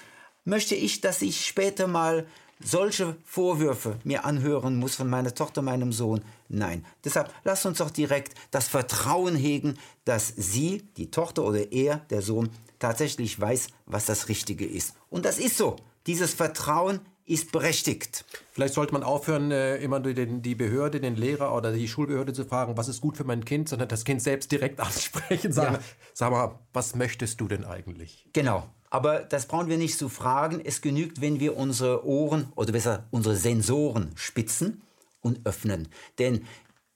möchte 0.47 0.75
ich, 0.75 1.03
dass 1.03 1.21
ich 1.21 1.45
später 1.45 1.87
mal 1.87 2.27
solche 2.61 3.17
Vorwürfe 3.25 3.99
mir 4.05 4.25
anhören 4.25 4.77
muss 4.77 4.95
von 4.95 5.11
meiner 5.11 5.35
Tochter, 5.35 5.61
meinem 5.61 5.93
Sohn. 5.93 6.23
Nein. 6.49 6.87
Deshalb 7.05 7.31
lasst 7.45 7.67
uns 7.67 7.79
doch 7.79 7.91
direkt 7.91 8.35
das 8.51 8.69
Vertrauen 8.69 9.37
hegen, 9.37 9.77
dass 10.07 10.33
sie, 10.37 10.89
die 10.97 11.11
Tochter 11.11 11.45
oder 11.45 11.71
er, 11.73 11.99
der 12.11 12.23
Sohn, 12.23 12.49
tatsächlich 12.79 13.39
weiß, 13.39 13.69
was 13.85 14.07
das 14.07 14.29
Richtige 14.29 14.65
ist. 14.65 14.95
Und 15.11 15.25
das 15.25 15.39
ist 15.39 15.59
so. 15.59 15.77
Dieses 16.07 16.33
Vertrauen 16.33 17.01
ist 17.27 17.51
berechtigt. 17.51 18.25
Vielleicht 18.53 18.75
sollte 18.75 18.93
man 18.93 19.03
aufhören, 19.03 19.51
äh, 19.51 19.77
immer 19.79 19.99
den, 19.99 20.43
die 20.43 20.55
Behörde, 20.55 21.01
den 21.01 21.17
Lehrer 21.17 21.55
oder 21.55 21.73
die 21.73 21.89
Schulbehörde 21.89 22.33
zu 22.33 22.45
fragen, 22.45 22.77
was 22.77 22.87
ist 22.89 23.01
gut 23.01 23.17
für 23.17 23.25
mein 23.25 23.45
Kind, 23.45 23.69
sondern 23.69 23.89
das 23.89 24.05
Kind 24.05 24.23
selbst 24.23 24.53
direkt 24.53 24.79
ansprechen, 24.81 25.53
sagen, 25.53 25.75
ja. 25.75 25.81
sag 26.15 26.31
mal, 26.31 26.61
was 26.73 26.95
möchtest 26.95 27.41
du 27.41 27.49
denn 27.49 27.65
eigentlich? 27.65 28.29
Genau. 28.33 28.71
Aber 28.97 29.19
das 29.19 29.45
brauchen 29.45 29.69
wir 29.69 29.77
nicht 29.77 29.99
zu 29.99 30.09
fragen. 30.09 30.59
Es 30.65 30.81
genügt, 30.81 31.21
wenn 31.21 31.39
wir 31.39 31.59
unsere 31.59 32.07
Ohren 32.07 32.51
oder 32.57 32.73
besser 32.73 33.05
unsere 33.11 33.37
Sensoren 33.37 34.11
spitzen 34.15 34.81
und 35.21 35.45
öffnen. 35.45 35.89
Denn 36.19 36.47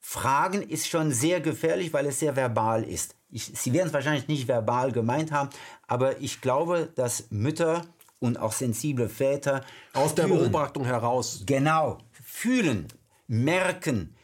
Fragen 0.00 0.62
ist 0.62 0.88
schon 0.88 1.12
sehr 1.12 1.42
gefährlich, 1.42 1.92
weil 1.92 2.06
es 2.06 2.18
sehr 2.18 2.36
verbal 2.36 2.84
ist. 2.84 3.16
Ich, 3.28 3.52
Sie 3.54 3.74
werden 3.74 3.88
es 3.88 3.92
wahrscheinlich 3.92 4.28
nicht 4.28 4.48
verbal 4.48 4.92
gemeint 4.92 5.30
haben, 5.30 5.50
aber 5.88 6.22
ich 6.22 6.40
glaube, 6.40 6.88
dass 6.94 7.26
Mütter 7.28 7.84
und 8.18 8.38
auch 8.38 8.52
sensible 8.52 9.10
Väter 9.10 9.62
aus 9.92 10.14
der 10.14 10.26
Beobachtung 10.26 10.86
heraus 10.86 11.42
genau 11.44 11.98
fühlen, 12.12 12.88
merken, 13.26 14.16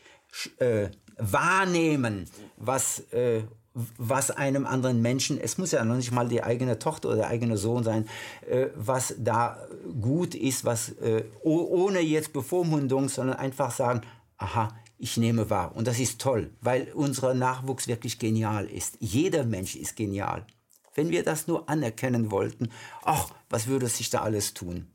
äh, 0.61 0.89
wahrnehmen, 1.19 2.31
was 2.57 3.01
äh, 3.13 3.43
was 3.99 4.31
einem 4.31 4.67
anderen 4.67 5.03
Menschen, 5.03 5.39
es 5.39 5.59
muss 5.59 5.73
ja 5.73 5.85
noch 5.85 5.97
nicht 5.97 6.13
mal 6.13 6.29
die 6.29 6.43
eigene 6.43 6.79
Tochter 6.79 7.09
oder 7.09 7.19
der 7.19 7.29
eigene 7.29 7.57
Sohn 7.57 7.85
sein, 7.85 8.09
äh, 8.49 8.69
was 8.75 9.15
da 9.19 9.59
gut 10.01 10.35
ist, 10.35 10.65
was 10.65 10.91
äh, 11.01 11.25
ohne 11.43 12.01
jetzt 12.01 12.33
Bevormundung, 12.33 13.09
sondern 13.09 13.37
einfach 13.37 13.71
sagen, 13.71 14.01
aha, 14.39 14.69
ich 14.99 15.19
nehme 15.19 15.51
wahr. 15.51 15.77
Und 15.77 15.87
das 15.87 15.99
ist 15.99 16.21
toll, 16.21 16.51
weil 16.63 16.89
unser 16.95 17.35
Nachwuchs 17.35 17.87
wirklich 17.87 18.19
genial 18.19 18.67
ist. 18.67 18.97
Jeder 19.01 19.45
Mensch 19.45 19.77
ist 19.77 19.95
genial. 19.97 20.47
wenn 20.95 21.11
wir 21.11 21.23
das 21.23 21.47
nur 21.47 21.69
anerkennen 21.69 22.31
wollten. 22.31 22.71
Ach, 23.03 23.29
was 23.51 23.67
würde 23.67 23.87
sich 23.87 24.09
da 24.09 24.23
alles 24.23 24.55
tun? 24.55 24.87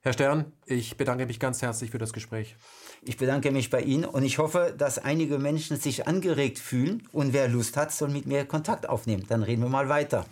Herr 0.00 0.12
Stern, 0.12 0.52
ich 0.66 0.96
bedanke 0.96 1.26
mich 1.26 1.38
ganz 1.38 1.62
herzlich 1.62 1.92
für 1.92 1.98
das 1.98 2.12
Gespräch. 2.12 2.56
Ich 3.02 3.16
bedanke 3.16 3.50
mich 3.50 3.70
bei 3.70 3.80
Ihnen 3.80 4.04
und 4.04 4.24
ich 4.24 4.38
hoffe, 4.38 4.74
dass 4.76 4.98
einige 4.98 5.38
Menschen 5.38 5.78
sich 5.78 6.06
angeregt 6.06 6.58
fühlen 6.58 7.08
und 7.12 7.32
wer 7.32 7.48
Lust 7.48 7.78
hat, 7.78 7.92
soll 7.92 8.10
mit 8.10 8.26
mir 8.26 8.44
Kontakt 8.44 8.88
aufnehmen. 8.88 9.24
Dann 9.26 9.42
reden 9.42 9.62
wir 9.62 9.70
mal 9.70 9.88
weiter. 9.88 10.26